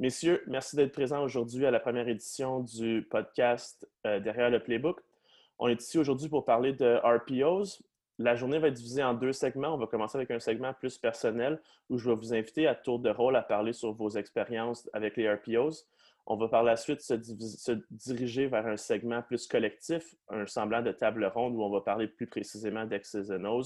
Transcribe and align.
Messieurs, 0.00 0.42
merci 0.48 0.74
d'être 0.74 0.90
présents 0.90 1.22
aujourd'hui 1.22 1.64
à 1.66 1.70
la 1.70 1.78
première 1.78 2.08
édition 2.08 2.58
du 2.58 3.06
podcast 3.08 3.88
euh, 4.06 4.18
Derrière 4.18 4.50
le 4.50 4.60
Playbook. 4.60 5.00
On 5.60 5.68
est 5.68 5.80
ici 5.80 5.98
aujourd'hui 5.98 6.28
pour 6.28 6.44
parler 6.44 6.72
de 6.72 6.96
RPOs. 7.04 7.80
La 8.18 8.34
journée 8.34 8.58
va 8.58 8.68
être 8.68 8.74
divisée 8.74 9.04
en 9.04 9.14
deux 9.14 9.32
segments. 9.32 9.72
On 9.72 9.78
va 9.78 9.86
commencer 9.86 10.18
avec 10.18 10.32
un 10.32 10.40
segment 10.40 10.74
plus 10.74 10.98
personnel 10.98 11.62
où 11.90 11.98
je 11.98 12.10
vais 12.10 12.16
vous 12.16 12.34
inviter 12.34 12.66
à 12.66 12.74
tour 12.74 12.98
de 12.98 13.08
rôle 13.08 13.36
à 13.36 13.42
parler 13.42 13.72
sur 13.72 13.92
vos 13.92 14.10
expériences 14.10 14.90
avec 14.92 15.16
les 15.16 15.32
RPOs. 15.32 15.86
On 16.26 16.36
va 16.36 16.48
par 16.48 16.62
la 16.62 16.76
suite 16.76 17.02
se, 17.02 17.14
diriger 17.90 18.46
vers 18.46 18.66
un 18.66 18.78
segment 18.78 19.22
plus 19.22 19.46
collectif, 19.46 20.14
un 20.30 20.46
semblant 20.46 20.80
de 20.80 20.90
table 20.90 21.26
ronde 21.26 21.54
où 21.54 21.62
on 21.62 21.70
va 21.70 21.82
parler 21.82 22.08
plus 22.08 22.26
précisément 22.26 22.80
and 22.80 23.62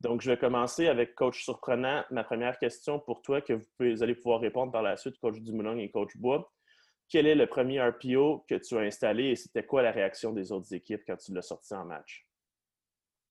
donc, 0.00 0.20
je 0.20 0.30
vais 0.30 0.36
commencer 0.36 0.88
avec 0.88 1.14
Coach 1.14 1.42
Surprenant. 1.42 2.04
Ma 2.10 2.22
première 2.22 2.58
question 2.58 2.98
pour 3.00 3.22
toi, 3.22 3.40
que 3.40 3.54
vous, 3.54 4.02
allez 4.02 4.14
pouvoir 4.14 4.40
répondre 4.40 4.70
par 4.70 4.82
la 4.82 4.96
suite, 4.96 5.18
Coach 5.18 5.40
Dumoulin 5.40 5.78
et 5.78 5.90
Coach 5.90 6.16
Bois. 6.16 6.52
Quel 7.08 7.26
est 7.26 7.34
le 7.34 7.46
premier 7.46 7.80
RPO 7.80 8.44
que 8.48 8.56
tu 8.56 8.76
as 8.76 8.80
installé 8.80 9.28
et 9.28 9.36
c'était 9.36 9.64
quoi 9.64 9.82
la 9.82 9.92
réaction 9.92 10.32
des 10.32 10.52
autres 10.52 10.74
équipes 10.74 11.02
quand 11.06 11.16
tu 11.16 11.32
l'as 11.32 11.42
sorti 11.42 11.72
en 11.72 11.84
match? 11.84 12.26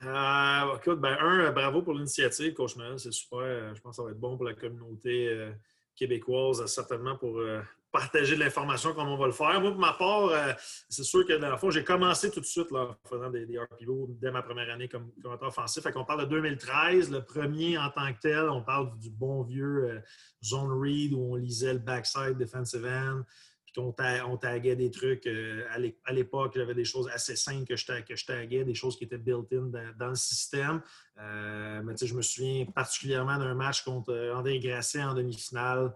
Euh, 0.03 0.77
écoute, 0.77 0.99
ben, 0.99 1.17
un, 1.19 1.51
bravo 1.51 1.81
pour 1.81 1.93
l'initiative, 1.93 2.53
Coach 2.53 2.77
Noël, 2.77 2.97
c'est 2.97 3.11
super. 3.11 3.75
Je 3.75 3.81
pense 3.81 3.91
que 3.91 3.95
ça 3.97 4.03
va 4.03 4.11
être 4.11 4.19
bon 4.19 4.35
pour 4.35 4.45
la 4.45 4.53
communauté 4.53 5.29
euh, 5.29 5.51
québécoise, 5.95 6.65
certainement 6.65 7.17
pour 7.17 7.37
euh, 7.37 7.61
partager 7.95 8.35
de 8.35 8.41
l'information 8.41 8.93
comme 8.93 9.07
on 9.07 9.15
va 9.15 9.25
le 9.25 9.31
faire. 9.31 9.61
Moi, 9.61 9.71
pour 9.71 9.79
ma 9.79 9.93
part, 9.93 10.25
euh, 10.25 10.51
c'est 10.89 11.03
sûr 11.03 11.25
que 11.25 11.33
dans 11.33 11.49
le 11.49 11.57
fond, 11.57 11.69
j'ai 11.71 11.83
commencé 11.83 12.29
tout 12.29 12.41
de 12.41 12.45
suite 12.45 12.69
en 12.73 12.93
faisant 13.07 13.29
des, 13.29 13.45
RPO 13.57 14.09
dès 14.19 14.31
ma 14.31 14.41
première 14.41 14.69
année 14.69 14.89
comme 14.89 15.11
commentateur 15.21 15.47
offensif. 15.47 15.81
Fait 15.81 15.93
qu'on 15.93 16.03
parle 16.03 16.21
de 16.21 16.25
2013, 16.25 17.09
le 17.09 17.23
premier 17.23 17.77
en 17.77 17.89
tant 17.89 18.11
que 18.13 18.19
tel, 18.19 18.49
on 18.49 18.61
parle 18.61 18.97
du 18.99 19.09
bon 19.09 19.43
vieux 19.43 19.89
euh, 19.89 19.99
zone 20.43 20.77
read 20.77 21.13
où 21.13 21.33
on 21.33 21.35
lisait 21.35 21.71
le 21.71 21.79
backside 21.79 22.37
defensive 22.37 22.85
end, 22.85 23.23
puis 23.65 23.81
on 23.81 24.37
taguait 24.37 24.75
des 24.75 24.91
trucs. 24.91 25.25
Euh, 25.27 25.65
à 26.05 26.11
l'époque, 26.11 26.57
avait 26.57 26.75
des 26.75 26.85
choses 26.85 27.09
assez 27.13 27.37
simples 27.37 27.65
que 27.65 27.77
je, 27.77 27.85
que 28.01 28.15
je 28.15 28.25
taguais, 28.25 28.65
des 28.65 28.75
choses 28.75 28.97
qui 28.97 29.05
étaient 29.05 29.17
built-in 29.17 29.71
dans, 29.97 30.09
le 30.09 30.15
système. 30.15 30.81
mais 31.17 31.95
je 32.01 32.13
me 32.13 32.21
souviens 32.21 32.65
particulièrement 32.65 33.37
d'un 33.37 33.53
match 33.53 33.83
contre 33.83 34.33
André 34.35 34.59
Grasset 34.59 35.01
en 35.01 35.13
demi-finale 35.13 35.93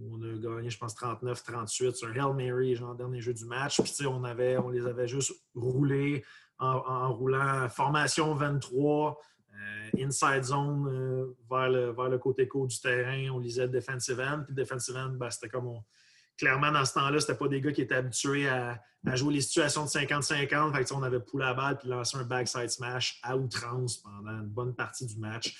on 0.00 0.22
a 0.22 0.38
gagné, 0.38 0.70
je 0.70 0.78
pense, 0.78 0.94
39-38 0.94 1.94
sur 1.94 2.08
Hail 2.10 2.34
Mary, 2.34 2.74
genre 2.74 2.94
dernier 2.94 3.20
jeu 3.20 3.32
du 3.32 3.44
match. 3.44 3.80
Puis, 3.80 4.06
on, 4.06 4.24
avait, 4.24 4.56
on 4.58 4.68
les 4.68 4.86
avait 4.86 5.08
juste 5.08 5.32
roulés 5.54 6.24
en, 6.58 7.12
roulant 7.12 7.68
formation 7.68 8.34
23, 8.34 9.18
euh, 9.52 10.04
inside 10.04 10.42
zone 10.42 10.88
euh, 10.88 11.36
vers, 11.50 11.68
le, 12.08 12.18
côté 12.18 12.46
court 12.48 12.66
du 12.66 12.78
terrain. 12.80 13.30
On 13.30 13.38
lisait 13.38 13.66
le 13.66 13.72
defensive 13.72 14.20
end. 14.20 14.42
Puis, 14.46 14.54
defensive 14.54 14.96
end, 14.96 15.10
ben, 15.18 15.30
c'était 15.30 15.48
comme 15.48 15.80
Clairement, 16.38 16.70
dans 16.70 16.84
ce 16.84 16.92
temps-là, 16.94 17.18
c'était 17.18 17.34
pas 17.34 17.48
des 17.48 17.62
gars 17.62 17.72
qui 17.72 17.80
étaient 17.80 17.94
habitués 17.94 18.48
à, 18.48 18.78
jouer 19.14 19.34
les 19.34 19.40
situations 19.40 19.84
de 19.84 19.88
50-50. 19.88 20.74
Fait 20.74 20.92
on 20.92 21.02
avait 21.02 21.20
poulé 21.20 21.44
la 21.46 21.54
balle 21.54 21.78
puis 21.78 21.88
lancé 21.88 22.18
un 22.18 22.24
backside 22.24 22.68
smash 22.68 23.18
à 23.22 23.36
outrance 23.36 23.98
pendant 23.98 24.32
une 24.32 24.48
bonne 24.48 24.74
partie 24.74 25.06
du 25.06 25.16
match. 25.18 25.56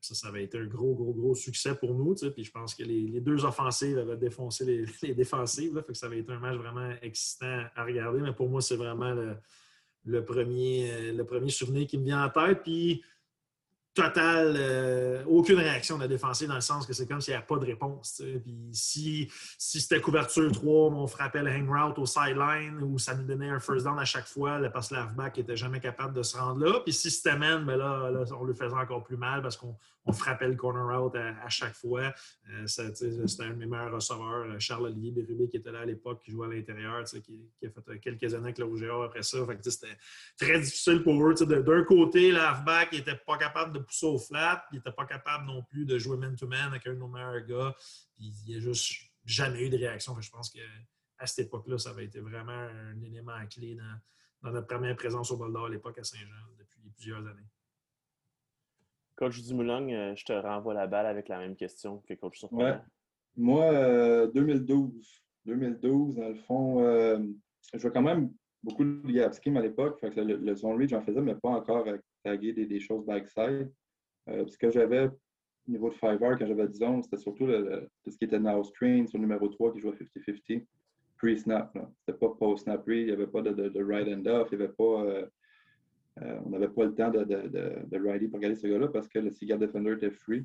Ça, 0.00 0.14
ça 0.14 0.28
avait 0.28 0.44
été 0.44 0.58
un 0.58 0.64
gros, 0.64 0.94
gros, 0.94 1.12
gros 1.12 1.34
succès 1.34 1.74
pour 1.74 1.94
nous. 1.94 2.14
Puis 2.14 2.44
je 2.44 2.50
pense 2.50 2.74
que 2.74 2.82
les, 2.82 3.20
deux 3.20 3.44
offensives 3.44 3.98
avaient 3.98 4.16
défoncé 4.16 4.64
les, 5.02 5.14
défensives. 5.14 5.74
Là, 5.74 5.82
fait 5.82 5.92
que 5.92 5.98
ça 5.98 6.06
avait 6.06 6.20
été 6.20 6.32
un 6.32 6.38
match 6.38 6.56
vraiment 6.56 6.90
excitant 7.02 7.64
à 7.74 7.84
regarder. 7.84 8.20
Mais 8.20 8.32
pour 8.32 8.48
moi, 8.48 8.60
c'est 8.60 8.76
vraiment 8.76 9.14
le, 10.04 10.24
premier, 10.24 10.90
euh, 10.90 11.12
le 11.12 11.24
premier 11.24 11.50
souvenir 11.50 11.86
qui 11.86 11.98
me 11.98 12.04
vient 12.04 12.24
en 12.24 12.30
tête. 12.30 12.62
Puis 12.62 13.02
total, 13.94 14.54
euh, 14.56 15.24
aucune 15.26 15.58
réaction 15.58 15.96
de 15.96 16.02
la 16.02 16.08
défensive 16.08 16.48
dans 16.48 16.54
le 16.54 16.60
sens 16.60 16.86
que 16.86 16.92
c'est 16.92 17.06
comme 17.06 17.20
s'il 17.20 17.32
n'y 17.32 17.36
avait 17.36 17.46
pas 17.46 17.58
de 17.58 17.66
réponse. 17.66 18.22
Puis 18.42 18.70
si, 18.72 19.28
si 19.58 19.80
c'était 19.80 20.00
couverture 20.00 20.50
3, 20.52 20.90
on 20.92 21.06
frappait 21.06 21.42
le 21.42 21.50
hang 21.50 21.68
route 21.68 21.98
au 21.98 22.06
sideline 22.06 22.82
ou 22.82 22.98
ça 22.98 23.14
nous 23.14 23.24
donnait 23.24 23.50
un 23.50 23.58
first 23.58 23.84
down 23.84 23.98
à 23.98 24.04
chaque 24.04 24.26
fois, 24.26 24.58
le 24.58 24.70
pass 24.70 24.92
back 25.16 25.36
n'était 25.36 25.56
jamais 25.56 25.80
capable 25.80 26.14
de 26.14 26.22
se 26.22 26.36
rendre 26.36 26.64
là. 26.64 26.80
Puis 26.84 26.92
si 26.92 27.10
c'était 27.10 27.36
man, 27.36 27.64
ben 27.64 27.76
là, 27.76 28.10
on 28.38 28.44
le 28.44 28.54
faisait 28.54 28.74
encore 28.74 29.02
plus 29.02 29.16
mal 29.16 29.42
parce 29.42 29.56
qu'on 29.56 29.76
frappait 30.12 30.48
le 30.48 30.56
corner 30.56 31.00
out 31.00 31.14
à, 31.16 31.48
chaque 31.48 31.74
fois. 31.74 32.12
Euh, 32.50 32.66
c'était 32.66 33.42
un 33.42 33.50
de 33.50 33.54
mes 33.54 33.66
meilleurs 33.66 33.92
receveurs, 33.92 34.46
euh, 34.46 34.58
Charles-Olivier 34.58 35.12
Bérubé, 35.12 35.48
qui 35.48 35.58
était 35.58 35.70
là 35.70 35.80
à 35.80 35.84
l'époque, 35.84 36.22
qui 36.24 36.30
jouait 36.30 36.46
à 36.46 36.50
l'intérieur, 36.50 37.04
qui, 37.04 37.50
a 37.64 37.68
fait 37.70 37.98
quelques 38.00 38.34
années 38.34 38.46
avec 38.46 38.58
le 38.58 38.64
Rouge 38.64 38.84
après 39.04 39.22
ça. 39.22 39.38
C'était 39.62 39.96
très 40.38 40.60
difficile 40.60 41.02
pour 41.02 41.14
eux. 41.26 41.34
D'un 41.34 41.84
côté, 41.84 42.32
le 42.32 42.40
halfback 42.40 42.92
n'était 42.92 43.16
pas 43.26 43.36
capable 43.36 43.74
de 43.74 43.78
pousser 43.80 44.06
au 44.06 44.18
flat, 44.18 44.64
il 44.72 44.76
n'était 44.76 44.92
pas 44.92 45.04
capable 45.04 45.46
non 45.46 45.62
plus 45.62 45.84
de 45.84 45.98
jouer 45.98 46.16
man-to-man 46.16 46.68
avec 46.68 46.86
un 46.86 46.94
de 46.94 46.98
nos 46.98 47.08
meilleurs 47.08 47.44
gars. 47.46 47.74
il 48.18 48.32
n'y 48.46 48.56
a 48.56 48.60
juste 48.60 49.10
jamais 49.24 49.66
eu 49.66 49.70
de 49.70 49.76
réaction. 49.76 50.18
je 50.20 50.30
pense 50.30 50.50
qu'à 50.50 51.26
cette 51.26 51.46
époque-là, 51.46 51.78
ça 51.78 51.90
avait 51.90 52.06
été 52.06 52.20
vraiment 52.20 52.52
un 52.52 53.00
élément 53.02 53.46
clé 53.50 53.76
dans, 54.42 54.50
notre 54.50 54.66
première 54.66 54.96
présence 54.96 55.30
au 55.30 55.36
bol 55.36 55.52
d'or 55.52 55.66
à 55.66 55.68
l'époque 55.68 55.98
à 55.98 56.04
Saint-Jean 56.04 56.26
depuis 56.58 56.80
plusieurs 56.96 57.26
années. 57.26 57.49
Coach 59.20 59.42
Dumoulin, 59.42 59.86
euh, 59.90 60.16
je 60.16 60.24
te 60.24 60.32
renvoie 60.32 60.72
la 60.72 60.86
balle 60.86 61.04
avec 61.04 61.28
la 61.28 61.38
même 61.38 61.54
question 61.54 61.98
que 62.08 62.14
Coach 62.14 62.38
Surprenant. 62.38 62.80
Moi, 63.36 64.26
2012. 64.28 65.22
Euh, 65.46 65.54
2012, 65.54 66.16
dans 66.16 66.28
le 66.28 66.34
fond, 66.36 66.82
euh, 66.82 67.18
je 67.74 67.78
vois 67.78 67.90
quand 67.90 68.00
même 68.00 68.32
beaucoup 68.62 68.82
de 68.82 69.12
gap 69.12 69.34
scheme 69.34 69.58
à 69.58 69.60
l'époque. 69.60 70.00
Le, 70.02 70.36
le, 70.36 70.54
zone 70.54 70.78
read, 70.78 70.88
j'en 70.88 71.02
faisais, 71.02 71.20
mais 71.20 71.34
pas 71.34 71.50
encore 71.50 71.86
taguer 72.24 72.54
des, 72.54 72.80
choses 72.80 73.04
backside. 73.04 73.70
Euh, 74.30 74.46
ce 74.46 74.56
que 74.56 74.70
j'avais 74.70 75.06
au 75.08 75.70
niveau 75.70 75.90
de 75.90 75.94
Fiverr, 75.94 76.38
quand 76.38 76.46
j'avais 76.46 76.68
10 76.68 76.82
ans, 76.82 77.02
c'était 77.02 77.18
surtout 77.18 77.46
tout 77.46 78.10
ce 78.10 78.16
qui 78.16 78.24
était 78.24 78.40
now 78.40 78.64
screen 78.64 79.06
sur 79.06 79.18
le 79.18 79.26
numéro 79.26 79.48
3 79.48 79.74
qui 79.74 79.80
jouait 79.80 79.92
50-50, 79.92 80.64
pre-snap. 81.18 81.76
C'était 81.98 82.18
pas 82.18 82.30
post-snap 82.38 82.86
read, 82.86 83.00
il 83.00 83.06
n'y 83.06 83.12
avait 83.12 83.26
pas 83.26 83.42
de, 83.42 83.68
de, 83.68 83.84
ride 83.84 84.08
and 84.08 84.24
off, 84.30 84.48
il 84.50 84.58
y 84.58 84.62
avait 84.62 84.72
pas. 84.72 85.28
Euh, 86.20 86.24
euh, 86.24 86.40
on 86.44 86.50
n'avait 86.50 86.68
pas 86.68 86.84
le 86.84 86.94
temps 86.94 87.10
de, 87.10 87.24
de, 87.24 87.48
de, 87.48 88.26
pour 88.26 88.36
regarder 88.38 88.56
ce 88.56 88.66
gars-là 88.66 88.88
parce 88.88 89.08
que 89.08 89.18
le 89.18 89.30
Cigar 89.30 89.58
Defender 89.58 89.92
était 89.92 90.10
free. 90.10 90.44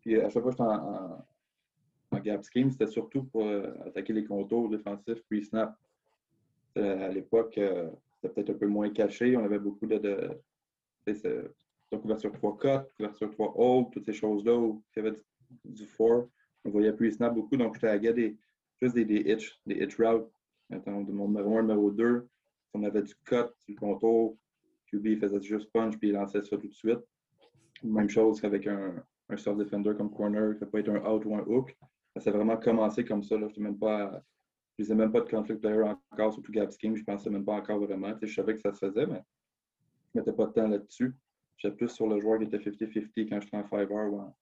Puis 0.00 0.20
à 0.20 0.28
chaque 0.28 0.42
fois 0.42 0.52
que 0.52 0.58
j'étais 0.58 0.62
en, 2.12 2.18
gap 2.20 2.42
scheme, 2.42 2.70
c'était 2.70 2.86
surtout 2.86 3.24
pour 3.24 3.48
attaquer 3.86 4.12
les 4.12 4.24
contours 4.24 4.68
défensifs 4.68 5.22
pre-snap. 5.30 5.76
à 6.76 7.08
l'époque, 7.08 7.54
c'était 7.54 8.34
peut-être 8.34 8.50
un 8.50 8.58
peu 8.58 8.66
moins 8.66 8.90
caché. 8.90 9.36
On 9.36 9.44
avait 9.44 9.58
beaucoup 9.58 9.86
de, 9.86 10.30
donc, 11.90 12.02
couverture 12.02 12.32
3 12.32 12.58
cut, 12.58 12.88
couverture 12.96 13.30
3 13.30 13.54
hold, 13.56 13.90
toutes 13.92 14.04
ces 14.04 14.12
choses-là 14.12 14.56
où 14.56 14.82
il 14.96 15.02
y 15.02 15.06
avait 15.06 15.16
du, 15.64 15.86
4. 15.86 16.28
On 16.64 16.70
voyait 16.70 16.92
plus 16.92 17.12
snap 17.12 17.34
beaucoup, 17.34 17.56
donc 17.56 17.76
je 17.76 17.80
taguais 17.80 18.12
des, 18.12 18.36
juste 18.80 18.94
des, 18.94 19.04
des 19.04 19.32
hitch, 19.32 19.58
des 19.66 19.76
hitch 19.76 19.96
routes. 19.96 20.30
de 20.70 21.12
mon 21.12 21.28
numéro 21.28 21.58
1, 21.58 21.62
numéro 21.62 21.90
2, 21.90 22.28
si 22.66 22.70
on 22.74 22.82
avait 22.84 23.02
du 23.02 23.14
cut 23.24 23.36
le 23.68 23.74
contour, 23.74 24.36
QB 24.90 25.20
faisait 25.20 25.42
juste 25.42 25.70
punch 25.72 25.96
puis 25.98 26.08
il 26.08 26.14
lançait 26.14 26.42
ça 26.42 26.56
tout 26.56 26.68
de 26.68 26.72
suite. 26.72 27.00
Même 27.82 28.08
chose 28.08 28.40
qu'avec 28.40 28.66
un, 28.66 29.02
un 29.30 29.36
soft 29.36 29.58
defender 29.58 29.94
comme 29.96 30.10
corner, 30.10 30.58
qui 30.58 30.64
peut 30.66 30.78
être 30.78 30.90
un 30.90 31.04
out 31.10 31.24
ou 31.24 31.34
un 31.34 31.44
hook. 31.46 31.76
Ça 32.16 32.30
a 32.30 32.32
vraiment 32.32 32.56
commencé 32.56 33.04
comme 33.04 33.22
ça. 33.22 33.38
Là. 33.38 33.48
Je 33.48 33.60
ne 33.60 33.72
faisais 34.76 34.94
même 34.94 35.12
pas 35.12 35.20
de 35.20 35.30
conflict 35.30 35.60
player 35.60 35.82
encore, 35.82 36.32
surtout 36.32 36.52
gap 36.52 36.72
scheme. 36.72 36.96
Je 36.96 37.02
ne 37.02 37.06
pensais 37.06 37.30
même 37.30 37.44
pas 37.44 37.54
encore 37.54 37.78
vraiment. 37.78 38.14
je 38.20 38.34
savais 38.34 38.54
que 38.54 38.60
ça 38.60 38.72
se 38.72 38.78
faisait, 38.86 39.06
mais 39.06 39.22
je 40.12 40.18
ne 40.18 40.20
mettais 40.20 40.32
pas 40.32 40.46
de 40.46 40.52
temps 40.52 40.68
là-dessus. 40.68 41.14
J'étais 41.56 41.76
plus 41.76 41.88
sur 41.88 42.08
le 42.08 42.20
joueur 42.20 42.38
qui 42.38 42.46
était 42.46 42.58
50-50 42.58 43.28
quand 43.28 43.40
j'étais 43.40 43.56
en 43.56 43.68
5 43.68 43.90
ou 43.90 44.18
en, 44.18 44.34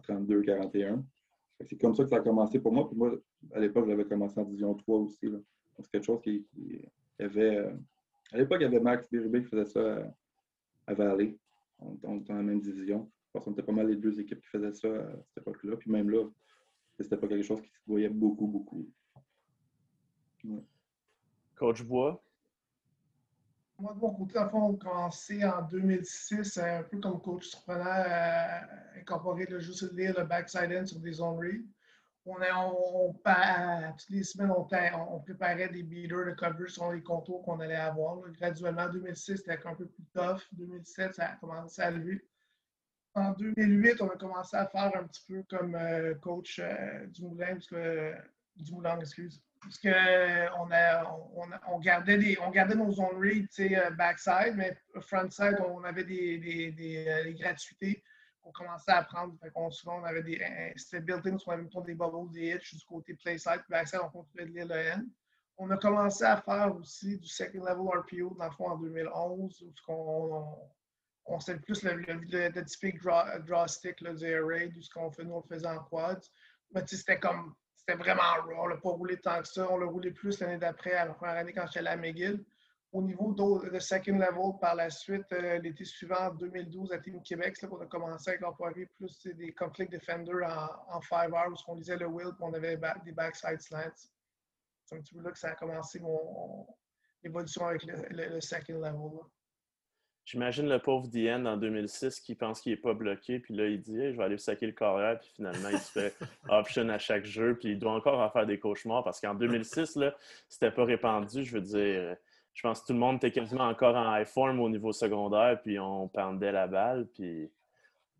32-41. 0.00 1.02
C'est 1.64 1.80
comme 1.80 1.94
ça 1.94 2.04
que 2.04 2.10
ça 2.10 2.16
a 2.16 2.20
commencé 2.20 2.58
pour 2.58 2.72
moi. 2.72 2.88
Moi, 2.94 3.16
à 3.52 3.60
l'époque, 3.60 3.86
j'avais 3.86 4.04
commencé 4.04 4.38
en 4.38 4.44
Division 4.44 4.74
3 4.74 4.98
aussi. 4.98 5.26
C'est 5.78 5.90
quelque 5.90 6.04
chose 6.04 6.20
qui, 6.22 6.46
avait. 7.18 7.56
Euh, 7.56 7.72
à 8.32 8.38
l'époque, 8.38 8.58
il 8.60 8.64
y 8.64 8.66
avait 8.66 8.80
Max 8.80 9.08
Bérubé 9.10 9.42
qui 9.42 9.48
faisait 9.48 9.66
ça 9.66 10.12
à, 10.86 10.94
Valley. 10.94 11.36
On, 11.78 11.94
était 11.94 12.32
dans 12.32 12.36
la 12.36 12.42
même 12.42 12.60
division. 12.60 13.10
Je 13.26 13.32
pense 13.32 13.44
qu'on 13.44 13.52
était 13.52 13.62
pas 13.62 13.72
mal 13.72 13.88
les 13.88 13.96
deux 13.96 14.18
équipes 14.18 14.40
qui 14.40 14.48
faisaient 14.48 14.72
ça 14.72 14.88
à 14.88 15.16
cette 15.28 15.38
époque-là. 15.38 15.76
Puis 15.76 15.90
même 15.90 16.10
là, 16.10 16.24
c'était 16.98 17.16
pas 17.16 17.28
quelque 17.28 17.44
chose 17.44 17.60
qui 17.60 17.68
se 17.68 17.80
voyait 17.86 18.08
beaucoup, 18.08 18.46
beaucoup. 18.46 18.88
Coach 21.54 21.82
Bois, 21.82 22.22
moi, 23.78 23.92
de 23.92 23.98
mon 23.98 24.14
côté, 24.14 24.38
à 24.38 24.48
fond, 24.48 24.70
on 24.70 24.74
a 24.74 24.78
commencé 24.78 25.44
en 25.44 25.60
2006, 25.62 26.56
un 26.58 26.82
peu 26.84 26.98
comme 26.98 27.20
coach 27.20 27.48
surprenant, 27.48 27.84
à 27.84 28.98
incorporer 28.98 29.44
le 29.44 29.60
jeu 29.60 29.72
sur 29.74 29.92
lire 29.92 30.14
le 30.18 30.24
backside 30.24 30.72
end 30.72 30.86
sur 30.86 30.98
des 30.98 31.12
zone 31.12 31.38
read. 31.38 31.66
On, 32.26 32.36
on, 32.40 33.12
toutes 33.12 34.10
les 34.10 34.24
semaines, 34.24 34.50
on, 34.50 35.20
préparait 35.20 35.68
des 35.68 35.82
beaters 35.82 36.26
de 36.26 36.32
cover 36.32 36.68
sur 36.68 36.92
les 36.92 37.02
contours 37.02 37.42
qu'on 37.42 37.60
allait 37.60 37.76
avoir. 37.76 38.18
Graduellement, 38.32 38.88
2006, 38.88 39.36
c'était 39.36 39.58
un 39.64 39.74
peu 39.74 39.86
plus 39.86 40.04
tough. 40.12 40.42
2007, 40.52 41.14
ça 41.14 41.26
a 41.26 41.36
commencé 41.36 41.80
à 41.82 41.90
lever. 41.90 42.20
En 43.14 43.32
2008, 43.32 44.02
on 44.02 44.10
a 44.10 44.16
commencé 44.16 44.56
à 44.56 44.66
faire 44.66 44.90
un 44.96 45.04
petit 45.04 45.24
peu 45.26 45.42
comme 45.48 45.74
euh, 45.76 46.14
coach 46.16 46.58
euh, 46.58 47.06
du 47.06 47.22
Moulin, 47.22 47.54
parce 47.54 47.68
du 48.56 48.72
Moulin, 48.72 48.98
excuse 49.00 49.40
parce 49.66 49.78
on, 50.56 51.74
on, 51.74 51.78
gardait 51.78 52.18
des, 52.18 52.38
on 52.40 52.50
nos 52.76 52.92
zone 52.92 53.18
read, 53.18 53.48
euh, 53.60 53.90
backside, 53.90 54.54
mais 54.56 54.76
frontside, 55.00 55.58
on 55.66 55.82
avait 55.84 56.04
des, 56.04 56.38
des, 56.38 56.72
des, 56.72 57.06
euh, 57.08 57.32
gratuités 57.32 58.02
on 58.46 58.52
commençait 58.52 58.92
à 58.92 58.98
apprendre. 58.98 59.34
on, 59.54 59.70
souvent, 59.70 60.00
on 60.00 60.04
avait 60.04 60.22
des. 60.22 60.40
C'était 60.76 61.00
built-in, 61.00 61.36
on 61.46 61.50
avait 61.50 61.64
des 61.64 61.94
bubbles, 61.94 62.30
des 62.32 62.52
hits 62.52 62.76
du 62.76 62.84
côté 62.86 63.14
playside, 63.14 63.60
puis 63.60 63.70
backside, 63.70 64.00
on 64.04 64.08
continuait 64.08 64.46
de 64.46 64.52
lire 64.52 64.66
le 64.66 64.76
N. 64.76 65.08
On 65.58 65.70
a 65.70 65.76
commencé 65.76 66.24
à 66.24 66.40
faire 66.40 66.74
aussi 66.76 67.18
du 67.18 67.26
second 67.26 67.64
level 67.64 68.00
RPO, 68.00 68.36
dans 68.38 68.44
le 68.44 68.50
fond, 68.52 68.70
en 68.70 68.76
2011, 68.76 69.62
où 69.62 69.72
on, 69.88 70.58
on, 71.26 71.34
on 71.34 71.38
plus 71.38 71.82
le, 71.82 71.94
le, 71.94 72.14
le, 72.14 72.64
typique 72.64 73.02
draw, 73.02 73.66
stick 73.66 74.04
du 74.04 74.24
air 74.24 74.46
raid, 74.46 74.76
où 74.76 74.82
ce 74.82 74.90
qu'on 74.90 75.10
fait, 75.10 75.24
nous, 75.24 75.34
on 75.34 75.42
le 75.48 75.54
faisait 75.54 75.66
en 75.66 75.82
quads. 75.84 76.28
Mais 76.72 76.86
c'était 76.86 77.18
comme. 77.18 77.54
C'était 77.74 77.98
vraiment 77.98 78.22
raw. 78.44 78.52
On 78.58 78.66
l'a 78.66 78.76
pas 78.76 78.90
roulé 78.90 79.16
tant 79.18 79.40
que 79.40 79.48
ça. 79.48 79.66
On 79.70 79.78
l'a 79.78 79.86
roulé 79.86 80.10
plus 80.10 80.38
l'année 80.40 80.58
d'après, 80.58 80.92
à 80.92 81.06
la 81.06 81.14
première 81.14 81.36
année, 81.36 81.52
quand 81.52 81.66
j'étais 81.72 81.86
à 81.86 81.96
McGill 81.96 82.44
au 82.92 83.02
niveau 83.02 83.34
de 83.34 83.78
second 83.78 84.18
level, 84.18 84.58
par 84.60 84.74
la 84.74 84.90
suite, 84.90 85.30
euh, 85.32 85.58
l'été 85.58 85.84
suivant, 85.84 86.28
en 86.28 86.34
2012, 86.34 86.92
à 86.92 86.98
Team 86.98 87.20
Québec, 87.22 87.60
là, 87.60 87.68
on 87.70 87.80
a 87.80 87.86
commencé 87.86 88.30
à 88.30 88.34
incorporer 88.34 88.86
plus 88.96 89.26
des 89.26 89.52
conflict 89.52 89.92
defenders 89.92 90.48
en, 90.48 90.96
en 90.96 91.00
five 91.00 91.32
hours, 91.32 91.62
où 91.66 91.72
on 91.72 91.74
lisait 91.74 91.96
le 91.96 92.06
wheel, 92.06 92.28
puis 92.28 92.42
on 92.42 92.54
avait 92.54 92.78
des 93.04 93.12
backside 93.12 93.60
slants. 93.60 94.08
C'est 94.84 94.96
un 94.96 95.00
petit 95.00 95.14
peu 95.14 95.22
là 95.22 95.32
que 95.32 95.38
ça 95.38 95.48
a 95.48 95.54
commencé 95.56 95.98
mon 95.98 96.66
évolution 97.24 97.66
avec 97.66 97.82
le, 97.84 98.40
second 98.40 98.80
level. 98.80 99.20
J'imagine 100.24 100.68
le 100.68 100.80
pauvre 100.80 101.06
DN 101.08 101.46
en 101.46 101.56
2006 101.56 102.20
qui 102.20 102.34
pense 102.34 102.60
qu'il 102.60 102.72
n'est 102.72 102.80
pas 102.80 102.94
bloqué, 102.94 103.38
puis 103.38 103.54
là, 103.54 103.66
il 103.66 103.80
dit 103.80 103.96
Je 103.96 104.16
vais 104.16 104.24
aller 104.24 104.38
saquer 104.38 104.66
le 104.66 104.72
carrière, 104.72 105.18
puis 105.18 105.30
finalement, 105.34 105.68
il 105.68 105.78
se 105.78 105.92
fait 105.92 106.14
option 106.48 106.88
à 106.88 106.98
chaque 106.98 107.24
jeu, 107.24 107.56
puis 107.56 107.72
il 107.72 107.78
doit 107.78 107.92
encore 107.92 108.20
en 108.20 108.30
faire 108.30 108.46
des 108.46 108.58
cauchemars 108.58 109.04
parce 109.04 109.20
qu'en 109.20 109.34
2006, 109.34 109.96
là, 109.96 110.16
c'était 110.48 110.70
pas 110.70 110.84
répandu. 110.84 111.44
Je 111.44 111.52
veux 111.52 111.60
dire, 111.60 112.16
je 112.56 112.62
pense 112.62 112.80
que 112.80 112.86
tout 112.86 112.92
le 112.94 112.98
monde 112.98 113.16
était 113.16 113.30
quasiment 113.30 113.68
encore 113.68 113.94
en 113.94 114.16
high 114.16 114.26
form 114.26 114.60
au 114.60 114.70
niveau 114.70 114.90
secondaire, 114.90 115.60
puis 115.62 115.78
on 115.78 116.08
pendait 116.08 116.52
la 116.52 116.66
balle. 116.66 117.06
Puis 117.12 117.50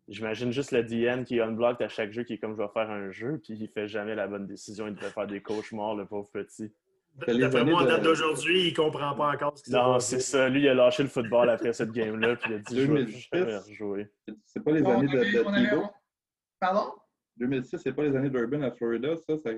j'imagine 0.07 0.51
juste 0.51 0.71
le 0.71 0.83
DN 0.83 1.25
qui 1.25 1.41
unblocked 1.41 1.81
à 1.81 1.89
chaque 1.89 2.11
jeu, 2.11 2.23
qui 2.23 2.33
est 2.33 2.37
comme 2.37 2.55
je 2.55 2.61
vais 2.61 2.67
faire 2.71 2.91
un 2.91 3.09
jeu, 3.09 3.41
puis 3.43 3.57
il 3.59 3.67
fait 3.67 3.87
jamais 3.87 4.13
la 4.13 4.27
bonne 4.27 4.45
décision. 4.45 4.87
Il 4.87 4.93
devait 4.93 5.09
faire 5.09 5.25
des 5.25 5.41
cauchemars, 5.41 5.95
le 5.95 6.05
pauvre 6.05 6.29
petit. 6.29 6.71
D'après 7.25 7.65
moi, 7.65 7.81
en 7.81 7.85
date 7.85 8.03
d'aujourd'hui, 8.03 8.67
il 8.67 8.73
comprend 8.75 9.15
pas 9.15 9.33
encore 9.33 9.57
ce 9.57 9.63
qui 9.63 9.71
s'est 9.71 9.75
Non, 9.75 9.99
c'est 9.99 10.19
ça. 10.19 10.47
Lui, 10.49 10.61
il 10.61 10.67
a 10.67 10.75
lâché 10.75 11.01
le 11.01 11.09
football 11.09 11.49
après 11.49 11.73
cette 11.73 11.91
game-là, 11.91 12.35
puis 12.35 12.51
il 12.51 12.55
a 12.57 12.59
dit 12.59 12.75
je 12.79 12.91
vais 13.31 13.57
rejouer. 13.57 14.11
C'est 14.45 14.63
pas 14.63 14.71
les 14.71 14.85
années 14.85 15.07
de, 15.07 15.17
de 15.17 15.81
Pardon? 16.59 16.91
2006, 17.37 17.79
c'est 17.79 17.91
pas 17.91 18.03
les 18.03 18.15
années 18.15 18.29
d'Urban 18.29 18.61
à 18.61 18.71
Florida, 18.71 19.15
ça? 19.17 19.35
ça 19.37 19.49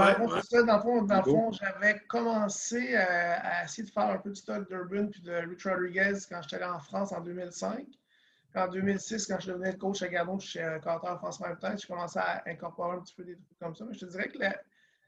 euh, 0.00 0.62
dans 0.64 1.16
le 1.16 1.22
fond, 1.22 1.52
j'avais 1.52 2.00
commencé 2.08 2.94
à, 2.96 3.64
essayer 3.64 3.84
de 3.84 3.90
faire 3.90 4.08
un 4.08 4.18
peu 4.18 4.30
de 4.30 4.34
stock 4.34 4.68
d'Urban 4.68 5.08
puis 5.08 5.20
de 5.22 5.32
Rich 5.32 5.66
Rodriguez 5.66 6.14
quand 6.28 6.42
j'étais 6.42 6.56
allé 6.56 6.72
en 6.72 6.80
France 6.80 7.12
en 7.12 7.20
2005. 7.20 7.86
en 8.56 8.68
2006, 8.68 9.26
quand 9.26 9.40
je 9.40 9.52
devenais 9.52 9.76
coach 9.76 10.02
à 10.02 10.08
Gardon 10.08 10.38
chez 10.38 10.78
Carter 10.82 11.14
France 11.18 11.40
Même 11.40 11.56
Temps, 11.58 11.76
j'ai 11.76 11.86
commencé 11.86 12.18
à 12.18 12.42
incorporer 12.46 12.96
un 12.96 13.00
petit 13.00 13.14
peu 13.14 13.24
des 13.24 13.36
trucs 13.36 13.58
comme 13.58 13.74
ça. 13.74 13.84
Mais 13.84 13.94
je 13.94 14.00
te 14.00 14.06
dirais 14.06 14.28
que 14.28 14.38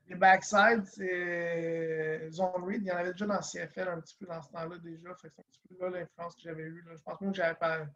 les 0.09 0.15
backsides, 0.15 0.85
zone 2.31 2.65
read, 2.65 2.83
il 2.83 2.87
y 2.87 2.93
en 2.93 2.97
avait 2.97 3.12
déjà 3.12 3.27
dans 3.27 3.41
CFL 3.41 3.88
un 3.88 4.00
petit 4.00 4.17
peu 4.19 4.27
dans 4.27 4.43
ce 4.43 4.50
temps-là 4.50 4.77
déjà. 4.79 5.11
c'est 5.21 5.29
un 5.29 5.43
petit 5.43 5.61
peu 5.69 5.85
là 5.85 6.00
l'influence 6.00 6.37
que 6.37 6.43
j'avais 6.43 6.62
eue. 6.62 6.85
Je 6.88 7.03
pense 7.03 7.21
même 7.21 7.33
que 7.33 7.37
j'avais 7.37 7.55
pas 7.55 7.87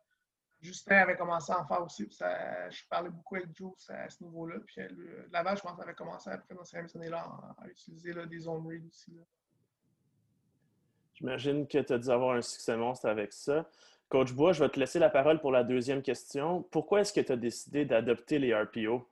Justin 0.61 0.97
avait 0.97 1.17
commencé 1.17 1.53
à 1.53 1.61
en 1.61 1.67
faire 1.67 1.83
aussi. 1.83 2.05
Puis 2.07 2.17
ça, 2.17 2.69
je 2.71 2.83
parlais 2.89 3.11
beaucoup 3.11 3.37
avec 3.37 3.49
Joe 3.55 3.73
à 3.89 4.09
ce 4.09 4.23
niveau-là. 4.23 4.57
Puis 4.67 4.83
le, 4.91 5.27
Laval, 5.33 5.57
je 5.57 5.63
pense, 5.63 5.81
avait 5.81 5.95
commencé 5.95 6.31
après 6.31 6.55
dans 6.55 6.65
ces 6.65 6.79
années-là 6.79 7.27
à, 7.59 7.69
utiliser 7.69 8.13
là, 8.13 8.27
des 8.27 8.41
zone 8.41 8.67
read 8.67 8.87
aussi. 8.87 9.13
J'imagine 11.15 11.67
que 11.67 11.79
tu 11.79 11.93
as 11.93 11.99
dû 11.99 12.11
avoir 12.11 12.37
un 12.37 12.43
succès 12.43 12.77
monstre 12.77 13.09
avec 13.09 13.33
ça. 13.33 13.69
Coach 14.09 14.33
Bois, 14.33 14.53
je 14.53 14.63
vais 14.63 14.69
te 14.69 14.79
laisser 14.79 14.99
la 14.99 15.11
parole 15.11 15.41
pour 15.41 15.53
la 15.53 15.65
deuxième 15.65 16.03
question. 16.03 16.63
Pourquoi 16.71 17.01
est-ce 17.01 17.13
que 17.13 17.21
tu 17.21 17.33
as 17.33 17.37
décidé 17.37 17.85
d'adopter 17.85 18.39
les 18.39 18.55
RPO? 18.55 19.09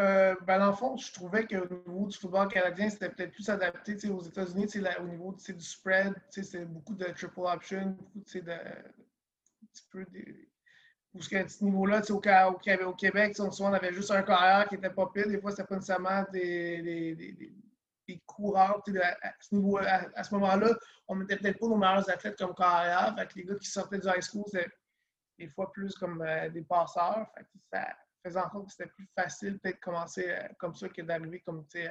Euh, 0.00 0.34
ben, 0.46 0.58
dans 0.58 0.68
le 0.68 0.72
fond, 0.72 0.96
je 0.96 1.12
trouvais 1.12 1.46
qu'au 1.46 1.66
niveau 1.86 2.06
du 2.06 2.16
football 2.16 2.48
canadien, 2.48 2.88
c'était 2.88 3.10
peut-être 3.10 3.32
plus 3.32 3.48
adapté. 3.48 3.96
Aux 4.08 4.22
États-Unis, 4.22 4.66
au 5.00 5.06
niveau 5.06 5.32
du 5.32 5.60
spread, 5.60 6.14
c'est 6.30 6.64
beaucoup 6.64 6.94
de 6.94 7.04
triple 7.04 7.40
option, 7.40 7.96
beaucoup 7.98 8.20
de, 8.24 8.52
petit 9.72 9.86
peu 9.90 10.04
des. 10.06 10.48
Parce 11.12 11.28
qu'à 11.28 11.46
ce 11.46 11.62
niveau-là, 11.62 12.00
au, 12.08 12.14
au, 12.14 12.94
Québec, 12.94 13.36
souvent, 13.36 13.70
on 13.70 13.72
avait 13.74 13.92
juste 13.92 14.10
un 14.10 14.22
carrière 14.22 14.66
qui 14.68 14.76
était 14.76 14.88
pas 14.88 15.10
pire. 15.12 15.28
Des 15.28 15.38
fois, 15.40 15.50
c'était 15.50 15.64
pas 15.64 15.74
nécessairement 15.74 16.24
des, 16.32 17.52
coureurs. 18.24 18.82
À, 19.22 19.32
ce 19.40 19.54
niveau, 19.54 19.76
à, 19.76 20.24
ce 20.24 20.34
moment-là, 20.34 20.74
on 21.08 21.14
mettait 21.14 21.36
peut-être 21.36 21.58
pas 21.58 21.66
nos 21.66 21.76
meilleurs 21.76 22.08
athlètes 22.08 22.38
comme 22.38 22.54
carrière. 22.54 23.14
Les 23.36 23.44
gars 23.44 23.56
qui 23.56 23.68
sortaient 23.68 23.98
du 23.98 24.08
high 24.08 24.22
school, 24.22 24.44
c'était 24.46 24.70
des 25.38 25.48
fois 25.48 25.70
plus 25.70 25.94
comme 25.96 26.22
euh, 26.22 26.48
des 26.48 26.62
passeurs. 26.62 27.26
Fait 27.36 27.44
que 27.44 27.48
ça 27.70 27.86
faisait 28.24 28.40
en 28.40 28.64
que 28.64 28.70
c'était 28.70 28.90
plus 28.90 29.08
facile 29.14 29.58
peut-être 29.58 29.76
de 29.76 29.80
commencer 29.80 30.30
euh, 30.30 30.48
comme 30.58 30.74
ça 30.74 30.88
que 30.88 31.02
d'arriver 31.02 31.40
comme 31.40 31.66
tu 31.66 31.82
sais, 31.82 31.90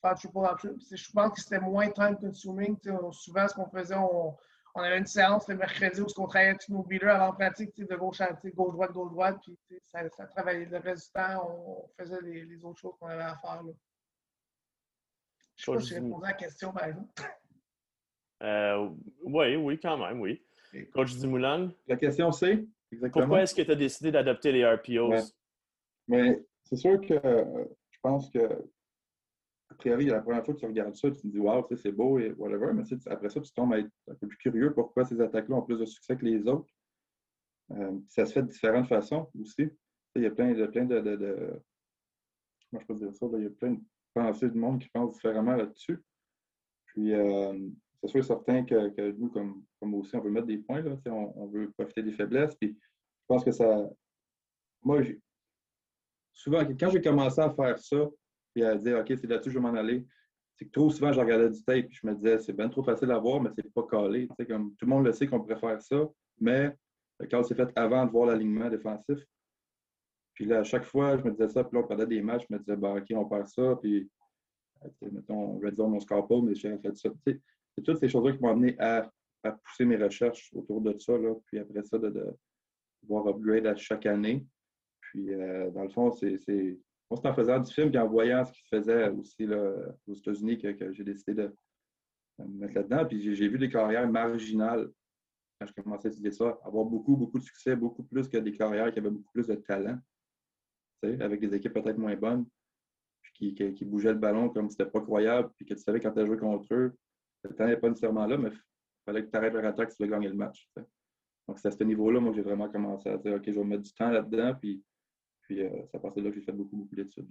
faire 0.00 0.14
triple 0.14 0.38
option. 0.38 0.74
Je 0.90 1.10
pense 1.12 1.32
que 1.32 1.40
c'était 1.40 1.60
moins 1.60 1.90
time 1.90 2.16
consuming. 2.16 2.76
Souvent, 3.12 3.46
ce 3.46 3.54
qu'on 3.54 3.70
faisait, 3.70 3.96
on 3.96 4.36
on 4.74 4.80
avait 4.80 4.98
une 4.98 5.06
séance 5.06 5.48
le 5.48 5.56
mercredi 5.56 6.00
où 6.00 6.06
on 6.18 6.26
travaillait 6.26 6.56
tous 6.56 6.72
nos 6.72 6.82
beaters 6.82 7.14
avant 7.14 7.32
pratique 7.32 7.74
de 7.76 7.96
gauche 7.96 8.20
à 8.20 8.32
gauche-droite, 8.32 8.92
gauche-droite, 8.92 9.38
puis 9.42 9.80
ça, 9.82 10.08
ça, 10.10 10.26
travaillait. 10.26 10.66
Le 10.66 10.78
reste 10.78 11.06
du 11.06 11.12
temps, 11.12 11.48
on 11.48 11.88
faisait 11.98 12.20
les, 12.22 12.64
autres 12.64 12.80
choses 12.80 12.94
qu'on 13.00 13.08
avait 13.08 13.22
à 13.22 13.36
faire. 13.36 13.62
Là. 13.62 13.72
Je 15.56 15.70
ne 15.70 15.78
sais 15.78 15.78
pas 15.78 15.80
si 15.80 15.88
j'ai 15.88 15.94
répondu 16.00 16.24
à 16.24 16.28
la 16.28 16.34
question, 16.34 16.72
par 16.72 16.84
exemple. 16.84 17.08
Euh, 18.42 18.88
oui, 19.24 19.56
oui, 19.56 19.80
quand 19.80 19.98
même, 19.98 20.20
oui. 20.20 20.42
Coach 20.92 21.16
Dumoulin? 21.16 21.72
La 21.86 21.96
question 21.96 22.30
c'est 22.30 22.64
exactement. 22.92 23.24
Pourquoi 23.24 23.42
est-ce 23.42 23.54
que 23.54 23.62
tu 23.62 23.70
as 23.70 23.74
décidé 23.74 24.12
d'adopter 24.12 24.52
les 24.52 24.64
RPOs? 24.64 25.32
Mais 26.06 26.44
c'est 26.62 26.76
sûr 26.76 27.00
que 27.00 27.14
euh, 27.14 27.64
je 27.90 27.98
pense 28.00 28.30
que 28.30 28.38
priori, 29.78 30.06
la 30.06 30.20
première 30.20 30.44
fois 30.44 30.54
que 30.54 30.60
tu 30.60 30.66
regardes 30.66 30.94
ça, 30.96 31.10
tu 31.10 31.22
te 31.22 31.26
dis, 31.26 31.38
wow, 31.38 31.66
c'est 31.76 31.92
beau 31.92 32.18
et 32.18 32.32
whatever, 32.32 32.72
mais 32.74 32.82
après 33.06 33.30
ça, 33.30 33.40
tu 33.40 33.52
tombes 33.52 33.72
à 33.72 33.78
être 33.78 33.90
un 34.08 34.14
peu 34.14 34.26
plus 34.26 34.38
curieux 34.38 34.74
pourquoi 34.74 35.04
ces 35.04 35.20
attaques-là 35.20 35.56
ont 35.56 35.62
plus 35.62 35.78
de 35.78 35.86
succès 35.86 36.16
que 36.16 36.24
les 36.24 36.46
autres. 36.46 36.68
Euh, 37.72 37.98
ça 38.08 38.26
se 38.26 38.32
fait 38.32 38.42
de 38.42 38.48
différentes 38.48 38.88
façons 38.88 39.30
aussi. 39.40 39.70
Il 40.16 40.22
y 40.22 40.26
a 40.26 40.30
plein 40.30 40.52
de. 40.52 40.66
Plein 40.66 40.84
de, 40.84 41.00
de, 41.00 41.62
Comment 42.70 42.80
je 42.80 42.86
peux 42.86 42.94
dire 42.94 43.14
ça? 43.14 43.26
il 43.32 43.44
y 43.44 43.46
a 43.46 43.50
plein 43.50 43.72
de 43.72 43.80
pensées 44.14 44.48
du 44.48 44.58
monde 44.58 44.80
qui 44.80 44.88
pensent 44.88 45.14
différemment 45.14 45.56
là-dessus. 45.56 46.02
Puis, 46.86 47.14
euh, 47.14 47.58
c'est 48.00 48.08
sûr 48.08 48.20
et 48.20 48.22
certain 48.22 48.64
que, 48.64 49.10
nous, 49.12 49.28
comme, 49.28 49.64
comme 49.80 49.94
aussi, 49.94 50.16
on 50.16 50.20
veut 50.20 50.30
mettre 50.30 50.46
des 50.46 50.58
points, 50.58 50.82
là, 50.82 50.96
on, 51.06 51.32
on, 51.36 51.46
veut 51.46 51.70
profiter 51.72 52.02
des 52.02 52.12
faiblesses. 52.12 52.54
Puis, 52.56 52.76
je 52.78 53.26
pense 53.26 53.44
que 53.44 53.52
ça. 53.52 53.88
Moi, 54.82 55.02
souvent, 56.32 56.64
quand 56.78 56.90
j'ai 56.90 57.02
commencé 57.02 57.40
à 57.40 57.50
faire 57.50 57.78
ça, 57.78 58.08
puis 58.58 58.66
à 58.66 58.74
dire, 58.74 58.98
OK, 58.98 59.06
c'est 59.06 59.26
là-dessus 59.28 59.50
que 59.50 59.54
je 59.54 59.58
vais 59.58 59.70
m'en 59.70 59.78
aller. 59.78 60.04
C'est 60.56 60.64
que 60.64 60.70
trop 60.72 60.90
souvent, 60.90 61.12
je 61.12 61.20
regardais 61.20 61.48
du 61.48 61.62
tape 61.62 61.76
et 61.84 61.88
je 61.92 62.04
me 62.04 62.14
disais, 62.14 62.40
c'est 62.40 62.52
bien 62.52 62.68
trop 62.68 62.82
facile 62.82 63.12
à 63.12 63.18
voir, 63.18 63.40
mais 63.40 63.50
c'est 63.54 63.72
pas 63.72 63.84
calé. 63.84 64.28
comme, 64.48 64.74
tout 64.74 64.84
le 64.84 64.90
monde 64.90 65.06
le 65.06 65.12
sait 65.12 65.28
qu'on 65.28 65.38
pourrait 65.38 65.60
faire 65.60 65.80
ça, 65.80 66.08
mais 66.40 66.76
le 67.20 67.26
call 67.28 67.44
s'est 67.44 67.54
fait 67.54 67.70
avant 67.76 68.04
de 68.04 68.10
voir 68.10 68.26
l'alignement 68.26 68.68
défensif. 68.68 69.18
Puis 70.34 70.44
là, 70.44 70.60
à 70.60 70.64
chaque 70.64 70.84
fois, 70.84 71.16
je 71.16 71.22
me 71.22 71.30
disais 71.30 71.48
ça, 71.48 71.62
puis 71.62 71.76
là, 71.76 71.84
on 71.84 71.86
perdait 71.86 72.06
des 72.06 72.20
matchs, 72.20 72.46
je 72.50 72.54
me 72.54 72.58
disais, 72.58 72.76
bah, 72.76 72.94
OK, 72.94 73.06
on 73.12 73.26
perd 73.26 73.46
ça, 73.46 73.76
puis, 73.80 74.10
euh, 74.84 75.08
mettons, 75.12 75.60
Red 75.60 75.76
Zone, 75.76 75.94
on 75.94 76.00
score 76.00 76.26
pas, 76.26 76.40
mais 76.42 76.56
j'ai 76.56 76.76
fait 76.78 76.96
ça. 76.96 77.10
C'est 77.24 77.82
toutes 77.84 77.98
ces 78.00 78.08
choses-là 78.08 78.32
qui 78.32 78.42
m'ont 78.42 78.50
amené 78.50 78.76
à, 78.80 79.08
pousser 79.64 79.84
mes 79.84 79.96
recherches 79.96 80.52
autour 80.52 80.80
de 80.80 80.98
ça, 80.98 81.16
là, 81.16 81.32
puis 81.46 81.60
après 81.60 81.84
ça, 81.84 81.96
de, 81.96 82.08
de 82.08 82.36
voir 83.06 83.28
upgrade 83.28 83.66
à 83.66 83.76
chaque 83.76 84.06
année. 84.06 84.44
Puis, 85.00 85.32
euh, 85.32 85.70
dans 85.70 85.84
le 85.84 85.88
fond, 85.90 86.10
c'est 86.10 86.40
c'est 87.16 87.26
en 87.26 87.34
faisant 87.34 87.58
du 87.58 87.72
film 87.72 87.90
et 87.94 87.98
en 87.98 88.06
voyant 88.06 88.44
ce 88.44 88.52
qui 88.52 88.60
se 88.62 88.76
faisait 88.76 89.08
aussi 89.08 89.48
aux 90.06 90.14
États-Unis 90.14 90.58
que, 90.58 90.92
j'ai 90.92 91.04
décidé 91.04 91.34
de, 91.34 91.54
me 92.38 92.60
mettre 92.60 92.74
là-dedans. 92.74 93.06
Puis 93.06 93.34
j'ai 93.34 93.48
vu 93.48 93.58
des 93.58 93.70
carrières 93.70 94.08
marginales 94.08 94.90
quand 95.58 95.66
je 95.66 95.72
commençais 95.72 96.08
à 96.08 96.10
étudier 96.10 96.30
ça, 96.30 96.58
avoir 96.64 96.84
beaucoup, 96.84 97.16
beaucoup 97.16 97.38
de 97.38 97.42
succès, 97.42 97.74
beaucoup 97.74 98.04
plus 98.04 98.28
que 98.28 98.38
des 98.38 98.52
carrières 98.52 98.92
qui 98.92 98.98
avaient 98.98 99.10
beaucoup 99.10 99.32
plus 99.32 99.46
de 99.46 99.56
talent, 99.56 99.98
avec 101.02 101.40
des 101.40 101.54
équipes 101.54 101.72
peut-être 101.72 101.98
moins 101.98 102.14
bonnes, 102.14 102.46
puis 103.22 103.54
qui, 103.54 103.84
bougeaient 103.84 104.12
le 104.12 104.18
ballon 104.18 104.50
comme 104.50 104.70
c'était 104.70 104.86
pas 104.86 105.00
croyable, 105.00 105.50
puis 105.56 105.66
que 105.66 105.74
tu 105.74 105.80
savais 105.80 106.00
quand 106.00 106.12
tu 106.12 106.20
as 106.20 106.26
joué 106.26 106.36
contre 106.36 106.72
eux, 106.74 106.96
le 107.44 107.54
talent 107.54 107.70
n'est 107.70 107.76
pas 107.76 107.88
nécessairement 107.88 108.26
là, 108.26 108.36
mais 108.36 108.50
il 108.50 109.04
fallait 109.04 109.24
que 109.24 109.30
tu 109.30 109.36
arrêtes 109.36 109.54
leur 109.54 109.64
attaque 109.64 109.90
si 109.90 109.96
tu 109.96 110.04
veux 110.04 110.10
gagner 110.10 110.28
le 110.28 110.34
match. 110.34 110.68
Donc, 111.48 111.58
c'est 111.58 111.68
à 111.68 111.70
ce 111.70 111.82
niveau-là, 111.82 112.20
moi, 112.20 112.32
j'ai 112.34 112.42
vraiment 112.42 112.68
commencé 112.68 113.08
à 113.08 113.16
dire, 113.16 113.34
OK, 113.34 113.44
je 113.46 113.58
vais 113.58 113.64
mettre 113.64 113.82
du 113.82 113.92
temps 113.94 114.10
là-dedans, 114.10 114.54
puis 114.60 114.82
puis, 115.48 115.62
euh, 115.62 115.70
c'est 115.90 115.96
à 115.96 116.00
partir 116.00 116.22
de 116.22 116.28
là 116.28 116.34
que 116.34 116.38
j'ai 116.38 116.44
fait 116.44 116.52
beaucoup, 116.52 116.76
beaucoup 116.76 116.94
d'études 116.94 117.26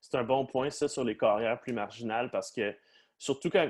C'est 0.00 0.16
un 0.16 0.24
bon 0.24 0.46
point, 0.46 0.70
ça, 0.70 0.88
sur 0.88 1.04
les 1.04 1.16
carrières 1.16 1.60
plus 1.60 1.74
marginales, 1.74 2.30
parce 2.30 2.50
que 2.50 2.74
surtout 3.18 3.50
quand, 3.50 3.68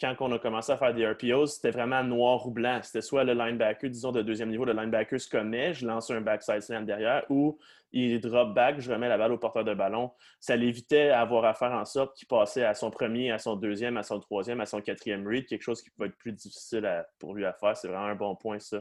quand, 0.00 0.14
on 0.20 0.30
a 0.32 0.38
commencé 0.38 0.70
à 0.70 0.76
faire 0.76 0.94
des 0.94 1.04
RPOs, 1.04 1.46
c'était 1.46 1.72
vraiment 1.72 2.04
noir 2.04 2.46
ou 2.46 2.52
blanc. 2.52 2.78
C'était 2.84 3.02
soit 3.02 3.24
le 3.24 3.34
linebacker, 3.34 3.90
disons, 3.90 4.12
de 4.12 4.22
deuxième 4.22 4.50
niveau, 4.50 4.64
le 4.64 4.72
linebacker 4.72 5.20
se 5.20 5.28
connaît, 5.28 5.74
je 5.74 5.84
lance 5.84 6.12
un 6.12 6.20
backside 6.20 6.60
slam 6.60 6.86
derrière, 6.86 7.24
ou 7.28 7.58
il 7.90 8.20
drop 8.20 8.54
back, 8.54 8.78
je 8.78 8.92
remets 8.92 9.08
la 9.08 9.18
balle 9.18 9.32
au 9.32 9.38
porteur 9.38 9.64
de 9.64 9.74
ballon. 9.74 10.12
Ça 10.38 10.54
l'évitait 10.54 11.10
à 11.10 11.22
avoir 11.22 11.44
à 11.44 11.54
faire 11.54 11.72
en 11.72 11.84
sorte 11.84 12.16
qu'il 12.16 12.28
passait 12.28 12.64
à 12.64 12.74
son 12.74 12.92
premier, 12.92 13.32
à 13.32 13.38
son 13.38 13.56
deuxième, 13.56 13.96
à 13.96 14.04
son 14.04 14.20
troisième, 14.20 14.60
à 14.60 14.66
son 14.66 14.80
quatrième 14.80 15.26
read, 15.26 15.46
quelque 15.46 15.62
chose 15.62 15.82
qui 15.82 15.90
peut 15.90 16.06
être 16.06 16.16
plus 16.16 16.32
difficile 16.32 17.04
pour 17.18 17.34
lui 17.34 17.44
à 17.44 17.52
faire. 17.52 17.76
C'est 17.76 17.88
vraiment 17.88 18.06
un 18.06 18.14
bon 18.14 18.36
point, 18.36 18.60
ça. 18.60 18.80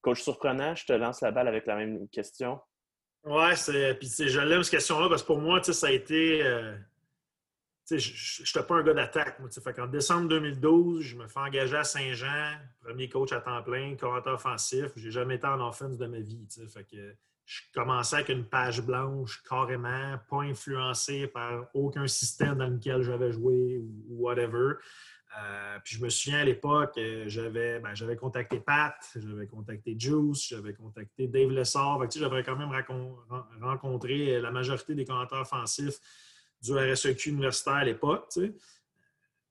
Coach 0.00 0.22
surprenant, 0.22 0.74
je 0.74 0.86
te 0.86 0.92
lance 0.94 1.20
la 1.20 1.30
balle 1.30 1.48
avec 1.48 1.66
la 1.66 1.76
même 1.76 2.08
question. 2.08 2.58
Ouais, 3.24 3.56
c'est. 3.56 3.94
Puis 3.94 4.08
je 4.18 4.40
l'aime 4.40 4.62
cette 4.62 4.72
question-là 4.72 5.08
parce 5.08 5.22
que 5.22 5.26
pour 5.26 5.40
moi, 5.40 5.62
ça 5.62 5.86
a 5.86 5.90
été. 5.90 6.42
Euh, 6.42 6.76
je 7.90 8.42
n'étais 8.42 8.66
pas 8.66 8.76
un 8.76 8.82
gars 8.82 8.94
d'attaque. 8.94 9.40
Qu'en 9.76 9.86
décembre 9.86 10.28
2012, 10.28 11.02
je 11.02 11.16
me 11.16 11.26
fais 11.26 11.40
engager 11.40 11.76
à 11.76 11.84
Saint-Jean, 11.84 12.58
premier 12.80 13.08
coach 13.08 13.32
à 13.32 13.40
temps 13.40 13.62
plein, 13.62 13.96
commentateur 13.96 14.34
offensif. 14.34 14.92
J'ai 14.96 15.10
jamais 15.10 15.36
été 15.36 15.46
en 15.46 15.66
offense 15.66 15.96
de 15.96 16.06
ma 16.06 16.20
vie. 16.20 16.46
Fait 16.72 16.84
que 16.84 17.14
je 17.46 17.62
commençais 17.74 18.16
avec 18.16 18.28
une 18.28 18.44
page 18.44 18.82
blanche, 18.82 19.42
carrément, 19.48 20.18
pas 20.28 20.42
influencé 20.42 21.28
par 21.28 21.66
aucun 21.72 22.06
système 22.06 22.58
dans 22.58 22.66
lequel 22.66 23.02
j'avais 23.02 23.32
joué 23.32 23.78
ou 23.78 24.04
whatever. 24.10 24.74
Euh, 25.38 25.78
puis 25.84 25.96
je 25.96 26.02
me 26.02 26.08
souviens 26.08 26.40
à 26.40 26.44
l'époque, 26.44 26.94
euh, 26.98 27.24
j'avais, 27.28 27.78
ben, 27.80 27.94
j'avais 27.94 28.16
contacté 28.16 28.60
Pat, 28.60 28.94
j'avais 29.14 29.46
contacté 29.46 29.94
Juice, 29.98 30.48
j'avais 30.48 30.74
contacté 30.74 31.28
Dave 31.28 31.50
Lessard. 31.50 32.00
j'avais 32.10 32.42
quand 32.42 32.56
même 32.56 32.72
rencontré 33.60 34.40
la 34.40 34.50
majorité 34.50 34.94
des 34.94 35.04
commentateurs 35.04 35.42
offensifs 35.42 36.00
du 36.62 36.72
RSEQ 36.72 37.30
universitaire 37.30 37.74
à 37.74 37.84
l'époque. 37.84 38.32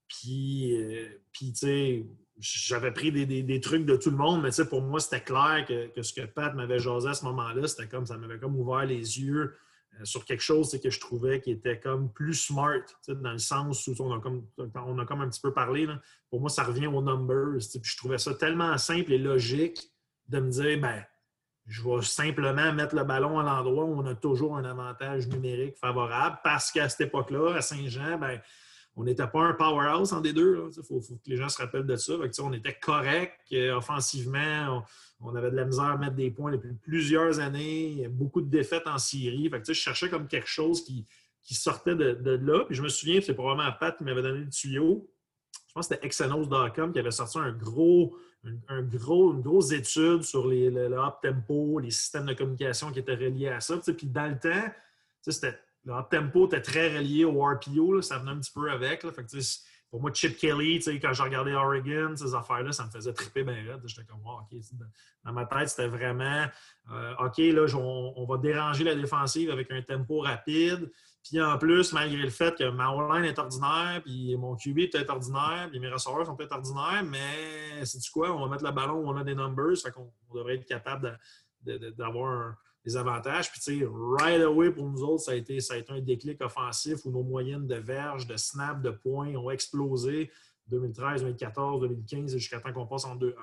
Puis, 0.07 0.73
euh, 0.75 1.07
tu 1.33 1.53
sais, 1.53 2.05
j'avais 2.39 2.91
pris 2.91 3.11
des, 3.11 3.59
trucs 3.59 3.85
de 3.85 3.95
tout 3.95 4.11
le 4.11 4.17
monde, 4.17 4.41
mais 4.41 4.65
pour 4.65 4.81
moi, 4.81 4.99
c'était 4.99 5.21
clair 5.21 5.65
que, 5.67 6.01
ce 6.01 6.13
que 6.13 6.25
Pat 6.25 6.53
m'avait 6.53 6.79
jasé 6.79 7.09
à 7.09 7.13
ce 7.13 7.25
moment-là, 7.25 7.67
c'était 7.67 7.87
comme 7.87 8.05
ça 8.05 8.17
m'avait 8.17 8.39
comme 8.39 8.55
ouvert 8.55 8.85
les 8.85 9.19
yeux 9.19 9.41
euh, 9.43 9.55
sur 10.03 10.25
quelque 10.25 10.41
chose 10.41 10.79
que 10.81 10.89
je 10.89 10.99
trouvais 10.99 11.41
qui 11.41 11.51
était 11.51 11.79
comme 11.79 12.11
plus 12.11 12.33
smart, 12.33 12.81
dans 13.07 13.31
le 13.31 13.37
sens 13.37 13.87
où 13.87 13.95
on 13.99 14.13
a 14.13 14.19
comme, 14.19 14.45
on 14.57 14.99
a 14.99 15.05
comme 15.05 15.21
un 15.21 15.29
petit 15.29 15.41
peu 15.41 15.53
parlé. 15.53 15.87
Pour 16.29 16.41
moi, 16.41 16.49
ça 16.49 16.63
revient 16.63 16.87
aux 16.87 17.01
numbers. 17.01 17.59
Je 17.59 17.97
trouvais 17.97 18.17
ça 18.17 18.33
tellement 18.33 18.77
simple 18.77 19.13
et 19.13 19.17
logique 19.17 19.79
de 20.27 20.39
me 20.39 20.49
dire, 20.49 20.79
ben, 20.79 21.03
je 21.67 21.83
vais 21.83 22.01
simplement 22.01 22.71
mettre 22.73 22.95
le 22.95 23.03
ballon 23.03 23.39
à 23.39 23.43
l'endroit 23.43 23.83
où 23.83 23.99
on 23.99 24.05
a 24.05 24.15
toujours 24.15 24.55
un 24.55 24.63
avantage 24.63 25.27
numérique 25.27 25.77
favorable 25.77 26.39
parce 26.43 26.71
qu'à 26.71 26.87
cette 26.87 27.07
époque-là, 27.07 27.55
à 27.55 27.61
Saint-Jean, 27.61 28.17
ben, 28.17 28.39
on 28.97 29.03
n'était 29.03 29.27
pas 29.27 29.43
un 29.43 29.53
powerhouse 29.53 30.11
en 30.11 30.21
des 30.21 30.33
deux. 30.33 30.71
Il 30.75 30.83
faut, 30.83 30.99
que 30.99 31.29
les 31.29 31.37
gens 31.37 31.49
se 31.49 31.61
rappellent 31.61 31.85
de 31.85 31.95
ça. 31.95 32.13
on 32.39 32.51
était 32.51 32.73
correct 32.73 33.39
euh, 33.53 33.75
offensivement. 33.75 34.83
On, 35.21 35.35
avait 35.35 35.51
de 35.51 35.55
la 35.55 35.65
misère 35.65 35.85
à 35.85 35.97
mettre 35.97 36.15
des 36.15 36.31
points 36.31 36.51
depuis 36.51 36.73
plusieurs 36.73 37.39
années. 37.39 38.07
Beaucoup 38.09 38.41
de 38.41 38.49
défaites 38.49 38.87
en 38.87 38.97
Syrie. 38.97 39.51
je 39.65 39.73
cherchais 39.73 40.09
comme 40.09 40.27
quelque 40.27 40.47
chose 40.47 40.83
qui, 40.83 41.05
sortait 41.43 41.95
de, 41.95 42.39
là. 42.43 42.65
Puis 42.65 42.75
je 42.75 42.81
me 42.81 42.89
souviens, 42.89 43.21
c'est 43.21 43.35
probablement 43.35 43.71
Pat 43.79 43.95
qui 43.95 44.03
m'avait 44.03 44.23
donné 44.23 44.39
le 44.39 44.49
tuyau. 44.49 45.07
Je 45.67 45.73
pense 45.73 45.87
que 45.87 45.93
c'était 45.93 46.05
Exenos.com 46.07 46.91
qui 46.91 46.99
avait 46.99 47.11
sorti 47.11 47.37
un 47.37 47.51
gros, 47.51 48.17
gros, 48.81 49.33
une 49.33 49.41
grosse 49.41 49.71
étude 49.73 50.23
sur 50.23 50.47
les, 50.47 50.71
le, 50.71 50.97
up-tempo, 50.97 51.77
les 51.77 51.91
systèmes 51.91 52.25
de 52.25 52.33
communication 52.33 52.91
qui 52.91 52.99
étaient 52.99 53.13
reliés 53.13 53.49
à 53.49 53.59
ça. 53.59 53.77
Puis 53.77 54.07
dans 54.07 54.27
le 54.27 54.39
temps, 54.39 54.73
c'était 55.21 55.59
le 55.87 56.09
tempo 56.09 56.47
était 56.47 56.61
très 56.61 56.97
relié 56.97 57.25
au 57.25 57.43
RPO, 57.43 58.01
ça 58.01 58.17
venait 58.17 58.31
un 58.31 58.39
petit 58.39 58.51
peu 58.51 58.69
avec. 58.69 59.05
pour 59.89 60.01
moi, 60.01 60.11
Chip 60.13 60.37
Kelly, 60.37 60.79
quand 61.01 61.13
j'ai 61.13 61.23
regardé 61.23 61.53
Oregon, 61.53 62.13
ces 62.15 62.35
affaires-là, 62.35 62.73
ça 62.73 62.85
me 62.85 62.91
faisait 62.91 63.13
triper 63.13 63.43
bien 63.43 63.55
J'étais 63.85 64.03
comme, 64.03 64.19
OK. 64.25 64.59
Dans 65.23 65.31
ma 65.31 65.45
tête, 65.45 65.69
c'était 65.69 65.87
vraiment, 65.87 66.45
euh, 66.91 67.13
OK, 67.19 67.37
là, 67.37 67.65
on, 67.75 68.25
va 68.25 68.37
déranger 68.37 68.83
la 68.83 68.95
défensive 68.95 69.49
avec 69.49 69.71
un 69.71 69.81
tempo 69.81 70.19
rapide. 70.19 70.91
Puis 71.23 71.41
en 71.41 71.57
plus, 71.57 71.93
malgré 71.93 72.21
le 72.21 72.29
fait 72.29 72.57
que 72.57 72.69
ma 72.69 72.89
O-line 72.89 73.25
est 73.25 73.39
ordinaire, 73.39 74.01
puis 74.03 74.35
mon 74.37 74.55
QB 74.55 74.79
est 74.79 74.87
peut-être 74.87 75.09
ordinaire, 75.09 75.67
puis 75.69 75.79
mes 75.79 75.89
receveurs 75.89 76.25
sont 76.25 76.35
peut-être 76.35 76.53
ordinaires, 76.53 77.03
mais 77.05 77.85
c'est 77.85 77.99
du 77.99 78.09
quoi? 78.09 78.31
On 78.31 78.41
va 78.41 78.47
mettre 78.47 78.63
le 78.63 78.71
ballon 78.71 78.95
où 78.95 79.09
on 79.09 79.17
a 79.17 79.23
des 79.23 79.35
numbers, 79.35 79.77
fait 79.77 79.91
qu'on 79.91 80.11
devrait 80.33 80.55
être 80.55 80.65
capable 80.65 81.17
d'avoir 81.97 82.31
un 82.31 82.57
avantages. 82.95 83.51
Puis, 83.51 83.59
tu 83.59 83.79
sais, 83.79 83.87
right 83.89 84.41
away, 84.41 84.71
pour 84.71 84.89
nous 84.89 85.03
autres, 85.03 85.23
ça 85.23 85.31
a, 85.31 85.35
été, 85.35 85.59
ça 85.59 85.73
a 85.73 85.77
été 85.77 85.91
un 85.91 85.99
déclic 85.99 86.41
offensif 86.41 87.05
où 87.05 87.11
nos 87.11 87.23
moyennes 87.23 87.67
de 87.67 87.75
verges, 87.75 88.27
de 88.27 88.37
snap, 88.37 88.81
de 88.81 88.91
points 88.91 89.35
ont 89.35 89.49
explosé 89.49 90.31
2013, 90.67 91.21
2014, 91.21 91.81
2015 91.81 92.37
jusqu'à 92.37 92.59
temps 92.59 92.73
qu'on 92.73 92.87
passe 92.87 93.05
en, 93.05 93.15
deux, 93.15 93.35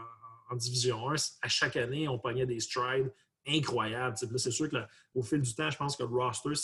en, 0.51 0.57
Division 0.57 1.11
1. 1.11 1.15
À 1.43 1.49
chaque 1.49 1.77
année, 1.77 2.09
on 2.09 2.19
pognait 2.19 2.47
des 2.47 2.61
strides 2.61 3.13
incroyables. 3.47 4.17
C'est 4.17 4.51
sûr 4.51 4.69
qu'au 4.71 5.23
fil 5.23 5.41
du 5.41 5.55
temps, 5.55 5.71
je 5.71 5.77
pense 5.77 5.97
que 5.97 6.03
le 6.03 6.09
roster 6.09 6.55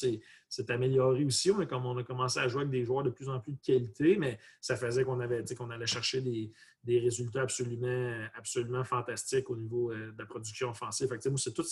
s'est 0.48 0.70
amélioré 0.70 1.24
aussi. 1.24 1.50
On 1.50 1.60
a, 1.60 1.74
on 1.74 1.98
a 1.98 2.02
commencé 2.02 2.38
à 2.38 2.48
jouer 2.48 2.62
avec 2.62 2.70
des 2.70 2.84
joueurs 2.84 3.02
de 3.02 3.10
plus 3.10 3.28
en 3.28 3.40
plus 3.40 3.52
de 3.52 3.60
qualité, 3.60 4.16
mais 4.16 4.38
ça 4.60 4.76
faisait 4.76 5.04
qu'on 5.04 5.20
avait 5.20 5.44
qu'on 5.56 5.70
allait 5.70 5.86
chercher 5.86 6.20
des, 6.20 6.52
résultats 7.00 7.42
absolument, 7.42 8.84
fantastiques 8.84 9.50
au 9.50 9.56
niveau 9.56 9.92
euh, 9.92 10.12
de 10.12 10.18
la 10.18 10.26
production 10.26 10.70
offensive. 10.70 11.08
C'est 11.36 11.54
tout 11.54 11.64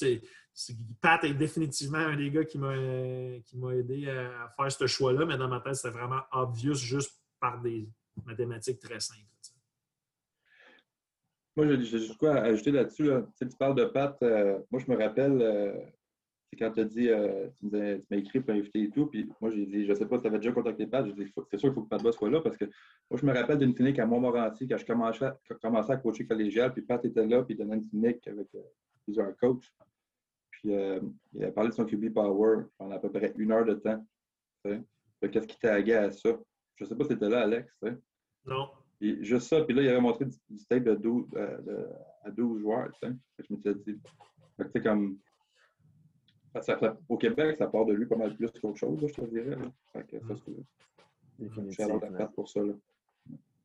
Pat 1.01 1.23
est 1.25 1.35
définitivement 1.35 1.99
un 1.99 2.17
des 2.17 2.31
gars 2.31 2.45
qui 2.45 2.59
m'a 2.59 2.75
aidé 3.75 4.09
à 4.09 4.53
faire 4.57 4.73
ce 4.73 4.87
choix-là, 4.87 5.25
mais 5.25 5.39
dans 5.39 5.49
ma 5.49 5.61
tête, 5.61 5.77
c'était 5.77 5.97
vraiment 5.97 6.21
obvious 6.33 6.75
juste 6.75 7.13
par 7.41 7.61
des 7.61 7.89
mathématiques 8.25 8.81
très 8.81 9.01
simples. 9.01 9.23
Moi, 11.59 11.67
j'ai 11.67 11.99
juste 11.99 12.17
quoi 12.19 12.37
ajouter 12.37 12.71
là-dessus. 12.71 13.11
Tu 13.37 13.49
parles 13.59 13.75
de 13.75 13.85
Pat. 13.85 14.17
Euh, 14.23 14.61
moi, 14.71 14.81
je 14.81 14.89
me 14.89 14.97
rappelle, 14.97 15.43
euh, 15.43 15.73
c'est 16.49 16.57
quand 16.57 16.71
tu 16.71 16.79
as 16.79 16.85
dit, 16.85 17.09
euh, 17.09 17.49
tu 17.59 17.67
m'as 17.69 18.17
écrit 18.17 18.39
pour 18.39 18.55
inviter 18.55 18.85
et 18.85 18.91
tout, 18.91 19.07
puis 19.07 19.29
moi 19.41 19.51
j'ai 19.51 19.67
dit, 19.67 19.85
je 19.85 19.91
ne 19.91 19.95
sais 19.97 20.07
pas 20.07 20.19
si 20.19 20.23
tu 20.23 20.29
avais 20.29 20.39
déjà 20.39 20.53
contacté 20.53 20.87
Pat, 20.87 21.05
j'ai 21.05 21.13
dit, 21.13 21.33
c'est 21.51 21.59
sûr 21.59 21.71
qu'il 21.71 21.75
faut 21.75 21.83
que 21.83 21.89
Pat 21.89 22.13
soit 22.13 22.31
là 22.31 22.41
parce 22.41 22.57
que 22.57 22.65
moi 23.11 23.19
je 23.21 23.27
me 23.27 23.35
rappelle 23.35 23.59
d'une 23.59 23.75
clinique 23.75 23.99
à 23.99 24.07
Montmorency 24.07 24.69
quand 24.69 24.79
je 24.79 24.87
commençais, 24.87 25.93
à 25.93 25.97
coacher 25.97 26.29
collégial, 26.29 26.73
puis 26.73 26.83
Pat 26.83 27.05
était 27.05 27.27
là, 27.27 27.43
puis 27.43 27.55
il 27.55 27.59
donnait 27.59 27.75
une 27.75 27.89
clinique 27.89 28.25
avec 28.29 28.47
euh, 28.55 28.63
plusieurs 29.03 29.37
coachs. 29.37 29.69
Puis 30.53 30.73
euh, 30.73 31.01
il 31.35 31.45
a 31.45 31.51
parlé 31.51 31.71
de 31.71 31.75
son 31.75 31.85
QB 31.85 32.15
Power 32.15 32.67
pendant 32.79 32.95
à 32.95 33.01
peu 33.01 33.11
près 33.11 33.35
une 33.37 33.51
heure 33.51 33.65
de 33.65 33.75
temps. 33.75 34.07
Qu'est-ce 34.63 35.47
qui 35.49 35.59
taguait 35.59 35.95
à 35.95 36.13
ça? 36.13 36.39
Je 36.77 36.85
ne 36.85 36.89
sais 36.89 36.95
pas 36.95 37.03
si 37.03 37.09
tu 37.09 37.17
étais 37.17 37.29
là, 37.29 37.41
Alex. 37.41 37.77
Non. 38.47 38.71
Et 39.01 39.23
juste 39.23 39.49
ça, 39.49 39.63
puis 39.63 39.75
là, 39.75 39.83
il 39.83 39.89
avait 39.89 40.01
montré 40.01 40.25
du, 40.25 40.65
tape 40.69 40.85
de 40.85 40.95
12, 40.95 41.27
à 42.25 42.31
12 42.31 42.61
joueurs. 42.61 42.91
Je 43.03 43.09
me 43.55 43.61
suis 43.61 43.75
dit, 43.85 44.01
c'est 44.73 44.83
comme 44.83 45.19
au 47.09 47.17
Québec, 47.17 47.57
ça 47.59 47.67
part 47.67 47.85
de 47.87 47.93
lui 47.93 48.07
pas 48.07 48.17
mal 48.17 48.35
plus 48.35 48.51
qu'autre 48.61 48.79
chose, 48.79 48.99
je 49.07 49.15
te 49.15 49.21
dirais. 49.27 49.57
Fait 49.93 50.05
que 50.05 50.19
ça, 50.21 50.35
c'est 50.45 50.53
Définitivement. 51.39 52.01
pour 52.35 52.49
ça. 52.49 52.61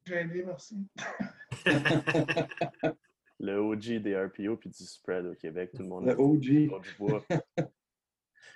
J'ai 0.06 0.16
aidé, 0.16 0.44
merci. 0.46 0.76
le 3.40 3.58
OG 3.58 4.02
des 4.02 4.16
RPO 4.16 4.58
puis 4.58 4.70
du 4.70 4.84
spread 4.84 5.26
au 5.26 5.34
Québec, 5.34 5.72
tout 5.74 5.82
le 5.82 5.88
monde. 5.88 6.06
Le 6.06 6.20
OG. 6.20 6.70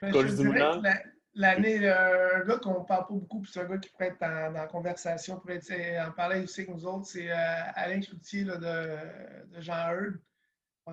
L'année, 1.37 1.87
euh, 1.87 2.41
un 2.41 2.45
gars 2.45 2.57
qu'on 2.57 2.83
parle 2.83 3.07
pas 3.07 3.13
beaucoup, 3.13 3.41
puis 3.41 3.51
c'est 3.53 3.61
un 3.61 3.65
gars 3.65 3.77
qui 3.77 3.89
pourrait 3.91 4.07
être 4.07 4.19
dans, 4.19 4.51
la 4.53 4.65
conversation, 4.65 5.39
pourrait 5.39 5.61
en 5.99 6.11
parler 6.11 6.41
aussi 6.41 6.61
avec 6.61 6.73
nous 6.73 6.85
autres, 6.85 7.05
c'est 7.05 7.31
euh, 7.31 7.35
Alain 7.75 8.01
Cloutier 8.01 8.43
de, 8.43 8.55
de 8.55 9.61
Jean 9.61 9.91
Heard. 9.91 10.19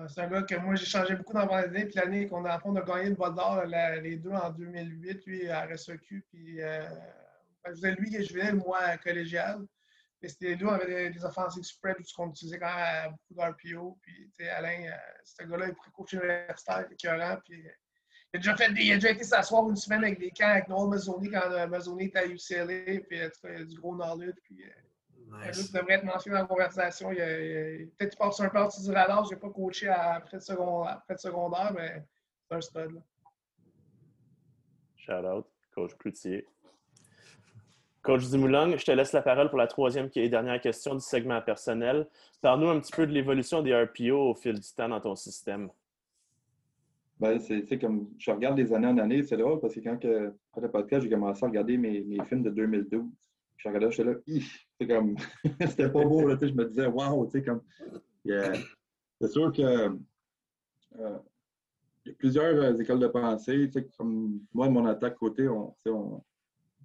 C'est 0.09 0.21
un 0.21 0.27
gars 0.27 0.43
que 0.43 0.55
moi, 0.55 0.75
j'ai 0.75 0.85
changé 0.85 1.15
beaucoup 1.15 1.33
dans 1.33 1.45
l'année. 1.45 1.85
Puis 1.85 1.95
l'année 1.95 2.27
qu'on 2.27 2.45
a, 2.45 2.59
on 2.65 2.75
a 2.75 2.81
gagné 2.81 3.09
le 3.09 3.15
bol 3.15 3.33
d'or, 3.33 3.63
les 3.65 4.17
deux 4.17 4.31
en 4.31 4.51
2008, 4.51 5.25
lui 5.25 5.49
à 5.49 5.65
RSEQ. 5.65 6.25
Puis 6.29 6.61
euh, 6.61 6.87
ben, 7.81 7.95
lui 7.95 8.09
qui 8.09 8.23
jouait, 8.25 8.51
moi 8.51 8.97
collégial. 8.97 9.65
Mais 10.21 10.27
c'était 10.27 10.47
les 10.47 10.55
deux 10.57 10.67
avaient 10.67 11.09
des, 11.09 11.25
offensives 11.25 11.63
spread 11.63 11.95
qu'on 12.15 12.29
utilisait 12.29 12.59
quand 12.59 12.75
même 12.75 13.15
beaucoup 13.29 13.33
d'RPO. 13.33 13.97
Puis 14.01 14.49
Alain, 14.49 14.85
euh, 14.85 14.97
ce 15.23 15.43
gars-là, 15.43 15.67
il 15.69 15.91
coach 15.93 16.13
universitaire, 16.13 16.85
écœurant. 16.91 17.37
Puis 17.45 17.65
il 18.35 18.49
a 18.49 18.53
déjà 18.53 18.55
fait 18.57 18.71
il 18.71 18.91
a 18.91 18.95
déjà 18.95 19.11
été 19.11 19.23
s'asseoir 19.23 19.69
une 19.69 19.75
semaine 19.75 20.03
avec 20.03 20.19
des 20.19 20.31
camps 20.31 20.47
avec 20.47 20.67
Noel 20.67 20.89
Mazzoni 20.89 21.29
quand 21.29 21.51
euh, 21.51 21.67
Mazzoni 21.67 22.05
était 22.05 22.19
à 22.19 22.25
UCLA. 22.25 22.99
Puis 23.07 23.17
il 23.17 23.21
a 23.21 23.63
du 23.63 23.75
gros 23.79 23.95
knowledge. 23.95 24.35
Puis, 24.43 24.57
Nice. 25.27 25.71
devrait 25.71 25.95
être 25.95 26.03
mentionné 26.03 26.35
dans 26.35 26.41
la 26.43 26.47
conversation. 26.47 27.09
Peut-être 27.09 28.09
qu'il 28.09 28.17
passe 28.17 28.39
un 28.39 28.49
peu 28.49 28.59
au-dessus 28.59 28.83
du 28.83 28.91
radar. 28.91 29.25
Je 29.25 29.33
n'ai 29.33 29.39
pas 29.39 29.49
coaché 29.49 29.89
après 29.89 30.37
le, 30.37 31.17
secondaire, 31.17 31.73
mais 31.75 32.03
c'est 32.47 32.55
un 32.55 32.61
stud. 32.61 33.01
Shout 34.97 35.11
out, 35.11 35.47
coach 35.73 35.95
Cloutier. 35.97 36.47
Coach 38.01 38.29
Dumoulin, 38.29 38.77
je 38.77 38.85
te 38.85 38.91
laisse 38.91 39.13
la 39.13 39.23
parole 39.23 39.49
pour 39.49 39.57
la 39.57 39.65
troisième 39.65 40.09
et 40.13 40.29
dernière 40.29 40.61
question 40.61 40.93
du 40.93 41.01
segment 41.01 41.41
personnel. 41.41 42.07
Parle-nous 42.41 42.69
un 42.69 42.79
petit 42.79 42.91
peu 42.91 43.07
de 43.07 43.11
l'évolution 43.11 43.63
des 43.63 43.73
RPO 43.75 44.29
au 44.29 44.35
fil 44.35 44.59
du 44.59 44.73
temps 44.75 44.89
dans 44.89 45.01
ton 45.01 45.15
système. 45.15 45.71
Ben, 47.17 47.39
c'est 47.39 47.79
comme 47.79 48.09
je 48.17 48.29
regarde 48.29 48.57
des 48.57 48.73
années 48.73 48.87
en 48.87 48.97
année, 48.97 49.23
c'est 49.23 49.37
drôle 49.37 49.59
parce 49.61 49.73
que 49.73 49.79
quand, 49.79 49.97
que, 49.97 50.33
le 50.61 50.71
podcast, 50.71 51.03
j'ai 51.03 51.09
commencé 51.09 51.45
à 51.45 51.47
regarder 51.47 51.77
mes, 51.77 52.01
mes 52.01 52.23
films 52.25 52.43
de 52.43 52.49
2012 52.49 53.05
je 53.57 53.67
regardais, 53.69 53.91
j'étais 53.91 54.03
là, 54.03 54.15
c'est 54.79 54.87
comme, 54.87 55.15
c'était 55.61 55.89
pas 55.89 56.03
beau, 56.03 56.27
là, 56.27 56.37
je 56.41 56.53
me 56.53 56.65
disais, 56.65 56.87
waouh, 56.87 57.25
tu 57.25 57.31
sais, 57.31 57.43
comme, 57.43 57.61
c'est 58.25 59.27
sûr 59.27 59.51
que 59.51 59.61
euh, 59.61 61.19
il 62.05 62.09
y 62.09 62.11
a 62.11 62.13
plusieurs 62.17 62.55
euh, 62.55 62.75
écoles 62.75 62.99
de 62.99 63.07
pensée, 63.07 63.69
comme 63.97 64.41
moi, 64.53 64.69
mon 64.69 64.85
attaque 64.85 65.15
côté, 65.15 65.47
on, 65.47 65.75
on 65.87 66.23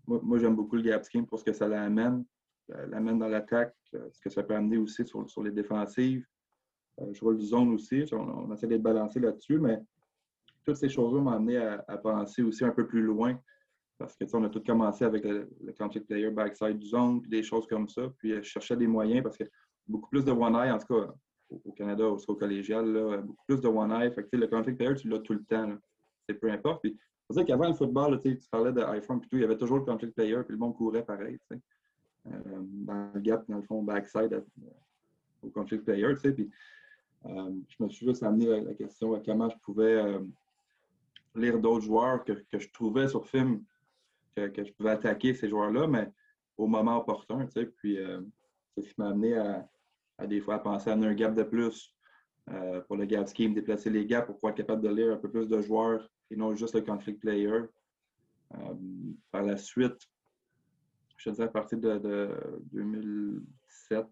moi, 0.06 0.38
j'aime 0.38 0.56
beaucoup 0.56 0.76
le 0.76 0.82
gap 0.82 1.04
scheme 1.04 1.26
pour 1.26 1.38
ce 1.38 1.44
que 1.44 1.52
ça 1.52 1.68
l'amène, 1.68 2.24
l'amène 2.68 3.18
dans 3.18 3.28
l'attaque, 3.28 3.76
euh, 3.94 4.08
ce 4.10 4.20
que 4.20 4.30
ça 4.30 4.42
peut 4.42 4.54
amener 4.54 4.76
aussi 4.76 5.06
sur, 5.06 5.28
sur 5.30 5.42
les 5.42 5.52
défensives. 5.52 6.26
je 7.12 7.20
roule 7.20 7.38
du 7.38 7.46
zone 7.46 7.74
aussi. 7.74 8.04
On, 8.12 8.52
essaie 8.52 8.66
d'être 8.66 8.82
balancé 8.82 9.20
là-dessus, 9.20 9.58
mais 9.58 9.80
toutes 10.64 10.76
ces 10.76 10.88
choses-là 10.88 11.20
m'ont 11.20 11.30
amené 11.30 11.56
à, 11.56 11.96
penser 11.98 12.42
aussi 12.42 12.64
un 12.64 12.70
peu 12.70 12.86
plus 12.86 13.02
loin. 13.02 13.38
Parce 13.98 14.16
que 14.16 14.24
on 14.32 14.44
a 14.44 14.48
tout 14.48 14.62
commencé 14.64 15.04
avec 15.04 15.24
le, 15.24 15.48
conflict 15.78 16.06
player 16.06 16.30
backside 16.30 16.82
zone, 16.82 17.20
puis 17.20 17.30
des 17.30 17.42
choses 17.42 17.66
comme 17.66 17.88
ça. 17.88 18.02
Puis 18.18 18.34
je 18.34 18.42
cherchais 18.42 18.76
des 18.76 18.86
moyens 18.86 19.22
parce 19.22 19.36
que 19.36 19.44
beaucoup 19.86 20.08
plus 20.08 20.24
de 20.24 20.32
one 20.32 20.54
eye, 20.54 20.70
en 20.70 20.78
tout 20.78 20.94
cas 20.94 21.12
au 21.50 21.72
Canada, 21.72 22.04
au, 22.08 22.16
au 22.16 22.34
collégial, 22.34 23.22
beaucoup 23.24 23.44
plus 23.46 23.60
de 23.60 23.68
one 23.68 23.90
eye. 23.92 24.12
Fait 24.12 24.24
que, 24.24 24.36
le 24.36 24.46
conflict 24.46 24.78
player, 24.78 24.94
tu 24.94 25.08
l'as 25.08 25.18
tout 25.18 25.34
le 25.34 25.44
temps. 25.44 25.76
C'est 26.28 26.34
peu 26.34 26.50
importe. 26.50 26.82
Puis, 26.82 26.96
c'est 27.30 27.44
dire 27.44 27.46
qu'avant 27.46 27.68
le 27.68 27.74
football, 27.74 28.20
tu 28.20 28.38
parlais 28.50 28.72
de 28.72 28.80
iPhone, 28.80 29.20
tout, 29.20 29.28
il 29.32 29.40
y 29.40 29.44
avait 29.44 29.56
toujours 29.56 29.78
le 29.78 29.84
conflict 29.84 30.14
player, 30.14 30.42
puis 30.42 30.52
le 30.52 30.58
monde 30.58 30.74
courait 30.74 31.04
pareil. 31.04 31.38
Euh, 32.26 32.30
dans 32.44 33.12
le 33.14 33.20
gap, 33.20 33.44
dans 33.48 33.56
le 33.56 33.62
fond, 33.62 33.82
backside 33.82 34.32
euh, 34.32 34.70
au 35.42 35.48
conflict 35.50 35.84
player. 35.84 36.12
Puis, 36.14 36.50
euh, 37.26 37.50
je 37.68 37.84
me 37.84 37.88
suis 37.88 38.06
juste 38.06 38.22
amené 38.22 38.52
à 38.52 38.60
la 38.60 38.74
question 38.74 39.14
à 39.14 39.20
comment 39.20 39.48
je 39.48 39.56
pouvais 39.62 40.18
lire 41.34 41.58
d'autres 41.58 41.84
joueurs 41.84 42.24
que, 42.24 42.32
que, 42.32 42.58
je 42.58 42.70
trouvais 42.70 43.08
sur 43.08 43.26
film 43.26 43.62
que, 44.36 44.48
que 44.48 44.64
je 44.64 44.72
pouvais 44.72 44.90
attaquer 44.90 45.34
ces 45.34 45.48
joueurs-là, 45.48 45.86
mais 45.86 46.10
au 46.56 46.66
moment 46.66 46.98
opportun. 46.98 47.46
Puis, 47.76 47.98
c'est 48.74 48.82
ce 48.82 48.88
qui 48.88 48.94
m'a 48.98 49.08
amené 49.08 49.36
à, 49.36 49.68
à, 50.18 50.26
des 50.26 50.40
fois 50.40 50.56
à 50.56 50.58
penser 50.58 50.90
à 50.90 50.94
un 50.94 51.14
gap 51.14 51.34
de 51.34 51.42
plus 51.42 51.94
pour 52.86 52.96
le 52.96 53.04
gap 53.04 53.28
scheme, 53.28 53.54
déplacer 53.54 53.90
les 53.90 54.06
gaps 54.06 54.26
pour 54.26 54.34
pouvoir 54.34 54.50
être 54.52 54.56
capable 54.56 54.82
de 54.82 54.88
lire 54.88 55.12
un 55.12 55.16
peu 55.16 55.30
plus 55.30 55.46
de 55.46 55.60
joueurs 55.60 56.10
et 56.30 56.36
non 56.36 56.54
juste 56.54 56.74
le 56.74 56.80
conflict 56.80 57.20
player. 57.20 57.62
par 59.30 59.42
la 59.42 59.56
suite, 59.56 60.08
je 61.20 61.30
te 61.30 61.34
dis 61.36 61.42
à 61.42 61.48
partir 61.48 61.78
de, 61.78 62.30
2007. 62.72 64.06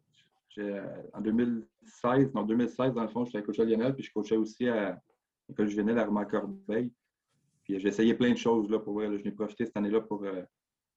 En 1.14 1.20
2016, 1.20 2.34
non, 2.34 2.42
2016, 2.42 2.92
dans 2.92 3.02
le 3.02 3.08
fond, 3.08 3.24
j'étais 3.24 3.42
coach 3.42 3.60
à 3.60 3.64
Lionel, 3.64 3.94
puis 3.94 4.02
je 4.02 4.12
coachais 4.12 4.36
aussi 4.36 4.68
à 4.68 5.00
l'école 5.48 5.68
juvénile 5.68 5.98
à 5.98 6.04
Romain 6.04 6.24
Corbeil. 6.24 6.92
Puis 7.68 7.78
j'ai 7.78 7.88
essayé 7.88 8.14
plein 8.14 8.32
de 8.32 8.38
choses 8.38 8.70
là, 8.70 8.78
pour 8.78 8.94
vrai. 8.94 9.06
je 9.18 9.22
n'ai 9.22 9.30
profité 9.30 9.66
cette 9.66 9.76
année-là 9.76 10.00
pour 10.00 10.24
euh, 10.24 10.42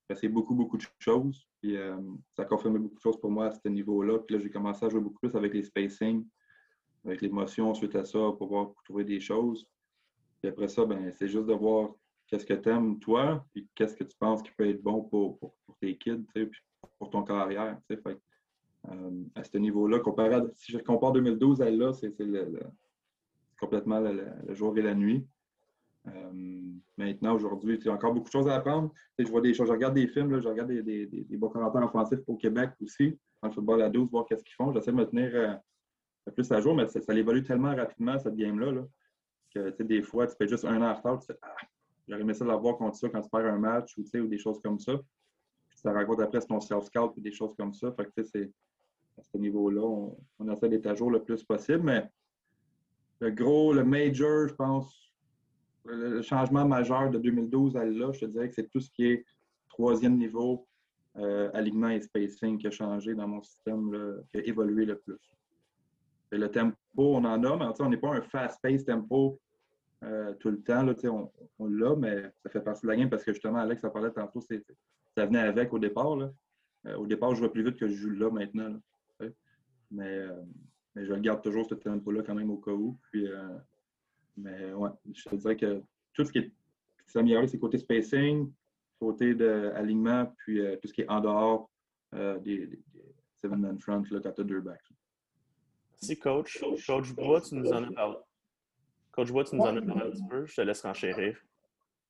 essayer 0.09 0.29
beaucoup, 0.29 0.55
beaucoup 0.55 0.77
de 0.77 0.85
choses. 0.99 1.45
Puis 1.61 1.75
euh, 1.75 1.97
ça 2.33 2.43
a 2.43 2.45
confirmé 2.45 2.79
beaucoup 2.79 2.95
de 2.95 3.01
choses 3.01 3.19
pour 3.19 3.29
moi 3.29 3.47
à 3.47 3.51
ce 3.51 3.67
niveau-là. 3.67 4.19
Puis 4.19 4.35
là, 4.35 4.41
j'ai 4.41 4.49
commencé 4.49 4.85
à 4.85 4.89
jouer 4.89 5.01
beaucoup 5.01 5.19
plus 5.19 5.35
avec 5.35 5.53
les 5.53 5.63
spacing, 5.63 6.25
avec 7.03 7.21
l'émotion 7.21 7.73
suite 7.73 7.95
à 7.95 8.05
ça, 8.05 8.19
pour 8.19 8.37
pouvoir 8.37 8.73
trouver 8.85 9.03
des 9.03 9.19
choses. 9.19 9.67
Puis 10.41 10.49
après 10.49 10.69
ça, 10.69 10.85
ben, 10.85 11.11
c'est 11.11 11.27
juste 11.27 11.45
de 11.45 11.53
voir 11.53 11.91
qu'est-ce 12.27 12.45
que 12.45 12.53
tu 12.53 12.69
aimes 12.69 12.99
toi, 12.99 13.45
puis 13.51 13.67
qu'est-ce 13.75 13.97
que 13.97 14.05
tu 14.05 14.15
penses 14.17 14.41
qui 14.41 14.51
peut 14.51 14.69
être 14.69 14.81
bon 14.81 15.03
pour, 15.03 15.39
pour, 15.39 15.53
tes 15.81 15.97
kids, 15.97 16.23
puis 16.33 16.49
pour 16.97 17.09
ton 17.09 17.23
carrière. 17.23 17.77
Fait, 17.89 18.01
euh, 18.89 19.23
à 19.35 19.43
ce 19.43 19.57
niveau-là, 19.57 19.99
comparé 19.99 20.37
si 20.55 20.71
je 20.71 20.77
compare 20.77 21.11
2012 21.11 21.61
à 21.61 21.69
là, 21.69 21.91
c'est 21.91 22.15
complètement 23.59 23.99
le, 23.99 24.53
jour 24.53 24.77
et 24.77 24.81
la 24.81 24.95
nuit. 24.95 25.27
Euh, 26.07 26.61
maintenant, 26.97 27.35
aujourd'hui, 27.35 27.77
il 27.79 27.85
y 27.85 27.89
a 27.89 27.93
encore 27.93 28.13
beaucoup 28.13 28.27
de 28.27 28.31
choses 28.31 28.47
à 28.47 28.55
apprendre. 28.55 28.91
je 29.17 29.27
vois 29.27 29.41
des 29.41 29.53
choses, 29.53 29.67
je 29.67 29.73
regarde 29.73 29.93
des 29.93 30.07
films, 30.07 30.31
là, 30.31 30.39
je 30.39 30.47
regarde 30.47 30.69
des, 30.69 30.81
des, 30.81 31.05
des, 31.05 31.37
bons 31.37 31.49
commentaires 31.49 31.83
offensifs 31.83 32.19
au 32.27 32.35
Québec 32.35 32.71
aussi, 32.81 33.17
dans 33.41 33.49
le 33.49 33.53
football 33.53 33.81
à 33.83 33.89
12, 33.89 34.09
voir 34.09 34.25
qu'est-ce 34.25 34.43
qu'ils 34.43 34.55
font. 34.55 34.73
J'essaie 34.73 34.91
de 34.91 34.97
me 34.97 35.05
tenir 35.05 35.31
euh, 35.33 36.31
plus 36.33 36.51
à 36.51 36.59
jour, 36.59 36.75
mais 36.75 36.87
ça, 36.87 37.13
évolue 37.13 37.43
tellement 37.43 37.75
rapidement, 37.75 38.17
cette 38.17 38.35
game-là, 38.35 38.71
là, 38.71 38.81
que 39.53 39.83
des 39.83 40.01
fois, 40.01 40.27
tu 40.27 40.35
fais 40.37 40.47
juste 40.47 40.65
un 40.65 40.81
an 40.81 40.91
en 40.91 40.95
retard, 40.95 41.19
tu 41.19 41.27
fais 41.27 41.37
ah, 41.41 41.55
J'aurais 42.07 42.21
aimé 42.21 42.33
ça 42.33 42.45
l'avoir 42.45 42.77
contre 42.77 42.97
ça 42.97 43.09
quand 43.09 43.21
tu 43.21 43.29
perds 43.29 43.45
un 43.45 43.57
match 43.57 43.97
ou, 43.97 44.03
ou 44.17 44.27
des 44.27 44.37
choses 44.37 44.59
comme 44.61 44.79
ça. 44.79 44.99
ça 45.75 45.93
raconte 45.93 46.19
après 46.19 46.41
ton 46.41 46.59
self-scout 46.59 47.13
et 47.17 47.21
des 47.21 47.31
choses 47.31 47.55
comme 47.55 47.73
ça. 47.73 47.91
Fait 47.93 48.25
c'est, 48.25 48.51
à 49.17 49.23
ce 49.23 49.37
niveau-là, 49.37 49.81
on, 49.81 50.51
essaie 50.51 50.69
d'être 50.69 50.87
à 50.87 50.95
jour 50.95 51.11
le 51.11 51.23
plus 51.23 51.43
possible. 51.43 51.83
Mais 51.83 52.09
le 53.19 53.31
gros, 53.31 53.71
le 53.71 53.83
major, 53.83 54.47
je 54.47 54.53
pense, 54.55 55.10
le, 55.85 56.21
changement 56.21 56.65
majeur 56.65 57.09
de 57.09 57.17
2012 57.17 57.75
à 57.77 57.85
là, 57.85 58.11
je 58.11 58.21
te 58.21 58.25
dirais 58.25 58.49
que 58.49 58.55
c'est 58.55 58.69
tout 58.69 58.79
ce 58.79 58.89
qui 58.91 59.05
est 59.05 59.25
troisième 59.69 60.17
niveau, 60.17 60.67
euh, 61.17 61.49
alignement 61.53 61.89
et 61.89 62.01
spacing 62.01 62.57
qui 62.57 62.67
a 62.67 62.71
changé 62.71 63.15
dans 63.15 63.27
mon 63.27 63.41
système, 63.41 64.21
qui 64.31 64.37
a 64.39 64.43
évolué 64.43 64.85
le 64.85 64.97
plus. 64.97 65.19
Et 66.31 66.37
le 66.37 66.49
tempo, 66.49 66.75
on 66.97 67.25
en 67.25 67.43
a, 67.43 67.57
mais 67.57 67.65
on 67.79 67.89
n'est 67.89 67.97
pas 67.97 68.13
un 68.13 68.21
fast-paced 68.21 68.85
tempo 68.85 69.39
euh, 70.03 70.33
tout 70.39 70.49
le 70.49 70.61
temps. 70.61 70.83
Là, 70.83 70.93
on, 71.59 71.67
l'a, 71.67 71.95
mais 71.95 72.23
ça 72.43 72.49
fait 72.49 72.61
partie 72.61 72.83
de 72.83 72.87
la 72.87 72.95
game 72.95 73.09
parce 73.09 73.23
que 73.23 73.33
justement, 73.33 73.59
Alex 73.59 73.83
a 73.83 73.89
parlé 73.89 74.11
tantôt, 74.11 74.41
ça 74.41 75.25
venait 75.25 75.39
avec 75.39 75.73
au 75.73 75.79
départ. 75.79 76.17
Euh, 76.17 76.95
au 76.95 77.05
départ, 77.05 77.35
je 77.35 77.41
vais 77.41 77.49
plus 77.49 77.63
vite 77.63 77.77
que 77.77 77.87
je 77.87 77.93
joue 77.93 78.11
là 78.11 78.31
maintenant. 78.31 78.79
mais, 79.91 80.07
euh, 80.07 80.41
mais, 80.95 81.05
je 81.05 81.13
garde 81.15 81.41
toujours, 81.43 81.65
ce 81.67 81.75
tempo-là, 81.75 82.23
quand 82.23 82.35
même, 82.35 82.49
au 82.49 82.57
cas 82.57 82.71
où. 82.71 82.97
Puis, 83.11 83.27
mais 84.37 84.73
ouais, 84.73 84.89
je 85.13 85.29
te 85.29 85.35
dirais 85.35 85.55
que 85.55 85.81
tout 86.13 86.25
ce 86.25 86.31
qui 86.31 86.39
est 86.39 86.51
s'est 87.07 87.19
amélioré, 87.19 87.47
c'est 87.47 87.59
côté 87.59 87.77
spacing, 87.77 88.51
côté 88.99 89.33
de 89.33 89.71
alignement, 89.75 90.33
puis 90.37 90.61
tout 90.81 90.87
ce 90.87 90.93
qui 90.93 91.01
est 91.01 91.09
en 91.09 91.19
dehors 91.19 91.69
des, 92.13 92.67
des, 92.67 92.79
seven-man 93.41 93.79
front 93.79 94.03
là, 94.11 94.19
quand 94.23 94.31
tu 94.31 94.41
as 94.41 94.43
deux 94.43 94.61
backs. 94.61 94.93
Merci, 95.93 96.19
coach. 96.19 96.63
Coach 96.85 97.13
Bois, 97.13 97.41
tu 97.41 97.55
nous 97.55 97.71
en 97.71 97.83
as 97.83 97.91
parlé. 97.91 98.17
Coach 99.11 99.31
Bois, 99.31 99.43
tu 99.43 99.55
nous 99.55 99.63
en 99.63 99.75
as 99.77 99.81
parlé 99.81 100.01
un 100.03 100.11
petit 100.11 100.27
peu. 100.29 100.45
Je 100.45 100.55
te 100.55 100.61
laisse 100.61 100.81
renchérir. 100.81 101.37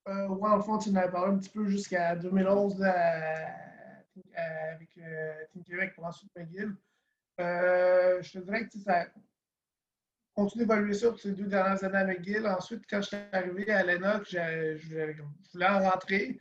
Euh, 0.08 0.28
ouais, 0.28 0.50
en 0.50 0.62
fond, 0.62 0.78
tu 0.78 0.92
nous 0.92 0.98
avais 0.98 1.12
parlé 1.12 1.34
un 1.34 1.38
petit 1.38 1.50
peu 1.50 1.68
jusqu'à 1.68 2.16
2011 2.16 2.82
avec 4.36 4.90
euh, 4.98 5.34
Team 5.52 5.64
Québec 5.64 5.94
pour 5.96 6.06
ensuite 6.06 6.32
McGill. 6.36 6.76
Euh, 7.40 8.22
je 8.22 8.32
te 8.32 8.40
dirais 8.40 8.68
que 8.68 8.78
ça 8.78 9.06
continue 10.36 10.65
d'évoluer 10.65 10.94
ça 10.94 11.10
pour 11.10 11.20
ces 11.20 11.32
deux 11.32 11.48
dernières 11.48 11.84
années 11.84 11.98
à 11.98 12.06
McGill. 12.06 12.46
Ensuite, 12.48 12.84
quand 12.89 13.02
je 13.02 13.08
suis 13.08 13.17
arrivé 13.32 13.72
à 13.72 13.84
l'ENOC, 13.84 14.28
je 14.30 15.22
voulais 15.54 15.67
en 15.67 15.89
rentrer. 15.89 16.39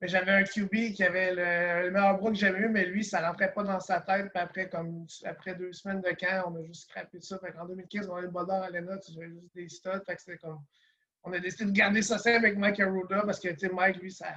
Mais 0.00 0.08
j'avais 0.08 0.32
un 0.32 0.44
QB 0.44 0.94
qui 0.94 1.04
avait 1.04 1.34
le, 1.34 1.90
meilleur 1.90 2.16
bras 2.16 2.30
que 2.30 2.36
j'avais 2.36 2.60
eu, 2.60 2.68
mais 2.70 2.86
lui, 2.86 3.04
ça 3.04 3.20
ne 3.20 3.26
rentrait 3.26 3.52
pas 3.52 3.62
dans 3.62 3.80
sa 3.80 4.00
tête. 4.00 4.30
Puis 4.32 4.42
après, 4.42 4.68
comme 4.70 5.06
après 5.24 5.54
deux 5.54 5.72
semaines 5.74 6.00
de 6.00 6.10
camp, 6.10 6.44
on 6.50 6.56
a 6.56 6.64
juste 6.64 6.88
scrappé 6.88 7.20
ça. 7.20 7.38
en 7.58 7.66
2015, 7.66 8.08
on 8.08 8.16
a 8.16 8.20
eu 8.20 8.22
le 8.22 8.30
d'or 8.30 8.50
à 8.50 8.70
l'ENA, 8.70 8.98
j'avais 9.12 9.28
juste 9.28 9.54
des 9.54 9.68
studs. 9.68 10.00
On 11.22 11.32
a 11.34 11.38
décidé 11.38 11.66
de 11.66 11.76
garder 11.76 12.00
ça 12.00 12.16
simple 12.16 12.46
avec 12.46 12.56
Mike 12.56 12.80
Aruda 12.80 13.22
parce 13.26 13.38
que 13.38 13.72
Mike, 13.72 14.00
lui, 14.00 14.10
ça. 14.10 14.28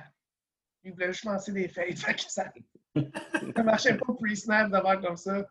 Il 0.83 0.91
voulait 0.91 1.13
juste 1.13 1.23
lancer 1.23 1.53
des 1.53 1.67
que 1.69 2.19
ça 2.27 2.51
ne 2.95 3.63
marchait 3.63 3.95
pas 3.95 4.13
pre-snap 4.13 4.69
d'avoir 4.69 4.99
comme 4.99 5.15
ça. 5.15 5.47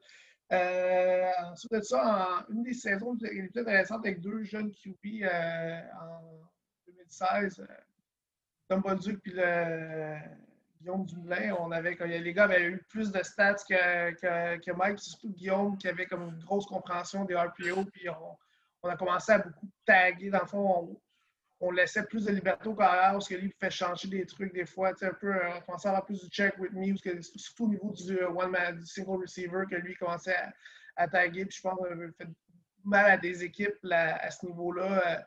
Euh, 0.53 1.31
ensuite 1.47 1.73
de 1.73 1.81
ça, 1.81 2.45
en 2.49 2.53
une 2.53 2.62
des 2.62 2.75
saisons 2.75 3.17
les 3.21 3.49
plus 3.49 3.61
intéressantes 3.61 4.05
avec 4.05 4.21
deux 4.21 4.43
jeunes 4.43 4.71
QB 4.73 5.23
euh, 5.23 5.81
en 5.99 6.21
2016. 6.87 7.67
Tom 8.69 8.83
Bolduc 8.83 9.21
puis 9.23 9.33
le 9.35 10.19
Guillaume 10.79 11.07
Dumoulin, 11.07 11.57
on 11.59 11.71
avait, 11.71 11.95
les 11.95 12.33
gars 12.35 12.45
avaient 12.45 12.65
eu 12.65 12.85
plus 12.88 13.11
de 13.11 13.23
stats 13.23 13.55
que, 13.69 14.11
que, 14.12 14.59
que 14.59 14.73
Mike, 14.73 14.99
surtout 14.99 15.31
Guillaume 15.31 15.79
qui 15.79 15.88
avait 15.88 16.07
comme 16.07 16.23
une 16.23 16.38
grosse 16.45 16.67
compréhension 16.67 17.25
des 17.25 17.35
RPO, 17.35 17.85
puis 17.87 18.09
on, 18.83 18.88
a 18.88 18.97
commencé 18.97 19.33
à 19.33 19.38
beaucoup 19.38 19.69
taguer. 19.87 20.29
Dans 20.29 20.41
le 20.41 20.47
fond, 20.47 20.91
on, 20.91 21.01
laissait 21.70 22.05
plus 22.05 22.25
de 22.25 22.33
liberté 22.33 22.68
au 22.68 22.75
carrière 22.75 23.12
parce 23.12 23.29
que 23.29 23.35
lui 23.35 23.51
pouvait 23.51 23.70
changer 23.70 24.09
des 24.09 24.27
trucs 24.27 24.53
des 24.53 24.66
fois. 24.66 24.92
Un 25.01 25.12
peu, 25.12 25.33
on 25.57 25.61
commençait 25.61 25.88
à 25.88 25.90
avoir 25.92 26.05
plus 26.05 26.22
de 26.22 26.29
check 26.29 26.59
with 26.59 26.72
me, 26.72 26.98
que, 27.01 27.20
surtout 27.22 27.66
au 27.66 27.68
niveau 27.68 27.90
du 27.90 28.18
euh, 28.18 28.31
one 28.31 28.51
man, 28.51 28.79
du 28.79 28.87
single 28.87 29.22
receiver, 29.22 29.64
que 29.70 29.77
lui 29.77 29.94
commençait 29.94 30.37
à, 30.96 31.09
taguer. 31.09 31.46
Puis 31.46 31.59
je 31.59 31.62
pense 31.62 31.79
qu'on 31.79 31.85
avait 31.85 32.11
fait 32.12 32.29
mal 32.85 33.11
à 33.12 33.16
des 33.16 33.44
équipes 33.44 33.79
à 33.90 34.31
ce 34.31 34.46
niveau-là. 34.46 35.18
Euh, 35.18 35.22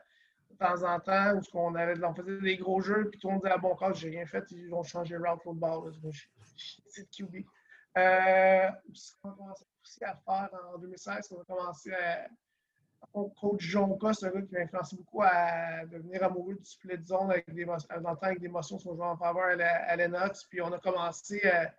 de 0.50 0.56
temps 0.56 0.82
en 0.84 1.00
temps, 1.00 1.34
où 1.34 1.42
on, 1.54 1.74
on 1.74 2.14
faisait 2.14 2.40
des 2.40 2.56
gros 2.56 2.80
jeux, 2.80 3.08
puis 3.10 3.18
tout 3.18 3.28
le 3.28 3.34
monde 3.34 3.42
disait 3.42 3.54
Ah 3.54 3.58
bon, 3.58 3.74
quand 3.74 3.92
j'ai 3.94 4.10
rien 4.10 4.26
fait, 4.26 4.44
ils 4.50 4.68
vont 4.68 4.82
changer 4.82 5.16
route 5.16 5.42
football. 5.42 5.92
C'est 6.88 7.02
le 7.02 7.26
QB. 7.26 7.44
Euh, 7.98 8.68
ce 8.92 9.12
qu'on 9.22 9.30
a 9.30 9.34
commencé 9.34 9.64
aussi 9.82 10.04
à 10.04 10.14
faire 10.24 10.50
en 10.74 10.78
2016, 10.78 11.32
on 11.32 11.40
a 11.40 11.44
commencé 11.44 11.92
à. 11.92 12.26
Coach 13.12 13.60
Jonka, 13.60 14.12
c'est 14.12 14.26
un 14.26 14.30
gars 14.30 14.42
qui 14.42 14.52
m'a 14.52 14.60
influencé 14.60 14.96
beaucoup 14.96 15.22
à 15.22 15.86
devenir 15.86 16.22
amoureux 16.22 16.54
du 16.54 16.64
split 16.64 17.02
zone 17.02 17.30
avec 17.30 17.52
des, 17.52 17.64
dans 17.64 17.74
le 17.74 18.16
avec 18.20 18.40
des 18.40 18.48
motions 18.48 18.78
sur 18.78 18.94
joueur 18.94 19.08
en 19.08 19.16
faveur 19.16 19.56
à 19.58 19.96
Lennox. 19.96 20.44
Puis 20.44 20.60
on 20.60 20.72
a 20.72 20.78
commencé 20.78 21.42
à 21.48 21.72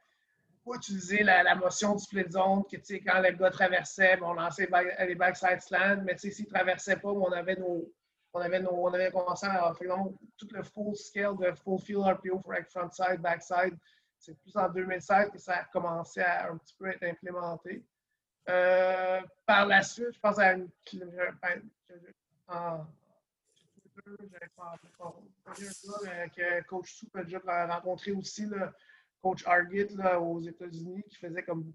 utiliser 0.75 1.23
la, 1.23 1.56
motion 1.56 1.95
du 1.95 2.03
split 2.03 2.30
zone, 2.30 2.63
que 2.69 2.77
quand 2.77 3.21
le 3.21 3.32
gars 3.32 3.51
traversait, 3.51 4.19
on 4.21 4.34
lançait 4.34 4.67
les 5.08 5.15
backside 5.15 5.62
slants, 5.62 6.01
mais 6.03 6.17
s'il 6.17 6.45
ne 6.45 6.49
traversait 6.49 6.97
pas, 6.97 7.10
on 7.10 7.32
avait 7.32 7.56
nos, 7.56 7.91
on 8.34 8.41
avait, 8.41 8.63
on 8.65 8.93
avait 8.93 9.12
commencé 9.12 9.45
à 9.47 9.73
faire 9.73 9.95
tout 10.38 10.47
le 10.51 10.63
full 10.63 10.95
scale 10.95 11.38
de 11.38 11.51
full 11.53 11.80
field 11.80 12.03
RPO 12.03 12.41
être 12.53 12.71
frontside, 12.71 13.21
backside. 13.21 13.77
C'est 14.19 14.38
plus 14.39 14.56
en 14.58 14.69
2016 14.69 15.30
que 15.32 15.38
ça 15.38 15.58
a 15.58 15.63
commencé 15.65 16.21
à 16.21 16.49
un 16.49 16.58
petit 16.58 16.73
peu 16.77 16.88
être 16.88 17.03
implémenté. 17.03 17.84
Euh, 18.49 19.21
par 19.45 19.65
la 19.65 19.81
suite, 19.81 20.13
je 20.13 20.19
pense 20.19 20.39
à 20.39 20.53
une. 20.53 20.69
En, 22.47 22.86
que 26.36 26.63
Coach 26.63 26.93
Soup 26.93 27.17
déjà 27.23 27.39
rencontré 27.67 28.12
aussi, 28.12 28.45
le 28.45 28.69
coach 29.21 29.45
Argit 29.45 29.88
là, 29.95 30.19
aux 30.19 30.39
États-Unis, 30.41 31.03
qui 31.10 31.15
faisait 31.15 31.43
comme 31.43 31.73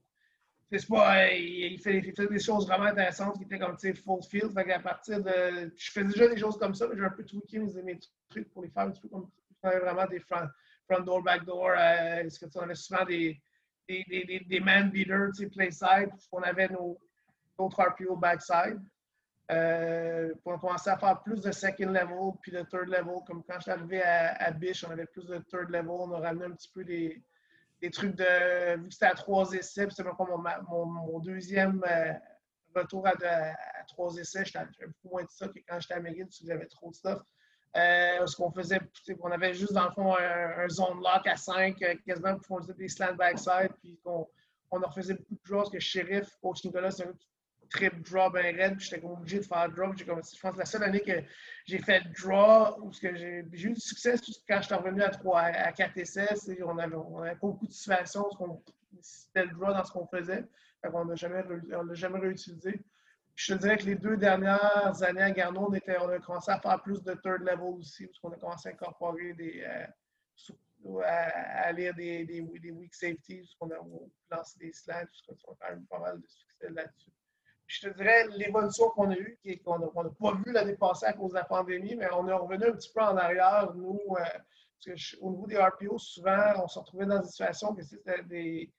c'est 0.78 0.88
pas, 0.88 1.30
il, 1.32 1.78
fait, 1.80 2.00
des 2.00 2.38
choses 2.38 2.66
vraiment 2.66 2.86
intéressantes 2.86 3.36
qui 3.36 3.44
étaient 3.44 3.58
comme, 3.58 3.76
tu 3.76 3.88
sais, 3.88 3.94
full 3.94 4.22
field. 4.22 4.54
Qu'à 4.54 4.80
partir 4.80 5.22
de, 5.22 5.70
je 5.76 5.90
faisais 5.90 6.06
déjà 6.06 6.28
des 6.28 6.38
choses 6.38 6.56
comme 6.56 6.74
ça, 6.74 6.88
mais 6.88 6.96
j'ai 6.96 7.04
un 7.04 7.10
peu 7.10 7.24
tweaké 7.24 7.58
mes, 7.58 7.98
trucs 8.30 8.50
pour 8.50 8.62
les 8.62 8.70
faire 8.70 8.84
un 8.84 8.90
petit 8.90 9.02
peu 9.02 9.08
comme, 9.08 9.28
vraiment 9.62 10.06
des 10.06 10.20
front, 10.20 10.48
front 10.88 11.02
door, 11.02 11.22
back 11.22 11.44
door, 11.44 11.72
euh, 11.76 12.22
que 12.22 12.46
tu 12.46 12.58
avais 12.58 12.74
souvent 12.74 13.04
des, 13.04 13.38
des, 13.88 14.04
des, 14.08 14.46
des 14.48 14.60
man 14.60 14.90
beaters, 14.90 15.30
tu 15.36 15.44
sais, 15.44 15.50
play 15.50 15.70
side, 15.70 16.10
on 16.30 16.42
avait 16.42 16.68
nos, 16.68 16.98
autres 17.58 17.82
RPO 17.82 18.16
backside. 18.16 18.80
Euh, 19.50 20.32
on 20.44 20.58
commençait 20.58 20.90
à 20.90 20.96
faire 20.96 21.22
plus 21.22 21.40
de 21.42 21.52
second 21.52 21.90
level 21.90 22.32
puis 22.40 22.52
de 22.52 22.62
third 22.62 22.88
level. 22.88 23.22
Comme 23.26 23.42
quand 23.44 23.56
je 23.56 23.62
suis 23.62 23.70
arrivé 23.70 24.02
à, 24.02 24.34
à 24.36 24.50
Bish, 24.50 24.84
on 24.84 24.90
avait 24.90 25.06
plus 25.06 25.26
de 25.26 25.38
third 25.38 25.68
level. 25.70 25.90
On 25.90 26.12
a 26.12 26.20
ramené 26.20 26.46
un 26.46 26.52
petit 26.52 26.70
peu 26.72 26.84
des, 26.84 27.22
des 27.80 27.90
trucs 27.90 28.14
de. 28.14 28.76
Vu 28.76 28.88
que 28.88 28.94
c'était 28.94 29.06
à 29.06 29.14
trois 29.14 29.52
essais, 29.52 29.86
c'était 29.90 30.04
mon, 30.04 30.38
mon, 30.68 30.86
mon, 30.86 31.18
deuxième 31.18 31.84
euh, 31.86 32.12
retour 32.74 33.06
à, 33.06 33.10
à, 33.10 33.84
trois 33.88 34.14
essais. 34.16 34.44
J'avais 34.44 34.68
beaucoup 34.86 35.14
moins 35.14 35.24
de 35.24 35.30
ça 35.30 35.48
que 35.48 35.58
quand 35.68 35.80
j'étais 35.80 35.94
à 35.94 36.00
McGill, 36.00 36.24
parce 36.24 36.38
que 36.38 36.46
j'avais 36.46 36.66
trop 36.66 36.90
de 36.90 36.94
stuff. 36.94 37.20
Euh, 37.76 38.26
ce 38.26 38.36
qu'on 38.36 38.50
faisait, 38.50 38.80
on 39.20 39.30
avait 39.30 39.54
juste 39.54 39.72
dans 39.72 39.86
le 39.86 39.92
fond 39.92 40.14
un, 40.14 40.68
zone 40.68 40.98
lock 40.98 41.26
à 41.26 41.36
5, 41.36 41.80
euh, 41.82 41.94
quasiment 42.06 42.36
pour 42.38 42.64
faire 42.64 42.74
des 42.74 42.88
slant 42.88 43.14
backside, 43.14 43.70
puis 43.80 43.98
on, 44.04 44.26
on 44.70 44.82
en 44.82 44.88
refaisait 44.88 45.14
beaucoup 45.14 45.34
de 45.34 45.46
choses 45.46 45.70
que 45.70 45.80
Sheriff, 45.80 46.28
coach 46.42 46.64
Nicolas, 46.64 46.90
c'est 46.90 47.06
un 47.06 47.14
trip 47.70 48.02
draw 48.02 48.30
bien 48.30 48.42
raide, 48.42 48.76
puis 48.76 48.86
j'étais 48.90 49.02
obligé 49.02 49.38
de 49.38 49.44
faire 49.44 49.70
draw. 49.70 49.90
je 49.96 50.04
pense 50.04 50.36
que 50.36 50.58
la 50.58 50.66
seule 50.66 50.82
année 50.82 51.00
que 51.00 51.22
j'ai 51.66 51.78
fait 51.78 52.02
draw, 52.20 52.78
où 52.82 52.92
j'ai 52.92 53.38
eu 53.38 53.42
du 53.44 53.74
succès, 53.76 54.16
quand 54.46 54.60
je 54.60 54.66
suis 54.66 54.74
revenu 54.74 55.02
à 55.02 55.08
3, 55.08 55.40
à 55.40 55.72
4 55.72 55.96
essais, 55.96 56.28
on 56.62 56.76
avait, 56.76 56.94
on 56.94 57.20
avait 57.20 57.36
beaucoup 57.36 57.66
de 57.66 57.72
situations 57.72 58.28
c'était 59.00 59.46
le 59.46 59.52
draw 59.52 59.72
dans 59.72 59.84
ce 59.84 59.92
qu'on 59.92 60.06
faisait. 60.06 60.44
on 60.92 61.04
n'a 61.04 61.14
jamais, 61.14 61.42
jamais 61.92 62.18
réutilisé. 62.18 62.80
Je 63.44 63.54
te 63.54 63.58
dirais 63.58 63.76
que 63.76 63.86
les 63.86 63.96
deux 63.96 64.16
dernières 64.16 65.02
années 65.02 65.22
à 65.22 65.30
Garneau, 65.32 65.68
on, 65.68 65.72
a 65.72 66.18
commencé 66.20 66.52
à 66.52 66.60
faire 66.60 66.80
plus 66.80 67.02
de 67.02 67.12
third 67.14 67.40
level 67.40 67.74
aussi, 67.78 68.06
parce 68.06 68.18
qu'on 68.20 68.30
a 68.30 68.36
commencé 68.36 68.68
à 68.68 68.72
incorporer 68.72 69.32
des. 69.34 69.64
Euh, 69.66 69.86
à, 71.04 71.72
lire 71.72 71.94
des, 71.94 72.24
des, 72.24 72.40
des, 72.40 72.70
weak 72.70 72.94
safeties, 72.94 73.40
parce 73.40 73.54
qu'on 73.54 73.70
a 73.70 74.36
lancé 74.36 74.58
des 74.58 74.72
slants, 74.72 75.06
parce 75.06 75.22
qu'on 75.42 75.52
a 75.52 75.56
quand 75.60 75.70
même 75.70 75.86
pas 75.86 75.98
mal 75.98 76.20
de 76.20 76.26
succès 76.26 76.70
là-dessus 76.70 77.10
je 77.72 77.88
te 77.88 77.94
dirais, 77.96 78.26
l'évolution 78.36 78.90
qu'on 78.90 79.10
a 79.10 79.16
eue, 79.16 79.38
qu'on 79.64 79.78
n'a 79.78 80.10
pas 80.10 80.34
vu 80.44 80.52
l'année 80.52 80.76
passée 80.76 81.06
à 81.06 81.14
cause 81.14 81.30
de 81.30 81.36
la 81.36 81.44
pandémie, 81.44 81.94
mais 81.96 82.06
on 82.12 82.28
est 82.28 82.32
revenu 82.32 82.66
un 82.66 82.72
petit 82.72 82.92
peu 82.92 83.00
en 83.00 83.16
arrière, 83.16 83.72
nous, 83.74 83.98
euh, 84.10 84.24
parce 84.84 85.12
que 85.12 85.16
au 85.20 85.30
niveau 85.30 85.46
des 85.46 85.56
RPO, 85.56 85.96
souvent, 85.98 86.62
on 86.62 86.68
se 86.68 86.78
retrouvait 86.78 87.06
dans 87.06 87.20
des 87.20 87.28
situations 87.28 87.74
que 87.74 87.82
c'était 87.82 88.22
des. 88.24 88.70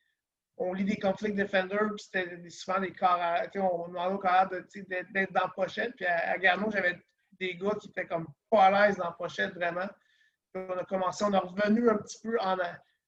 On 0.58 0.74
lit 0.74 0.86
des 0.86 0.98
conflits 0.98 1.34
defenders, 1.34 1.90
puis 1.96 2.06
c'était 2.06 2.50
souvent 2.50 2.80
des 2.80 2.94
corps. 2.94 3.20
On 3.56 3.88
demandait 3.88 4.14
au 4.14 4.20
corps 4.20 4.50
d'être 4.50 5.34
dans 5.34 5.42
la 5.42 5.48
pochette. 5.56 5.96
Puis 5.96 6.06
à, 6.06 6.32
à 6.32 6.70
j'avais 6.72 7.00
des 7.40 7.56
gars 7.56 7.76
qui 7.82 7.90
étaient 7.90 8.06
comme 8.06 8.28
pas 8.50 8.66
à 8.66 8.88
l'aise 8.88 8.98
dans 8.98 9.06
la 9.06 9.12
pochette, 9.12 9.54
vraiment. 9.56 9.88
on 10.54 10.78
a 10.78 10.86
commencé, 10.86 11.24
on 11.24 11.34
est 11.34 11.38
revenu 11.38 11.90
un 11.90 11.98
petit 11.98 12.20
peu 12.22 12.38
en, 12.40 12.58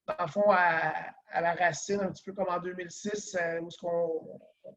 dans 0.08 0.16
le 0.20 0.28
fond 0.28 0.52
à, 0.52 1.42
la 1.42 1.54
racine, 1.54 2.02
un 2.02 2.12
petit 2.12 2.24
peu 2.24 2.34
comme 2.34 2.50
en 2.50 2.60
2006, 2.60 3.36
euh, 3.40 3.60
où 3.62 3.70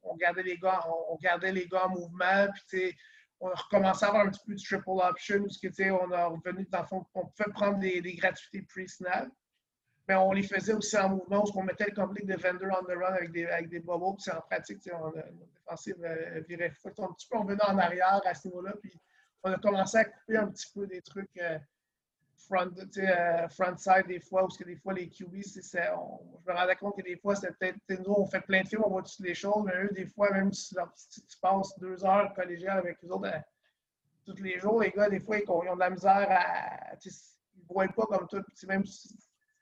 on, 0.03 0.17
gardait 0.17 0.43
les 0.43 0.59
gars, 0.59 0.81
on, 1.09 1.17
gardait 1.17 1.53
les 1.53 1.67
gars 1.69 1.87
en 1.87 1.91
mouvement, 1.91 2.49
puis 2.69 2.95
on 3.41 3.49
a 3.49 3.55
recommencé 3.55 4.05
à 4.05 4.09
avoir 4.09 4.27
un 4.27 4.31
petit 4.31 4.41
peu 4.45 4.55
de 4.55 4.61
triple 4.61 4.83
option, 4.89 5.43
parce 5.43 5.59
que 5.59 5.91
on 5.91 6.11
a 6.11 6.27
revenu 6.27 6.67
dans 6.71 6.81
le 6.81 6.87
fond, 6.87 7.07
on 7.15 7.27
pouvait 7.27 7.53
prendre 7.53 7.79
des, 7.79 8.01
gratuités 8.15 8.63
pre-snap, 8.63 9.29
mais 10.09 10.15
on 10.15 10.33
les 10.33 10.43
faisait 10.43 10.73
aussi 10.73 10.97
en 10.97 11.11
mouvement, 11.11 11.45
où 11.45 11.51
on 11.55 11.63
mettait 11.63 11.87
le 11.87 11.95
complete 11.95 12.27
defender 12.27 12.67
on 12.71 12.85
the 12.85 12.97
run 12.97 13.13
avec 13.13 13.31
des, 13.31 13.47
avec 13.47 13.69
des 13.69 13.81
bubbles, 13.81 14.17
puis 14.17 14.31
en 14.33 14.41
pratique, 14.41 14.89
on 14.93 15.11
notre 15.11 15.29
défensive 15.55 15.97
euh, 16.03 16.41
virait. 16.49 16.73
Un 16.85 17.13
petit 17.13 17.29
peu 17.29 17.39
revenu 17.39 17.61
en 17.61 17.79
arrière 17.79 18.21
à 18.25 18.35
ce 18.35 18.49
niveau-là, 18.49 18.73
puis 18.81 18.99
on 19.43 19.53
a 19.53 19.59
commencé 19.59 19.99
à 19.99 20.05
couper 20.07 20.39
un 20.39 20.49
petit 20.49 20.73
peu 20.75 20.87
des 20.87 21.03
trucs. 21.03 21.37
Euh, 21.39 21.59
front, 22.39 22.71
euh, 22.99 24.03
des 24.07 24.21
fois, 24.21 24.43
parce 24.43 24.57
que 24.57 24.65
des 24.65 24.77
fois, 24.77 24.95
les 24.95 25.09
QB, 25.09 25.35
on, 25.35 26.21
je 26.41 26.51
me 26.51 26.57
rendais 26.57 26.77
compte 26.77 26.97
que 26.97 27.03
des 27.03 27.17
fois, 27.17 27.35
c'était 27.35 27.73
peut-être, 27.73 28.07
nous, 28.07 28.15
on 28.17 28.27
fait 28.27 28.41
plein 28.41 28.63
de 28.63 28.69
films, 28.69 28.83
on 28.85 28.91
voit 28.91 29.03
toutes 29.03 29.21
les 29.21 29.35
choses, 29.35 29.65
mais 29.65 29.85
eux, 29.85 29.91
des 29.93 30.07
fois, 30.07 30.31
même 30.33 30.53
si, 30.53 30.75
tu 30.75 31.39
passes 31.41 31.79
deux 31.79 32.05
heures 32.05 32.33
collégiales 32.35 32.79
avec 32.79 32.99
eux 33.05 33.09
autres 33.11 33.27
euh, 33.27 33.39
tous 34.25 34.43
les 34.43 34.59
jours, 34.59 34.81
les 34.81 34.91
gars, 34.91 35.09
des 35.09 35.21
fois, 35.21 35.39
ils, 35.39 35.51
ont 35.51 35.75
de 35.75 35.81
la 35.81 35.91
misère 35.91 36.27
à. 36.31 36.95
Ils 37.05 37.63
ne 37.63 37.75
voient 37.75 37.89
pas 37.89 38.07
comme 38.07 38.27
tout. 38.29 38.45
Même 38.67 38.85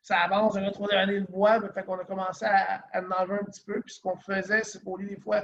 ça 0.06 0.18
avance, 0.20 0.56
un 0.56 0.62
autre 0.62 0.74
trois 0.74 0.86
derniers 0.86 1.18
le 1.18 1.26
voient, 1.28 1.60
fait 1.72 1.82
qu'on 1.82 1.98
a 1.98 2.04
commencé 2.04 2.44
à, 2.44 2.84
en 2.94 3.10
enlever 3.10 3.40
un 3.40 3.44
petit 3.44 3.64
peu. 3.64 3.80
Puis 3.80 3.94
ce 3.94 4.00
qu'on 4.00 4.16
faisait, 4.16 4.62
c'est 4.62 4.84
pour 4.84 4.98
lui, 4.98 5.08
des 5.08 5.20
fois, 5.20 5.42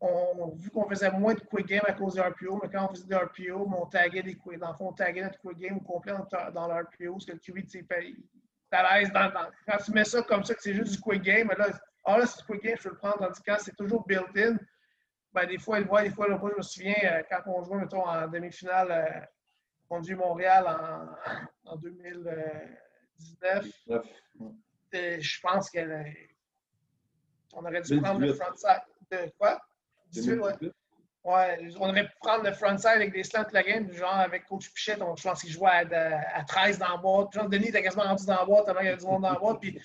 on, 0.00 0.54
vu 0.56 0.70
qu'on 0.70 0.88
faisait 0.88 1.10
moins 1.10 1.34
de 1.34 1.40
quick 1.40 1.66
game 1.66 1.82
à 1.86 1.92
cause 1.92 2.14
des 2.14 2.22
RPO, 2.22 2.60
mais 2.62 2.70
quand 2.70 2.86
on 2.86 2.94
faisait 2.94 3.06
des 3.06 3.14
RPO, 3.14 3.68
on 3.78 3.84
taguait 3.84 4.22
des 4.22 4.36
quick. 4.36 4.58
Dans 4.58 4.70
le 4.70 4.74
fond, 4.74 4.88
on 4.88 4.92
taguait 4.94 5.22
notre 5.22 5.38
quick 5.38 5.58
game 5.58 5.76
au 5.76 5.80
complet 5.80 6.14
dans 6.54 6.66
l'RPO, 6.66 7.12
parce 7.12 7.26
que 7.26 7.32
le 7.32 7.38
QB, 7.40 7.66
tu 7.66 7.86
à 8.70 8.98
l'aise 8.98 9.12
dans, 9.12 9.30
Quand 9.66 9.76
tu 9.84 9.92
mets 9.92 10.04
ça 10.04 10.22
comme 10.22 10.44
ça, 10.44 10.54
que 10.54 10.62
c'est 10.62 10.72
juste 10.72 10.92
du 10.92 11.00
quick 11.02 11.20
game, 11.20 11.48
là, 11.48 11.66
ah 12.06 12.16
là, 12.16 12.24
c'est 12.24 12.38
du 12.38 12.46
quick 12.46 12.62
game, 12.62 12.76
je 12.78 12.84
peux 12.84 12.88
le 12.88 12.96
prendre. 12.96 13.18
Tandis 13.18 13.38
que 13.42 13.50
quand 13.50 13.58
c'est 13.58 13.76
toujours 13.76 14.06
built-in, 14.06 14.56
ben, 15.34 15.46
des 15.46 15.58
fois, 15.58 15.78
voit, 15.82 16.04
des 16.04 16.10
fois, 16.10 16.26
je 16.30 16.56
me 16.56 16.62
souviens, 16.62 16.94
euh, 17.04 17.22
quand 17.30 17.40
on 17.52 17.62
jouait, 17.64 17.80
mettons, 17.80 18.06
en 18.06 18.26
demi-finale 18.28 18.90
euh, 18.90 19.20
contre 19.90 20.10
Montréal 20.14 20.64
en, 21.66 21.70
en 21.70 21.76
2019, 21.76 22.34
euh, 22.34 22.40
je 24.92 25.40
pense 25.40 25.70
qu'on 25.70 27.64
aurait 27.64 27.82
dû 27.82 28.00
prendre 28.00 28.20
le 28.20 28.34
front 28.34 28.56
side. 28.56 28.82
De 29.10 29.32
quoi? 29.38 29.60
ouais. 31.24 31.58
on 31.78 31.88
aurait 31.88 32.06
pu 32.06 32.14
prendre 32.20 32.44
le 32.44 32.52
frontside 32.52 32.90
avec 32.96 33.12
des 33.12 33.24
slants 33.24 33.44
la 33.52 33.62
game, 33.62 33.90
genre 33.92 34.14
avec 34.14 34.46
Coach 34.46 34.70
Pichette, 34.72 35.02
on, 35.02 35.16
je 35.16 35.22
pense 35.22 35.42
qu'il 35.42 35.50
jouait 35.50 35.70
à, 35.70 36.44
13 36.44 36.78
dans 36.78 36.88
la 36.88 36.96
boîte. 36.96 37.32
Genre, 37.32 37.48
Denis 37.48 37.68
était 37.68 37.82
quasiment 37.82 38.04
rendu 38.04 38.24
dans 38.26 38.36
la 38.36 38.44
boîte 38.44 38.66
tellement 38.66 38.80
il 38.80 38.86
y 38.86 38.88
avait 38.88 38.98
du 38.98 39.06
monde 39.06 39.22
dans 39.22 39.32
la 39.32 39.38
boîte. 39.38 39.60
Puis 39.60 39.78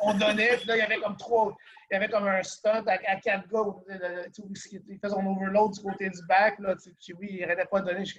on, 0.00 0.14
donnait, 0.14 0.56
puis 0.56 0.66
là, 0.66 0.76
il 0.76 0.80
y 0.80 0.82
avait 0.82 0.98
comme 0.98 1.16
trois, 1.16 1.54
il 1.90 1.94
y 1.94 1.96
avait 1.96 2.08
comme 2.08 2.26
un 2.26 2.42
stunt 2.42 2.84
à, 2.86 2.92
à 2.92 3.16
quatre 3.16 3.48
gars. 3.48 3.64
Il 3.88 4.98
faisait 5.00 5.14
son 5.14 5.26
overload 5.26 5.72
du 5.72 5.80
côté 5.80 6.10
du 6.10 6.26
back. 6.26 6.58
Là, 6.58 6.74
puis 6.76 7.12
oui, 7.14 7.28
il 7.32 7.40
n'arrêtait 7.40 7.66
pas 7.66 7.80
de 7.80 7.86
donner. 7.86 8.04
Je 8.04 8.18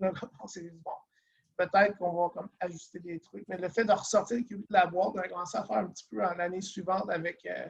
là, 0.00 0.10
on 0.40 0.46
s'est 0.46 0.62
dit, 0.62 0.80
bon, 0.84 0.92
peut-être 1.66 1.96
qu'on 1.98 2.12
va 2.12 2.28
comme, 2.30 2.48
ajuster 2.60 2.98
des 3.00 3.20
trucs. 3.20 3.46
Mais 3.48 3.56
le 3.56 3.68
fait 3.68 3.84
de 3.84 3.92
ressortir 3.92 4.38
le 4.38 4.44
QB 4.44 4.60
de 4.60 4.66
la 4.70 4.86
boîte, 4.86 5.12
on 5.14 5.18
a 5.18 5.28
commencé 5.28 5.58
à 5.58 5.64
faire 5.64 5.78
un 5.78 5.86
petit 5.86 6.06
peu 6.10 6.18
l'année 6.18 6.60
suivante 6.60 7.10
avec. 7.10 7.44
Euh, 7.46 7.66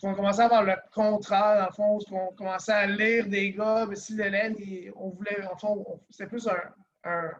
qu'on 0.00 0.14
commençait 0.14 0.42
à 0.42 0.44
avoir 0.44 0.62
le 0.62 0.74
contrat, 0.92 1.58
dans 1.58 1.66
le 1.66 1.72
fond, 1.72 1.98
qu'on 2.06 2.34
commençait 2.34 2.72
à 2.72 2.86
lire 2.86 3.26
des 3.28 3.52
gars, 3.52 3.86
mais 3.88 3.96
si 3.96 4.14
l'Hélène, 4.14 4.54
on 4.94 5.08
voulait, 5.08 5.42
en 5.46 5.56
fond, 5.56 6.02
c'était 6.10 6.26
plus 6.26 6.46
un, 6.46 6.60
un, 7.04 7.30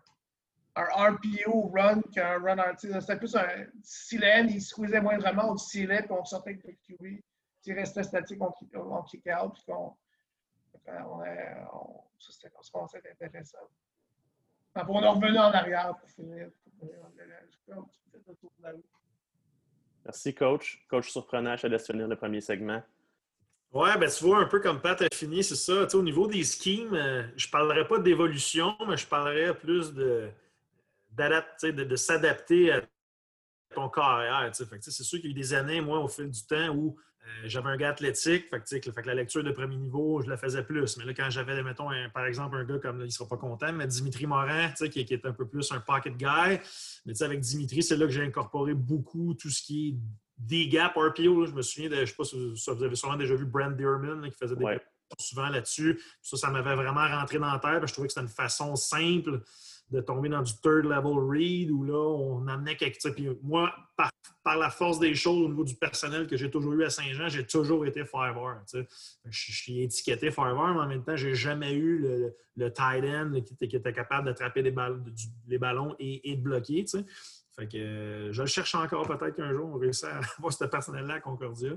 un, 0.77 1.11
RPO 1.11 1.69
run 1.75 2.01
qu'un 2.15 2.39
run 2.39 2.57
artist. 2.57 2.99
C'était 3.01 3.19
plus 3.19 3.37
un. 3.37 3.47
Si 3.83 4.17
l'Hélène, 4.17 4.49
il 4.49 4.63
squeezait 4.63 5.03
moindrement, 5.03 5.51
on 5.51 5.53
le 5.53 5.59
scellait, 5.59 6.03
puis 6.03 6.13
on 6.13 6.25
sortait 6.25 6.51
avec 6.51 6.65
le 6.65 6.73
QB. 6.73 7.21
S'il 7.61 7.75
restait 7.75 8.05
statique, 8.05 8.41
on, 8.41 8.53
on 8.75 9.03
kick 9.03 9.27
out, 9.27 9.53
puis. 9.55 9.75
On, 9.75 9.93
on, 10.89 12.01
comme 12.53 12.89
ça, 12.89 12.99
c'était 13.03 13.25
intéressant. 13.25 13.59
On 14.89 15.03
est 15.03 15.09
revenu 15.09 15.39
en 15.39 15.53
arrière 15.53 15.95
pour 15.99 16.09
finir. 16.11 16.49
Merci, 20.05 20.35
coach. 20.35 20.85
Coach 20.89 21.11
surprenant, 21.11 21.57
je 21.57 21.63
te 21.63 21.67
laisse 21.67 21.87
finir 21.87 22.07
le 22.07 22.17
premier 22.17 22.41
segment. 22.41 22.83
Ouais, 23.73 23.97
ben 23.99 24.09
tu 24.09 24.25
vois, 24.25 24.39
un 24.39 24.47
peu 24.47 24.61
comme 24.61 24.81
Pat 24.81 25.01
a 25.03 25.09
fini, 25.13 25.43
c'est 25.43 25.57
ça. 25.57 25.87
au 25.95 26.03
niveau 26.03 26.27
des 26.27 26.45
schemes, 26.45 26.95
euh, 26.95 27.25
je 27.37 27.47
ne 27.49 27.51
parlerai 27.51 27.87
pas 27.87 27.99
d'évolution, 27.99 28.77
mais 28.87 28.97
je 28.97 29.07
parlerai 29.07 29.55
plus 29.55 29.93
de, 29.93 30.31
de, 31.11 31.85
de 31.85 31.97
s'adapter 31.97 32.73
à 32.73 32.83
ton 33.75 33.89
carrière. 33.89 34.49
C'est 34.55 34.91
sûr 35.03 35.21
qu'il 35.21 35.31
y 35.31 35.33
a 35.35 35.37
eu 35.37 35.41
des 35.41 35.53
années, 35.53 35.81
moi, 35.81 35.99
au 35.99 36.09
fil 36.09 36.31
du 36.31 36.47
temps, 36.47 36.69
où 36.75 36.97
j'avais 37.45 37.69
un 37.69 37.77
gars 37.77 37.91
athlétique, 37.91 38.47
fait 38.49 38.81
que, 38.81 39.07
la 39.07 39.15
lecture 39.15 39.43
de 39.43 39.51
premier 39.51 39.77
niveau, 39.77 40.21
je 40.23 40.29
la 40.29 40.37
faisais 40.37 40.63
plus. 40.63 40.97
Mais 40.97 41.05
là, 41.05 41.15
quand 41.15 41.31
j'avais, 41.31 41.63
mettons, 41.63 41.89
par 42.13 42.27
exemple, 42.27 42.57
un 42.57 42.65
gars 42.65 42.79
comme, 42.79 43.01
il 43.01 43.07
ne 43.07 43.11
sera 43.11 43.29
pas 43.29 43.37
content, 43.37 43.73
mais 43.73 43.87
Dimitri 43.87 44.27
Morin, 44.27 44.71
qui, 44.71 45.05
qui, 45.05 45.15
est 45.15 45.27
un 45.27 45.33
peu 45.33 45.47
plus 45.47 45.71
un 45.73 45.81
pocket 45.81 46.17
guy. 46.17 46.59
Mais 47.05 47.23
avec 47.23 47.41
Dimitri, 47.41 47.83
c'est 47.83 47.97
là 47.97 48.07
que 48.07 48.13
j'ai 48.13 48.23
incorporé 48.23 48.75
beaucoup 48.75 49.35
tout 49.35 49.51
ce 49.51 49.63
qui 49.63 49.89
est 49.89 49.95
des 50.39 50.69
gaps 50.69 50.97
RPO. 50.97 51.47
je 51.47 51.53
me 51.53 51.63
souviens, 51.63 51.89
de, 51.89 51.97
je 51.97 52.01
ne 52.01 52.07
sais 52.07 52.15
pas 52.15 52.25
si 52.25 52.37
vous 52.37 52.85
avez 52.85 52.97
sûrement 52.97 53.17
déjà 53.17 53.35
vu 53.35 53.47
Brand 53.47 53.75
Dearman 53.77 54.31
qui 54.31 54.37
faisait 54.37 54.57
des 54.57 54.79
souvent 55.19 55.49
là-dessus. 55.49 56.01
Ça, 56.23 56.37
ça 56.37 56.51
m'avait 56.51 56.75
vraiment 56.75 57.07
rentré 57.07 57.39
dans 57.39 57.53
la 57.53 57.59
tête. 57.59 57.87
Je 57.87 57.93
trouvais 57.93 58.09
que 58.09 58.13
c'était 58.13 58.27
une 58.27 58.33
façon 58.33 58.75
simple 58.77 59.43
de 59.91 60.01
tomber 60.01 60.29
dans 60.29 60.43
du 60.43 60.53
third 60.55 60.85
level 60.85 61.19
read 61.19 61.71
où 61.71 61.85
là, 61.85 61.99
on 61.99 62.47
amenait 62.49 62.77
quelque 62.77 63.09
Puis 63.11 63.29
moi, 63.43 63.73
par, 63.97 64.11
la 64.59 64.71
force 64.71 64.99
des 64.99 65.15
choses 65.15 65.45
au 65.45 65.49
niveau 65.49 65.65
du 65.65 65.75
personnel 65.75 66.27
que 66.27 66.37
j'ai 66.37 66.51
toujours 66.51 66.73
eu 66.75 66.85
à 66.85 66.91
Saint-Jean, 66.91 67.29
j'ai 67.29 67.45
toujours 67.45 67.85
été 67.85 68.05
fiver. 68.05 68.55
Je, 68.73 68.81
je, 69.29 69.53
suis 69.53 69.83
étiqueté 69.83 70.31
fiver, 70.31 70.73
mais 70.75 70.81
en 70.81 70.87
même 70.87 71.03
temps, 71.03 71.17
j'ai 71.17 71.35
jamais 71.35 71.75
eu 71.75 71.99
le, 71.99 72.35
le 72.57 72.73
tight 72.73 73.05
end 73.05 73.33
qui, 73.43 73.77
était, 73.77 73.93
capable 73.93 74.27
d'attraper 74.27 74.63
les, 74.63 74.71
ballons 75.59 75.97
et, 75.99 76.37
de 76.37 76.41
bloquer. 76.41 76.85
Fait 77.59 77.67
que 77.67 77.79
euh, 77.79 78.33
je 78.33 78.43
le 78.43 78.49
cherche 78.49 78.75
encore. 78.75 79.07
Peut-être 79.07 79.35
qu'un 79.37 79.53
jour, 79.53 79.71
on 79.73 79.79
réussira 79.79 80.13
à 80.13 80.21
avoir 80.39 80.53
ce 80.53 80.65
personnel-là 80.65 81.15
à 81.15 81.21
Concordia. 81.21 81.73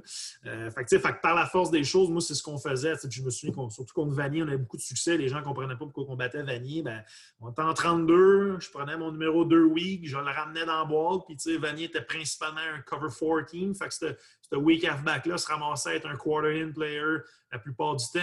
Euh, 0.45 0.69
fait, 0.71 1.21
par 1.21 1.35
la 1.35 1.45
force 1.45 1.71
des 1.71 1.83
choses, 1.85 2.09
moi, 2.09 2.19
c'est 2.19 2.33
ce 2.33 2.43
qu'on 2.43 2.57
faisait. 2.57 2.93
Je 3.09 3.21
me 3.21 3.29
souviens, 3.29 3.69
surtout 3.69 3.93
contre 3.93 4.13
Vanier, 4.13 4.43
on 4.43 4.47
avait 4.47 4.57
beaucoup 4.57 4.77
de 4.77 4.81
succès. 4.81 5.17
Les 5.17 5.29
gens 5.29 5.39
ne 5.39 5.43
comprenaient 5.43 5.77
pas 5.77 5.85
pourquoi 5.85 6.05
on 6.09 6.15
battait 6.17 6.43
Vanier. 6.43 6.81
Ben, 6.83 7.01
on 7.39 7.49
était 7.49 7.61
en 7.61 7.73
32. 7.73 8.59
Je 8.59 8.69
prenais 8.69 8.97
mon 8.97 9.11
numéro 9.11 9.45
2 9.45 9.63
week, 9.63 10.07
je 10.07 10.17
le 10.17 10.23
ramenais 10.23 10.65
dans 10.65 10.79
la 10.79 10.85
boîte. 10.85 11.21
Puis, 11.27 11.57
Vanier 11.57 11.85
était 11.85 12.01
principalement 12.01 12.59
un 12.59 12.81
cover 12.81 13.07
4 13.09 13.45
team. 13.49 13.73
Fait 13.73 13.87
que 13.87 13.93
ce 13.93 14.55
week 14.55 14.83
halfback-là 14.83 15.37
se 15.37 15.47
ramassait 15.47 15.95
être 15.95 16.07
un 16.07 16.17
quarter-in 16.17 16.71
player 16.71 17.19
la 17.51 17.59
plupart 17.59 17.95
du 17.95 18.05
temps. 18.05 18.19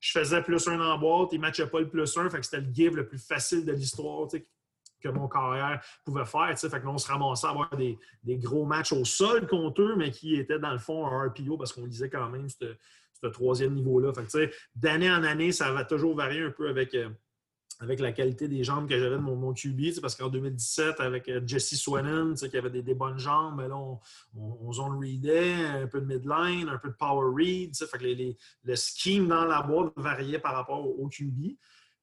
Je 0.00 0.10
faisais 0.10 0.42
plus 0.42 0.66
un 0.68 0.80
en 0.80 0.98
boîte, 0.98 1.28
il 1.32 1.36
ne 1.36 1.42
matchait 1.42 1.66
pas 1.66 1.80
le 1.80 1.88
plus 1.88 2.16
un. 2.16 2.30
Fait 2.30 2.40
que 2.40 2.44
c'était 2.44 2.62
le 2.62 2.72
give 2.72 2.96
le 2.96 3.06
plus 3.06 3.18
facile 3.18 3.64
de 3.64 3.72
l'histoire 3.72 4.26
que 5.00 5.08
mon 5.08 5.28
carrière 5.28 5.82
pouvait 6.04 6.24
faire. 6.24 6.54
Que 6.54 6.86
on 6.86 6.98
se 6.98 7.08
ramassait 7.08 7.46
à 7.46 7.50
avoir 7.50 7.70
des, 7.76 7.98
gros 8.38 8.64
matchs 8.64 8.92
au 8.92 9.04
sol 9.04 9.46
contre 9.46 9.82
eux, 9.82 9.94
mais 9.96 10.10
qui 10.10 10.36
étaient 10.36 10.58
dans 10.58 10.72
le 10.72 10.78
fond 10.78 11.06
un 11.06 11.28
RPO 11.28 11.56
parce 11.56 11.72
qu'on 11.72 11.86
disait 11.86 12.10
quand 12.10 12.28
même 12.28 12.48
ce 12.48 13.26
troisième 13.26 13.74
niveau-là. 13.74 14.12
D'année 14.74 15.10
en 15.10 15.24
année, 15.24 15.52
ça 15.52 15.72
va 15.72 15.84
toujours 15.84 16.14
varier 16.14 16.42
un 16.42 16.50
peu 16.50 16.68
avec, 16.68 16.94
euh, 16.94 17.08
avec 17.80 18.00
la 18.00 18.12
qualité 18.12 18.48
des 18.48 18.64
jambes 18.64 18.88
que 18.88 18.98
j'avais 18.98 19.16
de 19.16 19.20
mon, 19.20 19.52
QB. 19.52 20.00
Parce 20.00 20.14
qu'en 20.14 20.28
2017, 20.28 21.00
avec 21.00 21.28
euh, 21.28 21.40
Jesse 21.44 21.76
Swannon, 21.76 22.34
qui 22.34 22.56
avait 22.56 22.70
des, 22.70 22.94
bonnes 22.94 23.18
jambes, 23.18 23.60
là, 23.60 23.76
on, 23.76 23.98
on, 24.36 24.72
zone 24.72 24.98
readait, 24.98 25.54
un 25.54 25.86
peu 25.86 26.00
de 26.00 26.06
midline, 26.06 26.68
un 26.68 26.78
peu 26.78 26.88
de 26.88 26.96
power 26.98 27.32
read. 27.34 27.72
Que 27.76 28.34
le 28.64 28.76
scheme 28.76 29.28
dans 29.28 29.44
la 29.44 29.62
boîte 29.62 29.92
variait 29.96 30.38
par 30.38 30.54
rapport 30.54 30.86
au 30.86 31.08
QB. 31.08 31.56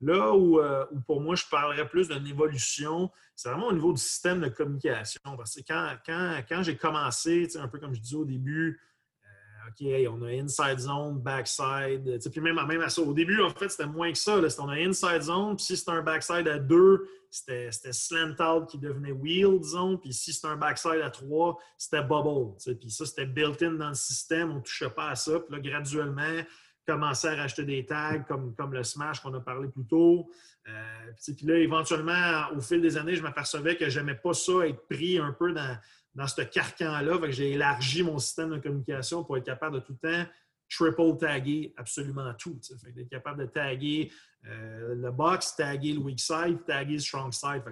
Là 0.05 0.35
euh, 0.35 0.85
où, 0.91 0.99
pour 1.01 1.19
moi, 1.19 1.35
je 1.35 1.45
parlerais 1.49 1.87
plus 1.89 2.09
d'une 2.09 2.27
évolution, 2.27 3.09
c'est 3.35 3.49
vraiment 3.49 3.67
au 3.67 3.73
niveau 3.73 3.91
du 3.91 4.01
système 4.01 4.39
de 4.39 4.49
communication. 4.49 5.19
Parce 5.35 5.55
que 5.55 5.61
quand, 5.67 6.43
quand, 6.47 6.61
j'ai 6.61 6.77
commencé, 6.77 7.47
un 7.55 7.67
peu 7.67 7.79
comme 7.79 7.95
je 7.95 8.01
disais 8.01 8.15
au 8.15 8.23
début, 8.25 8.79
euh, 9.23 9.69
OK, 9.69 10.13
on 10.13 10.21
a 10.21 10.29
inside 10.29 10.77
zone, 10.77 11.19
backside. 11.19 12.19
Puis 12.31 12.39
même, 12.39 12.59
même 12.67 12.81
à 12.81 12.89
ça, 12.89 13.01
au 13.01 13.13
début, 13.15 13.41
en 13.41 13.49
fait, 13.49 13.67
c'était 13.67 13.87
moins 13.87 14.11
que 14.11 14.17
ça. 14.19 14.39
On 14.59 14.69
a 14.69 14.75
inside 14.75 15.23
zone, 15.23 15.55
puis 15.55 15.65
si 15.65 15.77
c'était 15.77 15.91
un 15.91 16.03
backside 16.03 16.47
à 16.47 16.59
deux, 16.59 17.09
c'était 17.31 17.71
slant 17.71 18.35
out 18.39 18.69
qui 18.69 18.77
devenait 18.77 19.11
wheel, 19.11 19.59
disons. 19.59 19.97
Puis 19.97 20.13
si 20.13 20.33
c'était 20.33 20.49
un 20.49 20.55
backside 20.55 21.01
à 21.03 21.09
trois, 21.09 21.57
c'était 21.79 22.03
bubble. 22.03 22.55
Puis 22.79 22.91
ça, 22.91 23.07
c'était 23.07 23.25
built-in 23.25 23.71
dans 23.71 23.89
le 23.89 23.95
système. 23.95 24.51
On 24.51 24.55
ne 24.57 24.61
touchait 24.61 24.91
pas 24.91 25.09
à 25.09 25.15
ça. 25.15 25.39
Puis 25.39 25.55
là, 25.55 25.59
graduellement, 25.59 26.43
commencer 26.85 27.27
à 27.27 27.35
racheter 27.35 27.63
des 27.63 27.85
tags 27.85 28.19
comme, 28.27 28.53
comme 28.55 28.73
le 28.73 28.83
Smash 28.83 29.19
qu'on 29.19 29.33
a 29.33 29.39
parlé 29.39 29.67
plus 29.67 29.85
tôt. 29.85 30.29
Euh, 30.67 31.11
puis 31.23 31.45
là, 31.45 31.57
éventuellement, 31.57 32.49
au 32.55 32.61
fil 32.61 32.81
des 32.81 32.97
années, 32.97 33.15
je 33.15 33.23
m'apercevais 33.23 33.75
que 33.75 33.89
je 33.89 33.99
n'aimais 33.99 34.15
pas 34.15 34.33
ça, 34.33 34.67
être 34.67 34.87
pris 34.87 35.17
un 35.17 35.31
peu 35.31 35.51
dans, 35.51 35.77
dans 36.13 36.27
ce 36.27 36.41
carcan-là. 36.41 37.19
J'ai 37.29 37.51
élargi 37.51 38.03
mon 38.03 38.19
système 38.19 38.51
de 38.51 38.57
communication 38.57 39.23
pour 39.23 39.37
être 39.37 39.45
capable 39.45 39.75
de 39.75 39.79
tout 39.81 39.97
le 40.01 40.09
temps 40.09 40.29
triple 40.69 41.17
taguer 41.17 41.73
absolument 41.77 42.33
tout. 42.33 42.59
Fait 42.63 43.01
être 43.01 43.09
capable 43.09 43.41
de 43.41 43.45
taguer 43.45 44.11
euh, 44.47 44.93
le 44.93 45.11
box, 45.11 45.55
taguer 45.55 45.93
le 45.93 45.99
weak 45.99 46.19
side, 46.19 46.63
taguer 46.65 46.93
le 46.93 46.99
strong 46.99 47.33
side. 47.33 47.63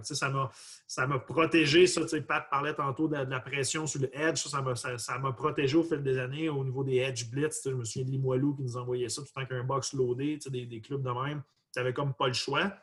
ça 0.88 1.08
m'a 1.08 1.20
protégé. 1.20 1.86
Ça, 1.86 2.02
Pat 2.28 2.50
parlait 2.50 2.74
tantôt 2.74 3.08
de, 3.08 3.16
la 3.16 3.40
pression 3.40 3.86
sur 3.86 4.02
le 4.02 4.10
edge. 4.18 4.38
Ça 4.38 4.62
m'a 4.62 4.76
ça, 4.76 5.20
protégé 5.36 5.78
au 5.78 5.84
fil 5.84 6.02
des 6.02 6.18
années 6.18 6.50
au 6.50 6.64
niveau 6.64 6.84
des 6.84 6.98
edge 6.98 7.30
blitz. 7.30 7.62
Je 7.64 7.72
me 7.72 7.84
souviens 7.84 8.06
de 8.06 8.12
Limoilou 8.12 8.56
qui 8.56 8.64
nous 8.64 8.78
envoyait 8.78 9.10
ça 9.10 9.22
tout 9.22 9.28
le 9.36 9.42
temps 9.42 9.48
qu'un 9.48 9.64
box 9.64 9.94
loadé, 9.94 10.40
des, 10.48 10.66
des 10.66 10.82
clubs 10.82 11.04
de 11.04 11.12
même. 11.12 11.44
Tu 11.72 11.80
n'avais 11.80 11.94
comme 11.94 12.14
pas 12.14 12.28
le 12.28 12.34
choix. 12.34 12.74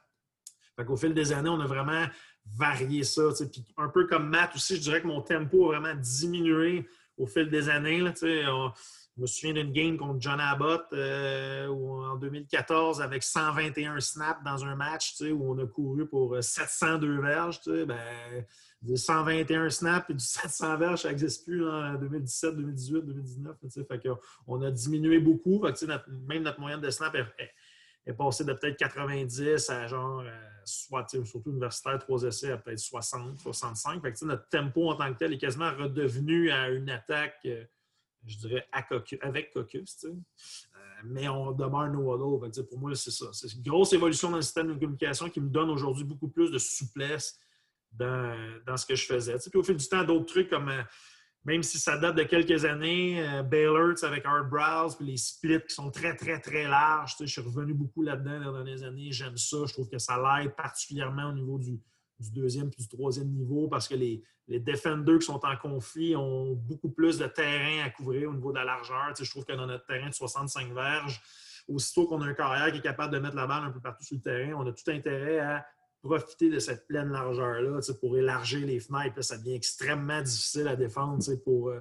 au 0.87 0.96
fil 0.96 1.12
des 1.12 1.33
années, 1.33 1.50
on 1.50 1.61
a 1.61 1.66
vraiment 1.66 2.07
varié 2.46 3.03
ça. 3.03 3.22
un 3.76 3.88
peu 3.88 4.07
comme 4.07 4.29
Matt 4.29 4.55
aussi, 4.55 4.76
je 4.76 4.83
dirais 4.83 5.03
que 5.03 5.07
mon 5.07 5.20
tempo 5.20 5.72
a 5.72 5.79
vraiment 5.79 6.00
diminué 6.00 6.88
au 7.16 7.26
fil 7.26 7.50
des 7.50 7.68
années. 7.68 8.00
Là, 8.00 8.12
je 9.16 9.23
me 9.23 9.27
souviens 9.27 9.55
d'une 9.55 9.73
game 9.73 9.96
contre 9.96 10.20
John 10.20 10.40
Abbott 10.40 10.87
euh, 10.92 11.66
en 11.68 12.16
2014 12.16 13.03
avec 13.03 13.23
121 13.23 14.01
snaps 14.01 14.42
dans 14.44 14.64
un 14.64 14.77
match 14.77 15.20
où 15.20 15.53
on 15.53 15.59
a 15.59 15.66
couru 15.66 16.07
pour 16.07 16.42
702 16.42 17.07
euh, 17.09 17.20
verges. 17.20 17.61
Ben, 17.87 18.96
121 18.96 19.68
snaps 19.68 20.09
et 20.11 20.14
du 20.14 20.25
700 20.25 20.77
verges, 20.79 21.03
ça 21.03 21.09
n'existe 21.09 21.44
plus 21.44 21.68
en 21.68 21.94
2017, 21.94 22.57
2018, 22.57 23.03
2019. 23.03 23.57
Fait 23.88 24.09
on 24.46 24.62
a 24.62 24.70
diminué 24.70 25.18
beaucoup. 25.18 25.62
même 26.29 26.42
notre 26.42 26.61
moyenne 26.61 26.81
de 26.81 26.90
snaps 26.90 27.18
est, 28.07 28.12
passée 28.14 28.44
de 28.44 28.53
peut-être 28.55 28.79
90 28.79 29.70
à 29.70 29.87
genre, 29.87 30.20
euh, 30.20 30.31
soit, 30.64 31.07
surtout 31.11 31.51
universitaire, 31.51 31.99
3 31.99 32.23
essais 32.23 32.53
à 32.53 32.57
peut-être 32.57 32.79
60, 32.79 33.38
65. 33.38 34.01
Fait 34.01 34.23
notre 34.25 34.49
tempo 34.49 34.88
en 34.88 34.94
tant 34.94 35.12
que 35.12 35.18
tel 35.18 35.33
est 35.33 35.38
quasiment 35.38 35.73
redevenu 35.75 36.51
à 36.51 36.70
une 36.70 36.88
attaque 36.88 37.46
je 38.26 38.37
dirais, 38.38 38.68
avec 39.22 39.52
Caucus. 39.52 40.04
Euh, 40.04 40.14
mais 41.04 41.28
on 41.28 41.52
demeure 41.52 41.88
no 41.90 42.14
huddle. 42.14 42.66
Pour 42.66 42.78
moi, 42.78 42.94
c'est 42.94 43.11
ça. 43.11 43.26
C'est 43.33 43.52
une 43.52 43.62
grosse 43.62 43.92
évolution 43.92 44.30
dans 44.30 44.37
le 44.37 44.42
système 44.42 44.68
de 44.68 44.74
communication 44.74 45.28
qui 45.30 45.40
me 45.40 45.48
donne 45.48 45.70
aujourd'hui 45.70 46.04
beaucoup 46.04 46.28
plus 46.28 46.50
de 46.50 46.59
souplesse 46.59 47.38
dans, 47.92 48.76
ce 48.76 48.87
que 48.87 48.94
je 48.94 49.06
faisais. 49.06 49.37
Puis 49.38 49.59
au 49.59 49.62
fil 49.62 49.76
du 49.76 49.88
temps, 49.88 50.04
d'autres 50.04 50.26
trucs 50.26 50.50
comme, 50.50 50.68
euh, 50.68 50.83
même 51.44 51.62
si 51.62 51.78
ça 51.78 51.96
date 51.96 52.16
de 52.16 52.22
quelques 52.22 52.64
années, 52.64 53.26
euh, 53.26 53.42
Baylor 53.42 53.94
avec 54.02 54.24
Art 54.26 54.48
Browse, 54.48 54.96
puis 54.96 55.06
les 55.06 55.16
splits 55.16 55.62
qui 55.66 55.74
sont 55.74 55.90
très, 55.90 56.14
très, 56.14 56.40
très 56.40 56.68
larges. 56.68 57.16
Je 57.18 57.26
suis 57.26 57.40
revenu 57.40 57.74
beaucoup 57.74 58.02
là-dedans 58.02 58.40
dans 58.40 58.59
les 58.59 58.64
dernières 58.64 58.88
années. 58.88 59.11
J'aime 59.11 59.37
ça. 59.37 59.59
Je 59.66 59.72
trouve 59.72 59.88
que 59.88 59.98
ça 59.98 60.18
l'aide 60.18 60.54
particulièrement 60.54 61.30
au 61.30 61.33
niveau 61.33 61.59
du, 61.59 61.80
du 62.20 62.30
deuxième 62.30 62.70
puis 62.70 62.83
du 62.83 62.88
troisième 62.88 63.28
niveau 63.28 63.68
parce 63.68 63.88
que 63.88 63.94
les, 63.94 64.22
les 64.48 64.62
qui 64.62 65.26
sont 65.26 65.40
en 65.44 65.56
conflit 65.56 66.16
ont 66.16 66.54
beaucoup 66.54 66.90
plus 66.90 67.18
de 67.18 67.26
terrain 67.26 67.85
à 67.85 67.90
couvrir 67.90 68.30
au 68.30 68.35
niveau 68.35 68.50
de 68.52 68.59
la 68.59 68.64
largeur. 68.64 69.14
je 69.18 69.30
trouve 69.30 69.44
que 69.44 69.52
dans 69.52 69.66
notre 69.66 69.87
terrain 69.87 70.09
de 70.09 70.14
65 70.14 70.72
verges, 70.72 71.22
aussitôt 71.68 72.06
qu'on 72.06 72.20
a 72.22 72.26
un 72.26 72.35
carrière 72.35 72.72
qui 72.72 72.78
est 72.78 72.83
capable 72.83 73.12
de 73.14 73.18
mettre 73.18 73.37
la 73.37 73.46
balle 73.46 73.64
un 73.64 73.70
peu 73.70 73.80
partout 73.80 74.04
sur 74.04 74.16
le 74.16 74.22
terrain, 74.22 74.54
on 74.54 74.66
a 74.66 74.72
tout 74.72 74.90
intérêt 74.90 75.38
à 75.38 75.66
profiter 76.02 76.48
de 76.50 76.59
cette 76.59 76.87
pleine 76.87 77.11
largeur-là 77.11 77.80
pour 78.00 78.16
élargir 78.16 78.66
les 78.66 78.80
fenêtres. 78.80 79.22
ça 79.22 79.37
devient 79.38 79.54
extrêmement 79.54 80.22
difficile 80.22 80.66
à 80.66 80.76
défendre 80.76 81.22
pour, 81.44 81.68
euh, 81.68 81.80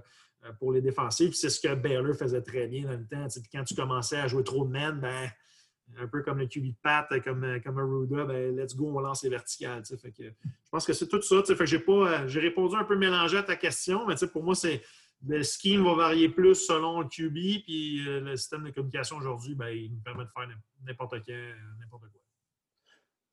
pour 0.60 0.74
les 0.74 0.82
défensifs. 0.82 1.36
C'est 1.36 1.50
ce 1.50 1.60
que 1.60 1.74
Baylor 1.74 2.16
faisait 2.16 2.42
très 2.42 2.68
bien 2.68 2.84
dans 2.84 2.98
le 2.98 3.08
temps. 3.08 3.28
quand 3.52 3.64
tu 3.64 3.76
commençais 3.76 4.18
à 4.18 4.28
jouer 4.28 4.44
trop 4.44 4.66
de 4.66 4.72
men, 4.72 5.00
ben, 5.00 5.30
un 5.98 6.08
peu 6.08 6.22
comme 6.22 6.40
le 6.40 6.48
QB 6.48 6.68
de 6.68 6.74
Pat, 6.82 7.08
comme, 7.24 7.44
euh, 7.44 7.60
comme 7.60 7.80
Aruda, 7.80 8.26
ben, 8.26 8.56
let's 8.56 8.76
go, 8.76 8.92
on 8.96 9.00
lance 9.00 9.24
les 9.24 9.30
verticales. 9.30 9.84
Fait 9.86 10.12
que, 10.12 10.24
je 10.24 10.70
pense 10.72 10.86
que 10.86 10.94
c'est 10.94 11.08
tout 11.08 11.22
ça. 11.22 11.42
J'ai, 11.66 11.80
pas, 11.80 11.92
euh, 11.92 12.28
j'ai 12.28 12.40
répondu 12.40 12.76
un 12.76 12.84
peu 12.84 12.96
mélangé 12.96 13.38
à 13.38 13.44
ta 13.44 13.56
question, 13.56 14.06
mais 14.06 14.16
pour 14.32 14.44
moi, 14.44 14.56
c'est 14.56 14.82
le 15.28 15.44
scheme 15.44 15.84
va 15.84 15.96
varier 15.96 16.30
plus 16.30 16.56
selon 16.56 17.02
le 17.02 17.08
QB, 17.08 17.64
puis 17.64 18.08
euh, 18.08 18.22
le 18.22 18.38
système 18.38 18.64
de 18.64 18.72
communication 18.72 19.18
aujourd'hui, 19.18 19.56
ben, 19.56 19.70
il 19.70 19.92
nous 19.92 20.02
permet 20.02 20.24
de 20.24 20.30
faire 20.30 20.48
n'importe 20.86 21.14
n'importe 21.14 22.02
quoi. 22.02 22.22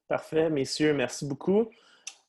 Parfait, 0.09 0.51
messieurs, 0.51 0.95
merci 0.95 1.27
beaucoup. 1.27 1.71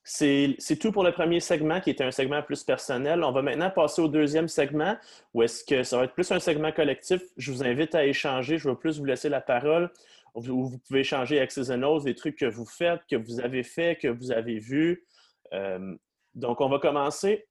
C'est 0.09 0.55
tout 0.79 0.93
pour 0.93 1.03
le 1.03 1.11
premier 1.11 1.41
segment 1.41 1.81
qui 1.81 1.89
était 1.89 2.05
un 2.05 2.11
segment 2.11 2.41
plus 2.41 2.63
personnel. 2.63 3.25
On 3.25 3.33
va 3.33 3.41
maintenant 3.41 3.69
passer 3.69 4.01
au 4.01 4.07
deuxième 4.07 4.47
segment 4.47 4.97
où 5.33 5.43
est-ce 5.43 5.65
que 5.65 5.83
ça 5.83 5.97
va 5.97 6.05
être 6.05 6.13
plus 6.13 6.31
un 6.31 6.39
segment 6.39 6.71
collectif. 6.71 7.21
Je 7.35 7.51
vous 7.51 7.61
invite 7.61 7.93
à 7.93 8.05
échanger. 8.05 8.57
Je 8.57 8.69
vais 8.69 8.75
plus 8.75 8.99
vous 8.99 9.05
laisser 9.05 9.27
la 9.27 9.41
parole 9.41 9.91
où 10.37 10.69
vous 10.69 10.77
pouvez 10.79 11.01
échanger 11.01 11.37
X's 11.37 11.69
and 11.69 11.83
O's, 11.83 12.03
des 12.03 12.15
trucs 12.15 12.37
que 12.37 12.45
vous 12.45 12.65
faites, 12.65 13.01
que 13.09 13.15
vous 13.15 13.39
avez 13.39 13.63
fait, 13.63 13.97
que 13.97 14.07
vous 14.07 14.31
avez 14.31 14.59
vu. 14.59 15.05
Euh, 15.53 15.95
donc, 16.35 16.61
on 16.61 16.69
va 16.69 16.79
commencer. 16.79 17.47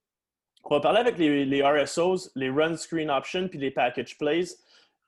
On 0.64 0.74
va 0.74 0.80
parler 0.80 1.00
avec 1.00 1.18
les, 1.18 1.62
RSOs, 1.62 2.30
les 2.34 2.50
Run 2.50 2.76
Screen 2.76 3.10
Options 3.10 3.48
puis 3.48 3.58
les 3.58 3.70
Package 3.70 4.18
Plays. 4.18 4.46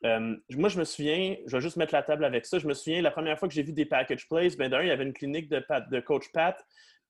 Euh, 0.05 0.37
moi, 0.51 0.69
je 0.69 0.79
me 0.79 0.85
souviens, 0.85 1.37
je 1.47 1.57
vais 1.57 1.61
juste 1.61 1.77
mettre 1.77 1.95
la 1.95 2.03
table 2.03 2.25
avec 2.25 2.47
ça. 2.47 2.59
Je 2.59 2.67
me 2.67 2.75
souviens, 2.75 3.03
la 3.03 3.11
première 3.11 3.39
fois 3.39 3.49
que 3.49 3.55
j'ai 3.55 3.63
vu 3.63 3.73
des 3.73 3.87
Package 3.87 4.29
Plays, 4.29 4.51
ben 4.57 4.71
d'un, 4.71 4.83
il 4.83 4.89
y 4.89 4.93
avait 4.93 5.05
une 5.05 5.13
clinique 5.13 5.49
de, 5.49 5.65
de 5.91 6.01
Coach 6.01 6.31
Pat 6.33 6.57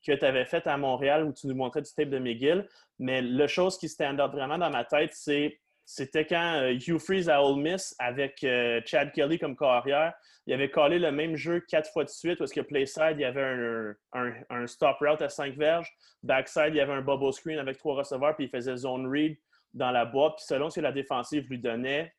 que 0.07 0.13
tu 0.13 0.25
avais 0.25 0.45
faite 0.45 0.67
à 0.67 0.77
Montréal 0.77 1.25
où 1.25 1.33
tu 1.33 1.47
nous 1.47 1.55
montrais 1.55 1.83
du 1.83 1.93
tape 1.93 2.09
de 2.09 2.19
McGill. 2.19 2.67
Mais 2.99 3.21
la 3.21 3.47
chose 3.47 3.79
qui 3.79 3.89
stand 3.89 4.21
out 4.21 4.31
vraiment 4.31 4.59
dans 4.59 4.71
ma 4.71 4.85
tête, 4.85 5.13
c'est 5.13 5.59
c'était 5.91 6.27
quand 6.27 6.61
euh, 6.61 6.75
Hugh 6.75 6.99
Freeze 6.99 7.31
à 7.31 7.43
Ole 7.43 7.63
Miss 7.63 7.97
avec 7.99 8.45
euh, 8.45 8.83
Chad 8.85 9.11
Kelly 9.11 9.39
comme 9.39 9.57
carrière, 9.57 10.13
il 10.47 10.53
avait 10.53 10.71
collé 10.71 10.99
le 10.99 11.11
même 11.11 11.35
jeu 11.35 11.61
quatre 11.61 11.91
fois 11.91 12.05
de 12.05 12.11
suite 12.11 12.39
parce 12.39 12.53
que 12.53 12.61
Playside, 12.61 13.15
il 13.15 13.23
y 13.23 13.25
avait 13.25 13.95
un, 14.13 14.67
stop 14.67 14.99
route 15.01 15.23
à 15.23 15.31
cinq 15.31 15.57
verges. 15.57 15.91
Backside, 16.23 16.73
il 16.75 16.77
y 16.77 16.81
avait 16.81 16.93
un 16.93 17.01
bubble 17.01 17.33
screen 17.33 17.59
avec 17.59 17.79
trois 17.79 17.95
receveurs, 17.95 18.37
puis 18.37 18.45
il 18.45 18.51
faisait 18.51 18.77
zone 18.77 19.11
read 19.11 19.39
dans 19.73 19.91
la 19.91 20.05
boîte. 20.05 20.35
Puis 20.37 20.45
selon 20.47 20.69
ce 20.69 20.79
que 20.79 20.81
la 20.83 20.93
défensive 20.93 21.49
lui 21.49 21.59
donnait, 21.59 22.13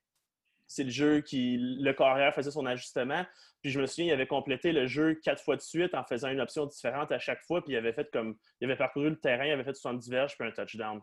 c'est 0.66 0.84
le 0.84 0.90
jeu 0.90 1.22
qui, 1.22 1.60
le 1.60 1.92
carrière 1.94 2.34
faisait 2.34 2.50
son 2.50 2.66
ajustement. 2.66 3.24
Puis 3.62 3.72
je 3.72 3.80
me 3.80 3.86
souviens, 3.86 4.06
il 4.06 4.14
avait 4.14 4.26
complété 4.26 4.72
le 4.72 4.88
jeu 4.88 5.14
quatre 5.24 5.44
fois 5.44 5.56
de 5.56 5.62
suite 5.62 5.94
en 5.94 6.04
faisant 6.04 6.30
une 6.30 6.42
option 6.42 6.66
différente 6.66 7.12
à 7.12 7.20
chaque 7.20 7.44
fois. 7.44 7.64
Puis 7.64 7.74
il 7.74 7.78
avait 7.78 7.94
fait 7.94 8.10
comme, 8.12 8.36
il 8.62 8.66
avait 8.66 8.78
parcouru 8.78 9.12
le 9.12 9.20
terrain, 9.20 9.46
il 9.46 9.52
avait 9.52 9.64
fait 9.64 9.76
70 9.76 10.10
verges 10.10 10.36
puis 10.36 10.48
un 10.48 10.52
touchdown. 10.52 11.02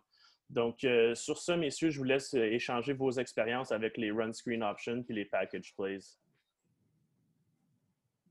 Donc, 0.51 0.85
euh, 0.85 1.15
sur 1.15 1.39
ça, 1.39 1.57
messieurs, 1.57 1.91
je 1.91 1.99
vous 1.99 2.05
laisse 2.05 2.35
euh, 2.35 2.45
échanger 2.45 2.93
vos 2.93 3.11
expériences 3.11 3.73
avec 3.73 3.97
les 3.97 4.13
run 4.13 4.33
screen 4.33 4.63
options 4.63 5.05
et 5.09 5.13
les 5.13 5.25
package 5.25 5.75
plays. 5.75 5.99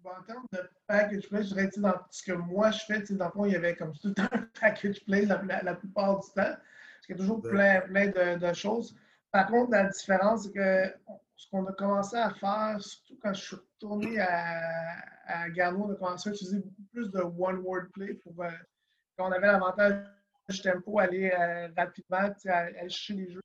en 0.05 0.23
termes 0.23 0.45
de 0.53 0.59
package 0.87 1.27
play, 1.27 1.43
je 1.43 1.53
dirais 1.53 1.69
que 1.69 1.81
ce 2.11 2.23
que 2.23 2.31
moi 2.31 2.71
je 2.71 2.85
fais, 2.85 3.01
dans 3.13 3.25
le 3.25 3.31
fond, 3.31 3.45
il 3.45 3.51
y 3.51 3.55
avait 3.55 3.75
comme 3.75 3.93
tout 3.93 4.13
un 4.17 4.29
package 4.61 5.03
play 5.03 5.25
la, 5.25 5.75
plupart 5.75 6.19
du 6.19 6.27
temps. 6.27 6.33
Parce 6.35 7.05
qu'il 7.05 7.17
y 7.17 7.19
a 7.19 7.21
toujours 7.21 7.41
plein, 7.41 7.81
plein 7.81 8.37
de, 8.37 8.53
choses. 8.53 8.95
Par 9.31 9.47
contre, 9.47 9.71
la 9.71 9.89
différence, 9.89 10.43
c'est 10.43 10.53
que 10.53 10.93
ce 11.35 11.49
qu'on 11.49 11.65
a 11.65 11.73
commencé 11.73 12.15
à 12.15 12.33
faire, 12.33 12.77
surtout 12.79 13.19
quand 13.21 13.33
je 13.33 13.43
suis 13.43 13.55
retourné 13.57 14.19
à, 14.19 14.95
à 15.27 15.73
on 15.73 15.91
a 15.91 15.95
commencé 15.95 16.29
à 16.29 16.31
utiliser 16.31 16.59
beaucoup 16.59 16.83
plus 16.93 17.11
de 17.11 17.19
one-word 17.19 17.87
play 17.93 18.13
pour 18.13 18.41
euh, 18.41 18.49
quand 19.17 19.27
on 19.27 19.31
avait 19.31 19.47
l'avantage 19.47 20.03
tempo, 20.53 20.99
aller 20.99 21.31
euh, 21.31 21.69
rapidement, 21.75 22.29
aller 22.45 22.89
chercher 22.89 23.13
les 23.13 23.31
jeux 23.31 23.41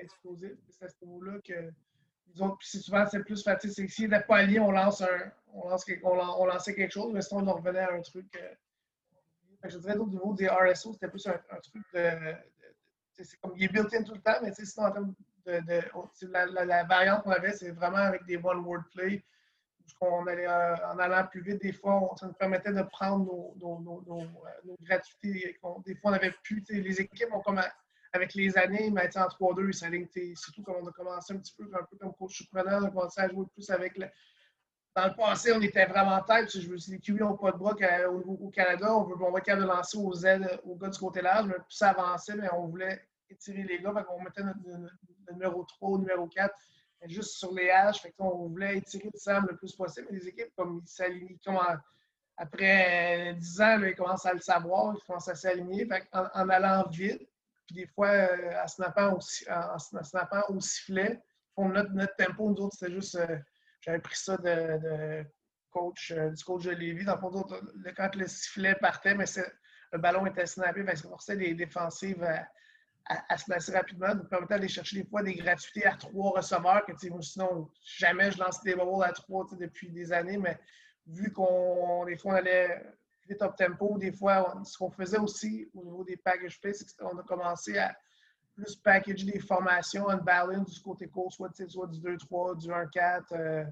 explosifs. 0.00 0.58
C'est 0.70 0.84
à 0.84 0.88
ce 0.88 1.04
niveau-là 1.04 1.38
que 1.44 1.52
les 1.52 2.42
autres, 2.42 2.58
puis 2.58 2.68
souvent, 2.68 3.06
c'est 3.06 3.22
plus 3.22 3.42
facile. 3.42 3.72
C'est 3.72 3.86
que 3.86 3.92
s'il 3.92 4.10
pas 4.10 4.36
allié, 4.36 4.60
on 4.60 4.70
lance 4.70 5.00
un, 5.02 5.32
on, 5.52 5.68
lance, 5.68 5.84
on, 6.02 6.46
lançait 6.46 6.74
quelque 6.74 6.92
chose, 6.92 7.12
mais 7.12 7.22
sinon, 7.22 7.48
on 7.48 7.54
revenait 7.54 7.80
à 7.80 7.92
un 7.92 8.00
truc. 8.02 8.26
Euh, 8.36 9.68
je 9.68 9.78
dirais, 9.78 9.96
au 9.96 10.06
niveau 10.06 10.34
des 10.34 10.48
RSO, 10.48 10.92
c'était 10.92 11.08
plus 11.08 11.26
un, 11.26 11.38
truc 11.60 11.82
de. 11.94 12.10
c'est 13.12 13.40
comme 13.40 13.54
il 13.56 13.64
est 13.64 13.72
built-in 13.72 14.02
tout 14.04 14.14
le 14.14 14.20
temps, 14.20 14.38
mais 14.42 14.52
sinon, 14.52 14.86
en 14.86 14.92
termes 14.92 15.14
de. 15.46 15.60
de 15.60 16.32
la, 16.32 16.64
la, 16.64 16.84
variante 16.84 17.24
qu'on 17.24 17.30
avait, 17.30 17.52
c'est 17.52 17.70
vraiment 17.70 17.98
avec 17.98 18.24
des 18.24 18.36
one-word 18.36 18.84
play. 18.94 19.24
Allait, 20.28 20.46
euh, 20.46 20.74
en 20.86 20.98
allant 20.98 21.26
plus 21.26 21.42
vite, 21.42 21.62
des 21.62 21.72
fois, 21.72 22.14
ça 22.18 22.26
nous 22.26 22.32
permettait 22.32 22.72
de 22.72 22.82
prendre 22.82 23.24
nos, 23.24 23.54
nos, 23.80 24.02
nos, 24.06 24.20
euh, 24.20 24.76
gratuités. 24.82 25.56
Des 25.86 25.94
fois, 25.96 26.10
on 26.10 26.12
avait 26.12 26.34
plus. 26.42 26.62
Les 26.68 27.00
équipes 27.00 27.32
ont 27.32 27.42
avec 28.12 28.34
les 28.34 28.56
années, 28.56 28.90
mais 28.90 29.16
en 29.16 29.28
3-2, 29.28 29.72
ça 29.72 29.86
surtout 30.34 30.62
quand 30.62 30.74
on 30.80 30.86
a 30.86 30.92
commencé 30.92 31.34
un 31.34 31.38
petit 31.38 31.54
peu, 31.56 31.68
un 31.74 31.84
peu 31.84 31.96
comme 31.96 32.14
coach 32.14 32.36
surpreneur, 32.36 32.82
on 32.82 32.86
a 32.86 32.90
commencé 32.90 33.20
à 33.20 33.28
jouer 33.28 33.44
plus 33.52 33.70
avec 33.70 33.98
le, 33.98 34.06
dans 34.98 35.06
le 35.06 35.14
passé, 35.14 35.52
on 35.52 35.60
était 35.60 35.86
vraiment 35.86 36.20
tête. 36.22 36.50
Je 36.50 36.60
suis 36.60 36.76
dit, 36.76 36.92
les 36.92 36.98
QB 36.98 37.20
n'ont 37.20 37.36
pas 37.36 37.52
de 37.52 37.58
bras 37.58 37.74
au, 38.08 38.50
Canada. 38.50 38.96
On, 38.96 39.04
veut, 39.04 39.14
va 39.14 39.40
capable 39.40 39.66
de 39.66 39.68
lancer 39.68 39.98
aux 39.98 40.14
aides 40.24 40.60
aux 40.64 40.76
gars 40.76 40.88
du 40.88 40.98
côté 40.98 41.22
large. 41.22 41.46
Mais 41.46 41.54
plus 41.54 41.76
ça 41.76 41.90
avançait, 41.90 42.34
mais 42.34 42.48
on 42.52 42.66
voulait 42.66 43.06
étirer 43.30 43.62
les 43.62 43.80
gars. 43.80 44.06
on 44.10 44.22
mettait 44.22 44.42
notre, 44.42 44.58
numéro 45.30 45.64
3 45.64 45.90
ou 45.90 45.98
numéro 45.98 46.26
4 46.26 46.54
juste 47.06 47.36
sur 47.36 47.52
les 47.52 47.70
haches. 47.70 48.00
Fait 48.00 48.14
on 48.18 48.48
voulait 48.48 48.78
étirer 48.78 49.10
le 49.12 49.18
Sam 49.18 49.46
le 49.48 49.56
plus 49.56 49.74
possible. 49.74 50.08
Les 50.10 50.28
équipes, 50.28 50.52
comme 50.56 50.80
ils 50.82 50.88
s'alignent, 50.88 51.38
après 52.36 53.34
10 53.34 53.60
ans, 53.60 53.82
ils 53.82 53.96
commencent 53.96 54.26
à 54.26 54.32
le 54.32 54.40
savoir, 54.40 54.94
ils 54.94 55.06
commencent 55.06 55.28
à 55.28 55.34
s'aligner. 55.34 55.88
En, 56.12 56.48
allant 56.48 56.88
vite, 56.88 57.28
puis 57.66 57.74
des 57.74 57.86
fois, 57.86 58.08
euh, 58.08 58.62
en, 58.62 58.66
snappant 58.68 59.14
au, 59.14 59.20
en, 59.50 60.54
au 60.54 60.60
sifflet, 60.60 61.20
notre, 61.56 61.90
notre 61.90 62.16
tempo, 62.16 62.50
nous 62.50 62.64
autres, 62.64 62.76
c'était 62.78 62.92
juste. 62.92 63.16
Euh, 63.16 63.38
j'avais 63.80 63.98
pris 63.98 64.16
ça 64.16 64.36
de, 64.36 65.24
coach, 65.70 66.12
euh, 66.12 66.30
du 66.30 66.44
coach 66.44 66.64
de 66.64 66.70
Lévis. 66.70 67.04
Dans 67.04 67.14
le 67.14 67.20
fond, 67.20 67.46
quand 67.96 68.14
le 68.14 68.26
sifflet 68.26 68.74
partait, 68.76 69.14
mais 69.14 69.24
le 69.92 69.98
ballon 69.98 70.26
était 70.26 70.46
snappé, 70.46 70.84
ça 70.86 71.08
forçait 71.08 71.36
les 71.36 71.54
défensives 71.54 72.22
à, 72.22 72.46
se 73.36 73.50
lancer 73.50 73.72
rapidement, 73.72 74.14
nous 74.14 74.24
permettant 74.24 74.56
d'aller 74.56 74.68
chercher 74.68 75.02
des 75.02 75.08
fois 75.08 75.22
des 75.22 75.34
gratuités 75.34 75.86
à 75.86 75.96
trois 75.96 76.30
receveurs, 76.30 76.84
que 76.84 76.92
sinon, 76.96 77.70
jamais 77.82 78.30
je 78.30 78.38
lance 78.38 78.60
des 78.62 78.74
balles 78.74 79.02
à 79.02 79.12
trois 79.12 79.46
depuis 79.58 79.90
des 79.90 80.12
années, 80.12 80.38
mais 80.38 80.58
vu 81.06 81.32
qu'on, 81.32 82.04
des 82.04 82.16
fois, 82.16 82.32
on 82.32 82.36
allait 82.36 82.82
vite 83.28 83.42
up 83.42 83.56
tempo, 83.56 83.98
des 83.98 84.12
fois, 84.12 84.60
ce 84.64 84.76
qu'on 84.76 84.90
faisait 84.90 85.18
aussi 85.18 85.70
au 85.74 85.84
niveau 85.84 86.04
des 86.04 86.16
package 86.16 86.60
plays, 86.60 86.74
c'est 86.74 86.96
qu'on 86.96 87.18
a 87.18 87.22
commencé 87.22 87.76
à 87.78 87.94
plus 88.54 88.76
packager 88.76 89.24
des 89.24 89.38
formations 89.38 90.06
on 90.08 90.16
balance 90.16 90.74
du 90.74 90.80
côté 90.80 91.08
court, 91.08 91.32
soit, 91.32 91.50
soit 91.68 91.86
du 91.86 92.00
2-3, 92.00 92.58
du 92.58 92.68
1-4, 92.68 93.22
euh, 93.32 93.64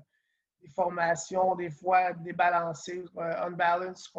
des 0.63 0.69
formations, 0.69 1.57
des 1.57 1.71
fois 1.71 2.13
débalancées, 2.13 3.05
euh, 3.17 3.47
unbalanced, 3.47 3.97
ce 4.07 4.11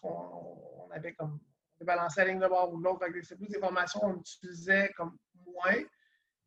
qu'on 0.00 0.90
avait 0.92 1.12
comme 1.14 1.38
débalancé 1.78 2.20
la 2.20 2.26
ligne 2.28 2.40
de 2.40 2.48
bord 2.48 2.72
ou 2.72 2.78
l'autre. 2.78 3.06
C'est 3.22 3.36
plus 3.36 3.48
des 3.48 3.58
formations 3.58 4.00
qu'on 4.00 4.16
utilisait 4.16 4.92
comme 4.96 5.16
moins, 5.46 5.82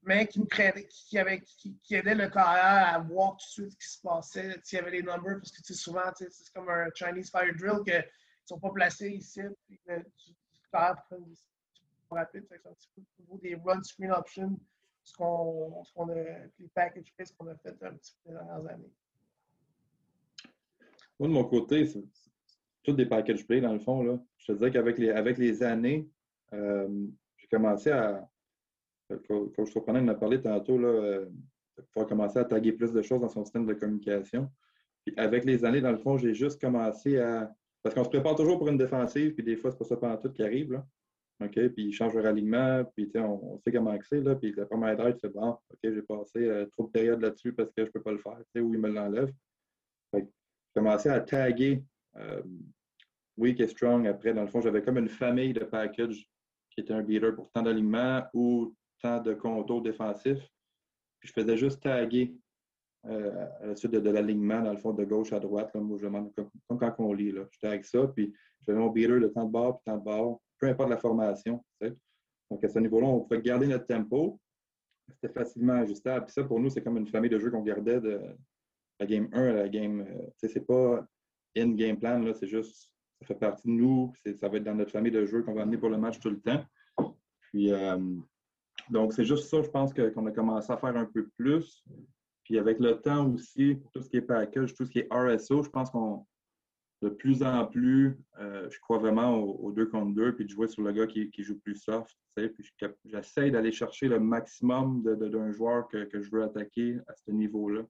mais 0.03 0.27
qui, 0.27 0.39
me 0.39 0.45
qui, 0.45 1.17
avait, 1.17 1.41
qui, 1.41 1.95
aidaient 1.95 2.15
le 2.15 2.29
carrière 2.29 2.95
à 2.95 2.99
voir 2.99 3.37
tout 3.37 3.37
de 3.37 3.69
suite 3.69 3.71
ce 3.71 3.77
qui 3.77 3.93
se 3.93 4.01
passait, 4.01 4.59
s'il 4.63 4.79
y 4.79 4.81
avait 4.81 4.91
les 4.91 5.03
numbers, 5.03 5.37
parce 5.37 5.51
que 5.51 5.73
souvent, 5.73 6.11
c'est 6.15 6.29
comme 6.53 6.69
un 6.69 6.87
Chinese 6.95 7.29
Fire 7.29 7.53
Drill 7.55 7.83
qu'ils 7.83 7.93
ne 7.93 8.01
sont 8.45 8.59
pas 8.59 8.71
placés 8.71 9.09
ici, 9.09 9.41
puis 9.67 9.79
que 9.85 9.99
tu, 10.17 10.31
rapide. 10.71 12.45
C'est 12.51 12.67
un 12.67 12.73
petit 12.73 12.89
peu 13.29 13.37
des 13.37 13.55
run 13.55 13.81
screen 13.83 14.11
options, 14.11 14.59
ce 15.03 15.15
qu'on 15.15 16.09
a, 16.09 16.15
les 16.15 16.67
package 16.73 17.13
qu'on 17.37 17.47
a 17.47 17.55
fait 17.55 17.73
peu 17.73 17.87
les 18.25 18.33
dernières 18.33 18.67
années. 18.67 18.91
Moi, 21.19 21.29
de 21.29 21.33
mon 21.33 21.45
côté, 21.45 21.85
tout 22.83 22.93
des 22.93 23.05
package 23.05 23.45
play 23.45 23.61
dans 23.61 23.73
le 23.73 23.79
fond. 23.79 24.03
Là. 24.03 24.19
Je 24.37 24.47
te 24.47 24.51
disais 24.53 24.71
qu'avec 24.71 24.97
les, 24.97 25.11
avec 25.11 25.37
les 25.37 25.63
années, 25.63 26.09
euh, 26.53 26.87
j'ai 27.37 27.47
commencé 27.47 27.91
à. 27.91 28.27
Quand 29.27 29.65
je 29.65 29.71
surprenant, 29.71 29.99
il 29.99 30.05
en 30.05 30.13
a 30.13 30.15
parlé 30.15 30.41
tantôt, 30.41 30.77
là, 30.77 30.87
euh, 30.87 31.25
pouvoir 31.91 32.07
commencer 32.07 32.39
à 32.39 32.45
taguer 32.45 32.71
plus 32.71 32.93
de 32.93 33.01
choses 33.01 33.19
dans 33.19 33.29
son 33.29 33.43
système 33.43 33.65
de 33.65 33.73
communication. 33.73 34.49
Puis 35.05 35.13
avec 35.17 35.43
les 35.43 35.65
années, 35.65 35.81
dans 35.81 35.91
le 35.91 35.97
fond, 35.97 36.17
j'ai 36.17 36.33
juste 36.33 36.61
commencé 36.61 37.17
à. 37.19 37.51
Parce 37.83 37.95
qu'on 37.95 38.03
se 38.03 38.09
prépare 38.09 38.35
toujours 38.35 38.57
pour 38.57 38.69
une 38.69 38.77
défensive, 38.77 39.33
puis 39.33 39.43
des 39.43 39.57
fois, 39.57 39.71
c'est 39.71 39.77
pas 39.77 39.85
ça 39.85 39.97
pendant 39.97 40.17
tout 40.17 40.31
qui 40.31 40.43
arrive. 40.43 40.71
Là. 40.71 40.85
OK, 41.43 41.53
puis 41.69 41.85
il 41.85 41.91
change 41.91 42.13
le 42.13 42.21
ralligement, 42.21 42.85
puis 42.95 43.11
on, 43.15 43.59
sait 43.63 43.71
comment 43.71 43.97
c'est, 44.07 44.21
là, 44.21 44.35
puis 44.35 44.53
la 44.55 44.65
première 44.65 44.95
drive, 44.95 45.15
c'est 45.19 45.33
bon, 45.33 45.49
OK, 45.49 45.79
j'ai 45.83 46.01
passé 46.03 46.39
euh, 46.39 46.65
trop 46.67 46.85
de 46.85 46.91
périodes 46.91 47.21
là-dessus 47.21 47.53
parce 47.53 47.69
que 47.69 47.81
je 47.81 47.87
ne 47.87 47.91
peux 47.91 48.01
pas 48.01 48.11
le 48.11 48.19
faire, 48.19 48.37
ou 48.57 48.73
il 48.73 48.79
me 48.79 48.89
l'enlève. 48.89 49.31
J'ai 50.13 50.27
commencé 50.75 51.09
à 51.09 51.19
taguer 51.19 51.77
euh, 51.77 51.90
Weak 53.37 53.59
et 53.59 53.67
Strong. 53.67 54.07
Après, 54.07 54.33
dans 54.33 54.41
le 54.41 54.47
fond, 54.47 54.61
j'avais 54.61 54.81
comme 54.81 54.97
une 54.97 55.09
famille 55.09 55.53
de 55.53 55.63
packages 55.63 56.27
qui 56.69 56.81
était 56.81 56.93
un 56.93 57.01
beater 57.01 57.35
pour 57.35 57.49
tant 57.51 57.61
d'alignement 57.61 58.23
ou 58.33 58.75
tant 59.01 59.21
de 59.21 59.33
contours 59.33 59.81
défensifs. 59.81 60.47
Puis 61.19 61.29
je 61.29 61.33
faisais 61.33 61.57
juste 61.57 61.81
taguer 61.81 62.35
euh, 63.05 63.45
à 63.61 63.65
la 63.67 63.75
suite 63.75 63.91
de, 63.91 64.09
l'alignement, 64.09 64.61
dans 64.61 64.73
le 64.73 64.79
fond, 64.79 64.93
de 64.93 65.03
gauche 65.03 65.33
à 65.33 65.39
droite. 65.39 65.73
Moi, 65.75 65.97
je 65.97 66.05
demande 66.05 66.31
comme, 66.35 66.79
quand 66.79 66.95
on 66.99 67.13
lit. 67.13 67.31
Là. 67.31 67.45
Je 67.51 67.59
tag 67.59 67.83
ça, 67.83 68.07
puis 68.07 68.33
je 68.59 68.65
fais 68.65 68.73
mon 68.73 68.89
beater 68.89 69.19
de 69.19 69.27
temps 69.27 69.45
de 69.45 69.51
bord, 69.51 69.77
puis 69.77 69.91
temps 69.91 69.97
de 69.97 70.03
bord 70.03 70.41
peu 70.61 70.67
importe 70.67 70.89
la 70.89 70.97
formation. 70.97 71.65
Donc, 71.81 72.63
à 72.63 72.69
ce 72.69 72.79
niveau-là, 72.79 73.07
on 73.07 73.21
pouvait 73.21 73.41
garder 73.41 73.67
notre 73.67 73.87
tempo. 73.87 74.39
C'était 75.09 75.33
facilement 75.33 75.73
ajustable. 75.73 76.25
Puis 76.25 76.33
ça, 76.33 76.43
pour 76.43 76.59
nous, 76.59 76.69
c'est 76.69 76.83
comme 76.83 76.97
une 76.97 77.07
famille 77.07 77.29
de 77.29 77.39
jeux 77.39 77.49
qu'on 77.49 77.63
gardait 77.63 77.99
de 77.99 78.21
la 78.99 79.05
game 79.05 79.27
1 79.33 79.43
à 79.43 79.53
la 79.53 79.69
game. 79.69 80.01
Euh, 80.01 80.27
c'est 80.37 80.65
pas 80.65 81.05
in-game 81.55 81.99
plan, 81.99 82.23
c'est 82.33 82.47
juste, 82.47 82.91
ça 83.19 83.27
fait 83.27 83.35
partie 83.35 83.67
de 83.67 83.73
nous. 83.73 84.13
Ça 84.35 84.49
va 84.49 84.57
être 84.57 84.63
dans 84.63 84.75
notre 84.75 84.91
famille 84.91 85.11
de 85.11 85.25
jeux 85.25 85.43
qu'on 85.43 85.53
va 85.53 85.63
amener 85.63 85.77
pour 85.77 85.89
le 85.89 85.97
match 85.97 86.19
tout 86.19 86.29
le 86.29 86.39
temps. 86.39 86.63
Puis, 87.51 87.71
euh, 87.71 87.97
donc, 88.89 89.13
c'est 89.13 89.25
juste 89.25 89.49
ça, 89.49 89.61
je 89.61 89.69
pense, 89.69 89.93
qu'on 89.93 90.25
a 90.25 90.31
commencé 90.31 90.71
à 90.71 90.77
faire 90.77 90.95
un 90.95 91.05
peu 91.05 91.27
plus. 91.37 91.83
Puis 92.43 92.57
avec 92.57 92.79
le 92.79 92.99
temps 92.99 93.29
aussi, 93.31 93.77
tout 93.93 94.01
ce 94.01 94.09
qui 94.09 94.17
est 94.17 94.21
package, 94.21 94.73
tout 94.73 94.85
ce 94.85 94.91
qui 94.91 94.99
est 94.99 95.07
RSO, 95.11 95.63
je 95.63 95.69
pense 95.69 95.89
qu'on 95.89 96.25
de 97.01 97.09
plus 97.09 97.41
en 97.41 97.65
plus, 97.65 98.19
euh, 98.39 98.69
je 98.69 98.79
crois 98.79 98.99
vraiment 98.99 99.35
aux, 99.39 99.71
deux 99.71 99.87
contre 99.87 100.13
deux, 100.13 100.35
puis 100.35 100.45
de 100.45 100.49
jouer 100.49 100.67
sur 100.67 100.83
le 100.83 100.91
gars 100.91 101.07
qui, 101.07 101.31
joue 101.39 101.57
plus 101.59 101.75
soft. 101.75 102.15
Puis 102.35 102.71
j'essaie 103.05 103.49
d'aller 103.49 103.71
chercher 103.71 104.07
le 104.07 104.19
maximum 104.19 105.01
d'un 105.03 105.51
joueur 105.51 105.87
que, 105.87 106.07
je 106.13 106.29
veux 106.29 106.43
attaquer 106.43 106.99
à 107.07 107.15
ce 107.15 107.31
niveau-là. 107.31 107.81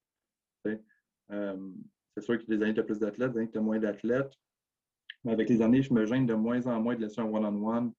Euh, 1.31 1.69
c'est 2.15 2.23
sûr 2.23 2.37
que 2.37 2.51
les 2.51 2.61
années, 2.61 2.73
tu 2.73 2.79
as 2.79 2.83
plus 2.83 2.99
d'athlètes, 2.99 3.31
les 3.33 3.39
années, 3.39 3.51
tu 3.51 3.57
as 3.57 3.61
moins 3.61 3.79
d'athlètes. 3.79 4.33
Mais 5.23 5.31
avec 5.33 5.49
les 5.49 5.61
années, 5.61 5.81
je 5.81 5.93
me 5.93 6.05
gêne 6.05 6.25
de 6.25 6.33
moins 6.33 6.65
en 6.67 6.79
moins 6.81 6.95
de 6.95 7.01
laisser 7.01 7.21
un 7.21 7.25
one-on-one 7.25 7.93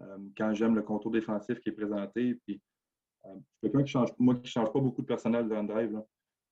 euh, 0.00 0.18
quand 0.36 0.54
j'aime 0.54 0.74
le 0.74 0.82
contour 0.82 1.10
défensif 1.10 1.58
qui 1.60 1.68
est 1.68 1.72
présenté. 1.72 2.34
Puis, 2.46 2.60
je 3.24 3.30
suis 3.30 3.72
quelqu'un 3.72 3.82
qui 3.84 4.12
moi 4.18 4.34
qui 4.36 4.42
ne 4.42 4.46
change 4.46 4.72
pas 4.72 4.80
beaucoup 4.80 5.02
de 5.02 5.06
personnel 5.06 5.48
de 5.48 5.66
drive. 5.66 5.92
Là. 5.92 6.04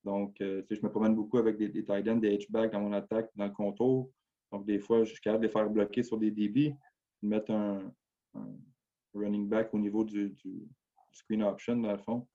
Donc, 0.05 0.41
euh, 0.41 0.63
je 0.71 0.81
me 0.83 0.91
promène 0.91 1.15
beaucoup 1.15 1.39
avec 1.39 1.57
des, 1.57 1.71
tight 1.85 2.09
ends, 2.09 2.17
des 2.17 2.37
H-backs 2.37 2.73
dans 2.73 2.81
mon 2.81 2.93
attaque, 2.93 3.31
dans 3.35 3.47
le 3.47 3.53
contour. 3.53 4.11
Donc, 4.53 4.67
des 4.67 4.79
fois, 4.79 5.05
je 5.05 5.13
suis 5.13 5.21
capable 5.21 5.43
de 5.43 5.47
les 5.49 5.53
faire 5.53 5.69
bloquer 5.69 6.03
sur 6.03 6.19
des 6.19 6.31
débits, 6.31 6.75
de 7.23 7.29
mettre 7.29 7.51
un, 7.51 7.93
running 9.15 9.49
back 9.49 9.73
au 9.75 9.79
niveau 9.79 10.05
du, 10.05 10.35
screen 11.13 11.43
option, 11.43 11.77
dans 11.77 11.93
le 11.93 11.99
fond, 11.99 12.27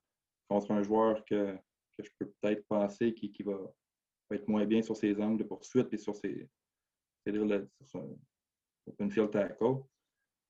contre 0.49 0.71
un 0.71 0.83
joueur 0.83 1.23
que, 1.25 1.57
je 1.99 2.09
peux 2.19 2.31
peut-être 2.41 2.65
penser 2.67 3.13
qui, 3.13 3.43
va, 3.43 3.57
être 4.35 4.47
moins 4.47 4.65
bien 4.65 4.81
sur 4.81 4.95
ses 4.95 5.19
angles 5.21 5.37
de 5.37 5.43
poursuite 5.43 5.93
et 5.93 5.97
sur 5.97 6.15
ses. 6.15 6.49
C'est-à-dire 7.25 7.65
sur 7.83 8.03
open 8.87 9.11
field 9.11 9.31
tackle. 9.31 9.77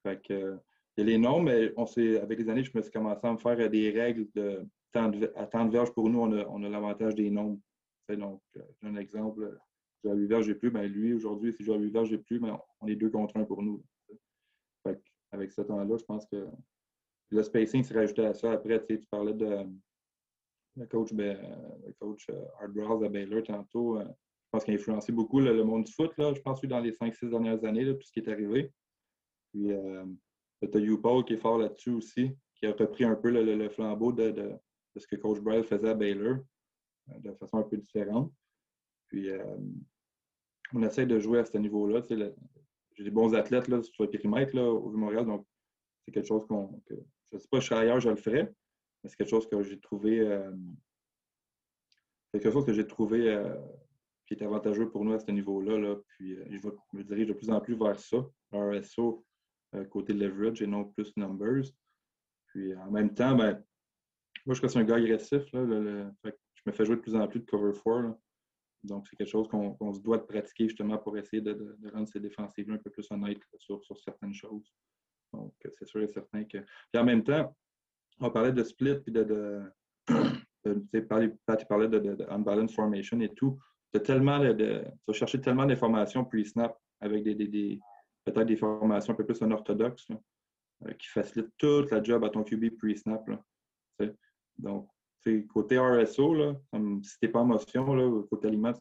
Fait 0.03 0.21
que, 0.21 0.57
il 0.97 1.01
y 1.01 1.03
a 1.03 1.05
les 1.11 1.17
noms, 1.17 1.41
mais 1.41 1.71
on 1.77 1.85
avec 2.21 2.39
les 2.39 2.49
années, 2.49 2.63
je 2.63 2.71
me 2.75 2.81
suis 2.81 2.91
commencé 2.91 3.25
à 3.25 3.31
me 3.31 3.37
faire 3.37 3.69
des 3.69 3.89
règles 3.91 4.27
de 4.35 4.67
à 4.95 5.47
temps 5.47 5.65
de 5.65 5.71
verge, 5.71 5.91
pour 5.93 6.09
nous, 6.09 6.19
on 6.19 6.63
a, 6.63 6.69
l'avantage 6.69 7.15
des 7.15 7.29
nombres. 7.29 7.59
donc, 8.09 8.41
euh, 8.57 8.61
j'ai 8.81 8.87
un 8.87 8.95
exemple. 8.95 9.57
J'ai 10.03 10.11
à 10.11 10.13
8 10.13 10.27
verges, 10.27 10.45
j'ai 10.45 10.55
plus. 10.55 10.69
Ben, 10.69 10.85
lui, 10.85 11.13
aujourd'hui, 11.13 11.53
si 11.53 11.63
j'ai 11.63 11.73
à 11.73 11.77
8 11.77 11.89
verges, 11.89 12.09
j'ai 12.09 12.17
plus, 12.17 12.39
mais 12.39 12.51
on 12.81 12.87
est 12.87 12.95
deux 12.95 13.09
contre 13.09 13.37
un 13.37 13.45
pour 13.45 13.63
nous. 13.63 13.83
avec 15.31 15.51
ce 15.51 15.61
temps-là, 15.61 15.97
je 15.97 16.03
pense 16.03 16.25
que 16.27 16.47
le 17.29 17.43
spacing 17.43 17.83
s'est 17.83 17.95
rajouté 17.95 18.25
à 18.25 18.33
ça. 18.33 18.51
Après, 18.51 18.85
tu 18.85 18.99
parlais 19.09 19.33
de 19.33 19.65
le 20.75 20.85
coach, 20.87 21.13
ben, 21.13 21.37
le 21.85 21.93
coach 21.93 22.27
euh, 22.29 22.45
à 22.59 23.09
Baylor 23.09 23.43
tantôt. 23.43 23.99
Euh, 23.99 24.05
je 24.05 24.57
pense 24.57 24.65
qu'il 24.65 24.75
a 24.75 24.77
influencé 24.77 25.11
beaucoup 25.11 25.39
le, 25.39 25.63
monde 25.63 25.85
du 25.85 25.91
foot, 25.91 26.15
là, 26.19 26.31
je 26.31 26.39
pense, 26.39 26.61
dans 26.61 26.79
les 26.79 26.91
5-6 26.91 27.29
dernières 27.29 27.65
années, 27.65 27.85
tout 27.85 28.03
ce 28.03 28.11
qui 28.11 28.19
est 28.19 28.29
arrivé. 28.29 28.71
Puis, 29.51 29.71
euh, 29.71 30.05
tu 30.61 30.77
as 30.77 30.97
Paul 30.97 31.25
qui 31.25 31.33
est 31.33 31.37
fort 31.37 31.57
là-dessus 31.57 31.89
aussi, 31.89 32.37
qui 32.55 32.67
a 32.67 32.71
repris 32.71 33.03
un 33.03 33.15
peu 33.15 33.31
le, 33.31 33.69
flambeau 33.69 34.11
de, 34.11 34.53
ce 34.95 35.07
que 35.07 35.15
Coach 35.15 35.39
Bryce 35.39 35.65
faisait 35.65 35.89
à 35.89 35.95
Baylor, 35.95 36.37
euh, 37.09 37.19
de 37.19 37.33
façon 37.33 37.57
un 37.57 37.63
peu 37.63 37.77
différente. 37.77 38.31
Puis, 39.07 39.29
euh, 39.29 39.43
on 40.71 40.83
essaie 40.83 41.07
de 41.07 41.19
jouer 41.19 41.39
à 41.39 41.45
ce 41.45 41.57
niveau-là. 41.57 42.01
J'ai 42.09 43.03
des 43.03 43.11
bons 43.11 43.33
athlètes 43.33 43.67
là, 43.69 43.81
sur 43.81 44.03
le 44.03 44.09
périmètre 44.11 44.55
là, 44.55 44.69
au 44.69 44.91
Montréal, 44.91 45.25
donc 45.25 45.47
c'est 46.05 46.11
quelque 46.11 46.27
chose 46.27 46.45
qu'on. 46.47 46.79
je 46.89 46.95
ne 47.33 47.39
sais 47.39 47.47
pas, 47.49 47.59
je 47.59 47.65
serais 47.65 47.81
ailleurs, 47.81 47.99
je 47.99 48.09
le 48.09 48.15
ferais, 48.15 48.53
c'est 49.05 49.17
quelque 49.17 49.29
chose 49.29 49.47
que 49.47 49.61
j'ai 49.63 49.79
trouvé. 49.79 50.19
Euh, 50.19 50.51
quelque 52.31 52.51
chose 52.51 52.65
que 52.65 52.73
j'ai 52.73 52.87
trouvé 52.87 53.29
euh, 53.29 53.55
qui 54.25 54.33
est 54.33 54.43
avantageux 54.43 54.89
pour 54.89 55.03
nous 55.03 55.13
à 55.13 55.19
ce 55.19 55.29
niveau-là. 55.31 55.77
Là. 55.77 55.95
Puis 56.07 56.35
euh, 56.35 56.45
je, 56.49 56.97
me 56.97 57.03
dirige 57.03 57.27
de 57.27 57.33
plus 57.33 57.49
en 57.49 57.59
plus 57.59 57.75
vers 57.75 57.99
ça, 57.99 58.17
RSO, 58.51 59.25
côté 59.89 60.13
leverage 60.13 60.61
et 60.61 60.67
non 60.67 60.85
plus 60.85 61.11
numbers. 61.17 61.65
Puis 62.47 62.75
en 62.75 62.91
même 62.91 63.13
temps, 63.13 63.35
ben, 63.35 63.63
moi 64.45 64.55
je 64.55 64.67
suis 64.67 64.79
un 64.79 64.83
gars 64.83 64.95
agressif. 64.95 65.51
Là, 65.51 65.65
je 66.23 66.61
me 66.65 66.71
fais 66.71 66.85
jouer 66.85 66.95
de 66.95 67.01
plus 67.01 67.15
en 67.15 67.27
plus 67.27 67.39
de 67.39 67.45
cover 67.45 67.73
4. 67.73 68.17
Donc, 68.83 69.07
c'est 69.07 69.15
quelque 69.15 69.29
chose 69.29 69.47
qu'on 69.47 69.93
se 69.93 70.01
doit 70.01 70.17
de 70.17 70.23
pratiquer 70.23 70.67
justement 70.67 70.97
pour 70.97 71.17
essayer 71.17 71.41
de, 71.41 71.77
rendre 71.93 72.07
ces 72.07 72.19
défensives 72.19 72.69
un 72.69 72.77
peu 72.77 72.89
plus 72.89 73.09
honnêtes 73.11 73.41
sur, 73.57 73.81
sur 73.83 73.97
certaines 73.97 74.33
choses. 74.33 74.73
Donc, 75.31 75.53
c'est 75.79 75.87
sûr 75.87 76.01
et 76.01 76.07
certain 76.07 76.43
que. 76.43 76.57
Puis 76.57 77.01
en 77.01 77.05
même 77.05 77.23
temps, 77.23 77.55
on 78.23 78.31
parlait 78.31 78.51
de 78.51 78.63
split 78.63 78.95
puis 78.95 79.11
de. 79.11 79.23
de, 79.23 79.63
tu 80.91 81.65
parlais 81.67 81.87
de, 81.87 81.99
de, 81.99 82.25
unbalanced 82.29 82.75
formation 82.75 83.19
et 83.19 83.29
tout. 83.29 83.59
Tu 83.91 83.99
as 83.99 84.01
tellement 84.01 84.39
de, 84.39 84.53
tu 84.53 84.91
vas 85.07 85.13
chercher 85.13 85.41
tellement 85.41 85.65
d'informations 85.65 86.25
pre-snap 86.25 86.77
avec 87.01 87.23
des, 87.23 87.79
peut-être 88.25 88.47
des 88.47 88.55
formations 88.55 89.13
un 89.13 89.15
peu 89.15 89.25
plus 89.25 89.41
unorthodoxes 89.41 90.07
euh, 90.85 90.93
qui 90.93 91.07
facilitent 91.09 91.53
toute 91.57 91.91
la 91.91 92.01
job 92.01 92.23
à 92.23 92.29
ton 92.29 92.43
QB 92.43 92.77
pre-snap. 92.77 93.29
Donc, 94.57 94.87
côté 95.49 95.79
RSO, 95.79 96.33
là, 96.33 96.55
comme, 96.71 97.03
si 97.03 97.17
tu 97.19 97.25
n'es 97.25 97.31
pas 97.31 97.39
en 97.39 97.45
motion, 97.45 97.93
là, 97.93 98.23
côté 98.29 98.47
aliment, 98.47 98.73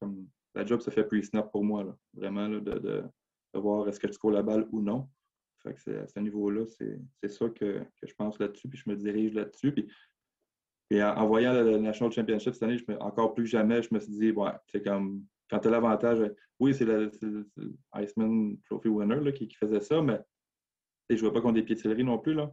comme 0.00 0.26
la 0.54 0.64
job 0.64 0.80
se 0.80 0.90
fait 0.90 1.04
pre-snap 1.04 1.50
pour 1.50 1.64
moi. 1.64 1.96
Vraiment, 2.14 2.48
de, 2.48 2.60
de, 2.60 3.04
voir 3.54 3.88
est-ce 3.88 4.00
que 4.00 4.06
tu 4.06 4.18
cours 4.18 4.30
la 4.30 4.42
balle 4.42 4.66
ou 4.72 4.80
non. 4.80 5.08
Fait 5.62 5.96
à 5.96 6.06
ce 6.06 6.18
niveau-là, 6.18 6.64
c'est 6.66 7.28
ça 7.28 7.48
que, 7.48 7.80
que, 7.80 8.06
je 8.06 8.14
pense 8.14 8.38
là-dessus, 8.38 8.68
puis 8.68 8.78
je 8.78 8.90
me 8.90 8.96
dirige 8.96 9.32
là-dessus. 9.34 9.72
Puis, 9.72 9.86
puis 10.88 11.02
en, 11.02 11.26
voyant 11.26 11.52
le, 11.52 11.78
National 11.78 12.12
Championship 12.12 12.54
cette 12.54 12.62
année, 12.64 12.78
encore 13.00 13.34
plus 13.34 13.44
que 13.44 13.50
jamais, 13.50 13.82
je 13.82 13.94
me 13.94 14.00
suis 14.00 14.12
dit, 14.12 14.30
ouais, 14.32 14.50
c'est 14.66 14.82
comme 14.82 15.24
quand 15.48 15.60
tu 15.60 15.68
as 15.68 15.70
l'avantage, 15.70 16.18
oui, 16.58 16.74
c'est 16.74 16.84
le, 16.84 17.10
Iceman 17.94 18.56
Trophy 18.64 18.88
Winner 18.88 19.20
là, 19.20 19.32
qui, 19.32 19.46
qui, 19.46 19.56
faisait 19.56 19.80
ça, 19.80 20.00
mais 20.00 20.18
je 21.08 21.14
ne 21.14 21.18
jouais 21.18 21.32
pas 21.32 21.40
contre 21.40 21.54
des 21.54 21.62
piétilleries 21.62 22.04
non 22.04 22.18
plus. 22.18 22.34
Là. 22.34 22.52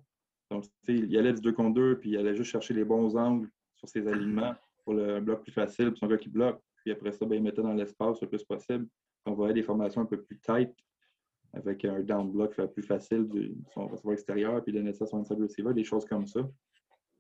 Donc, 0.52 0.66
il 0.88 1.18
allait 1.18 1.34
du 1.34 1.42
2 1.42 1.52
contre 1.54 1.76
2, 1.76 2.00
puis 2.00 2.12
il 2.12 2.18
allait 2.18 2.36
juste 2.36 2.52
chercher 2.52 2.74
les 2.74 2.84
bons 2.84 3.16
angles 3.16 3.50
sur 3.78 3.88
ses 3.88 4.08
alignements 4.08 4.54
pour 4.84 4.94
le 4.94 5.22
bloc 5.22 5.44
plus 5.44 5.52
facile, 5.52 5.92
puis 5.92 6.00
son 6.00 6.08
gars 6.08 6.18
qui 6.18 6.30
bloque. 6.30 6.62
Puis 6.84 6.92
après 6.92 7.12
ça, 7.12 7.26
ben, 7.26 7.36
il 7.36 7.44
mettait 7.44 7.62
dans 7.62 7.74
l'espace 7.74 8.22
le 8.22 8.28
plus 8.28 8.44
possible. 8.44 8.88
On 9.26 9.34
voyait 9.34 9.54
des 9.54 9.64
formations 9.64 10.02
un 10.02 10.06
peu 10.06 10.22
plus 10.22 10.40
tight 10.40 10.74
avec 11.54 11.84
un 11.86 12.02
down 12.02 12.32
block 12.32 12.56
plus 12.74 12.84
facile 12.84 13.28
du 13.28 13.56
son 13.74 13.88
receveur 13.88 14.14
extérieur, 14.14 14.64
puis 14.64 14.74
donner 14.74 14.94
ça 14.94 15.06
à 15.06 15.08
son 15.08 15.20
inside 15.20 15.42
receiver, 15.42 15.74
des 15.74 15.84
choses 15.84 16.06
comme 16.06 16.28
ça. 16.28 16.42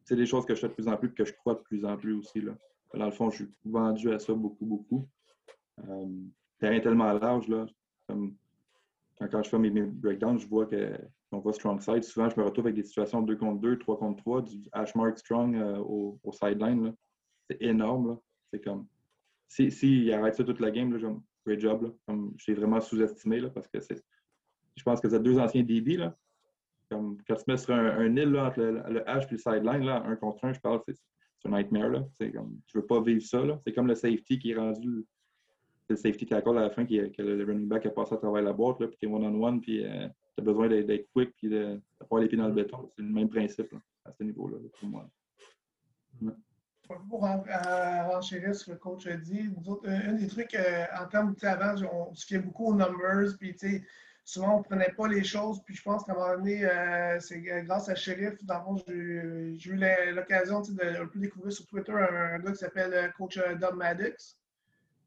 C'est 0.04 0.16
des 0.16 0.26
choses 0.26 0.46
que 0.46 0.56
je 0.56 0.62
fais 0.62 0.70
de 0.70 0.74
plus 0.74 0.88
en 0.88 0.98
plus, 0.98 1.14
que 1.14 1.26
je 1.26 1.34
crois 1.34 1.56
de 1.56 1.62
plus 1.62 1.86
en 1.86 1.98
plus 1.98 2.14
aussi. 2.14 2.42
Là. 2.42 2.54
Dans 2.94 3.06
le 3.06 3.12
fond, 3.12 3.30
je 3.30 3.44
suis 3.44 3.54
vendu 3.64 4.12
à 4.12 4.20
ça 4.20 4.34
beaucoup, 4.34 4.66
beaucoup. 4.66 5.08
Euh, 5.88 6.08
terrain 6.60 6.80
tellement 6.80 7.14
large, 7.14 7.48
là, 7.48 7.66
comme 8.08 8.36
quand, 9.20 9.44
je 9.44 9.50
fais 9.50 9.60
mes, 9.60 9.70
breakdowns, 9.70 10.40
je 10.40 10.48
vois 10.48 10.66
qu'on 10.66 11.40
voit 11.40 11.54
strong 11.54 11.82
side. 11.82 12.04
Souvent, 12.04 12.30
je 12.30 12.40
me 12.40 12.46
retrouve 12.46 12.68
avec 12.68 12.76
des 12.76 12.84
situations 12.84 13.22
2 13.22 13.36
contre 13.36 13.60
2, 13.62 13.78
3 13.78 14.00
contre 14.00 14.24
3, 14.24 14.42
du 14.44 14.70
hash 14.72 14.96
mark 14.96 15.18
strong 15.18 15.56
euh, 15.56 15.78
au, 15.78 16.20
sideline. 16.32 16.94
C'est 17.50 17.62
énorme. 17.62 18.18
C'est 18.52 18.64
comme. 18.64 18.88
S'il 19.50 19.72
si, 19.72 20.12
arrête 20.12 20.36
ça 20.36 20.44
toute 20.44 20.60
la 20.60 20.72
game, 20.72 20.96
là, 20.96 21.14
great 21.46 21.60
job. 21.60 21.84
Là. 22.08 22.16
Vraiment 22.56 22.80
sous-estimé 22.80 23.42
parce 23.50 23.68
que 23.68 23.80
c'est 23.80 24.02
je 24.80 24.84
pense 24.84 25.02
que 25.02 25.08
vous 25.08 25.20
deux 25.20 25.38
anciens 25.38 25.64
DB. 25.64 25.98
Là. 25.98 26.16
Quand 26.90 27.16
tu 27.28 27.44
mets 27.48 27.58
sur 27.58 27.74
un, 27.74 27.86
un 28.00 28.16
île 28.16 28.38
entre 28.40 28.62
le, 28.62 29.02
H 29.02 29.28
et 29.28 29.32
le 29.32 29.38
sideline, 29.38 29.86
là, 29.86 30.04
un 30.06 30.16
contre 30.16 30.46
un, 30.46 30.54
je 30.54 30.60
parle, 30.60 30.82
c'est, 30.88 30.96
un 31.46 31.52
nightmare. 31.52 31.90
Là. 31.90 32.06
Comme, 32.34 32.60
tu 32.68 32.78
ne 32.78 32.82
veux 32.82 32.88
pas 32.88 33.02
vivre 33.02 33.22
ça. 33.22 33.44
Là. 33.44 33.60
C'est 33.66 33.74
comme 33.74 33.88
le 33.88 33.96
safety 33.96 34.40
qui 34.40 34.52
est 34.52 34.56
rendu. 34.56 35.06
C'est 35.84 35.94
le 35.94 35.98
safety 35.98 36.26
tackle 36.26 36.58
à 36.58 36.62
la 36.62 36.70
fin 36.70 36.86
qui, 36.86 36.98
que 37.12 37.22
le 37.22 37.44
running 37.46 37.68
back 37.68 37.86
a 37.86 37.90
passé 37.90 38.14
à 38.16 38.18
travers 38.18 38.42
la 38.42 38.54
boîte, 38.54 38.80
là, 38.80 38.88
puis 38.88 38.98
tu 39.00 39.08
es 39.08 39.12
one-on-one, 39.12 39.60
puis 39.60 39.84
euh, 39.84 40.08
tu 40.38 40.42
as 40.42 40.44
besoin 40.44 40.68
d'être, 40.68 41.08
quick, 41.14 41.34
puis 41.36 41.50
de 41.50 41.82
pas 42.10 42.20
les 42.20 42.28
pieds 42.28 42.38
dans 42.38 42.48
le 42.48 42.54
béton. 42.54 42.90
C'est 42.96 43.02
le 43.02 43.10
même 43.10 43.30
principe 43.30 43.74
à 44.06 44.12
ce 44.12 44.24
niveau-là, 44.24 44.58
pour 44.80 44.90
moi. 44.90 45.10
Pour 47.08 47.22
renchérir 47.22 48.56
ce 48.56 48.66
que 48.66 48.72
le 48.72 48.78
coach 48.78 49.08
a 49.08 49.16
dit, 49.18 49.50
un 49.86 50.14
des 50.14 50.28
trucs, 50.28 50.54
euh, 50.56 50.86
en 51.00 51.08
termes, 51.08 51.36
avant, 51.44 51.76
on 51.92 52.14
se 52.14 52.26
fiait 52.26 52.40
beaucoup 52.40 52.68
aux 52.68 52.76
numbers, 52.76 53.36
puis 53.40 53.56
souvent, 54.24 54.56
on 54.56 54.60
ne 54.60 54.64
prenait 54.64 54.94
pas 54.96 55.08
les 55.08 55.24
choses. 55.24 55.62
Puis 55.64 55.76
je 55.76 55.84
pense 55.84 56.04
qu'à 56.04 56.14
un 56.14 56.16
moment 56.16 56.38
donné, 56.38 56.66
euh, 56.66 57.20
c'est 57.20 57.40
grâce 57.40 57.90
à 57.90 57.96
Sheriff, 57.96 58.44
dans 58.44 58.78
j'ai 58.88 58.94
eu 58.94 59.80
l'occasion 60.14 60.62
de, 60.62 61.20
découvrir 61.20 61.52
sur 61.52 61.66
Twitter 61.68 61.94
un, 61.94 62.40
gars 62.40 62.52
qui 62.52 62.58
s'appelle 62.58 62.94
euh, 62.94 63.08
Coach 63.18 63.38
euh, 63.38 63.56
Dom 63.56 63.78
Maddox. 63.78 64.38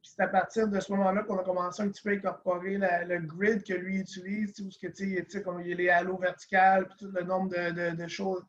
Puis 0.01 0.13
c'est 0.17 0.23
à 0.23 0.29
partir 0.29 0.67
de 0.67 0.81
ce 0.81 0.91
moment-là 0.93 1.23
qu'on 1.23 1.39
a 1.39 1.45
commencé 1.45 1.83
un 1.83 1.89
petit 1.89 2.03
peu 2.03 2.11
à 2.11 2.15
incorporer 2.15 2.77
le 2.77 3.21
grid 3.21 3.63
que 3.63 3.75
lui 3.75 4.01
utilise, 4.01 4.59
où 4.61 4.69
que, 4.69 5.39
comme 5.39 5.61
il 5.61 5.69
y 5.69 5.73
a 5.73 5.77
les 5.77 5.89
halos 5.91 6.19
verticales, 6.19 6.89
puis 6.89 6.97
tout 6.99 7.13
le 7.13 7.23
nombre 7.23 7.51
de, 7.51 8.09
choses, 8.09 8.45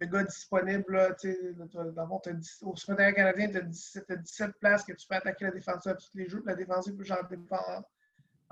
de 0.00 0.06
gars 0.06 0.22
disponibles. 0.22 0.92
Là, 0.92 1.08
au 2.62 2.76
secrétaire 2.76 3.14
canadien, 3.14 3.48
tu 3.50 3.58
as, 3.58 4.16
17 4.16 4.52
places 4.60 4.84
que 4.84 4.92
tu 4.92 5.08
peux 5.08 5.16
attaquer 5.16 5.46
la 5.46 5.50
défensive 5.50 5.96
tous 5.96 6.16
les 6.16 6.28
jours. 6.28 6.40
Puis 6.42 6.50
la 6.50 6.54
défensive 6.54 6.94
peut 6.94 7.02
genre 7.02 7.26
défendre 7.28 7.84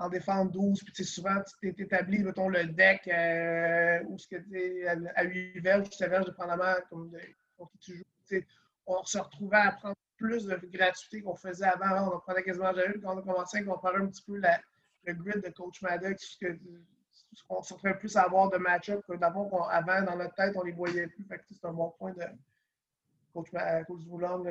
en 0.01 0.09
défendre 0.09 0.51
12. 0.51 0.83
Puis 0.83 1.05
souvent, 1.05 1.35
tu 1.61 1.73
établi, 1.77 2.23
mettons, 2.23 2.49
le 2.49 2.65
deck 2.65 3.07
euh, 3.07 4.03
où 4.07 4.17
ce 4.17 4.27
que 4.27 4.35
tu 4.35 4.87
à 5.15 5.23
8 5.23 5.59
verges, 5.59 5.89
7 5.91 6.09
verges, 6.09 6.25
dépendamment 6.25 6.73
comme 6.89 7.09
de, 7.09 7.19
qui 7.19 7.77
tu 7.79 7.97
joues. 7.97 8.43
On 8.87 9.03
se 9.03 9.19
retrouvait 9.19 9.57
à 9.57 9.71
prendre 9.73 9.95
plus 10.17 10.45
de 10.45 10.59
gratuité 10.65 11.21
qu'on 11.21 11.35
faisait 11.35 11.65
avant. 11.65 12.09
On 12.09 12.15
en 12.15 12.19
prenait 12.19 12.43
quasiment 12.43 12.73
jamais. 12.73 12.99
Quand 13.01 13.15
on 13.15 13.19
a 13.19 13.21
commencé 13.21 13.59
à 13.59 13.63
comparer 13.63 13.97
un 13.97 14.07
petit 14.07 14.23
peu 14.23 14.37
la, 14.37 14.59
le 15.05 15.13
grid 15.13 15.43
de 15.43 15.49
Coach 15.49 15.81
Maddox, 15.81 16.37
que, 16.37 16.57
on 17.49 17.61
se 17.61 17.73
retrouvait 17.73 17.97
plus 17.97 18.15
à 18.17 18.23
avoir 18.23 18.49
de 18.49 18.57
match-up 18.57 19.01
que 19.07 19.15
d'abord, 19.15 19.69
avant, 19.71 20.01
dans 20.01 20.17
notre 20.17 20.33
tête, 20.35 20.53
on 20.55 20.63
les 20.63 20.71
voyait 20.71 21.07
plus. 21.07 21.25
c'est 21.49 21.65
un 21.65 21.73
bon 21.73 21.91
point 21.97 22.13
de 22.13 22.23
Coach, 23.33 23.49
coach 23.87 24.01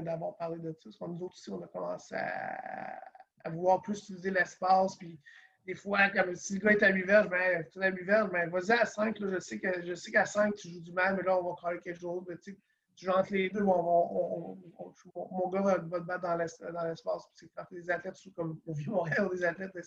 d'avoir 0.03 0.36
parlé 0.36 0.59
de 0.59 0.72
ça. 0.72 0.88
Parce 0.98 1.11
nous 1.11 1.24
autres 1.24 1.34
aussi, 1.34 1.51
on 1.51 1.62
a 1.62 1.66
commencé 1.66 2.14
à 2.14 2.98
à 3.45 3.51
vouloir 3.51 3.82
plus 3.82 3.99
utiliser 3.99 4.30
l'espace. 4.30 4.97
Puis 4.97 5.18
des 5.66 5.74
fois, 5.74 6.09
comme 6.11 6.34
si 6.34 6.55
le 6.55 6.61
gars 6.61 6.72
est 6.72 6.82
à 6.82 6.88
8 6.88 7.03
verges, 7.05 7.28
ben, 7.28 7.66
tu 7.70 7.78
es 7.78 7.84
à 7.84 7.91
8 7.91 8.05
verges, 8.05 8.30
ben, 8.30 8.51
vas-y 8.51 8.72
à 8.72 8.86
5. 8.86 9.18
Là, 9.20 9.38
je 9.38 9.95
sais 9.95 10.11
qu'à 10.11 10.26
5, 10.26 10.55
tu 10.55 10.68
joues 10.68 10.80
du 10.80 10.93
mal, 10.93 11.16
mais 11.16 11.22
là, 11.22 11.38
on 11.38 11.49
va 11.49 11.57
travailler 11.57 11.80
quelque 11.80 12.01
chose. 12.01 12.24
tu, 12.43 12.59
tu 12.97 13.05
joues 13.05 13.12
entre 13.12 13.32
les 13.32 13.49
deux, 13.51 13.62
on 13.62 13.70
on, 13.70 14.59
on, 14.78 15.28
mon 15.30 15.49
gars 15.49 15.62
va, 15.62 15.78
te 15.78 16.05
battre 16.05 16.22
dans 16.22 16.36
l'espace. 16.36 17.30
C'est 17.34 17.51
quand 17.55 17.64
des 17.70 17.91
athlètes, 17.91 18.16
comme 18.36 18.61
au 18.66 18.74
Vieux-Montréal, 18.74 19.28
des 19.32 19.45
athlètes, 19.45 19.78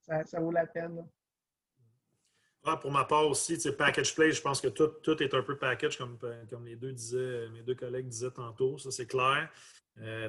ça, 0.00 0.24
ça, 0.24 0.40
vaut 0.40 0.50
la 0.50 0.66
peine. 0.66 1.06
pour 2.82 2.90
ma 2.90 3.04
part 3.04 3.26
aussi, 3.26 3.58
package 3.72 4.14
play, 4.14 4.32
je 4.32 4.42
pense 4.42 4.60
que 4.60 4.68
tout, 4.68 4.88
tout, 5.02 5.22
est 5.22 5.32
un 5.32 5.42
peu 5.42 5.56
package, 5.56 5.96
comme, 5.96 6.18
comme 6.50 6.66
les 6.66 6.76
deux 6.76 6.92
disaient, 6.92 7.48
mes 7.50 7.62
deux 7.62 7.74
collègues 7.74 8.08
disaient 8.08 8.30
tantôt, 8.30 8.78
ça 8.78 8.90
c'est 8.90 9.06
clair. 9.06 9.50
Euh, 10.00 10.28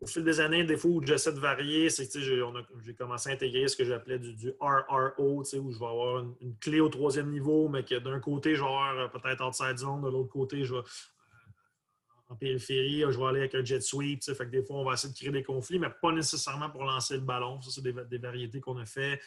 au 0.00 0.06
fil 0.06 0.24
des 0.24 0.40
années, 0.40 0.64
des 0.64 0.76
fois 0.76 0.90
où 0.90 1.04
j'essaie 1.04 1.32
de 1.32 1.40
varier, 1.40 1.88
c'est 1.88 2.06
que 2.06 2.20
j'ai 2.20 2.94
commencé 2.94 3.30
à 3.30 3.32
intégrer 3.32 3.66
ce 3.66 3.76
que 3.76 3.84
j'appelais 3.84 4.18
du, 4.18 4.52
RRO, 4.60 5.40
où 5.40 5.44
je 5.44 5.78
vais 5.78 5.86
avoir 5.86 6.18
une, 6.40 6.56
clé 6.60 6.80
au 6.80 6.88
troisième 6.88 7.30
niveau, 7.30 7.68
mais 7.68 7.82
que 7.82 7.94
d'un 7.94 8.20
côté, 8.20 8.54
genre 8.54 8.84
euh, 8.84 9.08
peut-être 9.08 9.42
outside 9.42 9.78
zone, 9.78 10.02
de 10.02 10.10
l'autre 10.10 10.28
côté, 10.28 10.64
je 10.64 10.74
vais 10.74 10.80
euh, 10.80 12.28
en 12.28 12.36
périphérie, 12.36 13.04
je 13.08 13.18
vais 13.18 13.24
aller 13.24 13.40
avec 13.40 13.54
un 13.54 13.64
jet 13.64 13.80
sweep. 13.80 14.22
Fait 14.22 14.34
que 14.36 14.50
des 14.50 14.62
fois, 14.62 14.76
on 14.76 14.84
va 14.84 14.94
essayer 14.94 15.12
de 15.12 15.18
créer 15.18 15.30
des 15.30 15.42
conflits, 15.44 15.78
mais 15.78 15.90
pas 16.02 16.12
nécessairement 16.12 16.68
pour 16.68 16.84
lancer 16.84 17.14
le 17.14 17.20
ballon. 17.20 17.60
Ça, 17.62 17.70
c'est 17.70 17.82
des, 17.82 18.18
variétés 18.18 18.60
qu'on 18.60 18.76
a 18.76 18.84
fait. 18.84 19.20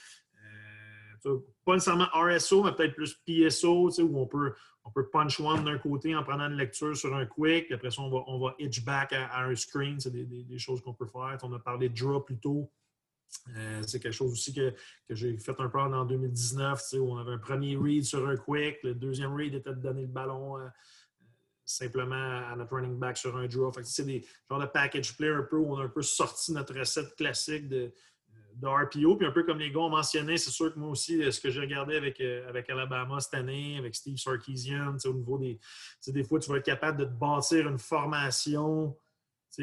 Pas 1.66 1.74
nécessairement 1.74 2.08
RSO, 2.14 2.64
mais 2.64 2.72
peut-être 2.74 2.96
plus 2.96 3.14
PSO, 3.26 3.90
où 4.02 4.20
on 4.20 4.28
peut, 4.28 4.54
on 4.84 4.92
peut 4.92 5.10
punch 5.10 5.40
one 5.40 5.64
d'un 5.64 5.78
côté 5.78 6.16
en 6.16 6.24
prenant 6.24 6.50
une 6.50 6.58
lecture 6.58 6.96
sur 6.96 7.16
un 7.16 7.26
quick. 7.26 7.72
Après 7.72 7.92
ça, 7.92 8.02
on 8.02 8.10
va, 8.10 8.24
on 8.28 8.40
va 8.40 8.56
hitch 8.60 8.84
back 8.84 9.14
à, 9.14 9.44
un 9.44 9.56
screen. 9.56 10.00
C'est 10.00 10.12
des, 10.12 10.60
choses 10.60 10.82
qu'on 10.82 10.94
peut 10.94 11.08
faire. 11.08 11.38
On 11.44 11.54
a 11.54 11.60
parlé 11.60 11.90
de 11.90 12.00
draw 12.00 12.22
plus 12.22 12.40
tôt. 12.40 12.72
Euh, 13.56 13.84
c'est 13.86 14.00
quelque 14.00 14.14
chose 14.14 14.32
aussi 14.32 14.54
que, 14.54 14.74
j'ai 15.10 15.38
fait 15.38 15.60
un 15.60 15.70
peu 15.70 15.80
en 15.80 16.06
2019, 16.06 16.82
où 16.94 17.14
on 17.14 17.18
avait 17.18 17.34
un 17.34 17.38
premier 17.38 17.76
read 17.76 18.04
sur 18.04 18.28
un 18.28 18.38
quick. 18.38 18.78
Le 18.84 18.96
deuxième 18.96 19.36
read 19.36 19.54
était 19.54 19.70
de 19.70 19.82
donner 19.82 20.02
le 20.02 20.08
ballon 20.08 20.58
euh, 20.58 20.68
simplement 21.66 22.16
à 22.16 22.56
notre 22.56 22.76
running 22.76 22.98
back 22.98 23.18
sur 23.18 23.36
un 23.38 23.48
draw. 23.48 23.72
c'est 23.84 24.06
des 24.06 24.26
genres 24.50 24.60
de 24.60 24.66
package 24.66 25.16
play 25.16 25.30
un 25.30 25.44
peu 25.44 25.58
où 25.58 25.76
on 25.76 25.80
a 25.80 25.84
un 25.84 25.90
peu 25.90 26.02
sorti 26.02 26.52
notre 26.52 26.78
recette 26.78 27.16
classique 27.16 27.68
de, 27.68 27.94
de 28.56 28.68
RPO. 28.68 29.16
Puis 29.16 29.28
un 29.28 29.32
peu 29.32 29.44
comme 29.44 29.60
les 29.60 29.72
gars 29.72 29.80
ont 29.80 29.90
mentionné, 29.90 30.38
c'est 30.38 30.52
sûr 30.52 30.74
que 30.74 30.80
moi 30.80 30.90
aussi, 30.90 31.32
ce 31.32 31.40
que 31.40 31.50
j'ai 31.50 31.62
regardé 31.62 31.96
avec, 31.96 32.20
euh, 32.22 32.48
avec 32.50 32.70
Alabama 32.70 33.20
cette 33.20 33.34
année, 33.34 33.78
avec 33.78 33.96
Steve 33.96 34.18
Sarkisian, 34.18 34.98
au 35.06 35.14
niveau 35.14 35.38
des. 35.38 35.60
Des 36.08 36.24
fois, 36.24 36.40
tu 36.40 36.50
vas 36.50 36.58
être 36.58 36.66
capable 36.66 37.00
de 37.00 37.06
te 37.06 37.14
bâtir 37.14 37.68
une 37.68 37.80
formation 37.80 38.96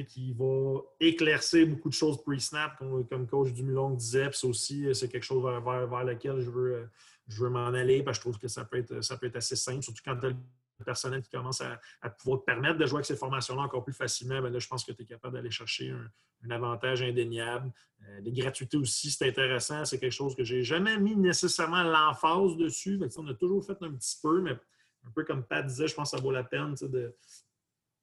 qui 0.08 0.32
va 0.32 0.80
éclaircir 1.00 1.66
beaucoup 1.66 1.88
de 1.88 1.94
choses 1.94 2.22
pre-snap, 2.22 2.76
comme, 2.78 3.26
coach 3.26 3.52
Dumulon 3.52 3.90
disait. 3.90 4.28
Puis 4.30 4.48
aussi, 4.48 4.86
c'est 4.94 5.08
quelque 5.08 5.22
chose 5.22 5.42
vers, 5.42 5.60
vers, 5.88 6.04
lequel 6.04 6.40
je 6.40 6.50
veux, 6.50 6.74
euh, 6.74 6.86
je 7.28 7.44
veux 7.44 7.50
m'en 7.50 7.68
aller 7.68 8.02
parce 8.02 8.18
que 8.18 8.24
je 8.24 8.28
trouve 8.28 8.38
que 8.38 8.48
ça 8.48 8.64
peut 8.64 8.78
être, 8.78 9.02
ça 9.02 9.16
peut 9.16 9.26
être 9.26 9.36
assez 9.36 9.56
simple, 9.56 9.82
surtout 9.82 10.02
quand 10.04 10.16
tu 10.18 10.26
as 10.26 10.30
le 10.30 10.36
personnel 10.84 11.22
qui 11.22 11.30
commence 11.30 11.60
à, 11.60 12.10
pouvoir 12.10 12.40
te 12.40 12.44
permettre 12.44 12.78
de 12.78 12.86
jouer 12.86 12.96
avec 12.96 13.06
ces 13.06 13.16
formations-là 13.16 13.62
encore 13.62 13.84
plus 13.84 13.92
facilement. 13.92 14.40
Bien 14.40 14.50
là, 14.50 14.58
je 14.58 14.68
pense 14.68 14.84
que 14.84 14.92
tu 14.92 15.02
es 15.02 15.04
capable 15.06 15.34
d'aller 15.34 15.50
chercher 15.50 15.90
un, 15.90 16.10
avantage 16.50 17.02
indéniable. 17.02 17.72
Euh, 18.02 18.20
les 18.20 18.30
gratuités 18.30 18.76
aussi, 18.76 19.10
c'est 19.10 19.28
intéressant. 19.28 19.84
C'est 19.84 19.98
quelque 19.98 20.12
chose 20.12 20.36
que 20.36 20.44
je 20.44 20.56
n'ai 20.56 20.62
jamais 20.62 20.96
mis 20.98 21.16
nécessairement 21.16 21.82
l'emphase 21.82 22.56
dessus. 22.56 23.00
on 23.16 23.26
a 23.26 23.34
toujours 23.34 23.64
fait 23.64 23.82
un 23.82 23.92
petit 23.92 24.18
peu, 24.22 24.40
mais 24.40 24.52
un 24.52 25.10
peu 25.14 25.24
comme 25.24 25.44
Pat 25.44 25.66
disait, 25.66 25.88
je 25.88 25.94
pense 25.94 26.10
que 26.10 26.16
ça 26.16 26.22
vaut 26.22 26.30
la 26.30 26.44
peine 26.44 26.74
de, 26.74 27.14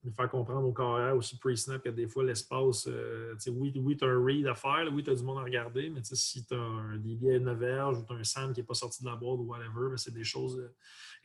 de 0.04 0.12
faire 0.12 0.30
comprendre 0.30 0.68
au 0.68 0.74
carrière 0.74 1.16
aussi 1.16 1.38
pre-snap 1.38 1.82
que 1.82 1.90
des 1.90 2.08
fois 2.08 2.24
l'espace, 2.24 2.88
euh, 2.88 3.36
oui, 3.48 3.72
oui 3.78 3.96
tu 3.96 4.04
as 4.04 4.08
un 4.08 4.24
read 4.24 4.46
à 4.48 4.56
faire, 4.56 4.90
oui, 4.92 5.04
tu 5.04 5.10
as 5.10 5.16
du 5.16 5.24
monde 5.24 5.40
à 5.40 5.44
regarder, 5.44 5.90
mais 5.90 6.02
si 6.04 6.46
tu 6.46 6.54
as 6.54 6.60
un 6.60 6.98
DB 6.98 7.36
à 7.36 7.40
9 7.40 7.58
verges 7.58 7.98
ou 8.00 8.06
tu 8.06 8.14
as 8.14 8.18
un 8.18 8.24
Sam 8.24 8.54
qui 8.54 8.60
n'est 8.60 8.66
pas 8.66 8.74
sorti 8.74 9.04
de 9.04 9.10
la 9.10 9.16
boîte 9.16 9.40
ou 9.40 9.44
whatever, 9.44 9.90
ben, 9.90 9.98
c'est 9.98 10.14
des 10.14 10.26
choses 10.26 10.60
euh, 10.60 10.76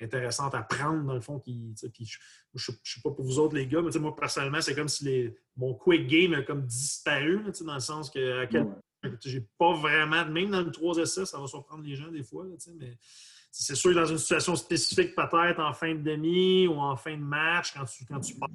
intéressantes 0.00 0.54
à 0.54 0.62
prendre 0.62 1.04
dans 1.04 1.14
le 1.14 1.20
fond. 1.20 1.40
Qui, 1.40 1.74
je 1.76 1.86
ne 2.70 2.76
sais 2.84 3.00
pas 3.02 3.10
pour 3.10 3.24
vous 3.24 3.38
autres 3.40 3.56
les 3.56 3.66
gars, 3.66 3.82
mais 3.82 3.90
moi 3.98 4.14
personnellement, 4.14 4.60
c'est 4.60 4.74
comme 4.74 4.88
si 4.88 5.04
les, 5.04 5.36
mon 5.56 5.74
quick 5.74 6.06
game 6.06 6.34
a 6.34 6.42
comme 6.42 6.64
disparu, 6.64 7.42
dans 7.60 7.74
le 7.74 7.80
sens 7.80 8.10
que 8.10 8.42
à 8.42 8.46
quel 8.46 8.66
j'ai 9.24 9.46
pas 9.58 9.74
vraiment, 9.74 10.24
même 10.26 10.50
dans 10.50 10.62
le 10.62 10.70
3 10.70 10.98
essais, 10.98 11.24
ça 11.24 11.38
va 11.38 11.46
surprendre 11.46 11.84
les 11.84 11.94
gens 11.94 12.10
des 12.10 12.22
fois, 12.22 12.44
mais 12.44 12.98
c'est 13.60 13.74
sûr 13.74 13.92
dans 13.92 14.04
une 14.04 14.18
situation 14.18 14.54
spécifique, 14.54 15.16
peut-être 15.16 15.58
en 15.58 15.72
fin 15.72 15.92
de 15.92 16.00
demi 16.00 16.68
ou 16.68 16.74
en 16.74 16.94
fin 16.96 17.16
de 17.16 17.22
match, 17.22 17.74
quand 17.74 17.84
tu, 17.84 18.04
quand 18.06 18.20
tu 18.20 18.36
pars 18.36 18.48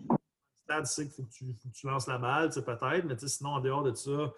stade, 0.63 0.85
tu 0.85 0.91
sais 0.91 1.03
qu'il 1.03 1.13
faut, 1.13 1.23
que 1.23 1.73
tu 1.73 1.87
lances 1.87 2.07
la 2.07 2.17
balle, 2.17 2.49
peut-être, 2.49 3.05
mais 3.05 3.15
sinon, 3.27 3.49
en 3.49 3.59
dehors 3.59 3.83
de 3.83 3.93
ça, 3.93 4.33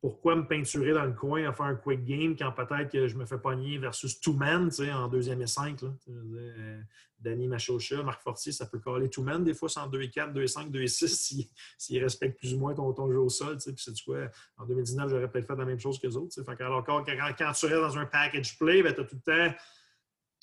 pourquoi 0.00 0.36
me 0.36 0.46
peinturer 0.46 0.92
dans 0.92 1.04
le 1.04 1.14
coin 1.14 1.48
à 1.48 1.52
faire 1.52 1.66
un 1.66 1.74
quick 1.74 2.04
game 2.04 2.36
quand 2.36 2.52
peut-être 2.52 2.92
que 2.92 3.08
je 3.08 3.16
me 3.16 3.26
fais 3.26 3.38
pogner 3.38 3.78
versus 3.78 4.20
two 4.20 4.34
man 4.34 4.70
en 4.92 5.08
deuxième 5.08 5.42
et 5.42 5.48
cinq. 5.48 5.82
Là? 5.82 5.88
Euh, 6.08 6.80
Danny 7.18 7.48
Machocha, 7.48 8.02
Marc 8.04 8.22
Fortier, 8.22 8.52
ça 8.52 8.66
peut 8.66 8.78
coller 8.78 9.10
two 9.10 9.24
man 9.24 9.42
des 9.42 9.54
fois, 9.54 9.68
c'est 9.68 9.80
en 9.80 9.88
2 9.88 10.00
et 10.02 10.10
4, 10.10 10.32
2 10.32 10.42
et 10.42 10.46
5, 10.46 10.70
2 10.70 10.82
et 10.82 10.88
6 10.88 11.48
s'ils 11.78 12.02
respectent 12.02 12.38
plus 12.38 12.54
ou 12.54 12.58
moins 12.58 12.74
ton, 12.74 12.92
ton 12.92 13.10
jeu 13.10 13.18
au 13.18 13.30
sol. 13.30 13.56
Puis 13.56 13.74
c'est 13.78 14.04
quoi, 14.04 14.28
en 14.58 14.66
2019, 14.66 15.08
j'aurais 15.08 15.28
peut-être 15.28 15.46
fait 15.46 15.56
la 15.56 15.64
même 15.64 15.80
chose 15.80 15.98
que 15.98 16.06
les 16.06 16.16
autres. 16.16 16.38
alors 16.60 16.84
quand, 16.84 17.02
quand, 17.04 17.52
tu 17.52 17.66
restes 17.66 17.80
dans 17.80 17.98
un 17.98 18.06
package 18.06 18.58
play, 18.58 18.82
ben, 18.82 18.94
tu 18.94 19.00
as 19.00 19.04
tout 19.04 19.16
le 19.16 19.22
temps 19.22 19.56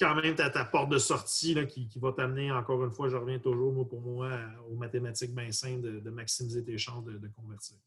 quand 0.01 0.15
même 0.15 0.35
ta, 0.35 0.49
ta 0.49 0.65
porte 0.65 0.89
de 0.89 0.97
sortie 0.97 1.53
là, 1.53 1.65
qui, 1.65 1.87
va 1.97 2.11
t'amener, 2.11 2.51
encore 2.51 2.83
une 2.83 2.91
fois, 2.91 3.07
je 3.07 3.15
reviens 3.15 3.37
toujours, 3.37 3.87
pour 3.87 4.01
moi, 4.01 4.31
aux 4.69 4.75
mathématiques 4.75 5.33
bien 5.33 5.51
simples, 5.51 6.01
de, 6.01 6.09
maximiser 6.09 6.63
tes 6.63 6.77
chances 6.77 7.05
de, 7.05 7.27
convertir. 7.35 7.77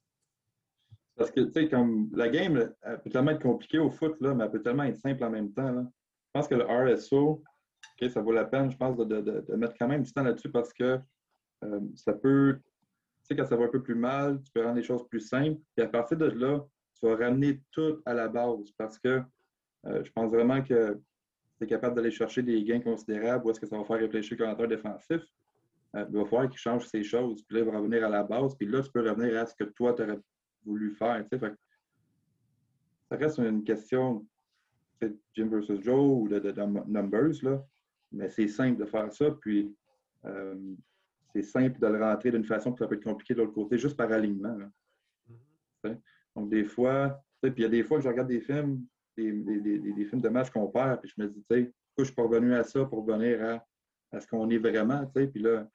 Parce 1.16 1.30
que, 1.30 1.40
tu 1.40 1.52
sais, 1.52 1.68
comme 1.68 2.08
la 2.14 2.28
game, 2.28 2.72
elle 2.82 3.00
peut 3.00 3.10
tellement 3.10 3.32
être 3.32 3.42
compliquée 3.42 3.78
au 3.78 3.90
foot, 3.90 4.16
là, 4.20 4.32
mais 4.32 4.44
elle 4.44 4.50
peut 4.50 4.62
tellement 4.62 4.84
être 4.84 4.96
simple 4.96 5.24
en 5.24 5.30
même 5.30 5.52
temps. 5.52 5.72
Je 5.74 6.30
pense 6.32 6.48
que 6.48 6.54
le 6.54 6.64
RSO, 6.64 7.42
ça 8.08 8.20
vaut 8.20 8.32
la 8.32 8.44
peine, 8.44 8.70
je 8.70 8.76
pense, 8.76 8.96
de, 8.96 9.56
mettre 9.56 9.74
quand 9.78 9.88
même 9.88 10.02
du 10.02 10.12
temps 10.12 10.22
là-dessus 10.22 10.50
parce 10.50 10.72
que 10.72 10.98
euh, 11.64 11.80
ça 11.96 12.12
peut, 12.12 12.60
tu 12.62 13.28
sais, 13.28 13.36
quand 13.36 13.46
ça 13.46 13.56
va 13.56 13.64
un 13.64 13.68
peu 13.68 13.82
plus 13.82 13.94
mal, 13.94 14.40
tu 14.42 14.52
peux 14.52 14.62
rendre 14.62 14.76
les 14.76 14.82
choses 14.82 15.06
plus 15.08 15.20
simples. 15.20 15.60
Et 15.76 15.82
à 15.82 15.88
partir 15.88 16.16
de 16.16 16.26
là, 16.26 16.64
tu 16.98 17.06
vas 17.06 17.16
ramener 17.16 17.60
tout 17.72 18.00
à 18.06 18.14
la 18.14 18.28
base 18.28 18.70
parce 18.76 18.98
que 18.98 19.22
euh, 19.86 20.04
je 20.04 20.10
pense 20.12 20.30
vraiment 20.30 20.62
que 20.62 21.00
tu 21.58 21.64
es 21.64 21.66
capable 21.66 21.94
d'aller 21.94 22.10
chercher 22.10 22.42
des 22.42 22.62
gains 22.64 22.80
considérables 22.80 23.46
ou 23.46 23.50
est-ce 23.50 23.60
que 23.60 23.66
ça 23.66 23.76
va 23.76 23.84
faire 23.84 23.98
réfléchir 23.98 24.36
le 24.38 24.44
coordinateur 24.44 24.68
défensif, 24.68 25.22
euh, 25.96 26.04
il 26.08 26.16
va 26.16 26.24
falloir 26.24 26.48
qu'il 26.48 26.58
change 26.58 26.86
ces 26.86 27.02
choses. 27.02 27.42
Puis 27.44 27.56
là, 27.56 27.64
il 27.64 27.70
va 27.70 27.78
revenir 27.78 28.04
à 28.04 28.08
la 28.08 28.22
base. 28.22 28.56
Puis 28.56 28.66
là, 28.66 28.82
tu 28.82 28.90
peux 28.90 29.08
revenir 29.08 29.40
à 29.40 29.46
ce 29.46 29.54
que 29.54 29.64
toi, 29.64 29.94
tu 29.94 30.02
aurais 30.02 30.18
voulu 30.64 30.90
faire. 30.92 31.24
ça 31.30 33.16
reste 33.16 33.38
une 33.38 33.62
question 33.64 34.26
de 35.00 35.16
Jim 35.34 35.48
versus 35.48 35.80
Joe 35.82 36.22
ou 36.22 36.28
de, 36.28 36.40
numbers, 36.88 37.42
là. 37.42 37.62
mais 38.10 38.30
c'est 38.30 38.48
simple 38.48 38.80
de 38.80 38.86
faire 38.86 39.12
ça. 39.12 39.30
Puis 39.40 39.74
euh, 40.24 40.74
c'est 41.32 41.42
simple 41.42 41.78
de 41.78 41.86
le 41.86 42.02
rentrer 42.02 42.30
d'une 42.30 42.44
façon 42.44 42.72
que 42.72 42.78
ça 42.78 42.86
peut 42.86 42.94
être 42.96 43.04
compliqué 43.04 43.34
de 43.34 43.40
l'autre 43.40 43.52
côté, 43.52 43.78
juste 43.78 43.96
par 43.96 44.10
alignement. 44.10 44.56
Mm-hmm. 45.30 46.00
Donc, 46.36 46.50
des 46.50 46.64
fois, 46.64 47.20
puis 47.40 47.52
il 47.58 47.62
y 47.62 47.66
a 47.66 47.68
des 47.68 47.84
fois 47.84 47.98
que 47.98 48.04
je 48.04 48.08
regarde 48.08 48.28
des 48.28 48.40
films, 48.40 48.84
des, 49.16 50.04
films 50.04 50.20
de 50.20 50.28
match 50.28 50.50
qu'on 50.50 50.68
perd, 50.68 51.00
puis 51.00 51.12
je 51.16 51.22
me 51.22 51.28
dis, 51.28 51.44
tu 51.50 51.56
sais, 51.56 51.62
pourquoi 51.64 51.98
je 51.98 52.02
ne 52.02 52.04
suis 52.06 52.14
pas 52.14 52.22
revenu 52.22 52.54
à 52.54 52.64
ça 52.64 52.84
pour 52.84 53.04
revenir 53.04 53.62
à, 54.12 54.20
ce 54.20 54.26
qu'on 54.26 54.48
est 54.50 54.58
vraiment, 54.58 55.04
tu 55.06 55.20
sais, 55.20 55.26
puis 55.26 55.42
là, 55.42 55.68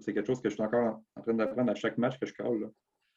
c'est 0.00 0.12
quelque 0.12 0.26
chose 0.26 0.40
que 0.40 0.48
je 0.48 0.54
suis 0.54 0.62
encore 0.62 1.00
en, 1.14 1.22
train 1.22 1.34
d'apprendre 1.34 1.70
à 1.70 1.74
chaque 1.74 1.98
match 1.98 2.18
que 2.18 2.26
je 2.26 2.34
colle. 2.34 2.70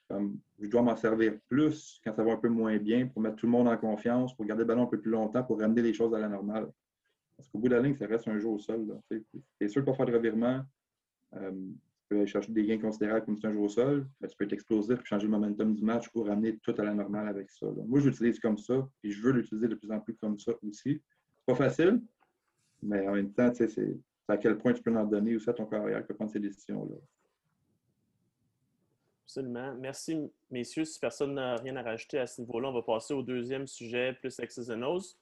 Je 0.09 0.67
dois 0.67 0.82
m'en 0.82 0.95
servir 0.95 1.38
plus 1.47 1.99
quand 2.03 2.13
ça 2.13 2.23
va 2.23 2.34
un 2.34 2.38
peu 2.38 2.49
moins 2.49 2.77
bien 2.77 3.07
pour 3.07 3.21
mettre 3.21 3.38
tout 3.38 3.45
le 3.45 3.51
monde 3.51 3.67
en 3.67 3.77
confiance, 3.77 4.36
pour 4.36 4.45
garder 4.45 4.63
le 4.63 4.67
ballon 4.67 4.84
un 4.84 4.88
peu 4.88 4.99
plus 4.99 5.11
longtemps, 5.11 5.43
pour 5.43 5.59
ramener 5.59 5.82
les 5.82 5.93
choses 5.93 6.13
à 6.13 6.19
la 6.19 6.27
normale. 6.27 6.69
Parce 7.38 7.49
qu'au 7.49 7.59
bout 7.59 7.69
de 7.69 7.75
la 7.75 7.82
ligne, 7.82 7.95
ça 7.95 8.05
reste 8.05 8.27
un 8.27 8.38
jeu 8.38 8.49
au 8.49 8.59
sol. 8.59 8.99
C'est 9.59 9.67
sûr 9.67 9.82
de 9.82 9.86
pas 9.86 9.93
faire 9.93 10.05
de 10.05 10.13
revirement. 10.13 10.61
Euh, 11.36 11.51
peux 12.10 12.18
aller 12.18 12.28
chercher 12.28 12.51
des 12.51 12.66
gains 12.66 12.80
considérables 12.80 13.26
comme 13.26 13.38
c'est 13.38 13.47
un 13.47 13.53
jeu 13.53 13.60
au 13.60 13.70
sol, 13.70 14.07
tu 14.28 14.36
peux 14.36 14.45
être 14.45 14.53
explosif 14.53 14.99
et 14.99 15.05
changer 15.05 15.28
le 15.28 15.32
momentum 15.32 15.74
du 15.74 15.84
match 15.84 16.10
pour 16.10 16.28
ramener 16.28 16.57
tout 16.57 16.74
à 16.78 16.84
la 16.84 16.93
normale 16.93 17.28
avec 17.28 17.49
ça. 17.49 17.68
Moi, 17.88 17.99
je 17.99 18.10
l'utilise 18.10 18.39
comme 18.39 18.57
ça, 18.57 18.88
et 19.03 19.12
je 19.12 19.22
veux 19.22 19.32
l'utiliser 19.32 19.68
de 19.68 19.76
plus 19.76 19.91
en 19.91 19.99
plus 19.99 20.16
comme 20.16 20.38
ça 20.38 20.51
aussi. 20.68 21.01
Pas 21.45 21.55
facile, 21.55 22.01
mais 22.82 23.07
en 23.07 23.14
même 23.14 23.32
temps, 23.32 23.51
c'est 23.53 23.97
à 24.28 24.38
quel 24.38 24.57
point 24.57 24.74
tu 24.74 24.82
peux 24.82 24.95
en 24.95 25.05
donner 25.05 25.36
aussi 25.36 25.49
à 25.49 25.53
ton 25.53 25.66
carrière 25.66 26.05
que 26.05 26.14
prendre 26.14 26.32
ces 26.32 26.39
décisions-là. 26.39 26.95
Absolument. 29.26 29.76
Merci, 29.76 30.18
messieurs. 30.49 30.86
Si 30.86 30.99
personne 30.99 31.36
n'a 31.36 31.55
rien 31.57 31.76
à 31.76 31.84
rajouter 31.84 32.18
à 32.18 32.26
ce 32.26 32.41
niveau-là, 32.41 32.70
on 32.70 32.74
va 32.74 32.82
passer 32.82 33.14
au 33.14 33.22
deuxième 33.22 33.68
sujet, 33.68 34.14
plus 34.14 34.39
X's 34.39 34.70
and 34.72 34.82
O's, 34.82 35.20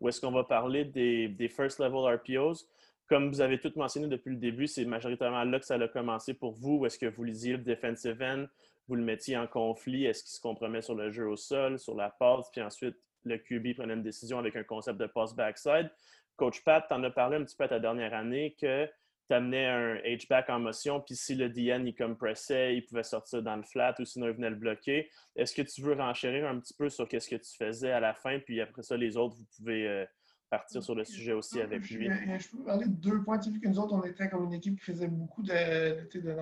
où 0.00 0.08
est-ce 0.08 0.20
qu'on 0.20 0.30
va 0.30 0.44
parler 0.44 0.84
des, 0.84 1.28
des 1.28 1.48
first 1.48 1.80
level 1.80 2.14
RPOs 2.14 2.68
comme 3.08 3.30
vous 3.30 3.40
avez 3.40 3.58
tout 3.58 3.72
mentionné 3.74 4.06
depuis 4.06 4.30
le 4.30 4.36
début, 4.36 4.66
c'est 4.66 4.84
majoritairement 4.84 5.44
là 5.44 5.58
que 5.58 5.64
ça 5.64 5.74
a 5.74 5.88
commencé 5.88 6.34
pour 6.34 6.52
vous. 6.52 6.84
Est-ce 6.84 6.98
que 6.98 7.06
vous 7.06 7.24
lisiez 7.24 7.52
le 7.52 7.62
defensive 7.62 8.22
end, 8.22 8.44
vous 8.86 8.94
le 8.96 9.02
mettiez 9.02 9.36
en 9.36 9.46
conflit, 9.46 10.04
est-ce 10.04 10.22
qu'il 10.22 10.32
se 10.32 10.40
compromet 10.40 10.82
sur 10.82 10.94
le 10.94 11.10
jeu 11.10 11.26
au 11.26 11.36
sol, 11.36 11.78
sur 11.78 11.94
la 11.94 12.10
passe, 12.10 12.50
puis 12.50 12.62
ensuite 12.62 12.96
le 13.24 13.38
QB 13.38 13.76
prenait 13.76 13.94
une 13.94 14.02
décision 14.02 14.38
avec 14.38 14.56
un 14.56 14.62
concept 14.62 14.98
de 14.98 15.06
pass 15.06 15.34
backside. 15.34 15.90
Coach 16.36 16.62
Pat, 16.62 16.86
tu 16.86 16.94
en 16.94 17.02
as 17.02 17.10
parlé 17.10 17.36
un 17.36 17.44
petit 17.44 17.56
peu 17.56 17.64
à 17.64 17.68
ta 17.68 17.80
dernière 17.80 18.14
année 18.14 18.54
que 18.60 18.86
tu 19.26 19.34
amenais 19.34 19.66
un 19.66 19.96
H-back 19.96 20.48
en 20.50 20.60
motion, 20.60 21.00
puis 21.00 21.16
si 21.16 21.34
le 21.34 21.48
DN 21.48 21.86
il 21.86 21.94
compressait, 21.94 22.76
il 22.76 22.86
pouvait 22.86 23.02
sortir 23.02 23.42
dans 23.42 23.56
le 23.56 23.62
flat 23.62 23.94
ou 23.98 24.04
sinon 24.04 24.26
il 24.28 24.32
venait 24.32 24.50
le 24.50 24.56
bloquer. 24.56 25.10
Est-ce 25.34 25.54
que 25.54 25.62
tu 25.62 25.82
veux 25.82 25.94
renchérir 25.94 26.46
un 26.46 26.58
petit 26.60 26.74
peu 26.74 26.88
sur 26.88 27.06
ce 27.10 27.28
que 27.28 27.36
tu 27.36 27.56
faisais 27.56 27.90
à 27.90 28.00
la 28.00 28.14
fin, 28.14 28.38
puis 28.38 28.60
après 28.60 28.82
ça, 28.82 28.96
les 28.96 29.16
autres, 29.16 29.36
vous 29.36 29.46
pouvez 29.56 29.86
euh, 29.86 30.06
partir 30.50 30.82
sur 30.82 30.94
le 30.94 31.04
sujet 31.04 31.32
aussi 31.32 31.60
avec 31.60 31.88
lui. 31.90 32.08
Je, 32.38 32.48
peux 32.50 32.64
parler 32.64 32.86
de 32.86 32.92
deux 32.92 33.22
points. 33.22 33.38
Tu 33.38 33.50
vu 33.50 33.60
que 33.60 33.68
nous 33.68 33.78
autres, 33.78 33.94
on 33.94 34.02
était 34.02 34.28
comme 34.28 34.44
une 34.44 34.54
équipe 34.54 34.78
qui 34.78 34.84
faisait 34.84 35.08
beaucoup 35.08 35.42
de, 35.42 36.08
de, 36.12 36.20
de 36.20 36.34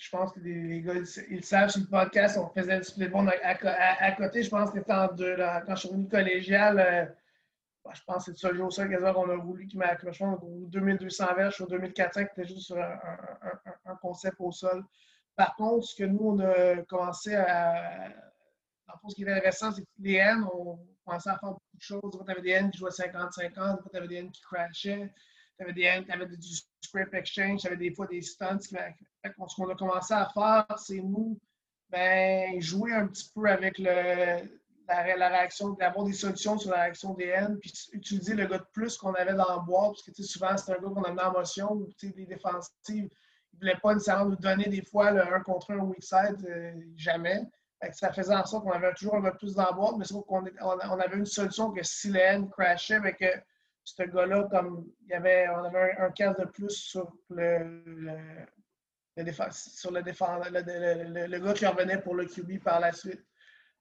je 0.00 0.08
pense 0.08 0.32
que 0.32 0.40
les, 0.40 0.80
gars, 0.80 0.94
ils, 1.28 1.44
savent 1.44 1.68
sur 1.68 1.82
le 1.82 1.86
podcast, 1.86 2.38
on 2.38 2.48
faisait 2.48 2.78
le 2.78 2.82
split 2.82 3.10
à, 3.12 3.50
à, 3.50 4.04
à, 4.04 4.12
côté. 4.12 4.42
Je 4.42 4.48
pense 4.48 4.70
que 4.70 4.78
c'était 4.78 4.94
en 4.94 5.12
deux. 5.12 5.36
Là, 5.36 5.60
quand 5.60 5.74
je 5.74 5.80
suis 5.80 5.88
revenu 5.90 6.08
collégial, 6.08 6.78
euh, 6.78 7.04
bah, 7.84 7.92
je 7.94 8.00
pense 8.06 8.24
que 8.24 8.24
c'est 8.24 8.30
le 8.30 8.36
seul 8.36 8.56
jour 8.56 8.72
seul 8.72 9.14
qu'on 9.14 9.28
a 9.28 9.36
voulu 9.36 9.66
qui 9.66 9.76
m'a 9.76 9.96
je 9.98 10.18
pense, 10.18 10.40
2200 10.42 11.34
verges 11.36 11.60
ou 11.60 11.66
2400 11.66 12.24
qui 12.24 12.40
était 12.40 12.48
juste 12.48 12.66
sur 12.66 12.78
un, 12.78 12.98
un, 13.84 13.96
concept 13.96 14.36
au 14.38 14.50
sol. 14.50 14.84
Par 15.36 15.54
contre, 15.56 15.86
ce 15.86 15.94
que 15.94 16.04
nous, 16.04 16.30
on 16.30 16.38
a 16.40 16.82
commencé 16.84 17.34
à. 17.34 18.08
Dans 18.88 18.94
le 18.94 19.00
fond, 19.00 19.08
ce 19.10 19.14
qui 19.14 19.22
est 19.22 19.30
intéressant, 19.30 19.70
c'est 19.70 19.82
que 19.82 19.88
les 19.98 20.14
N, 20.14 20.44
on, 20.54 20.78
commençait 21.04 21.30
à 21.30 21.38
faire 21.38 21.50
beaucoup 21.50 21.76
de 21.76 21.82
choses. 21.82 22.24
Tu 22.24 22.30
avais 22.30 22.42
des 22.42 22.50
N 22.50 22.70
qui 22.70 22.78
jouaient 22.78 22.90
50-50, 22.90 23.90
tu 23.90 23.96
avais 23.96 24.08
des 24.08 24.16
N 24.16 24.30
qui 24.30 24.40
crashaient, 24.42 25.12
tu 25.56 25.62
avais 25.62 25.72
des 25.72 25.82
N 25.82 26.04
qui 26.04 26.12
avaient 26.12 26.26
du 26.26 26.48
script 26.80 27.14
exchange, 27.14 27.60
tu 27.60 27.66
avais 27.66 27.76
des 27.76 27.94
fois 27.94 28.06
des 28.06 28.22
stunts. 28.22 28.60
ce 28.60 29.56
qu'on 29.56 29.68
a 29.68 29.74
commencé 29.74 30.14
à 30.14 30.28
faire, 30.32 30.66
c'est 30.78 31.00
nous 31.00 31.38
ben, 31.90 32.60
jouer 32.60 32.92
un 32.92 33.06
petit 33.08 33.30
peu 33.34 33.46
avec 33.46 33.78
la, 33.78 34.42
réaction, 34.88 35.70
d'avoir 35.70 36.04
des 36.04 36.12
solutions 36.12 36.58
sur 36.58 36.70
la 36.70 36.82
réaction 36.82 37.14
des 37.14 37.26
N, 37.26 37.58
puis 37.58 37.72
utiliser 37.92 38.34
le 38.34 38.46
gars 38.46 38.58
de 38.58 38.66
plus 38.72 38.96
qu'on 38.96 39.12
avait 39.14 39.34
dans 39.34 39.56
le 39.56 39.64
boîte, 39.64 39.92
parce 39.92 40.02
que 40.02 40.22
souvent 40.22 40.56
c'était 40.56 40.72
un 40.72 40.82
gars 40.82 40.88
qu'on 40.88 41.02
amenait 41.02 41.22
en 41.22 41.32
motion, 41.32 41.72
ou 41.72 41.88
des 42.00 42.26
défensives. 42.26 42.70
Ils 42.88 43.56
ne 43.56 43.58
voulaient 43.58 43.80
pas 43.82 43.94
nécessairement 43.94 44.30
nous 44.30 44.36
donner 44.36 44.68
des 44.68 44.82
fois 44.82 45.10
le 45.10 45.22
1 45.22 45.40
contre 45.40 45.72
1 45.72 45.78
au 45.78 45.86
weak 45.86 46.02
side, 46.02 46.46
euh, 46.48 46.72
jamais 46.96 47.42
ça 47.92 48.12
faisait 48.12 48.34
en 48.34 48.44
sorte 48.44 48.64
qu'on 48.64 48.72
avait 48.72 48.92
toujours 48.94 49.16
un 49.16 49.22
peu 49.22 49.36
plus 49.36 49.54
dans 49.54 49.64
la 49.64 49.72
boîte, 49.72 49.96
mais 49.98 50.04
c'est 50.04 50.14
qu'on 50.14 50.44
on 50.60 51.00
avait 51.00 51.16
une 51.16 51.26
solution 51.26 51.70
que 51.70 51.82
si 51.82 52.10
le 52.10 52.20
N 52.20 52.50
crashait, 52.50 53.00
que 53.18 53.26
ce 53.84 54.02
gars-là, 54.02 54.48
comme 54.50 54.86
il 55.02 55.10
y 55.10 55.14
avait, 55.14 55.48
on 55.48 55.64
avait 55.64 55.96
un, 55.98 56.06
un 56.06 56.32
de 56.32 56.44
plus 56.46 56.70
sur 56.70 57.10
le, 57.30 57.82
le, 57.86 59.32
sur 59.50 59.90
le, 59.90 60.00
le, 61.26 61.38
gars 61.38 61.54
qui 61.54 61.66
revenait 61.66 62.00
pour 62.00 62.14
le 62.14 62.26
QB 62.26 62.62
par 62.62 62.80
la 62.80 62.92
suite. 62.92 63.24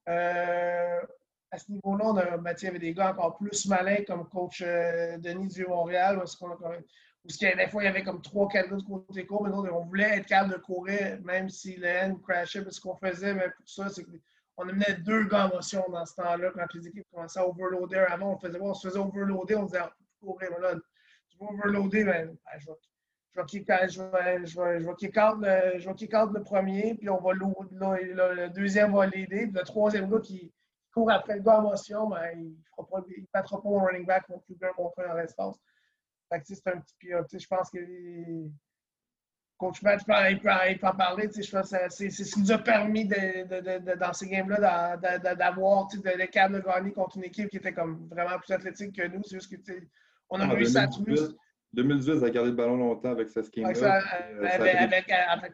Euh, 0.07 1.01
à 1.51 1.57
ce 1.57 1.71
niveau-là, 1.71 2.05
on 2.05 2.17
a, 2.17 2.37
ben, 2.37 2.55
il 2.57 2.63
y 2.63 2.67
avait 2.67 2.79
des 2.79 2.93
gars 2.93 3.11
encore 3.11 3.37
plus 3.37 3.65
malins 3.67 4.03
comme 4.07 4.27
coach 4.29 4.61
euh, 4.65 5.17
Denis 5.17 5.47
du 5.47 5.65
Montréal, 5.65 6.21
y 7.26 7.45
avait, 7.45 7.65
des 7.65 7.70
fois, 7.70 7.84
il 7.84 7.86
y 7.86 7.89
avait 7.89 8.03
comme 8.03 8.22
trois, 8.22 8.47
gars 8.47 8.63
de 8.63 8.82
côté 8.82 9.26
court, 9.26 9.43
mais 9.47 9.70
on 9.70 9.84
voulait 9.86 10.17
être 10.17 10.28
capable 10.28 10.53
de 10.53 10.59
courir, 10.59 11.20
même 11.24 11.49
si 11.49 11.76
le 11.76 11.88
N 11.88 12.20
crashait. 12.22 12.63
ce 12.70 12.80
qu'on 12.80 12.95
faisait 12.95 13.34
mais 13.34 13.49
pour 13.49 13.70
ça, 13.70 13.89
c'est 13.89 14.03
qu'on 14.03 14.67
amenait 14.67 14.95
deux 15.05 15.26
gars 15.26 15.49
motion 15.53 15.84
dans 15.89 16.05
ce 16.05 16.15
temps-là, 16.15 16.51
quand 16.53 16.74
les 16.74 16.88
équipes 16.88 17.07
commençaient 17.11 17.39
à 17.39 17.47
overloader. 17.47 18.05
Avant, 18.09 18.34
on, 18.34 18.38
faisait, 18.38 18.59
on 18.59 18.74
se 18.74 18.88
faisait 18.88 18.99
overloader, 18.99 19.55
on 19.55 19.65
disait, 19.65 19.80
ah, 19.82 19.93
courir, 20.22 20.49
mais 20.51 20.61
là, 20.61 20.76
tu 21.30 21.38
vas 21.39 21.47
overloader, 21.47 22.03
ben, 22.03 22.28
ben, 22.28 22.59
je 22.59 22.67
vais 22.67 22.78
je 23.32 23.39
vais 23.39 23.45
kick 23.45 23.70
out, 23.70 23.89
je 23.89 24.01
vais, 24.01 24.45
je 24.45 24.59
vais, 24.59 24.80
je 24.80 24.86
vais 24.86 24.93
le, 24.99 26.34
le 26.34 26.43
premier, 26.43 26.95
puis 26.95 27.09
on 27.09 27.22
va 27.22 27.34
là, 27.34 28.34
le 28.34 28.49
deuxième 28.49 28.93
va 28.93 29.05
l'aider, 29.05 29.45
puis 29.45 29.55
le 29.55 29.63
troisième 29.63 30.09
gars 30.09 30.20
qui, 30.20 30.51
court 30.93 31.11
après 31.11 31.36
le 31.36 31.41
gars 31.41 31.59
en 31.59 31.63
motion, 31.63 32.07
ben, 32.07 32.30
il 32.36 32.49
ne 32.49 33.26
battra 33.34 33.61
pas 33.61 33.70
mon 33.70 33.80
running 33.80 34.05
back 34.05 34.28
non 34.30 34.39
plus 34.39 34.55
bien 34.55 34.70
montré 34.78 35.03
dans 35.07 35.15
l'espace. 35.15 35.55
C'est 36.32 36.67
un 36.67 36.80
petit 36.80 36.95
peu, 37.01 37.39
je 37.39 37.47
pense 37.47 37.69
que 37.71 37.80
Coach 39.57 39.82
Matt, 39.82 40.01
il 40.30 40.39
peut, 40.39 40.49
il 40.69 40.80
peut 40.80 40.88
en 40.88 40.95
parler. 40.95 41.30
Je 41.36 41.51
pense 41.51 41.75
c'est 41.89 42.09
ce 42.09 42.34
qui 42.34 42.39
nous 42.39 42.51
a 42.51 42.57
permis 42.57 43.05
de, 43.05 43.43
de, 43.43 43.80
de, 43.80 43.99
dans 43.99 44.13
ces 44.13 44.27
games-là 44.27 44.97
d'avoir 45.36 45.88
le 45.93 46.25
câble 46.27 46.61
de 46.61 46.65
gagner 46.65 46.93
contre 46.93 47.17
une 47.17 47.25
équipe 47.25 47.49
qui 47.49 47.57
était 47.57 47.73
comme 47.73 48.07
vraiment 48.09 48.39
plus 48.39 48.53
athlétique 48.53 48.95
que 48.95 49.07
nous. 49.07 49.21
C'est 49.23 49.36
juste 49.36 49.51
que 49.51 49.73
on 50.30 50.39
a 50.39 50.45
ah, 50.45 50.53
réussi 50.53 50.77
à 50.77 50.88
trouver. 50.88 51.15
2018, 51.73 52.23
a 52.23 52.30
gardé 52.30 52.51
le 52.51 52.55
ballon 52.55 52.77
longtemps 52.77 53.11
avec 53.11 53.30
ce 53.30 53.41
scheme-là. 53.41 54.01
Euh, 54.01 54.47
avec, 54.47 54.75
avec, 54.75 55.11
avec, 55.11 55.53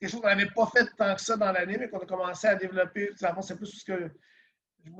quelque 0.00 0.10
chose 0.10 0.20
qu'on 0.20 0.28
n'avait 0.28 0.46
pas 0.46 0.66
fait 0.66 0.86
tant 0.96 1.14
que 1.14 1.20
ça 1.20 1.36
dans 1.36 1.52
l'année, 1.52 1.78
mais 1.78 1.88
qu'on 1.88 2.00
a 2.00 2.06
commencé 2.06 2.48
à 2.48 2.56
développer. 2.56 3.10
C'est 3.16 3.56
plus 3.56 3.66
ce 3.66 3.84
que. 3.84 4.10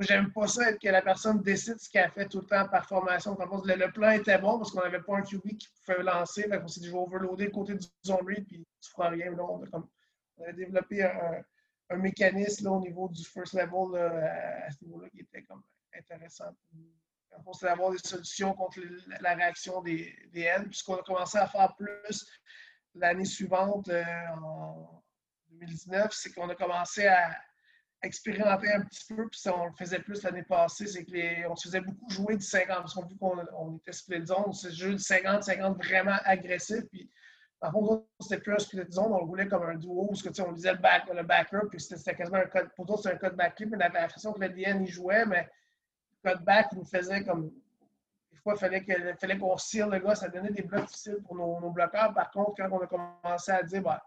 J'aime 0.01 0.33
pas 0.33 0.47
ça, 0.47 0.73
que 0.75 0.89
la 0.89 1.03
personne 1.03 1.43
décide 1.43 1.79
ce 1.79 1.91
qu'elle 1.91 2.11
fait 2.11 2.29
tout 2.29 2.41
le 2.41 2.47
temps 2.47 2.69
par 2.69 2.87
formation. 2.87 3.37
Le, 3.39 3.75
le 3.75 3.93
plan 3.93 4.11
était 4.11 4.39
bon 4.39 4.59
parce 4.59 4.71
qu'on 4.71 4.81
n'avait 4.81 5.03
pas 5.03 5.17
un 5.17 5.23
QB 5.23 5.57
qui 5.59 5.69
pouvait 5.85 6.03
lancer. 6.03 6.49
on 6.51 6.69
s'est 6.69 6.81
dit, 6.81 6.87
je 6.87 6.93
vais 6.93 6.99
overloader 6.99 7.47
le 7.47 7.51
côté 7.51 7.75
du 7.75 7.87
zone 8.05 8.25
read, 8.27 8.47
puis 8.47 8.65
tu 8.81 8.91
feras 8.91 9.09
rien. 9.09 9.31
Là, 9.33 9.43
on, 9.43 9.63
a 9.63 9.67
comme, 9.67 9.89
on, 10.37 10.45
a 10.45 10.53
développé 10.53 11.03
un, 11.03 11.43
un 11.91 11.97
mécanisme 11.97 12.65
là, 12.65 12.73
au 12.73 12.81
niveau 12.81 13.09
du 13.09 13.25
first 13.25 13.55
level 13.55 13.99
à 14.01 14.71
ce 14.71 14.85
niveau-là 14.85 15.09
qui 15.11 15.21
était 15.21 15.43
comme 15.43 15.63
intéressant 15.97 16.55
c'est 17.55 17.67
d'avoir 17.67 17.91
des 17.91 17.99
solutions 17.99 18.55
contre 18.55 18.81
la 19.21 19.35
réaction 19.35 19.81
des, 19.83 20.15
des 20.33 20.43
N. 20.43 20.69
Puis 20.69 20.79
ce 20.79 20.85
qu'on 20.85 20.97
a 20.97 21.03
commencé 21.03 21.39
à 21.39 21.47
faire 21.47 21.75
plus 21.77 22.27
l'année 22.95 23.25
suivante, 23.25 23.89
euh, 23.89 24.05
en 24.43 25.03
2019, 25.51 26.13
c'est 26.13 26.33
qu'on 26.33 26.49
a 26.49 26.55
commencé 26.55 27.07
à 27.07 27.37
expérimenter 28.03 28.73
un 28.73 28.83
petit 28.83 29.15
peu, 29.15 29.29
puis 29.29 29.41
on 29.55 29.67
le 29.67 29.73
faisait 29.73 30.01
plus 30.01 30.23
l'année 30.23 30.43
passée, 30.43 30.87
c'est 30.87 31.05
qu'on 31.05 31.57
se 31.57 31.69
faisait 31.69 31.81
beaucoup 31.81 32.11
jouer 32.11 32.37
du 32.37 32.45
50, 32.45 32.77
parce 32.79 32.95
qu'on 32.95 33.05
vu 33.07 33.17
qu'on 33.17 33.77
était 33.77 33.93
split 33.93 34.27
zone, 34.27 34.45
on 34.47 34.53
se 34.53 34.71
jouer 34.71 34.95
du 34.95 35.03
50-50 35.03 35.77
vraiment 35.77 36.17
agressif, 36.25 36.85
puis 36.91 37.09
par 37.61 37.73
contre, 37.73 38.05
c'était 38.21 38.39
plus 38.39 38.55
un 38.55 38.59
split 38.59 38.91
zone, 38.91 39.13
on 39.13 39.21
le 39.21 39.27
voulait 39.27 39.47
comme 39.47 39.63
un 39.63 39.77
duo, 39.77 40.07
parce 40.09 40.23
que 40.23 40.43
on 40.43 40.53
disait 40.53 40.73
le, 40.73 40.79
back, 40.79 41.05
le 41.15 41.23
backer, 41.23 41.63
puis 41.71 41.81
c'était 41.81 42.15
quasiment 42.15 42.39
un 42.39 42.47
code, 42.47 42.71
pour 42.75 42.87
toi 42.87 42.97
c'était 42.97 43.15
un 43.15 43.19
code 43.19 43.37
back 43.37 43.61
mais 43.61 43.79
la 43.79 44.09
façon 44.09 44.33
que 44.33 44.41
le 44.41 44.49
DN 44.49 44.83
y 44.83 44.89
jouait, 44.89 45.25
mais 45.25 45.49
cutback 46.25 46.73
nous 46.73 46.85
faisait 46.85 47.25
comme. 47.25 47.51
Des 48.31 48.39
fois, 48.39 48.55
il 48.55 48.59
fallait, 48.59 49.15
fallait 49.21 49.39
qu'on 49.39 49.57
cire 49.57 49.89
le 49.89 49.99
gars, 49.99 50.15
ça 50.15 50.29
donnait 50.29 50.51
des 50.51 50.63
blocs 50.63 50.87
difficiles 50.87 51.19
pour 51.25 51.37
nos, 51.37 51.71
bloqueurs. 51.71 52.13
Par 52.15 52.31
contre, 52.31 52.55
quand 52.57 52.69
on 52.73 52.81
a 52.81 52.87
commencé 52.87 53.53
à 53.53 53.63
dire, 53.63 53.83
bah, 53.83 54.03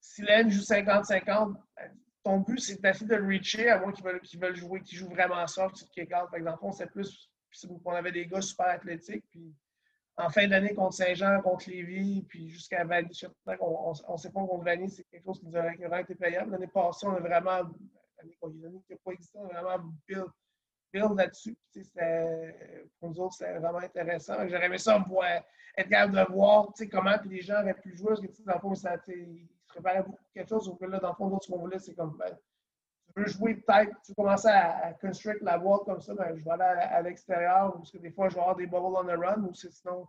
si 0.00 0.22
l'N 0.22 0.50
joue 0.50 0.60
50-50, 0.60 1.54
ben, 1.76 1.92
ton 2.26 2.40
but, 2.40 2.58
c'est 2.58 2.80
d'essayer 2.82 3.06
de 3.06 3.14
le 3.14 3.26
reacher, 3.26 3.70
à 3.70 3.78
moins 3.78 3.92
qu'ils 3.92 4.04
veulent, 4.40 4.56
jouer, 4.56 4.80
qu'ils 4.80 4.98
jouent 4.98 5.10
vraiment 5.10 5.46
soft 5.46 5.76
sur 5.76 5.88
kick 5.90 6.10
Par 6.10 6.34
exemple, 6.34 6.64
c'est 6.76 6.90
plus. 6.90 7.30
On 7.84 7.92
avait 7.92 8.10
des 8.10 8.26
gars 8.26 8.40
super 8.40 8.66
athlétiques. 8.66 9.24
Puis 9.30 9.54
en 10.16 10.28
fin 10.28 10.48
d'année 10.48 10.74
contre 10.74 10.94
Saint-Jean, 10.94 11.40
contre 11.40 11.70
Lévis, 11.70 12.24
puis 12.28 12.50
jusqu'à 12.50 12.84
Vanny, 12.84 13.10
on 13.60 13.92
ne 14.12 14.16
sait 14.16 14.30
pas 14.30 14.40
contre 14.40 14.64
Vanny, 14.64 14.90
c'est 14.90 15.04
quelque 15.04 15.24
chose 15.24 15.38
qui 15.38 15.46
nous 15.46 15.56
aurait, 15.56 16.02
été 16.02 16.14
payable. 16.16 16.50
L'année 16.50 16.66
passée, 16.66 17.06
on 17.06 17.14
a 17.14 17.20
vraiment. 17.20 17.64
Qui 17.68 18.96
pas 19.04 19.12
existé, 19.12 19.38
on 19.38 19.48
a 19.48 19.62
vraiment 19.62 19.92
build 20.08 21.16
là-dessus. 21.16 21.56
Pour 22.98 23.10
nous 23.10 23.20
autres, 23.20 23.34
c'était 23.34 23.58
vraiment 23.58 23.78
intéressant. 23.78 24.48
J'aurais 24.48 24.66
aimé 24.66 24.78
ça 24.78 24.98
voir, 24.98 25.44
être 25.76 25.88
capable 25.88 26.16
de 26.16 26.32
voir 26.32 26.72
comment 26.90 27.16
les 27.26 27.42
gens 27.42 27.60
auraient 27.60 27.74
pu 27.74 27.96
jouer. 27.96 28.14
Dans 28.44 28.54
le 28.54 28.60
fond, 28.60 28.74
ça, 28.74 28.96
beaucoup 29.80 30.18
quelque 30.34 30.48
chose. 30.48 30.66
Donc 30.66 30.80
là, 30.80 30.98
dans 30.98 31.10
le 31.10 31.14
fond, 31.14 31.40
ce 31.40 31.50
qu'on 31.50 31.58
voulait, 31.58 31.78
c'est 31.78 31.94
comme 31.94 32.16
ben, 32.16 32.36
tu 33.06 33.20
veux 33.20 33.26
jouer 33.26 33.54
peut-être, 33.54 34.00
tu 34.02 34.12
veux 34.12 34.14
commencer 34.14 34.48
à, 34.48 34.92
construire 35.00 35.36
la 35.42 35.58
boîte 35.58 35.84
comme 35.84 36.00
ça, 36.00 36.14
ben, 36.14 36.36
je 36.36 36.44
vais 36.44 36.50
aller 36.50 36.62
à, 36.62 37.02
l'extérieur. 37.02 37.72
Parce 37.74 37.90
que 37.90 37.98
des 37.98 38.10
fois, 38.10 38.28
je 38.28 38.34
vais 38.34 38.40
avoir 38.40 38.56
des 38.56 38.66
bubbles 38.66 38.96
on 38.96 39.04
the 39.04 39.18
run. 39.18 39.44
Ou 39.44 39.54
sinon, 39.54 40.06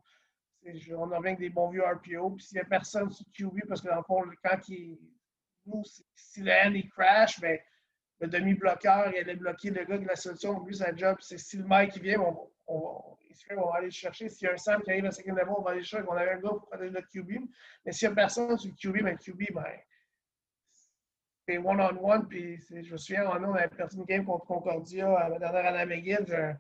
on 0.66 1.06
revient 1.06 1.16
avec 1.16 1.40
des 1.40 1.50
bons 1.50 1.70
vieux 1.70 1.84
RPO. 1.84 2.32
Puis 2.32 2.46
s'il 2.46 2.56
n'y 2.56 2.62
a 2.62 2.66
personne 2.66 3.12
sur 3.12 3.26
QB, 3.32 3.68
parce 3.68 3.82
que 3.82 3.90
dans 3.90 3.98
le 3.98 4.04
fond, 4.04 4.24
quand 4.44 4.70
il, 4.70 4.98
nous, 5.66 5.84
si 6.16 6.42
le 6.42 6.52
end 6.52 6.74
il 6.74 6.90
crash, 6.90 7.40
ben, 7.40 7.60
le 8.20 8.28
demi-bloqueur, 8.28 9.12
il 9.14 9.20
allait 9.20 9.36
bloquer 9.36 9.70
le 9.70 9.84
gars 9.86 9.98
de 9.98 10.06
la 10.06 10.16
solution. 10.16 10.64
Lui, 10.64 10.76
sa 10.76 10.96
job, 10.96 11.18
c'est 11.20 11.38
si 11.38 11.58
le 11.58 11.66
mec 11.66 11.92
qui 11.92 12.00
vient, 12.00 12.20
on, 12.20 12.50
on, 12.68 13.17
on, 13.56 13.70
va 13.70 13.78
aller 13.78 13.88
le 13.88 13.92
chercher. 13.92 14.30
S'il 14.30 14.48
y 14.48 14.50
a 14.50 14.54
un 14.54 14.58
Sam 14.58 14.82
qui 14.82 14.92
arrive 14.92 15.06
à 15.06 15.12
second 15.12 15.34
level, 15.34 15.54
on 15.58 15.62
va 15.62 15.72
aller 15.72 15.80
le 15.80 15.86
chercher. 15.86 16.06
On 16.08 16.14
avait 16.14 16.32
un 16.32 16.40
gars 16.40 16.50
pour 16.50 16.66
protéger 16.66 16.92
notre 16.92 17.08
QB. 17.10 17.32
Mais 17.86 17.92
s'il 17.92 18.08
n'y 18.08 18.14
a 18.14 18.16
personne 18.16 18.58
sur 18.58 18.70
le 18.70 18.76
QB, 18.76 19.04
ben, 19.04 19.18
QB, 19.18 19.54
ben, 19.54 19.66
c'est 21.48 21.58
one-on-one. 21.58 22.28
Puis 22.28 22.60
je 22.70 22.92
me 22.92 22.98
souviens, 22.98 23.30
on 23.30 23.54
avait 23.54 23.68
perdu 23.68 23.98
une 23.98 24.06
game 24.06 24.26
contre 24.26 24.46
Concordia 24.46 25.14
à 25.18 25.30
la 25.30 25.40
dernière 25.40 25.66
année 25.66 25.96
McGill. 25.96 26.58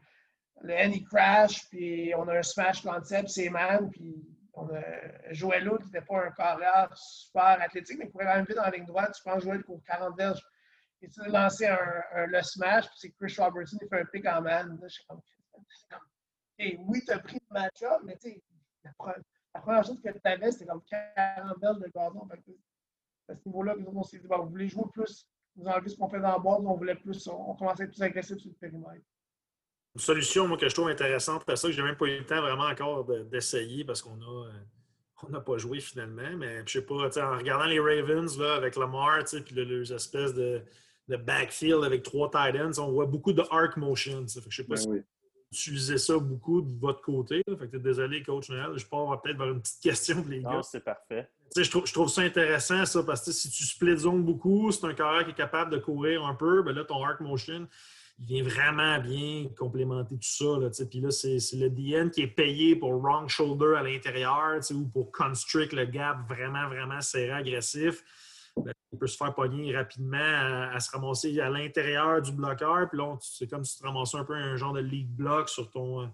Le 0.61 0.73
N, 0.73 0.91
il 0.93 1.03
crash, 1.03 1.69
puis 1.69 2.13
on 2.15 2.27
a 2.27 2.39
un 2.39 2.43
smash 2.43 2.81
concept, 2.81 3.29
c'est 3.29 3.47
man, 3.49 3.91
puis 3.91 4.25
on 4.53 4.67
a 4.69 4.81
Joël 5.29 5.69
qui 5.79 5.85
n'était 5.85 6.01
pas 6.01 6.25
un 6.25 6.31
carrière 6.31 6.97
super 6.97 7.61
athlétique, 7.61 7.99
mais 7.99 8.05
il 8.05 8.11
pourrait 8.11 8.25
quand 8.25 8.37
même 8.37 8.45
vite 8.45 8.55
la 8.55 8.71
ligne 8.71 8.85
droite. 8.85 9.15
Je 9.15 9.21
pense 9.21 9.43
Joël 9.43 9.63
pour 9.63 9.83
40 9.83 10.17
verges 10.17 10.41
il 11.01 11.21
a 11.21 11.27
lancé 11.27 11.65
un, 11.67 12.25
le 12.27 12.41
smash, 12.41 12.85
puis 12.87 12.95
c'est 12.97 13.11
Chris 13.11 13.35
Robertson, 13.37 13.77
il 13.81 13.87
fait 13.87 14.01
un 14.01 14.05
pick 14.05 14.25
en 14.25 14.41
man. 14.41 14.79
Je 14.81 14.87
suis 14.87 15.05
comme, 15.05 15.21
hey, 16.57 16.79
oui, 16.87 17.01
tu 17.05 17.11
as 17.11 17.19
pris 17.19 17.35
le 17.49 17.53
match-up, 17.53 18.01
mais 18.03 18.17
tu 18.17 18.29
sais, 18.29 18.43
la, 18.83 19.61
première 19.61 19.83
chose 19.83 19.99
que 20.01 20.09
tu 20.09 20.19
avais, 20.23 20.51
c'était 20.51 20.65
comme 20.65 20.81
40 20.89 21.59
belges 21.59 21.79
de 21.79 21.91
gazon. 21.93 22.27
Fait 22.29 23.33
à 23.33 23.35
ce 23.35 23.41
niveau-là, 23.45 23.75
on 23.93 24.03
s'est 24.03 24.19
dit, 24.19 24.27
bon, 24.27 24.43
vous 24.43 24.49
voulez 24.49 24.69
jouer 24.69 24.85
plus, 24.93 25.27
vous 25.55 25.65
enlevez 25.65 25.89
ce 25.89 25.97
qu'on 25.97 26.07
fait 26.07 26.19
dans 26.19 26.31
la 26.31 26.39
boîte, 26.39 26.61
on 26.63 26.75
voulait 26.75 26.95
plus, 26.95 27.27
on, 27.27 27.55
commençait 27.55 27.83
à 27.83 27.85
être 27.85 27.91
plus 27.91 28.01
agressif 28.01 28.37
sur 28.37 28.49
le 28.49 28.55
périmètre. 28.55 29.05
Une 29.95 30.01
solution, 30.01 30.47
moi, 30.47 30.57
que 30.57 30.69
je 30.69 30.73
trouve 30.73 30.89
intéressante, 30.89 31.43
c'est 31.47 31.55
ça 31.55 31.67
que 31.67 31.73
je 31.73 31.81
n'ai 31.81 31.87
même 31.87 31.97
pas 31.97 32.05
eu 32.05 32.19
le 32.19 32.25
temps 32.25 32.41
vraiment 32.41 32.67
encore 32.67 33.05
d'essayer 33.05 33.83
parce 33.83 34.01
qu'on 34.01 34.21
a. 34.21 34.47
Euh, 34.47 34.51
on 35.23 35.29
n'a 35.29 35.41
pas 35.41 35.57
joué 35.57 35.79
finalement, 35.79 36.37
mais 36.37 36.61
je 36.67 36.73
sais 36.73 36.85
pas, 36.85 36.93
en 36.93 37.37
regardant 37.37 37.65
les 37.65 37.79
Ravens 37.79 38.37
là, 38.37 38.53
avec 38.53 38.75
Lamar, 38.75 39.23
puis 39.23 39.55
les 39.55 39.91
espèces 39.91 40.31
de, 40.35 40.61
de 41.07 41.15
backfield 41.15 41.83
avec 41.83 42.03
trois 42.03 42.29
tight 42.29 42.55
ends, 42.55 42.83
on 42.83 42.91
voit 42.91 43.07
beaucoup 43.07 43.33
de 43.33 43.41
arc 43.49 43.77
motion. 43.77 44.17
Je 44.27 44.39
ne 44.39 44.51
sais 44.51 44.63
pas 44.63 44.75
ben 44.75 44.77
si 44.77 45.03
utilisez 45.51 45.97
ça 45.97 46.17
beaucoup 46.17 46.61
de 46.61 46.79
votre 46.79 47.01
côté. 47.01 47.41
Fait 47.59 47.67
que 47.67 47.77
désolé, 47.77 48.21
coach 48.23 48.49
Noël. 48.49 48.71
Je 48.75 48.85
pars 48.85 49.21
peut-être 49.21 49.37
vers 49.37 49.49
une 49.49 49.61
petite 49.61 49.81
question 49.81 50.21
pour 50.21 50.31
les 50.31 50.39
non, 50.39 50.61
c'est 50.63 50.83
parfait. 50.83 51.29
Je 51.55 51.69
trouve, 51.69 51.85
je 51.85 51.93
trouve, 51.93 52.09
ça 52.09 52.21
intéressant, 52.21 52.85
ça, 52.85 53.03
parce 53.03 53.25
que 53.25 53.31
si 53.31 53.49
tu 53.49 53.63
split 53.63 53.97
zone 53.97 54.23
beaucoup, 54.23 54.71
c'est 54.71 54.85
un 54.85 54.93
carrière 54.93 55.23
qui 55.23 55.31
est 55.31 55.35
capable 55.35 55.71
de 55.71 55.77
courir 55.77 56.25
un 56.25 56.35
peu, 56.35 56.61
ben 56.61 56.73
là, 56.73 56.83
ton 56.83 57.03
arc 57.03 57.21
motion, 57.21 57.67
il 58.19 58.25
vient 58.25 58.43
vraiment 58.43 58.99
bien 58.99 59.47
complémenter 59.57 60.15
tout 60.15 60.21
ça. 60.21 60.59
Là, 60.59 60.69
puis 60.89 60.99
là, 60.99 61.11
c'est 61.11 61.37
le 61.53 61.69
DN 61.69 62.09
qui 62.09 62.21
est 62.21 62.27
payé 62.27 62.75
pour 62.75 62.93
wrong 63.01 63.29
shoulder 63.29 63.75
à 63.77 63.83
l'intérieur 63.83 64.59
ou 64.71 64.85
pour 64.87 65.11
constrict 65.11 65.73
le 65.73 65.85
gap 65.85 66.27
vraiment, 66.27 66.67
vraiment 66.67 67.01
serré, 67.01 67.31
agressif. 67.31 68.03
Ben, 68.63 68.73
il 68.91 68.99
peut 68.99 69.07
se 69.07 69.17
faire 69.17 69.33
pogner 69.33 69.75
rapidement 69.75 70.17
à, 70.17 70.79
se 70.79 70.91
ramasser 70.91 71.39
à 71.39 71.49
l'intérieur 71.49 72.21
du 72.21 72.31
bloqueur. 72.31 72.89
Puis 72.89 72.97
là, 72.97 73.17
c'est 73.21 73.49
comme 73.49 73.63
si 73.63 73.75
tu 73.75 73.81
te 73.81 73.87
ramassais 73.87 74.17
un 74.17 74.23
peu 74.23 74.33
un 74.33 74.55
genre 74.55 74.73
de 74.73 74.79
lead 74.79 75.13
block 75.15 75.49
sur 75.49 75.69
ton, 75.69 76.09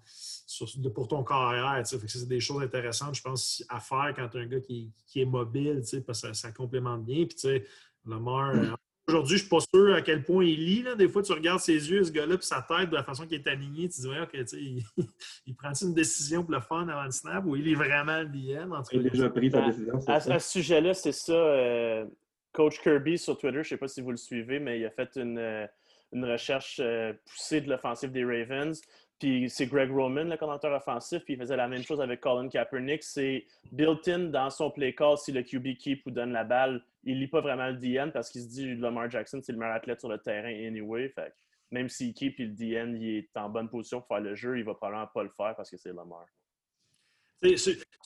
pour 0.94 1.08
ton 1.08 1.24
carrière. 1.24 1.82
C'est 1.86 2.28
des 2.28 2.40
choses 2.40 2.64
intéressantes, 2.64 3.16
je 3.16 3.22
pense, 3.22 3.64
à 3.70 3.80
faire 3.80 4.14
quand 4.16 4.28
tu 4.30 4.38
as 4.38 4.42
un 4.42 4.48
gars 4.48 4.60
qui, 4.60 4.92
est 5.16 5.26
mobile, 5.26 5.82
parce 6.06 6.22
que 6.22 6.28
ça, 6.28 6.34
ça 6.34 6.52
complémente 6.52 7.06
bien. 7.06 7.26
Puis, 7.26 7.36
tu 7.36 7.40
sais, 7.40 7.66
Lamar, 8.06 8.56
mm. 8.56 8.76
Aujourd'hui, 9.06 9.38
je 9.38 9.44
ne 9.44 9.48
suis 9.48 9.50
pas 9.50 9.60
sûr 9.74 9.96
à 9.96 10.02
quel 10.02 10.24
point 10.24 10.46
il 10.46 10.66
lit. 10.66 10.86
Des 10.98 11.10
fois, 11.10 11.22
tu 11.22 11.34
regardes 11.34 11.60
ses 11.60 11.74
yeux, 11.92 12.06
ce 12.06 12.12
gars-là, 12.12 12.38
puis 12.38 12.48
sa 12.48 12.62
tête, 12.62 12.90
de 12.90 12.96
la 12.96 13.04
façon 13.04 13.28
qu'il 13.28 13.36
est 13.36 13.48
aligné, 13.48 13.90
tu 13.90 13.98
te 13.98 14.02
dis, 14.02 14.08
ouais, 14.08 14.22
OK, 14.22 14.34
il, 14.54 14.82
il 15.46 15.56
prend 15.56 15.74
une 15.74 15.94
décision 15.94 16.42
pour 16.42 16.54
le 16.54 16.62
fun 16.62 16.88
avant 16.88 17.04
le 17.04 17.12
snap 17.12 17.44
ou 17.46 17.58
il 17.58 17.68
est 17.68 17.76
vraiment 17.76 18.20
le 18.20 18.28
DM? 18.28 18.74
il 18.94 19.08
a 19.08 19.10
déjà 19.10 19.30
pris 19.30 19.52
sa 19.52 19.62
décision. 19.68 20.00
À, 20.08 20.14
à, 20.14 20.40
ce 20.40 20.52
sujet-là, 20.52 20.94
c'est 20.94 21.12
ça. 21.12 21.34
Euh, 21.34 22.06
Coach 22.54 22.80
Kirby 22.82 23.18
sur 23.18 23.38
Twitter, 23.38 23.56
je 23.56 23.60
ne 23.60 23.64
sais 23.64 23.78
pas 23.78 23.88
si 23.88 24.02
vous 24.02 24.12
le 24.12 24.18
suivez, 24.18 24.60
mais 24.60 24.80
il 24.80 24.86
a 24.86 24.92
fait 24.92 25.10
une, 25.16 25.38
euh, 25.40 25.68
une 26.14 26.24
recherche 26.26 26.80
euh, 26.80 27.14
poussée 27.26 27.62
de 27.62 27.70
l'offensive 27.70 28.12
des 28.12 28.24
Ravens. 28.24 28.80
puis 29.20 29.50
c'est 29.50 29.66
Greg 29.66 29.92
Roman, 29.92 30.26
le 30.26 30.38
commentateur 30.38 30.72
offensif, 30.72 31.24
puis 31.24 31.34
il 31.34 31.40
faisait 31.40 31.58
la 31.58 31.68
même 31.68 31.84
chose 31.84 32.00
avec 32.00 32.22
Colin 32.22 32.48
Kaepernick. 32.48 33.04
C'est 33.04 33.46
built-in 33.72 34.30
dans 34.30 34.50
son 34.50 34.70
play 34.70 34.94
call 34.94 35.18
si 35.18 35.32
le 35.32 35.42
QB 35.42 35.78
keep 35.78 36.06
ou 36.06 36.12
donne 36.12 36.32
la 36.32 36.44
balle. 36.44 36.84
Il 37.04 37.20
lit 37.20 37.28
pas 37.28 37.42
vraiment 37.42 37.68
le 37.68 37.78
DN 37.78 38.12
parce 38.12 38.30
qu'il 38.30 38.42
se 38.42 38.48
dit 38.48 38.76
Lamar 38.76 39.10
Jackson, 39.10 39.42
c'est 39.42 39.52
le 39.52 39.58
meilleur 39.58 39.76
athlète 39.76 40.00
sur 40.00 40.10
le 40.10 40.20
terrain 40.20 40.54
anyway. 40.54 41.10
Fait 41.10 41.34
même 41.72 41.90
s'il 41.90 42.14
keep 42.14 42.40
et 42.40 42.46
le 42.46 42.52
DN 42.52 42.96
il 42.96 43.18
est 43.18 43.36
en 43.36 43.50
bonne 43.50 43.68
position 43.68 44.00
pour 44.00 44.10
faire 44.10 44.22
le 44.22 44.36
jeu, 44.36 44.60
il 44.60 44.64
va 44.64 44.76
probablement 44.76 45.08
pas 45.08 45.24
le 45.24 45.30
faire 45.30 45.56
parce 45.56 45.72
que 45.72 45.78
c'est 45.78 45.92
Lamar. 45.92 46.26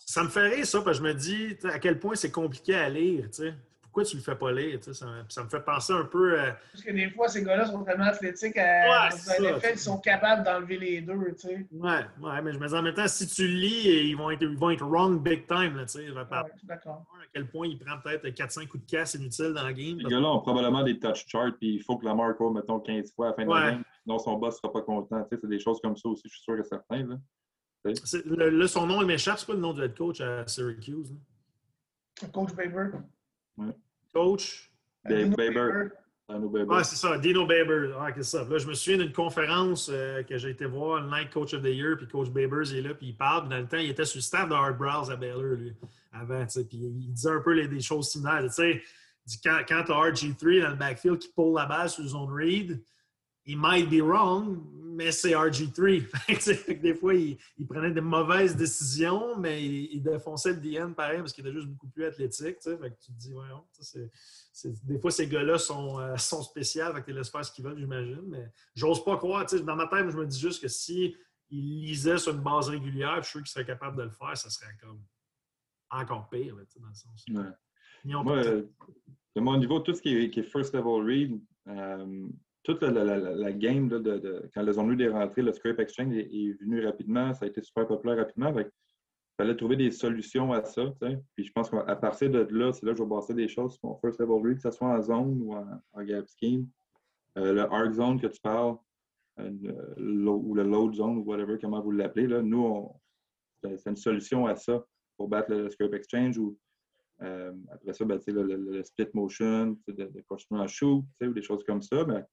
Ça 0.05 0.23
me 0.23 0.29
fait 0.29 0.47
rire, 0.47 0.65
ça, 0.65 0.81
parce 0.81 0.99
que 0.99 1.03
je 1.05 1.09
me 1.09 1.13
dis 1.13 1.57
à 1.65 1.79
quel 1.79 1.99
point 1.99 2.15
c'est 2.15 2.31
compliqué 2.31 2.73
à 2.73 2.89
lire. 2.89 3.29
Pourquoi 3.87 4.03
tu 4.03 4.17
le 4.17 4.21
fais 4.21 4.35
pas 4.35 4.51
lire? 4.51 4.77
Ça, 4.83 4.93
ça, 4.93 5.43
me 5.43 5.49
fait 5.49 5.59
penser 5.59 5.93
un 5.93 6.03
peu 6.03 6.39
à... 6.39 6.57
Parce 6.71 6.83
que 6.83 6.91
des 6.91 7.09
fois, 7.09 7.27
ces 7.27 7.43
gars-là 7.43 7.65
sont 7.65 7.83
tellement 7.83 8.05
athlétiques, 8.05 8.57
à, 8.57 9.09
ouais, 9.09 9.73
ils 9.73 9.79
sont 9.79 9.97
capables 9.99 10.43
d'enlever 10.43 10.77
les 10.77 11.01
deux. 11.01 11.33
sais. 11.35 11.65
Ouais, 11.71 12.05
ouais, 12.21 12.41
mais 12.43 12.53
je 12.53 12.59
me 12.59 12.67
dis 12.67 12.73
en 12.75 12.81
même 12.83 12.93
temps, 12.93 13.07
si 13.07 13.27
tu 13.27 13.47
lis, 13.47 14.09
ils 14.09 14.15
vont 14.15 14.29
être, 14.29 14.43
ils 14.43 14.57
vont 14.57 14.69
être 14.69 14.85
wrong 14.85 15.21
big 15.23 15.47
time. 15.47 15.75
Là, 15.77 15.85
ouais, 15.95 16.51
d'accord. 16.63 17.05
À 17.13 17.25
quel 17.33 17.47
point 17.49 17.67
il 17.67 17.79
prend 17.79 17.97
peut-être 18.03 18.27
4-5 18.27 18.67
coups 18.67 18.85
de 18.85 18.91
casse 18.91 19.15
inutiles 19.15 19.53
dans 19.53 19.67
le 19.67 19.73
game. 19.73 19.97
Les 19.97 20.09
gars-là 20.09 20.27
ont 20.27 20.41
probablement 20.41 20.83
des 20.83 20.99
touch 20.99 21.25
charts, 21.27 21.53
puis 21.59 21.75
il 21.75 21.83
faut 21.83 21.97
que 21.97 22.05
la 22.05 22.13
marque 22.13 22.39
mettons, 22.39 22.79
15 22.79 23.13
fois 23.15 23.27
à 23.27 23.29
la 23.29 23.35
fin 23.35 23.45
de 23.45 23.53
la 23.53 23.71
game. 23.71 23.83
Sinon, 24.03 24.19
son 24.19 24.33
boss 24.35 24.55
ne 24.55 24.57
sera 24.57 24.73
pas 24.73 24.81
content. 24.81 25.25
C'est 25.29 25.45
des 25.45 25.59
choses 25.59 25.79
comme 25.81 25.97
ça 25.97 26.09
aussi, 26.09 26.23
je 26.25 26.33
suis 26.33 26.43
sûr 26.43 26.55
que 26.55 26.63
certains. 26.63 27.05
Là. 27.05 27.15
Le, 28.25 28.67
son 28.67 28.85
nom 28.85 29.01
il 29.01 29.07
m'échappe, 29.07 29.39
c'est 29.39 29.45
pas 29.45 29.53
le 29.53 29.59
nom 29.59 29.73
du 29.73 29.81
head 29.81 29.95
coach 29.95 30.21
à 30.21 30.47
Syracuse. 30.47 31.13
Coach 32.33 32.53
Baber. 32.53 32.89
Coach 34.13 34.71
Dave 35.07 35.29
Baber. 35.35 35.89
Ah, 36.69 36.83
c'est 36.83 36.97
ça, 36.97 37.17
Dino 37.17 37.45
Baber. 37.45 37.93
Ah, 37.97 38.09
c'est 38.15 38.23
ça. 38.23 38.43
Là, 38.43 38.57
je 38.57 38.67
me 38.67 38.73
souviens 38.73 38.97
d'une 38.97 39.13
conférence 39.13 39.89
euh, 39.91 40.23
que 40.23 40.37
j'ai 40.37 40.49
été 40.49 40.65
voir, 40.65 41.01
le 41.01 41.09
Night 41.09 41.31
Coach 41.31 41.53
of 41.53 41.61
the 41.61 41.67
Year, 41.67 41.95
puis 41.95 42.05
Coach 42.07 42.29
Babers 42.29 42.73
est 42.73 42.81
là, 42.81 42.93
puis 42.93 43.07
il 43.07 43.15
parle. 43.15 43.47
dans 43.47 43.57
le 43.57 43.67
temps, 43.67 43.77
il 43.77 43.89
était 43.89 44.03
sur 44.03 44.17
le 44.17 44.23
staff 44.23 44.49
de 44.49 44.53
Hard 44.53 44.77
Browse 44.77 45.09
à 45.09 45.15
Baylor, 45.15 45.55
lui, 45.55 45.73
avant. 46.11 46.45
Puis 46.45 46.67
il 46.71 47.13
disait 47.13 47.29
un 47.29 47.39
peu 47.39 47.53
les, 47.53 47.69
des 47.69 47.79
choses 47.79 48.09
similaires. 48.09 48.43
Tu 48.43 48.49
sais, 48.49 48.83
quand, 49.41 49.61
quand 49.67 49.83
tu 49.85 49.91
as 49.93 49.95
RG3 49.95 50.61
dans 50.63 50.69
le 50.71 50.75
backfield 50.75 51.19
qui 51.19 51.29
pull 51.29 51.55
la 51.55 51.65
balle 51.65 51.89
sur 51.89 52.05
zone 52.05 52.29
read, 52.29 52.81
il 53.47 53.57
might 53.57 53.89
be 53.89 54.01
wrong, 54.01 54.59
mais 54.97 55.11
c'est 55.11 55.31
RG3. 55.31 56.79
des 56.81 56.93
fois, 56.93 57.13
il, 57.13 57.37
prenait 57.67 57.91
des 57.91 58.01
mauvaises 58.01 58.55
décisions, 58.55 59.37
mais 59.37 59.63
il, 59.63 60.01
défonçait 60.03 60.53
le 60.53 60.57
DN 60.59 60.93
pareil 60.93 61.19
parce 61.19 61.33
qu'il 61.33 61.45
était 61.47 61.55
juste 61.55 61.67
beaucoup 61.67 61.87
plus 61.87 62.05
athlétique. 62.05 62.57
Fait 62.61 62.77
que 62.77 62.99
tu 62.99 63.11
te 63.13 63.17
dis, 63.17 63.33
ouais, 63.33 63.45
des 64.83 64.99
fois, 64.99 65.11
ces 65.11 65.27
gars-là 65.27 65.57
sont, 65.57 65.99
euh, 65.99 66.17
sont 66.17 66.43
spéciaux, 66.43 66.85
les 67.07 67.13
laisses 67.13 67.29
faire 67.29 67.45
ce 67.45 67.51
qu'ils 67.51 67.63
veulent, 67.63 67.79
j'imagine. 67.79 68.23
Mais 68.27 68.51
j'ose 68.75 69.03
pas 69.03 69.17
croire. 69.17 69.45
Dans 69.45 69.75
ma 69.75 69.87
tête, 69.87 70.09
je 70.09 70.17
me 70.17 70.25
dis 70.25 70.39
juste 70.39 70.61
que 70.61 70.67
si 70.67 71.15
il 71.49 71.81
lisait 71.81 72.17
sur 72.17 72.33
une 72.33 72.41
base 72.41 72.67
régulière, 72.67 73.17
je 73.17 73.21
suis 73.21 73.31
sûr 73.31 73.39
qu'il 73.39 73.49
serait 73.49 73.65
capable 73.65 73.97
de 73.97 74.03
le 74.03 74.11
faire, 74.11 74.35
ça 74.35 74.49
serait 74.49 74.75
comme 74.81 75.01
encore 75.89 76.27
pire, 76.29 76.55
dans 76.55 76.87
le 76.87 76.93
sens. 76.93 77.25
Ouais. 77.29 77.43
Moi, 78.03 78.37
euh, 78.37 78.63
de 79.35 79.41
mon 79.41 79.57
niveau, 79.57 79.79
tout 79.79 79.93
ce 79.93 80.01
qui 80.01 80.15
est, 80.15 80.43
first 80.43 80.73
level 80.73 81.05
read, 81.05 81.39
euh, 81.67 82.27
toute 82.67 82.81
la, 82.81 83.53
game 83.53 83.87
de, 83.87 84.49
quand 84.53 84.61
les 84.61 84.77
ont 84.77 84.91
eu 84.91 84.97
des 84.97 85.07
rentrées, 85.07 85.41
le 85.41 85.53
Scrape 85.53 85.79
Exchange 85.79 86.13
est, 86.13 86.61
venu 86.61 86.85
rapidement, 86.85 87.33
ça 87.33 87.45
a 87.45 87.47
été 87.47 87.61
super 87.61 87.87
populaire 87.87 88.17
rapidement. 88.17 88.53
Il 88.59 88.69
fallait 89.37 89.55
trouver 89.55 89.77
des 89.77 89.89
solutions 89.89 90.51
à 90.51 90.65
ça. 90.65 90.93
Puis 91.33 91.45
je 91.45 91.51
pense 91.53 91.69
qu'à 91.69 91.95
partir 91.95 92.29
de 92.29 92.45
là, 92.51 92.73
c'est 92.73 92.85
là 92.85 92.91
que 92.91 92.97
je 92.97 93.03
vais 93.03 93.07
bosser 93.07 93.33
des 93.33 93.47
choses 93.47 93.75
sur 93.75 93.87
mon 93.87 93.95
first 93.99 94.19
level 94.19 94.45
read, 94.45 94.57
que 94.57 94.63
ce 94.63 94.71
soit 94.71 94.89
en 94.89 95.01
zone 95.01 95.41
ou 95.43 95.55
en, 95.55 96.03
gap 96.03 96.27
scheme. 96.27 96.67
Euh, 97.37 97.53
le 97.53 97.61
arc 97.61 97.93
zone 97.93 98.19
que 98.19 98.27
tu 98.27 98.41
parles, 98.41 98.75
euh, 99.39 99.49
ou 99.97 100.53
le 100.53 100.63
load 100.63 100.93
zone, 100.93 101.19
ou 101.19 101.21
whatever, 101.21 101.57
comment 101.61 101.79
vous 101.79 101.91
l'appelez, 101.91 102.27
nous, 102.43 102.91
c'est 103.63 103.89
une 103.89 103.95
solution 103.95 104.45
à 104.45 104.57
ça 104.57 104.85
pour 105.15 105.29
battre 105.29 105.51
le, 105.51 105.69
Scrape 105.69 105.93
Exchange 105.93 106.37
ou 106.37 106.57
euh, 107.21 107.53
après 107.71 107.93
ça, 107.93 108.03
ben, 108.03 108.19
le, 108.27 108.83
split 108.83 109.07
motion, 109.13 109.77
de, 109.87 109.93
de 109.93 110.23
en 110.49 110.67
shoot, 110.67 111.05
ou 111.21 111.31
des 111.31 111.41
choses 111.41 111.63
comme 111.63 111.81
ça. 111.81 112.03
Mais 112.03 112.25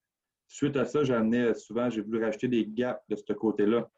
Suite 0.47 0.77
à 0.77 0.85
ça, 0.85 1.03
j'amenais 1.03 1.53
souvent, 1.53 1.89
j'ai 1.89 2.01
voulu 2.01 2.23
racheter 2.23 2.47
des 2.47 2.65
gaps 2.65 3.01
de 3.09 3.15
ce 3.15 3.33
côté-là 3.33 3.89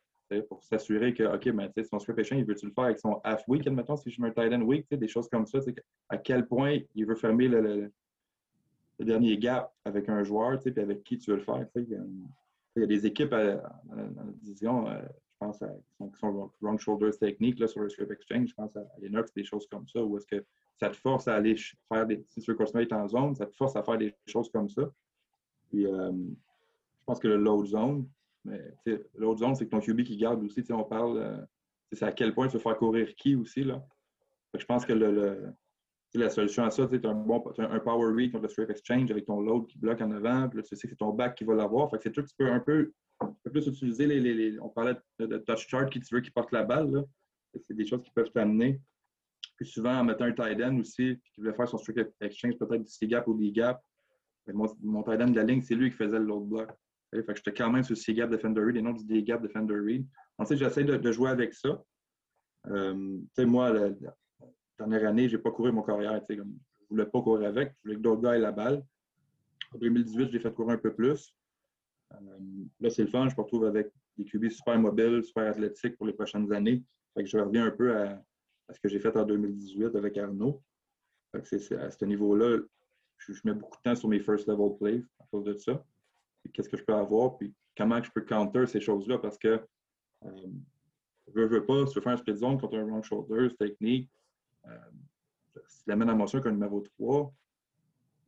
pour 0.50 0.64
s'assurer 0.64 1.14
que, 1.14 1.24
OK, 1.24 1.50
ben, 1.52 1.72
son 1.89 2.00
script 2.00 2.30
il 2.32 2.45
veut-tu 2.45 2.66
le 2.66 2.72
faire 2.72 2.86
avec 2.86 3.00
son 3.00 3.22
half 3.24 3.48
week, 3.48 3.66
admettons, 3.68 3.95
si 3.95 4.10
je 4.10 4.22
mets 4.22 4.30
un 4.30 4.32
tight 4.32 4.54
end 4.54 4.62
week, 4.62 4.88
des 4.93 5.08
choses 5.08 5.30
comme 5.30 5.45
ça, 5.45 5.60
à 6.10 6.18
quel 6.18 6.45
point 6.45 6.80
il 6.95 7.06
veut 7.06 7.16
fermer 7.16 7.48
le, 7.48 7.91
dernier 9.00 9.38
gap 9.38 9.72
avec 9.86 10.10
un 10.10 10.24
joueur, 10.24 10.60
puis 10.60 10.74
avec 10.78 11.04
qui 11.04 11.18
tu 11.18 11.32
veux 11.32 11.38
le 11.38 11.43
faire. 11.43 11.66
Il 11.76 11.88
y, 12.76 12.84
a, 12.84 12.86
des 12.86 13.06
équipes 13.06 13.30
dans 13.30 13.38
la 13.38 14.24
division, 14.41 14.88
euh, 14.88 15.00
je 15.02 15.38
pense, 15.39 15.62
à, 15.62 15.70
qui 16.00 16.20
sont, 16.20 16.52
wrong 16.62 16.80
shoulders 16.80 17.18
techniques 17.18 17.60
là, 17.60 17.68
sur 17.68 17.82
le 17.82 17.89
script 17.89 18.12
exchange, 18.12 18.50
je 18.50 18.56
pense 18.56 18.76
à, 18.76 18.84
Linux, 19.00 19.32
des 19.34 19.43
choses 19.43 19.68
comme 19.68 19.88
ça, 19.88 20.04
où 20.04 20.18
est-ce 20.18 20.28
que 20.28 20.43
ça 20.80 20.89
te 20.89 20.98
force 20.98 21.28
à 21.28 21.36
aller 21.36 21.56
faire 21.88 22.06
des, 22.06 22.24
si 22.30 22.41
tu 22.41 22.52
veux 22.52 22.58
continuer 22.58 22.88
en 22.91 23.08
zone, 23.08 23.36
ça 23.36 23.45
te 23.45 23.56
force 23.56 23.76
à 23.76 23.84
faire 23.84 23.98
des 23.98 24.14
choses 24.26 24.50
comme 24.52 24.70
ça. 24.70 24.84
Puis, 25.70 25.86
euh, 25.86 26.11
je 26.11 27.05
pense 27.05 27.20
que 27.20 27.28
le 27.28 27.38
load 27.38 27.68
zone, 27.68 28.07
mais 28.45 28.61
load 29.15 29.38
zone, 29.38 29.55
c'est 29.55 29.65
que 29.65 29.72
ton 29.72 29.80
QB 29.80 30.03
qui 30.03 30.18
garde 30.18 30.43
aussi. 30.43 30.63
On 30.72 30.84
parle, 30.84 31.18
euh, 31.18 31.45
c'est 31.91 32.05
à 32.05 32.11
quel 32.11 32.34
point 32.34 32.47
tu 32.47 32.53
veux 32.53 32.63
faire 32.63 32.78
courir 32.78 33.13
qui 33.15 33.36
aussi. 33.36 33.63
Là. 33.63 33.86
je 34.57 34.65
pense 34.65 34.86
que 34.86 34.93
le, 34.93 35.53
la 36.13 36.30
solution 36.30 36.63
à 36.63 36.72
ça, 36.72 36.88
c'est 36.89 37.05
un 37.05 37.13
bon 37.13 37.43
un 37.57 37.80
power 37.80 38.13
read 38.13 38.32
contre 38.32 38.43
le 38.43 38.49
straight 38.49 38.70
exchange 38.70 39.11
avec 39.11 39.26
ton 39.26 39.41
load 39.41 39.68
qui 39.68 39.78
bloque 39.78 40.01
en 40.01 40.11
avant. 40.11 40.47
Puis 40.49 40.57
là, 40.57 40.63
tu 40.63 40.76
sais 40.76 40.88
que 40.88 40.93
c'est 40.93 40.97
ton 40.97 41.13
back 41.13 41.36
qui 41.36 41.43
va 41.43 41.55
l'avoir. 41.55 41.89
c'est 42.01 42.11
tout 42.11 42.24
que 42.24 42.28
tu 42.28 42.36
peux 42.38 42.49
un 42.49 42.59
peu, 42.59 42.93
plus 43.43 43.68
utiliser 43.68 44.07
les, 44.07 44.59
On 44.59 44.70
parlait 44.70 44.95
de, 45.20 45.38
touch 45.38 45.68
chart 45.68 45.89
qui 45.89 45.99
tu 45.99 46.15
veux 46.15 46.22
qui 46.22 46.32
porte 46.32 46.51
la 46.51 46.63
balle. 46.63 47.05
C'est 47.61 47.76
des 47.76 47.86
choses 47.86 48.03
qui 48.03 48.11
peuvent 48.11 48.32
t'amener. 48.32 48.82
Puis 49.57 49.65
souvent, 49.65 49.99
en 49.99 50.03
mettant 50.03 50.26
un 50.26 50.34
tight 50.34 50.61
end 50.61 50.78
aussi, 50.78 51.20
qui 51.34 51.41
voulait 51.41 51.53
faire 51.53 51.68
son 51.68 51.78
straight 51.78 52.13
exchange, 52.22 52.57
peut-être 52.57 52.84
du 52.84 52.91
C-gap 52.91 53.28
ou 53.28 53.36
des 53.36 53.51
gaps, 53.51 53.84
mon, 54.54 54.68
mon 54.82 55.02
de 55.02 55.36
la 55.36 55.43
ligne, 55.43 55.62
c'est 55.62 55.76
lui 55.76 55.89
qui 55.89 55.98
faisait 55.98 56.20
l'autre 56.20 56.45
bloc. 56.45 56.70
Fait 57.12 57.24
que 57.24 57.36
j'étais 57.36 57.54
quand 57.54 57.72
même 57.72 57.84
sur 57.84 57.95
C-gap 57.95 58.30
Defender 58.30 58.62
Read 58.62 58.76
et 58.76 58.82
non 58.82 58.91
du 58.91 59.06
D-gap 59.06 59.41
Defender 59.41 59.80
Read. 59.80 60.06
Ensuite, 60.38 60.60
j'essaie 60.60 60.84
de, 60.84 61.12
jouer 61.12 61.30
avec 61.30 61.54
ça. 61.54 61.84
Euh, 62.68 63.20
moi, 63.39 63.72
la, 63.72 63.89
dernière 64.78 65.10
année, 65.10 65.30
je 65.30 65.38
n'ai 65.38 65.41
pas 65.41 65.52
couru 65.52 65.72
mon 65.72 65.84
carrière. 65.84 66.22
je 66.30 66.36
ne 66.36 66.43
voulais 66.89 67.06
pas 67.06 67.22
courir 67.22 67.48
avec. 67.48 67.70
Je 67.70 67.82
voulais 67.84 67.95
que 67.95 68.02
d'autres 68.02 68.22
gars 68.22 68.36
aient 68.36 68.39
la 68.39 68.52
balle. 68.52 68.84
En 69.74 69.78
2018, 69.78 70.32
j'ai 70.32 70.39
fait 70.39 70.54
courir 70.54 70.76
un 70.76 70.78
peu 70.78 70.93
plus. 70.93 71.34
Euh, 72.14 72.18
là, 72.80 72.89
c'est 72.89 73.04
le 73.04 73.10
fun. 73.10 73.28
Je 73.30 73.36
me 73.36 73.41
retrouve 73.41 73.66
avec 73.66 73.89
des 74.18 74.26
QB 74.26 74.50
super 74.50 74.78
mobiles, 74.78 75.24
super 75.24 75.50
athlétiques 75.50 75.98
pour 75.98 76.08
les 76.08 76.14
prochaines 76.14 76.52
années. 76.54 76.84
Fait 77.14 77.24
que 77.24 77.30
je 77.30 77.38
reviens 77.38 77.66
un 77.66 77.72
peu 77.72 77.95
à, 77.95 78.22
ce 78.72 78.80
que 78.80 78.89
j'ai 78.89 79.00
fait 79.00 79.16
en 79.16 79.24
2018 79.24 79.95
avec 79.95 80.18
Arnaud. 80.18 80.62
c'est, 81.43 81.72
à 81.74 81.89
ce 81.89 82.06
niveau-là, 82.06 82.60
je, 83.18 83.34
mets 83.43 83.53
beaucoup 83.53 83.78
de 83.78 83.84
temps 83.84 83.95
sur 83.95 84.09
mes 84.09 84.20
first 84.20 84.47
level 84.47 84.78
plays 84.78 85.03
à 85.20 85.26
cause 85.32 85.45
de 85.45 85.53
ça. 85.57 85.84
Qu'est-ce 86.53 86.70
que 86.70 86.78
je 86.78 86.84
peux 86.84 86.93
avoir, 86.93 87.38
puis 87.38 87.53
comment 87.76 88.01
je 88.01 88.09
peux 88.11 88.22
counter 88.22 88.65
ces 88.68 88.80
choses-là? 88.80 89.18
Parce 89.18 89.38
que 89.38 89.61
euh, 90.26 90.47
veux, 91.34 91.45
veux 91.45 91.65
pas, 91.65 91.86
si 91.86 91.93
tu 91.93 91.99
veux 91.99 92.03
faire 92.03 92.13
un 92.13 92.18
split 92.18 92.38
zone 92.38 92.59
contre 92.59 92.78
un 92.78 92.86
wrong 92.86 93.03
shoulder, 93.03 93.53
technique, 93.57 94.09
euh, 94.65 94.78
si 95.68 95.84
tu 95.84 95.89
l'amènes 95.89 96.09
à 96.09 96.15
motion 96.15 96.41
qu'un 96.41 96.51
numéro 96.51 96.82
3, 96.99 97.34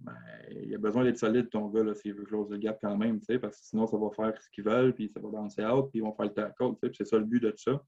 ben, 0.02 0.16
il 0.52 0.74
a 0.74 0.78
besoin 0.78 1.04
d'être 1.04 1.18
solide, 1.18 1.50
ton 1.50 1.68
gars, 1.68 1.94
s'il 1.94 2.14
veut 2.14 2.24
close 2.24 2.50
le 2.50 2.58
gap 2.58 2.80
quand 2.82 2.98
même, 2.98 3.20
parce 3.42 3.60
que 3.60 3.66
sinon, 3.66 3.86
ça 3.86 3.98
va 3.98 4.10
faire 4.12 4.42
ce 4.42 4.50
qu'ils 4.50 4.64
veulent, 4.64 4.94
puis 4.94 5.10
ça 5.10 5.20
va 5.20 5.30
bouncer 5.30 5.66
out, 5.66 5.90
puis 5.90 6.00
ils 6.00 6.02
vont 6.02 6.14
faire 6.14 6.26
le 6.26 6.34
tackle. 6.34 6.76
C'est 6.94 7.06
ça 7.06 7.18
le 7.18 7.26
but 7.26 7.42
de 7.42 7.54
ça. 7.56 7.84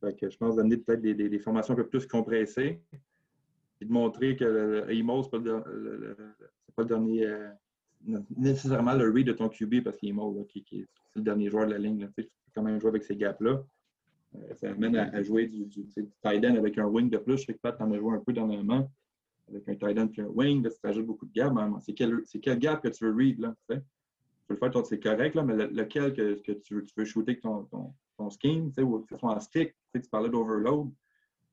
Fait 0.00 0.14
que 0.14 0.30
je 0.30 0.36
pense 0.36 0.56
d'amener 0.56 0.76
peut-être 0.76 1.00
des, 1.00 1.38
formations 1.38 1.74
un 1.74 1.76
peu 1.76 1.88
plus 1.88 2.06
compressées, 2.06 2.80
et 3.80 3.84
de 3.84 3.92
montrer 3.92 4.36
que 4.36 4.44
le, 4.44 4.84
le 4.86 4.86
ce 4.86 5.36
n'est 5.36 6.74
pas, 6.74 6.82
le 6.82 6.88
dernier, 6.88 7.26
euh, 7.26 7.48
nécessairement 8.36 8.94
le 8.94 9.10
read 9.10 9.26
de 9.26 9.32
ton 9.32 9.48
QB 9.48 9.82
parce 9.82 10.02
mort, 10.02 10.34
qui, 10.48 10.62
qui, 10.62 10.80
est 10.80 10.86
le 11.14 11.22
dernier 11.22 11.50
joueur 11.50 11.66
de 11.66 11.72
la 11.72 11.78
ligne. 11.78 12.08
tu 12.16 12.24
peux 12.24 12.28
quand 12.54 12.62
même 12.62 12.80
jouer 12.80 12.90
avec 12.90 13.04
ces 13.04 13.16
gaps-là. 13.16 13.62
Euh, 14.34 14.54
ça 14.54 14.70
amène 14.70 14.96
à, 14.96 15.22
jouer 15.22 15.46
du, 15.46 15.66
du, 15.66 15.86
tight 15.86 16.44
end 16.44 16.56
avec 16.56 16.78
un 16.78 16.86
wing 16.86 17.10
de 17.10 17.18
plus. 17.18 17.38
Je 17.38 17.46
sais 17.46 17.54
que 17.54 17.60
Pat 17.60 17.80
en 17.80 17.90
a 17.92 17.98
joué 17.98 18.14
un 18.14 18.20
peu 18.20 18.32
dernièrement 18.32 18.90
avec 19.48 19.68
un 19.68 19.74
tight 19.74 19.98
end 19.98 20.08
et 20.16 20.20
un 20.20 20.26
wing. 20.26 20.62
Là, 20.62 20.70
tu 20.70 20.86
ajoutes 20.86 21.06
beaucoup 21.06 21.26
de 21.26 21.32
gaps. 21.32 21.54
C'est 21.84 21.94
quel, 21.94 22.58
gap 22.58 22.82
que 22.82 22.88
tu 22.88 23.04
veux 23.04 23.14
read? 23.14 23.38
Là, 23.40 23.54
tu 23.68 23.76
peux 24.48 24.54
le 24.54 24.72
faire, 24.72 24.86
c'est 24.86 25.00
correct, 25.00 25.34
là, 25.34 25.42
mais 25.42 25.54
lequel 25.54 26.12
que, 26.12 26.52
tu, 26.52 26.84
veux, 26.96 27.04
shooter 27.04 27.32
avec 27.32 27.42
ton, 27.42 27.64
ton, 27.64 27.94
ton 28.16 28.28
ou 28.28 29.00
que 29.00 29.08
ce 29.10 29.16
soit 29.16 29.34
en 29.34 29.40
stick, 29.40 29.74
tu 29.92 30.00
parlais 30.10 30.30
d'overload. 30.30 30.90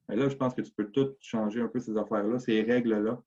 Mais 0.08 0.16
là, 0.16 0.30
je 0.30 0.36
pense 0.36 0.54
que 0.54 0.62
tu 0.62 0.72
peux 0.72 0.90
tout 0.90 1.16
changer 1.20 1.62
un 1.62 1.68
peu 1.68 1.80
ces 1.80 1.98
affaires-là, 1.98 2.40
ces 2.40 2.62
règles-là. 2.62 3.22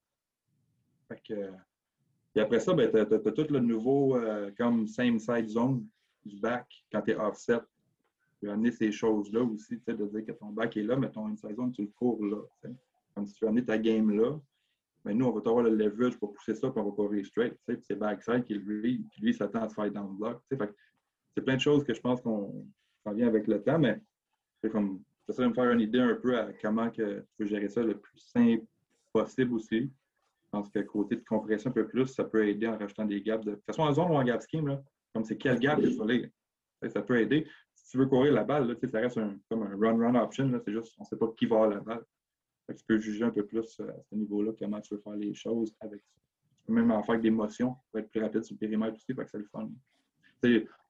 Et 2.35 2.39
après 2.39 2.59
ça, 2.59 2.73
ben, 2.73 2.89
tu 2.91 2.97
as, 2.97 3.31
tout 3.31 3.47
le 3.49 3.59
nouveau 3.59 4.15
euh, 4.15 4.51
comme 4.57 4.87
same 4.87 5.19
side 5.19 5.49
zone 5.49 5.87
du 6.25 6.37
back 6.37 6.67
quand 6.91 7.01
tu 7.01 7.11
es 7.11 7.15
offset. 7.15 7.59
Tu 7.59 8.45
peux 8.45 8.51
amener 8.51 8.71
ces 8.71 8.91
choses-là 8.91 9.41
aussi, 9.41 9.81
de 9.87 10.05
dire 10.05 10.25
que 10.25 10.31
ton 10.33 10.47
back 10.47 10.77
est 10.77 10.83
là, 10.83 10.95
mais 10.95 11.09
ton 11.09 11.27
inside 11.27 11.55
zone, 11.55 11.71
tu 11.71 11.81
le 11.83 11.91
cours 11.97 12.23
là. 12.23 12.37
Comme 13.15 13.25
si 13.25 13.33
tu 13.33 13.45
veux 13.45 13.49
amener 13.49 13.65
ta 13.65 13.77
game 13.77 14.11
là. 14.11 14.37
Mais 15.03 15.13
nous, 15.13 15.25
on 15.25 15.31
va 15.31 15.39
avoir 15.39 15.63
le 15.63 15.73
leverage 15.73 16.17
pour 16.17 16.33
pousser 16.33 16.53
ça, 16.53 16.69
puis 16.69 16.81
on 16.81 16.85
va 16.85 16.91
courir 16.91 17.25
straight. 17.25 17.57
Puis 17.65 17.77
c'est 17.81 17.95
backside 17.95 18.43
qui 18.43 18.55
lui, 18.55 19.05
qui 19.13 19.21
lui 19.21 19.33
s'attend 19.33 19.63
à 19.63 19.69
se 19.69 19.73
faire 19.73 19.89
down 19.91 20.15
block. 20.17 20.43
C'est 20.51 21.41
plein 21.41 21.55
de 21.55 21.61
choses 21.61 21.83
que 21.83 21.93
je 21.93 22.01
pense 22.01 22.21
qu'on 22.21 22.67
vient 23.13 23.27
avec 23.27 23.47
le 23.47 23.63
temps, 23.63 23.79
mais 23.79 24.01
c'est 24.61 24.69
comme, 24.69 25.01
j'essaie 25.27 25.43
de 25.43 25.47
me 25.47 25.53
faire 25.53 25.71
une 25.71 25.81
idée 25.81 25.99
un 25.99 26.15
peu 26.15 26.37
à 26.37 26.51
comment 26.61 26.89
que 26.89 27.19
tu 27.19 27.27
peux 27.37 27.45
gérer 27.45 27.69
ça 27.69 27.83
le 27.83 27.97
plus 27.97 28.19
simple 28.19 28.65
possible 29.11 29.53
aussi. 29.53 29.81
Je 29.81 30.49
pense 30.51 30.69
que 30.69 30.79
côté 30.79 31.17
de 31.17 31.23
compression 31.25 31.69
un 31.69 31.73
peu 31.73 31.87
plus, 31.87 32.07
ça 32.07 32.23
peut 32.23 32.47
aider 32.47 32.67
en 32.67 32.77
rajoutant 32.77 33.05
des 33.05 33.21
gaps. 33.21 33.43
De, 33.45 33.51
de 33.51 33.55
toute 33.55 33.65
façon, 33.65 33.81
en 33.81 33.93
zone 33.93 34.11
ou 34.11 34.15
en 34.15 34.23
gap 34.23 34.41
scheme, 34.41 34.67
là, 34.67 34.81
comme 35.13 35.25
c'est 35.25 35.37
quel 35.37 35.59
gap 35.59 35.81
que 35.81 35.87
tu 35.87 35.95
vas 35.97 36.89
Ça 36.89 37.01
peut 37.01 37.19
aider. 37.19 37.45
Si 37.75 37.91
tu 37.91 37.97
veux 37.97 38.05
courir 38.05 38.33
la 38.33 38.43
balle, 38.43 38.67
là, 38.67 38.75
ça 38.79 38.99
reste 38.99 39.17
un, 39.17 39.37
comme 39.49 39.63
un 39.63 39.75
run-run 39.75 40.15
option. 40.15 40.49
C'est 40.63 40.71
juste, 40.71 40.95
on 40.97 41.03
ne 41.03 41.07
sait 41.07 41.17
pas 41.17 41.27
qui 41.37 41.45
va 41.45 41.55
avoir 41.57 41.69
la 41.69 41.79
balle. 41.81 42.05
tu 42.69 42.83
peux 42.87 42.97
juger 42.99 43.25
un 43.25 43.31
peu 43.31 43.45
plus 43.45 43.79
euh, 43.79 43.89
à 43.89 44.01
ce 44.09 44.15
niveau-là 44.15 44.53
comment 44.57 44.79
tu 44.79 44.93
veux 44.93 45.01
faire 45.01 45.15
les 45.15 45.33
choses 45.33 45.75
avec 45.81 46.01
ça. 46.01 46.13
Tu 46.59 46.67
peux 46.67 46.73
même 46.73 46.91
en 46.91 47.03
faire 47.03 47.15
avec 47.15 47.23
des 47.23 47.31
motions 47.31 47.75
pour 47.91 47.99
être 47.99 48.09
plus 48.09 48.21
rapide 48.21 48.43
sur 48.43 48.55
le 48.55 48.59
périmètre 48.59 48.95
aussi, 48.95 49.13
fait 49.13 49.23
que 49.25 49.29
c'est 49.29 49.37
le 49.37 49.45
fun. 49.45 49.69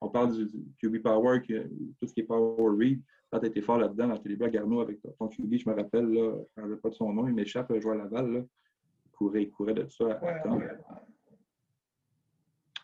on 0.00 0.08
parle 0.08 0.36
du, 0.36 0.48
QB 0.80 1.02
Power, 1.02 1.40
tout 1.42 2.06
ce 2.06 2.12
qui 2.12 2.20
est 2.20 2.24
Power 2.24 2.76
Read. 2.76 3.02
Tu 3.30 3.46
été 3.46 3.60
fort 3.60 3.78
là-dedans, 3.78 4.08
dans 4.08 4.18
débuts 4.18 4.44
à 4.44 4.48
Garneau 4.48 4.80
avec 4.80 5.00
ton 5.18 5.28
QB, 5.28 5.56
je 5.56 5.68
me 5.68 5.74
rappelle, 5.74 6.06
là, 6.06 6.34
je 6.56 6.62
ne 6.62 6.74
pas 6.76 6.88
de 6.88 6.94
son 6.94 7.12
nom, 7.12 7.28
il 7.28 7.34
m'échappe, 7.34 7.70
je 7.74 7.82
vois 7.82 7.92
à 7.92 7.96
Laval. 7.96 8.32
Là. 8.32 8.40
Il 9.04 9.10
courait, 9.12 9.42
il 9.42 9.50
courait 9.50 9.74
de 9.74 9.86
ça 9.88 10.12
à, 10.12 10.48
ouais, 10.48 10.68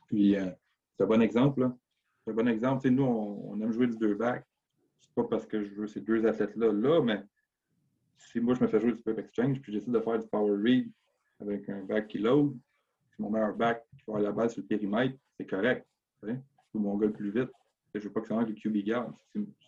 Puis, 0.06 0.36
euh, 0.36 0.50
c'est 0.96 1.04
un 1.04 1.06
bon 1.06 1.22
exemple. 1.22 1.70
C'est 2.22 2.32
un 2.32 2.34
bon 2.34 2.48
exemple. 2.48 2.88
nous, 2.90 3.04
on, 3.04 3.58
aime 3.60 3.72
jouer 3.72 3.86
du 3.86 3.96
deux 3.96 4.14
back. 4.14 4.44
C'est 5.00 5.14
pas 5.14 5.24
parce 5.24 5.46
que 5.46 5.64
je 5.64 5.74
veux 5.74 5.86
ces 5.86 6.00
deux 6.00 6.26
athlètes-là, 6.26 6.72
là, 6.72 7.00
mais 7.00 7.22
si 8.18 8.40
moi, 8.40 8.54
je 8.54 8.62
me 8.62 8.68
fais 8.68 8.80
jouer 8.80 8.92
du 8.92 9.02
Pep 9.02 9.18
Exchange, 9.18 9.60
puis 9.60 9.72
j'essaie 9.72 9.90
de 9.90 10.00
faire 10.00 10.18
du 10.18 10.26
Power 10.28 10.56
Read 10.62 10.90
avec 11.40 11.68
un 11.70 11.84
back 11.84 12.08
qui 12.08 12.18
load, 12.18 12.54
si 13.14 13.22
mon 13.22 13.30
meilleur 13.30 13.54
back 13.54 13.84
qui 13.96 14.10
va 14.10 14.20
la 14.20 14.32
balle 14.32 14.50
sur 14.50 14.60
le 14.62 14.66
périmètre, 14.66 15.16
c'est 15.38 15.46
correct. 15.46 15.86
Ou 16.22 16.78
mon 16.78 16.96
gars 16.96 17.08
plus 17.08 17.30
vite. 17.30 17.50
Je 17.94 18.00
ne 18.00 18.04
veux 18.04 18.12
pas 18.12 18.20
que 18.20 18.28
ça 18.28 18.34
rentre 18.34 18.48
le 18.48 18.54
QB 18.54 18.84
garde. 18.84 19.12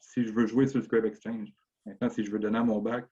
Si, 0.00 0.24
je 0.24 0.32
veux 0.32 0.46
jouer 0.46 0.66
sur 0.66 0.78
le 0.78 0.84
Scrap 0.84 1.04
Exchange, 1.04 1.52
maintenant, 1.84 2.08
si 2.08 2.24
je 2.24 2.30
veux 2.30 2.40
donner 2.40 2.58
à 2.58 2.64
mon 2.64 2.80
back 2.80 3.06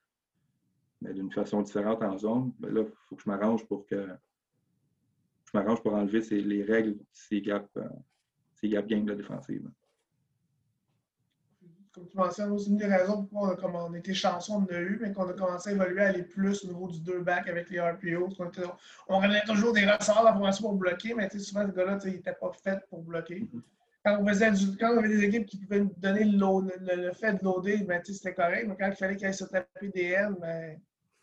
d'une 1.01 1.31
façon 1.31 1.63
différente 1.63 2.03
en 2.03 2.19
zone, 2.19 2.53
ben 2.59 2.73
là, 2.73 2.83
il 2.83 2.93
faut 3.09 3.15
que 3.15 3.23
je 3.23 3.29
m'arrange 3.29 3.65
pour 3.67 3.87
que 3.87 4.09
je 5.45 5.51
m'arrange 5.59 5.83
pour 5.83 5.95
enlever 5.95 6.21
les 6.43 6.65
règles, 6.65 6.97
ces 7.13 7.41
gaps, 7.41 7.69
euh, 7.77 7.85
ces 8.55 8.69
gaps 8.69 8.89
games 8.89 9.05
de 9.05 9.15
défensive. 9.15 9.71
Comme 11.93 12.09
tu 12.09 12.17
mentionnes, 12.17 12.59
c'est 12.59 12.71
une 12.71 12.77
des 12.77 12.87
raisons 12.87 13.25
pourquoi 13.25 13.57
on, 13.63 13.77
a, 13.77 13.85
on 13.85 13.95
était 13.95 14.15
chanceux, 14.15 14.53
on 14.53 14.63
en 14.63 14.67
a 14.67 14.81
eu, 14.81 14.99
mais 15.01 15.13
qu'on 15.13 15.29
a 15.29 15.33
commencé 15.35 15.71
à 15.71 15.73
évoluer, 15.75 16.03
à 16.03 16.09
aller 16.09 16.25
plus 16.25 16.65
au 16.65 16.69
niveau 16.69 16.89
du 16.89 16.99
deux 17.01 17.21
back 17.21 17.47
avec 17.47 17.71
les 17.71 17.79
RPO. 17.79 18.31
On, 18.41 18.51
on 19.09 19.23
toujours 19.47 19.73
des 19.73 19.87
ressorts 19.87 20.17
dans 20.17 20.25
la 20.25 20.33
formation 20.33 20.71
pour 20.71 20.77
bloquer, 20.77 21.15
mais 21.15 21.29
souvent, 21.39 21.65
ce 21.69 21.73
gars-là, 21.73 22.01
il 22.05 22.13
n'était 22.15 22.33
pas 22.33 22.51
fait 22.53 22.85
pour 22.89 23.03
bloquer. 23.03 23.43
Mm-hmm 23.43 23.61
quand 24.05 24.19
on, 24.21 24.27
faisait 24.27 24.51
quand 24.79 24.95
on 24.95 24.99
avait 24.99 25.09
des 25.09 25.25
équipes 25.25 25.47
qui 25.47 25.59
pouvaient 25.59 25.81
nous 25.81 25.95
donner 25.97 26.25
le, 26.25 26.97
le, 26.97 27.13
fait 27.13 27.35
de 27.35 27.45
loader, 27.45 27.79
ben, 27.85 28.03
c'était 28.05 28.35
correct. 28.35 28.67
Mais 28.69 28.77
quand 28.79 28.89
il 28.89 28.97
fallait 28.97 29.17
qu'ils 29.17 29.27
aillent 29.27 29.35
se 29.35 29.45
taper 29.45 29.89
des 29.89 30.11
N, 30.11 30.37
ben, 30.41 30.79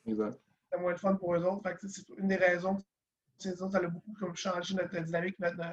c'était 0.05 0.81
moins 0.81 0.93
de 0.93 0.99
fun 0.99 1.15
pour 1.15 1.35
eux 1.35 1.43
autres. 1.43 1.61
c'est 1.87 2.03
une 2.17 2.27
des 2.27 2.35
raisons 2.35 2.75
que 2.75 3.55
ça 3.55 3.65
a 3.73 3.87
beaucoup 3.87 4.13
comme 4.19 4.35
changé 4.35 4.73
notre 4.75 4.99
dynamique, 4.99 5.39
notre, 5.39 5.63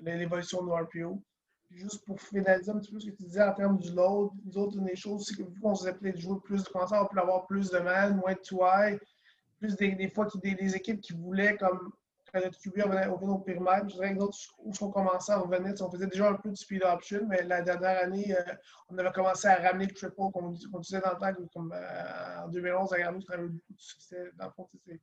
l'évolution 0.00 0.62
de 0.62 0.66
nos 0.68 0.76
RPO. 0.76 1.22
juste 1.70 2.04
pour 2.04 2.20
finaliser 2.20 2.70
un 2.70 2.78
petit 2.78 2.92
peu 2.92 3.00
ce 3.00 3.06
que 3.06 3.16
tu 3.16 3.22
disais 3.24 3.42
en 3.42 3.54
termes 3.54 3.78
du 3.78 3.92
load, 3.92 4.30
nous 4.44 4.58
autres, 4.58 4.78
une 4.78 4.84
des 4.84 4.96
choses, 4.96 5.26
c'est 5.26 5.36
que 5.36 5.42
vu 5.42 5.60
qu'on 5.60 5.74
faisait 5.74 5.94
peut-être 5.94 6.18
jouer 6.18 6.38
plus 6.44 6.62
de 6.62 6.68
commencer 6.68 6.94
à 6.94 7.00
avoir 7.00 7.46
plus 7.46 7.70
de 7.70 7.78
mal, 7.78 8.16
moins 8.16 8.34
de 8.34 8.90
2 8.92 8.98
plus 9.58 9.74
des, 9.76 9.92
des 9.92 10.10
fois 10.10 10.28
des, 10.42 10.54
des, 10.54 10.76
équipes 10.76 11.00
qui 11.00 11.14
voulaient 11.14 11.56
comme 11.56 11.92
quand 12.36 12.44
notre 12.44 12.58
QB 12.60 12.82
revenait, 12.82 13.06
au 13.06 13.38
périmètre. 13.38 13.88
Je 13.88 13.94
dirais 13.94 14.14
que 14.14 14.18
d'autres, 14.18 14.38
où 14.58 14.72
on 14.80 14.90
commençait 14.90 15.32
à 15.32 15.38
revenir, 15.38 15.74
on 15.80 15.90
faisait 15.90 16.06
déjà 16.06 16.30
un 16.30 16.34
peu 16.34 16.50
de 16.50 16.54
speed 16.54 16.82
option, 16.84 17.20
mais 17.28 17.42
la 17.42 17.62
dernière 17.62 18.02
année, 18.02 18.36
euh, 18.36 18.54
on 18.90 18.98
avait 18.98 19.12
commencé 19.12 19.48
à 19.48 19.56
ramener 19.56 19.86
le 19.86 19.94
triple, 19.94 20.14
comme 20.16 20.54
on 20.72 20.78
disait 20.78 21.00
dans 21.00 21.12
le 21.12 21.34
temps, 21.34 21.48
comme 21.52 21.72
euh, 21.72 22.44
en 22.44 22.48
2011, 22.48 22.92
à 22.92 22.98
Garnou, 22.98 23.20
ça 23.22 23.34
avait 23.34 23.48
beaucoup 23.48 23.72
de 23.72 23.80
succès. 23.80 24.30
Dans 24.38 24.46
le 24.46 24.50
fond, 24.52 24.68
c'est 24.86 25.00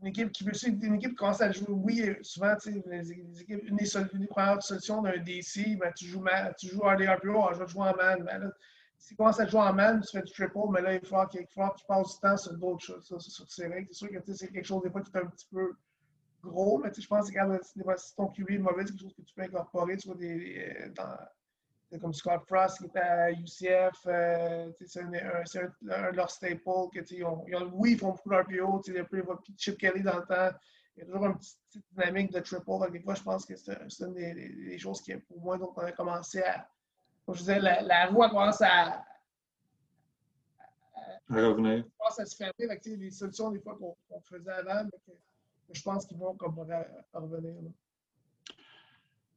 une 0.00 0.08
équipe 0.08 0.30
qui 0.30 0.44
une 0.44 0.94
équipe 0.94 1.10
qui 1.10 1.16
commence 1.16 1.40
à 1.40 1.50
jouer. 1.50 1.66
Oui, 1.68 2.16
souvent, 2.22 2.54
les, 2.66 3.12
équipes, 3.12 3.64
une 3.64 3.76
des, 3.76 3.96
une 3.96 4.26
premières 4.28 4.62
solutions 4.62 5.02
d'un 5.02 5.18
DC, 5.18 5.76
ben, 5.78 5.92
tu 5.96 6.06
joues 6.06 6.20
man, 6.20 6.52
tu 6.58 6.68
joues 6.68 6.82
en 6.82 6.96
DRPO, 6.96 7.46
ah, 7.48 7.52
je 7.54 7.58
vais 7.58 7.68
jouer 7.68 7.88
en 7.88 7.96
man. 7.96 8.22
Ben, 8.24 8.38
là, 8.38 8.50
si 8.96 9.08
tu 9.10 9.16
commences 9.16 9.40
à 9.40 9.46
jouer 9.46 9.60
en 9.60 9.72
man, 9.72 10.00
tu 10.00 10.16
fais 10.16 10.22
du 10.22 10.32
triple, 10.32 10.58
mais 10.70 10.82
là, 10.82 10.94
il 10.94 11.06
faut 11.06 11.16
que 11.26 11.38
tu 11.38 11.84
passes 11.86 12.14
du 12.14 12.20
temps 12.20 12.36
sur 12.36 12.54
d'autres 12.54 12.84
choses, 12.84 13.04
sur. 13.04 13.20
C'est 13.20 13.92
sûr 13.92 14.08
que 14.08 14.34
c'est 14.34 14.52
quelque 14.52 14.66
chose 14.66 14.82
des 14.82 14.90
fois 14.90 15.02
qui 15.02 15.10
est 15.12 15.20
un 15.20 15.26
petit 15.26 15.46
peu 15.50 15.72
gros, 16.42 16.78
mais 16.78 16.90
je 16.96 17.06
pense 17.06 17.30
que 17.30 17.36
quand 17.36 17.98
si 17.98 18.14
ton 18.14 18.28
QB 18.28 18.50
est 18.50 18.58
mauvais, 18.58 18.84
c'est 18.86 18.92
quelque 18.92 19.02
chose 19.02 19.14
que 19.14 19.22
tu 19.22 19.34
peux 19.34 19.42
incorporer. 19.42 19.96
Tu 19.96 20.08
vois, 20.08 20.16
des, 20.16 20.90
dans, 20.94 21.16
comme 22.00 22.12
Scott 22.12 22.42
Frost 22.46 22.78
qui 22.78 22.84
était 22.86 22.98
à 22.98 23.30
UCF, 23.30 24.06
euh, 24.06 24.70
c'est 24.84 25.00
un, 25.00 25.12
un, 25.12 26.10
de 26.10 26.16
leurs 26.16 26.30
staples. 26.30 26.60
Que, 26.92 27.14
ils 27.14 27.24
ont, 27.24 27.44
ils 27.46 27.56
ont, 27.56 27.70
oui, 27.72 27.92
ils 27.92 27.98
font 27.98 28.10
beaucoup 28.10 28.28
d'RPO, 28.28 28.82
un 28.98 29.04
peu 29.04 29.24
Chip 29.56 29.78
Kelly 29.78 30.02
dans 30.02 30.18
le 30.18 30.26
temps. 30.26 30.56
Il 30.96 31.00
y 31.00 31.02
a 31.02 31.06
toujours 31.06 31.26
une 31.26 31.38
petite, 31.38 31.58
dynamique 31.92 32.32
de 32.32 32.40
triple. 32.40 32.64
Donc, 32.66 32.90
des 32.90 33.00
fois, 33.00 33.14
je 33.14 33.22
pense 33.22 33.46
que 33.46 33.56
c'est 33.56 33.78
une 34.00 34.14
des, 34.14 34.34
des, 34.34 34.78
choses 34.78 35.00
qui, 35.00 35.14
pour 35.16 35.40
moi, 35.40 35.56
donc 35.56 35.76
on 35.76 35.82
a 35.82 35.92
commencé 35.92 36.42
à. 36.42 36.68
Comme 37.24 37.34
je 37.34 37.40
disais, 37.40 37.60
la, 37.60 37.82
la 37.82 38.06
roue 38.06 38.26
commence 38.28 38.60
à, 38.62 39.04
à 41.30 41.34
revenir. 41.34 41.84
commence 41.98 42.18
à 42.18 42.26
se 42.26 42.36
fermer 42.36 42.64
avec 42.64 42.84
les 42.84 43.10
solutions 43.10 43.50
des 43.50 43.60
fois 43.60 43.78
qu'on 43.78 44.20
faisait 44.22 44.50
avant. 44.50 44.84
Mais 44.84 45.14
je 45.72 45.82
pense 45.82 46.06
qu'ils 46.06 46.18
vont 46.18 46.34
comme 46.34 46.58
revenir. 46.58 47.54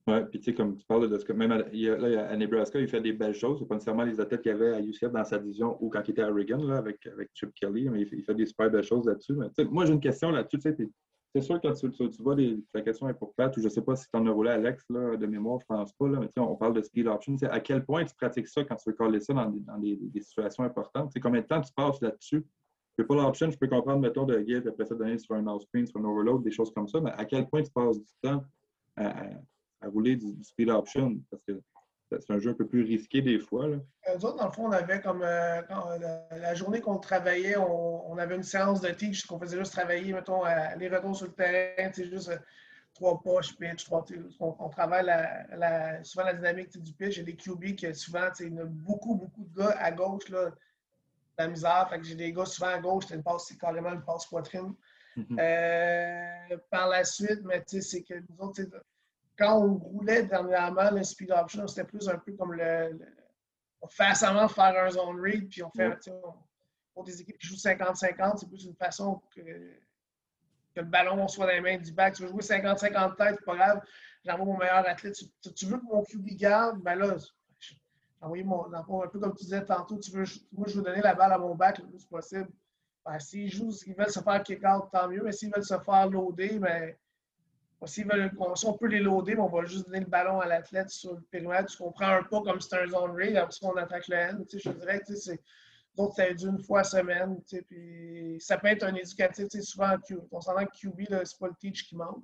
Oui, 0.08 0.16
puis 0.32 0.40
tu 0.40 0.46
sais, 0.46 0.54
comme 0.56 0.76
tu 0.76 0.86
parles 0.86 1.08
de 1.10 1.18
ce 1.18 1.24
que 1.24 1.34
même 1.34 1.52
à, 1.52 1.60
là, 1.60 2.30
à 2.30 2.36
Nebraska, 2.36 2.80
il 2.80 2.88
fait 2.88 3.02
des 3.02 3.14
belles 3.14 3.36
choses. 3.36 3.60
Ce 3.60 3.66
pas 3.66 3.76
nécessairement 3.76 4.04
les 4.04 4.20
athlètes 4.20 4.42
qu'il 4.42 4.52
y 4.52 4.56
avait 4.56 4.74
à 4.74 4.82
UCF 4.82 5.12
dans 5.12 5.24
sa 5.24 5.38
division 5.38 5.78
ou 5.80 5.90
quand 5.90 6.02
il 6.08 6.12
était 6.12 6.24
à 6.24 6.32
Oregon 6.32 6.66
là, 6.66 6.78
avec, 6.78 7.06
avec 7.06 7.30
Chip 7.36 7.54
Kelly, 7.54 7.88
mais 7.90 8.02
il 8.02 8.24
fait, 8.24 8.34
des 8.34 8.48
super 8.48 8.72
belles 8.72 8.84
choses 8.84 9.06
là-dessus. 9.06 9.36
Moi, 9.70 9.86
j'ai 9.86 9.94
une 9.94 10.00
question 10.00 10.32
là-dessus. 10.32 10.60
C'est 11.34 11.42
sûr 11.42 11.62
que 11.62 11.68
quand 11.68 11.74
tu, 11.76 12.24
vois 12.24 12.36
des, 12.36 12.62
ta 12.74 12.82
question 12.82 13.08
est 13.08 13.14
pour 13.14 13.34
Pat, 13.36 13.56
ou 13.56 13.60
je 13.60 13.66
ne 13.66 13.70
sais 13.70 13.82
pas 13.82 13.96
si 13.96 14.10
tu 14.10 14.18
en 14.18 14.26
as 14.26 14.32
roulé 14.32 14.50
Alex 14.50 14.84
là, 14.90 15.16
de 15.16 15.26
mémoire, 15.28 15.60
je 15.62 15.66
pense 15.66 15.94
pas, 15.94 16.10
là, 16.10 16.20
mais 16.20 16.30
on 16.42 16.56
parle 16.56 16.74
de 16.74 16.82
speed 16.82 17.08
option. 17.08 17.36
À 17.50 17.60
quel 17.60 17.86
point 17.86 18.04
tu 18.04 18.16
pratiques 18.16 18.48
ça 18.48 18.64
quand 18.64 18.76
tu 18.76 18.90
veux 18.90 18.96
coller 18.96 19.20
ça 19.20 19.34
dans 19.34 19.50
des, 19.50 19.60
dans 19.60 19.78
des, 19.78 19.98
des 20.02 20.22
situations 20.22 20.64
importantes? 20.64 21.14
Combien 21.22 21.42
de 21.42 21.46
temps 21.46 21.62
tu 21.62 21.72
passes 21.74 22.02
là-dessus? 22.02 22.44
Pas 23.04 23.16
l'option, 23.16 23.50
je 23.50 23.58
peux 23.58 23.68
comprendre, 23.68 24.00
mettons, 24.00 24.26
de 24.26 24.40
guide, 24.40 24.68
après 24.68 24.86
ça, 24.86 24.96
donner 24.96 25.18
sur 25.18 25.36
un 25.36 25.48
off-screen, 25.48 25.86
sur 25.86 26.00
un 26.00 26.06
overload, 26.06 26.44
des 26.44 26.52
choses 26.52 26.74
comme 26.74 26.88
ça, 26.88 27.00
mais 27.00 27.12
à 27.12 27.26
quel 27.26 27.48
point 27.48 27.62
tu 27.62 27.72
passes 27.72 28.00
du 28.00 28.14
temps 28.22 28.44
à, 28.98 29.14
rouler 29.86 30.16
du, 30.16 30.44
speed 30.44 30.70
option? 30.70 31.18
Parce 31.30 31.44
que 31.48 31.62
c'est 32.20 32.32
un 32.32 32.40
jeu 32.40 32.52
un 32.52 32.54
peu 32.54 32.68
plus 32.68 32.84
risqué 32.84 33.22
des 33.22 33.40
fois. 33.40 33.68
Là. 33.68 33.78
Euh, 34.10 34.16
nous 34.16 34.26
autres, 34.26 34.38
dans 34.38 34.48
le 34.48 34.52
fond, 34.52 34.68
on 34.68 34.72
avait 34.72 35.02
comme 35.02 35.22
euh, 35.22 35.62
euh, 35.62 36.20
la, 36.38 36.54
journée 36.56 36.82
qu'on 36.82 36.98
travaillait, 36.98 37.58
on, 37.58 38.18
avait 38.18 38.36
une 38.36 38.44
séance 38.44 38.82
de 38.82 38.90
teach 38.90 39.26
qu'on 39.26 39.40
faisait 39.40 39.58
juste 39.58 39.72
travailler, 39.72 40.14
mettons, 40.14 40.42
les 40.78 40.90
retours 40.90 41.16
sur 41.16 41.28
le 41.28 41.34
terrain, 41.34 41.90
c'est 41.94 42.10
juste 42.10 42.32
trois 42.94 43.22
poches, 43.22 43.56
pitch, 43.58 43.86
trois, 43.86 44.06
on, 44.40 44.56
on 44.60 44.70
travaille 44.70 45.06
souvent 46.04 46.26
la 46.26 46.34
dynamique 46.34 46.78
du 46.78 46.94
pitch. 46.94 47.16
J'ai 47.16 47.24
des 47.24 47.36
QB 47.36 47.76
qui 47.76 47.96
souvent, 47.96 48.30
il 48.40 48.54
y 48.54 48.60
a 48.60 48.66
beaucoup, 48.66 49.16
beaucoup 49.16 49.46
de 49.46 49.58
gars 49.58 49.76
à 49.80 49.92
gauche. 49.92 50.30
Là, 50.30 50.52
la 51.38 51.48
misère. 51.48 51.88
Fait 51.90 52.00
que 52.00 52.04
j'ai 52.04 52.16
des 52.16 52.34
gars 52.34 52.46
souvent 52.46 52.70
à 52.70 52.80
gauche, 52.80 53.06
c'est 53.08 53.16
une 53.16 53.24
passe, 53.24 53.46
c'est 53.48 53.58
carrément 53.58 53.92
une 53.92 54.04
passe 54.04 54.26
poitrine. 54.26 54.74
Mm-hmm. 55.18 55.40
Euh, 55.40 56.58
par 56.70 56.88
la 56.88 57.04
suite, 57.04 57.42
mais 57.44 57.64
tu 57.66 57.82
sais, 57.82 57.82
c'est 57.82 58.04
que 58.04 58.14
nous 58.30 58.46
autres, 58.46 58.62
quand 59.38 59.60
on 59.60 59.74
roulait 59.74 60.24
dernièrement, 60.24 60.90
le 60.92 61.04
speed 61.04 61.32
option, 61.32 61.68
c'était 61.68 61.88
plus 61.88 62.08
un 62.08 62.18
peu 62.18 62.32
comme 62.34 62.54
le, 62.54 62.98
on 63.82 63.88
fait 63.88 64.16
faire 64.16 64.86
un 64.86 64.90
zone 64.90 65.20
read, 65.20 65.50
puis 65.50 65.64
on 65.64 65.72
fait, 65.72 65.90
mm-hmm. 65.90 66.34
pour 66.94 67.04
des 67.04 67.20
équipes 67.20 67.38
qui 67.38 67.48
jouent 67.48 67.56
50-50, 67.56 68.38
c'est 68.38 68.48
plus 68.48 68.64
une 68.64 68.76
façon 68.76 69.22
que, 69.36 69.42
que, 69.42 70.80
le 70.80 70.84
ballon 70.84 71.28
soit 71.28 71.46
dans 71.46 71.52
les 71.52 71.62
mains 71.62 71.78
du 71.78 71.92
back. 71.92 72.16
Tu 72.16 72.24
veux 72.24 72.30
jouer 72.30 72.42
50-50 72.42 73.18
tête, 73.18 73.36
c'est 73.38 73.46
pas 73.46 73.56
grave, 73.56 73.82
j'envoie 74.24 74.46
mon 74.46 74.58
meilleur 74.58 74.88
athlète. 74.88 75.16
Tu, 75.42 75.54
tu 75.54 75.66
veux 75.66 75.78
que 75.78 75.86
mon 75.86 76.04
QB 76.04 76.38
garde, 76.38 76.82
ben 76.82 76.96
là, 76.96 77.18
envoyer 78.22 78.44
mon, 78.44 78.72
un 78.72 79.08
peu 79.08 79.20
comme 79.20 79.36
tu 79.36 79.44
disais 79.44 79.66
tantôt, 79.66 79.98
tu 79.98 80.12
veux, 80.12 80.24
moi, 80.54 80.68
je 80.68 80.76
veux 80.76 80.84
donner 80.84 81.02
la 81.02 81.16
balle 81.16 81.34
à 81.34 81.38
mon 81.38 81.56
bac 81.56 81.80
le 81.80 81.88
plus 81.88 82.06
possible. 82.06 82.48
Ben, 83.04 83.20
s'ils 83.20 83.52
jouent, 83.52 83.72
s'ils 83.72 83.96
veulent 83.96 84.12
se 84.12 84.20
faire 84.20 84.44
kick-out, 84.44 84.90
tant 84.92 85.10
mieux, 85.10 85.24
mais 85.24 85.32
s'ils 85.32 85.52
veulent 85.52 85.66
se 85.66 85.80
faire 85.80 86.08
loader, 86.08 86.60
ben, 86.60 86.94
s'ils 87.86 88.08
veulent, 88.08 88.32
si 88.56 88.66
on 88.68 88.78
peut 88.78 88.88
les 88.88 89.00
loader, 89.00 89.36
ben, 89.36 89.42
on 89.42 89.50
va 89.50 89.66
juste 89.66 89.88
donner 89.88 90.02
le 90.02 90.06
ballon 90.06 90.40
à 90.40 90.46
l'athlète 90.46 90.92
sur 90.92 91.16
le 91.16 91.22
périmètre, 91.32 91.76
qu'on 91.78 91.92
prend 91.92 92.10
un 92.10 92.24
pas 92.24 92.42
comme 92.42 92.62
c'est 92.62 92.78
un 92.78 92.88
zone 92.88 93.12
raid, 93.12 93.36
après 93.38 93.56
on 93.64 93.76
attaque 93.76 94.08
le 94.08 94.18
end. 94.18 94.44
Je 94.52 94.70
dirais 94.70 95.00
que 95.00 95.16
c'est. 95.16 95.42
D'autres, 95.98 96.34
dû 96.36 96.46
une 96.46 96.64
fois 96.64 96.86
semaine. 96.86 97.42
Puis 97.68 98.38
ça 98.40 98.58
peut 98.58 98.68
être 98.68 98.84
un 98.84 98.96
éducatif. 98.96 99.48
Souvent, 99.62 99.98
on 100.32 100.40
s'entend 100.40 100.66
que 100.66 100.88
QB, 100.88 101.02
c'est 101.26 101.38
pas 101.38 101.48
le 101.48 101.56
teach 101.60 101.86
qui 101.86 101.98
manque. 101.98 102.24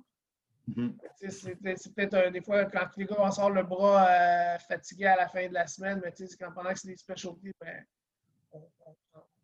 Mm-hmm. 0.68 1.76
C'est 1.76 1.94
peut-être 1.94 2.32
des 2.32 2.40
fois 2.42 2.64
quand 2.66 2.86
les 2.96 3.06
gars 3.06 3.16
vont 3.16 3.30
sortir 3.30 3.54
le 3.54 3.62
bras 3.62 4.08
euh, 4.08 4.58
fatigué 4.58 5.06
à 5.06 5.16
la 5.16 5.28
fin 5.28 5.48
de 5.48 5.54
la 5.54 5.66
semaine, 5.66 6.00
mais 6.02 6.12
pendant 6.54 6.70
que 6.72 6.78
c'est 6.78 6.88
des 6.88 6.96
specialties, 6.96 7.52
ben, 7.60 7.84
on, 8.52 8.62
on, 8.86 8.94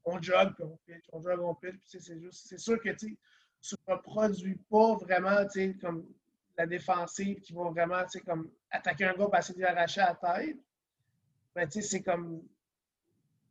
on 0.05 0.21
jogue, 0.21 0.55
puis 0.55 0.65
on 0.65 0.79
pitch, 0.87 1.05
on 1.13 1.23
jogue, 1.23 1.41
on 1.41 1.55
pitch. 1.55 1.81
C'est 1.87 2.59
sûr 2.59 2.81
que 2.81 2.91
tu 2.91 3.17
ne 3.89 3.97
produis 3.97 4.61
pas 4.71 4.95
vraiment 4.97 5.47
comme 5.81 6.07
la 6.57 6.67
défensive 6.67 7.41
qui 7.41 7.53
va 7.53 7.71
vraiment 7.71 8.03
comme 8.27 8.51
attaquer 8.71 9.07
un 9.07 9.15
gars 9.15 9.25
pour 9.25 9.37
essayer 9.37 9.59
de 9.59 9.65
l'arracher 9.65 10.01
à 10.03 10.17
la 10.23 10.37
tête. 10.37 10.57
ben, 11.55 11.71
c'est 11.71 12.03
comme. 12.03 12.43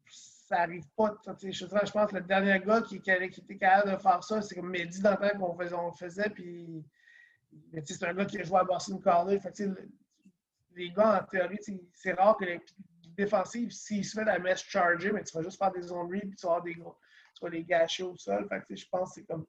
Ça 0.06 0.58
n'arrive 0.58 0.88
pas. 0.96 1.18
Je, 1.26 1.66
pense 1.66 2.12
que 2.12 2.16
le 2.16 2.22
dernier 2.22 2.60
gars 2.60 2.82
qui, 2.82 3.02
qui, 3.02 3.12
était 3.12 3.58
capable 3.58 3.92
de 3.92 3.98
faire 3.98 4.24
ça, 4.24 4.42
c'est 4.42 4.56
comme 4.56 4.70
Mehdi 4.70 5.02
dans 5.02 5.12
le 5.12 5.18
temps 5.18 5.40
qu'on 5.40 5.58
faisait, 5.58 5.76
faisait. 5.98 6.30
Puis, 6.30 6.86
c'est 7.86 8.04
un 8.04 8.14
gars 8.14 8.26
qui 8.26 8.40
a 8.40 8.44
joué 8.44 8.60
à 8.60 8.64
Boston 8.64 9.00
College. 9.02 9.42
Fait 9.42 9.70
les 10.76 10.92
gars, 10.92 11.22
en 11.22 11.26
théorie, 11.26 11.60
c'est 11.94 12.14
rare 12.14 12.38
que 12.38 12.46
les 12.46 12.62
défensifs, 13.16 13.72
s'ils 13.74 14.06
se 14.06 14.20
mettent 14.20 14.30
à 14.30 14.40
mettre 14.40 14.62
charger, 14.62 15.12
mais 15.12 15.24
tu 15.24 15.36
vas 15.38 15.44
juste 15.44 15.58
faire 15.58 15.72
des 15.72 15.84
zone 15.84 16.12
read 16.12 16.28
puis 16.30 16.36
tu 16.36 16.46
vas 16.46 16.54
avoir 16.54 16.64
des 16.64 16.74
gros, 16.74 16.98
tu 17.36 17.44
vas 17.46 17.50
les 17.50 17.64
gâcher 17.64 18.04
au 18.04 18.16
sol. 18.18 18.48
Fait 18.50 18.76
je 18.76 18.86
pense 18.90 19.10
que 19.10 19.22
c'est 19.22 19.26
comme 19.26 19.46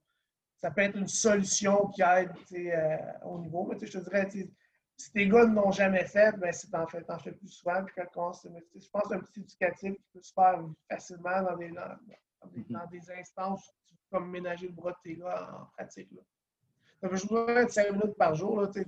ça 0.64 0.70
peut 0.70 0.80
être 0.80 0.96
une 0.96 1.08
solution 1.08 1.88
qui 1.88 2.00
aide 2.00 2.32
euh, 2.54 2.96
au 3.24 3.38
niveau. 3.38 3.66
Mais 3.66 3.86
je 3.86 3.98
te 3.98 4.04
dirais, 4.04 4.28
si 4.30 5.12
tes 5.12 5.28
gars 5.28 5.44
ne 5.44 5.54
l'ont 5.54 5.70
jamais 5.70 6.06
fait, 6.06 6.34
ben, 6.38 6.52
c'est 6.52 6.74
en 6.74 6.86
fait, 6.86 7.04
en 7.10 7.18
fais 7.18 7.32
plus 7.32 7.48
souvent. 7.48 7.84
Puis 7.84 7.94
quand 7.94 8.32
je 8.32 8.88
pense 8.90 9.12
un 9.12 9.20
petit 9.20 9.40
éducatif 9.40 9.94
qui 9.94 10.08
peut 10.14 10.22
se 10.22 10.32
faire 10.32 10.64
facilement 10.90 11.42
dans 11.42 11.56
des, 11.56 11.70
dans, 11.70 11.98
des, 12.52 12.64
dans 12.70 12.86
des 12.86 13.10
instances 13.10 13.68
où 13.68 13.72
tu 13.86 13.94
peux 13.94 14.16
comme 14.16 14.30
ménager 14.30 14.68
le 14.68 14.72
bras 14.72 14.92
de 14.92 14.96
tes 15.02 15.16
gars 15.16 15.50
en 15.52 15.66
pratique. 15.76 16.10
Là. 16.12 16.22
Ça 17.04 17.10
veut 17.10 17.18
jouer 17.18 17.68
5 17.68 17.90
minutes 17.90 18.16
par 18.16 18.34
jour. 18.34 18.62
Là, 18.62 18.68
tu 18.72 18.82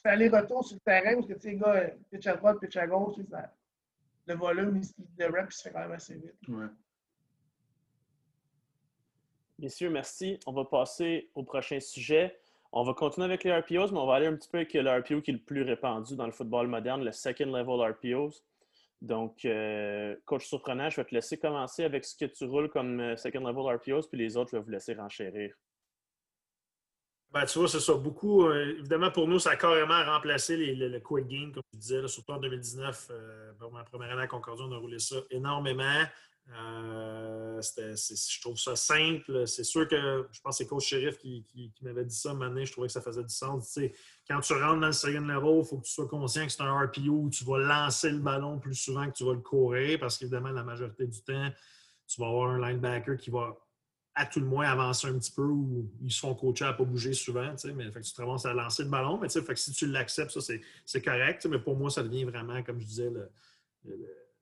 fais 0.00 0.10
aller-retour 0.10 0.64
sur 0.64 0.76
le 0.76 0.80
terrain 0.80 1.16
parce 1.16 1.26
que 1.26 1.32
tes 1.32 1.56
gars, 1.56 1.90
pitch 2.08 2.28
à 2.28 2.36
droite, 2.36 2.60
pitch 2.60 2.76
à 2.76 2.86
gauche, 2.86 3.16
le 4.26 4.34
volume 4.36 4.80
de 5.18 5.24
rep 5.24 5.50
se 5.50 5.62
fait 5.62 5.72
quand 5.72 5.80
même 5.80 5.90
assez 5.90 6.14
vite. 6.14 6.36
Ouais. 6.46 6.66
Messieurs, 9.58 9.90
merci. 9.90 10.38
On 10.46 10.52
va 10.52 10.66
passer 10.66 11.30
au 11.34 11.42
prochain 11.42 11.80
sujet. 11.80 12.38
On 12.70 12.84
va 12.84 12.94
continuer 12.94 13.24
avec 13.24 13.42
les 13.42 13.52
RPOs, 13.52 13.90
mais 13.90 13.98
on 13.98 14.06
va 14.06 14.14
aller 14.14 14.28
un 14.28 14.36
petit 14.36 14.48
peu 14.48 14.58
avec 14.58 14.72
le 14.74 14.88
RPO 14.88 15.20
qui 15.22 15.32
est 15.32 15.34
le 15.34 15.40
plus 15.40 15.62
répandu 15.62 16.14
dans 16.14 16.26
le 16.26 16.32
football 16.32 16.68
moderne, 16.68 17.02
le 17.02 17.10
second 17.10 17.46
level 17.46 17.90
RPOs. 17.90 18.40
Donc, 19.02 19.44
euh, 19.44 20.14
coach 20.26 20.46
surprenant, 20.46 20.90
je 20.90 20.96
vais 21.00 21.04
te 21.06 21.14
laisser 21.14 21.38
commencer 21.38 21.82
avec 21.82 22.04
ce 22.04 22.16
que 22.16 22.26
tu 22.26 22.44
roules 22.44 22.70
comme 22.70 23.00
euh, 23.00 23.16
second 23.16 23.40
level 23.40 23.74
RPOs, 23.74 24.06
puis 24.08 24.18
les 24.18 24.36
autres, 24.36 24.50
je 24.52 24.58
vais 24.58 24.62
vous 24.62 24.70
laisser 24.70 24.94
renchérir. 24.94 25.56
Ben, 27.30 27.44
tu 27.44 27.58
vois, 27.58 27.68
c'est 27.68 27.80
ça. 27.80 27.94
Beaucoup, 27.94 28.46
euh, 28.46 28.76
évidemment, 28.78 29.10
pour 29.10 29.28
nous, 29.28 29.38
ça 29.38 29.50
a 29.50 29.56
carrément 29.56 30.02
remplacé 30.04 30.56
les, 30.56 30.74
le 30.74 31.00
quick 31.00 31.28
game, 31.28 31.52
comme 31.52 31.62
tu 31.72 31.78
disais, 31.78 32.06
surtout 32.08 32.32
en 32.32 32.38
2019. 32.38 33.10
pour 33.58 33.72
ma 33.72 33.84
première 33.84 34.12
année 34.12 34.22
à 34.22 34.26
Concordia, 34.26 34.64
on 34.64 34.72
a 34.72 34.78
roulé 34.78 34.98
ça 34.98 35.16
énormément. 35.30 36.04
Euh, 36.56 37.60
je 37.60 38.40
trouve 38.40 38.56
ça 38.56 38.74
simple. 38.74 39.46
C'est 39.46 39.64
sûr 39.64 39.86
que 39.86 40.26
je 40.32 40.40
pense 40.40 40.56
que 40.56 40.64
c'est 40.64 40.66
coach 40.66 40.86
shérif 40.86 41.18
qui, 41.18 41.44
m'avait 41.82 42.04
dit 42.04 42.14
ça 42.14 42.32
maintenant. 42.32 42.64
Je 42.64 42.72
trouvais 42.72 42.86
que 42.86 42.92
ça 42.92 43.02
faisait 43.02 43.22
du 43.22 43.34
sens. 43.34 43.78
quand 44.28 44.40
tu 44.40 44.52
rentres 44.54 44.80
dans 44.80 44.86
le 44.86 44.92
second 44.92 45.20
level, 45.20 45.58
il 45.58 45.64
faut 45.64 45.78
que 45.78 45.84
tu 45.84 45.92
sois 45.92 46.08
conscient 46.08 46.46
que 46.46 46.52
c'est 46.52 46.62
un 46.62 46.86
RPO 46.86 47.10
où 47.10 47.30
tu 47.30 47.44
vas 47.44 47.58
lancer 47.58 48.10
le 48.10 48.20
ballon 48.20 48.58
plus 48.58 48.74
souvent 48.74 49.06
que 49.06 49.12
tu 49.12 49.24
vas 49.24 49.34
le 49.34 49.40
courir 49.40 49.98
parce 50.00 50.16
qu'évidemment, 50.16 50.50
la 50.50 50.64
majorité 50.64 51.06
du 51.06 51.20
temps, 51.22 51.50
tu 52.06 52.20
vas 52.20 52.28
avoir 52.28 52.50
un 52.50 52.58
linebacker 52.58 53.16
qui 53.18 53.30
va 53.30 53.54
à 54.18 54.26
tout 54.26 54.40
le 54.40 54.46
moins 54.46 54.66
avancer 54.66 55.06
un 55.06 55.16
petit 55.16 55.30
peu 55.30 55.44
ou 55.44 55.88
ils 56.02 56.10
se 56.10 56.18
font 56.18 56.34
coacher 56.34 56.64
à 56.64 56.72
ne 56.72 56.76
pas 56.76 56.84
bouger 56.84 57.12
souvent. 57.12 57.54
Mais 57.76 57.90
fait 57.92 58.00
que 58.00 58.04
tu 58.04 58.12
te 58.12 58.20
ramasses 58.20 58.46
à 58.46 58.52
lancer 58.52 58.82
le 58.82 58.88
ballon. 58.88 59.16
Mais 59.16 59.28
fait 59.28 59.42
que 59.42 59.54
si 59.54 59.72
tu 59.72 59.86
l'acceptes, 59.86 60.38
ça 60.38 60.54
c'est 60.84 61.02
correct. 61.02 61.46
Mais 61.46 61.60
pour 61.60 61.76
moi, 61.76 61.88
ça 61.88 62.02
devient 62.02 62.24
vraiment, 62.24 62.60
comme 62.64 62.80
je 62.80 62.86
disais, 62.86 63.12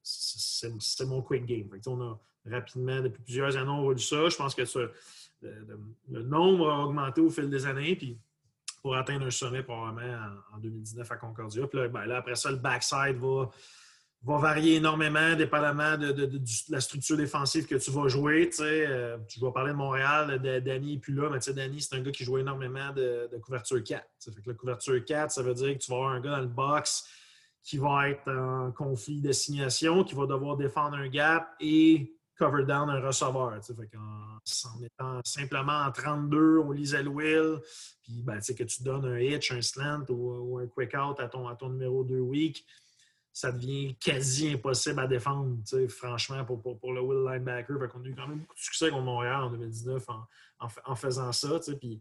c'est 0.03 1.05
mon 1.05 1.21
quick 1.21 1.45
game. 1.45 1.69
on 1.87 2.01
a 2.01 2.19
rapidement, 2.51 3.03
depuis 3.03 3.23
plusieurs 3.23 3.55
années, 3.57 3.69
on 3.69 3.91
vu 3.91 3.99
ça. 3.99 4.29
Je 4.31 4.37
pense 4.37 4.55
que 4.55 4.63
le, 5.43 6.23
nombre 6.23 6.71
a 6.71 6.85
augmenté 6.87 7.21
au 7.21 7.29
fil 7.29 7.51
des 7.51 7.67
années. 7.67 7.97
Puis 7.97 8.19
pour 8.81 8.97
atteindre 8.97 9.27
un 9.27 9.31
sommet 9.31 9.63
probablement 9.63 10.31
en, 10.55 10.59
2019 10.59 11.13
à 11.13 11.17
Concordia. 11.17 11.67
Puis 11.67 11.89
ben 11.89 12.07
là, 12.07 12.19
après 12.19 12.37
ça, 12.37 12.51
le 12.51 12.57
backside 12.57 13.17
va, 13.19 13.51
va 14.27 14.39
varier 14.39 14.77
énormément 14.77 15.37
dépendamment 15.37 15.97
de, 15.97 16.43
la 16.69 16.81
structure 16.81 17.17
défensive 17.17 17.67
que 17.67 17.77
tu 17.77 17.93
vas 17.93 18.09
jouer. 18.09 18.51
Tu 18.51 18.63
euh, 18.63 19.17
vas 19.41 19.53
parler 19.53 19.71
de 19.71 19.77
Montréal, 19.77 20.41
Danny 20.65 20.99
plus 20.99 21.15
là, 21.15 21.31
mais 21.31 21.39
Danny, 21.55 21.81
c'est 21.81 21.95
un 21.95 22.01
gars 22.01 22.11
qui 22.11 22.25
joue 22.25 22.39
énormément 22.39 22.93
de, 22.93 23.31
couverture 23.41 23.83
4. 23.83 24.05
Fait 24.25 24.43
que 24.43 24.51
la 24.51 24.55
couverture 24.55 25.05
4, 25.05 25.31
ça 25.31 25.43
veut 25.43 25.55
dire 25.55 25.75
que 25.75 25.79
tu 25.79 25.91
vas 25.93 25.99
avoir 25.99 26.11
un 26.11 26.21
gars 26.21 26.31
dans 26.33 26.41
le 26.41 26.49
box 26.49 27.05
qui 27.63 27.79
va 27.79 28.11
être 28.11 28.29
en 28.29 28.73
conflit 28.73 29.21
d'assignation, 29.21 30.03
qui 30.03 30.15
va 30.17 30.27
devoir 30.27 30.57
défendre 30.57 30.97
un 30.97 31.09
gap 31.09 31.55
et 31.61 32.13
cover 32.37 32.65
down 32.65 32.91
un 32.91 33.01
receveur. 33.01 33.53
en, 33.97 34.83
étant 34.83 35.21
simplement 35.25 35.85
en 35.87 35.93
32, 35.93 36.59
on 36.59 36.73
lisait 36.73 37.07
will, 37.07 37.61
puis 38.03 38.23
ben, 38.23 38.41
que 38.41 38.65
tu 38.65 38.83
donnes 38.83 39.05
un 39.05 39.19
hitch, 39.19 39.53
un 39.53 39.63
slant 39.63 40.05
ou, 40.09 40.59
un 40.59 40.67
quick 40.67 40.95
out 40.95 41.21
à 41.21 41.29
ton, 41.29 41.49
à 41.49 41.55
ton 41.55 41.71
numéro 41.71 42.05
2 42.05 42.19
week, 42.19 42.67
ça 43.37 43.53
devient 43.53 43.95
quasi 43.97 44.53
impossible 44.53 44.99
à 44.99 45.07
défendre, 45.07 45.59
franchement, 45.91 46.43
pour, 46.47 46.63
pour, 46.63 46.95
le 46.95 47.03
will 47.03 47.23
linebacker. 47.23 47.77
on 47.95 48.03
a 48.03 48.07
eu 48.07 48.15
quand 48.15 48.29
même 48.29 48.39
beaucoup 48.39 48.55
de 48.55 48.59
succès 48.59 48.89
contre 48.89 49.05
Montréal 49.05 49.43
en 49.43 49.51
2019 49.51 50.07
en, 50.09 50.69
en, 50.87 50.95
faisant 50.95 51.31
ça. 51.33 51.61
Puis 51.79 52.01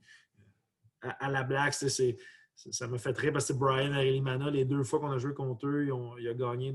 à, 1.01 1.25
à 1.25 1.29
la 1.29 1.43
blague, 1.43 1.73
c'est 1.73 2.15
ça 2.55 2.87
m'a 2.87 2.97
fait 2.97 3.17
rire 3.17 3.33
parce 3.33 3.49
que 3.49 3.53
Brian 3.53 3.91
Arelimana, 3.91 4.49
les 4.49 4.63
deux 4.63 4.85
fois 4.85 5.01
qu'on 5.01 5.11
a 5.11 5.17
joué 5.17 5.33
contre 5.33 5.67
eux, 5.67 5.89
il 6.19 6.27
a 6.29 6.33
gagné 6.33 6.73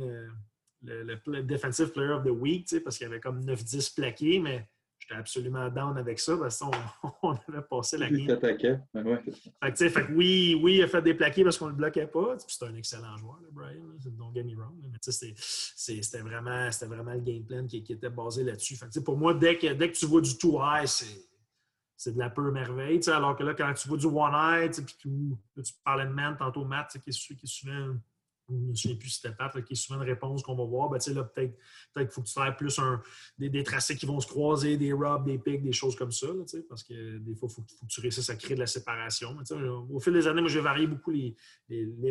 le, 0.82 1.42
Defensive 1.42 1.92
Player 1.92 2.12
of 2.12 2.24
the 2.24 2.28
Week 2.28 2.68
parce 2.84 2.98
qu'il 2.98 3.06
y 3.06 3.10
avait 3.10 3.18
comme 3.18 3.40
9-10 3.40 3.94
plaqués, 3.94 4.40
mais 4.40 4.68
j'étais 5.00 5.14
absolument 5.14 5.68
down 5.68 5.98
avec 5.98 6.20
ça 6.20 6.36
parce 6.36 6.58
qu'on 6.58 7.32
avait 7.48 7.62
passé 7.68 7.98
la 7.98 8.08
game. 8.08 8.38
Ouais. 8.94 9.74
Fait, 9.74 9.90
que, 9.90 10.12
oui, 10.12 10.60
oui, 10.62 10.76
il 10.76 10.82
a 10.82 10.88
fait 10.88 11.02
des 11.02 11.14
plaqués 11.14 11.42
parce 11.42 11.58
qu'on 11.58 11.66
ne 11.66 11.70
le 11.70 11.76
bloquait 11.76 12.06
pas. 12.06 12.36
C'est 12.46 12.64
un 12.64 12.74
excellent 12.74 13.16
joueur, 13.16 13.40
Brian. 13.50 13.82
Don't 14.04 14.32
get 14.34 14.44
me 14.44 14.54
wrong. 14.54 14.76
Mais 14.82 14.98
c'était 15.02 16.18
vraiment, 16.18 16.68
vraiment 16.82 17.14
le 17.14 17.20
game 17.20 17.44
plan 17.44 17.66
qui, 17.66 17.84
était 17.88 18.10
basé 18.10 18.44
là-dessus. 18.44 18.78
Pour 19.04 19.16
moi, 19.16 19.34
dès 19.34 19.58
que, 19.58 19.72
dès 19.72 19.90
que 19.90 19.96
tu 19.96 20.06
vois 20.06 20.20
du 20.20 20.36
tout 20.38 20.58
high, 20.60 20.86
c'est 20.86 21.30
c'est 22.00 22.14
de 22.14 22.18
la 22.18 22.30
pure 22.30 22.50
merveille. 22.50 22.98
Alors 23.08 23.36
que 23.36 23.42
là, 23.42 23.52
quand 23.52 23.74
tu 23.74 23.86
vois 23.86 23.98
du 23.98 24.06
one-eye, 24.06 24.70
tu 24.70 25.74
parlais 25.84 26.06
de 26.06 26.10
man 26.10 26.34
tantôt, 26.38 26.64
Matt, 26.64 26.96
qui 26.98 27.10
est, 27.10 27.12
qui 27.12 27.34
est 27.34 27.46
souvent, 27.46 27.94
je 28.50 28.70
ne 28.70 28.74
souviens 28.74 28.96
plus 28.96 29.08
si 29.08 29.20
c'était 29.20 29.34
Pat, 29.34 29.52
qui 29.64 29.72
est 29.72 29.76
souvent 29.76 30.00
une 30.00 30.08
réponse 30.08 30.42
qu'on 30.42 30.54
va 30.54 30.64
voir. 30.64 30.90
Ben, 30.90 30.98
peut-être 30.98 31.56
peut 31.94 32.02
qu'il 32.02 32.10
faut 32.10 32.22
que 32.22 32.26
tu 32.26 32.34
fasses 32.34 32.56
plus 32.56 32.80
des, 33.38 33.62
tracés 33.62 33.96
qui 33.96 34.06
vont 34.06 34.20
se 34.20 34.26
croiser, 34.26 34.76
des 34.76 34.92
rubs, 34.92 35.24
des 35.24 35.38
pics, 35.38 35.62
des 35.62 35.72
choses 35.72 35.96
comme 35.96 36.10
ça. 36.10 36.28
Parce 36.68 36.82
que 36.82 37.18
des 37.18 37.34
fois, 37.34 37.48
il 37.50 37.54
faut, 37.54 37.62
que 37.62 37.86
tu 37.88 38.00
réussisses 38.00 38.30
à 38.30 38.36
créer 38.36 38.54
de 38.54 38.60
la 38.60 38.66
séparation. 38.66 39.36
au 39.90 40.00
fil 40.00 40.12
des 40.12 40.26
années, 40.26 40.40
moi, 40.40 40.50
j'ai 40.50 40.60
varié 40.60 40.86
beaucoup 40.86 41.10
les, 41.10 41.36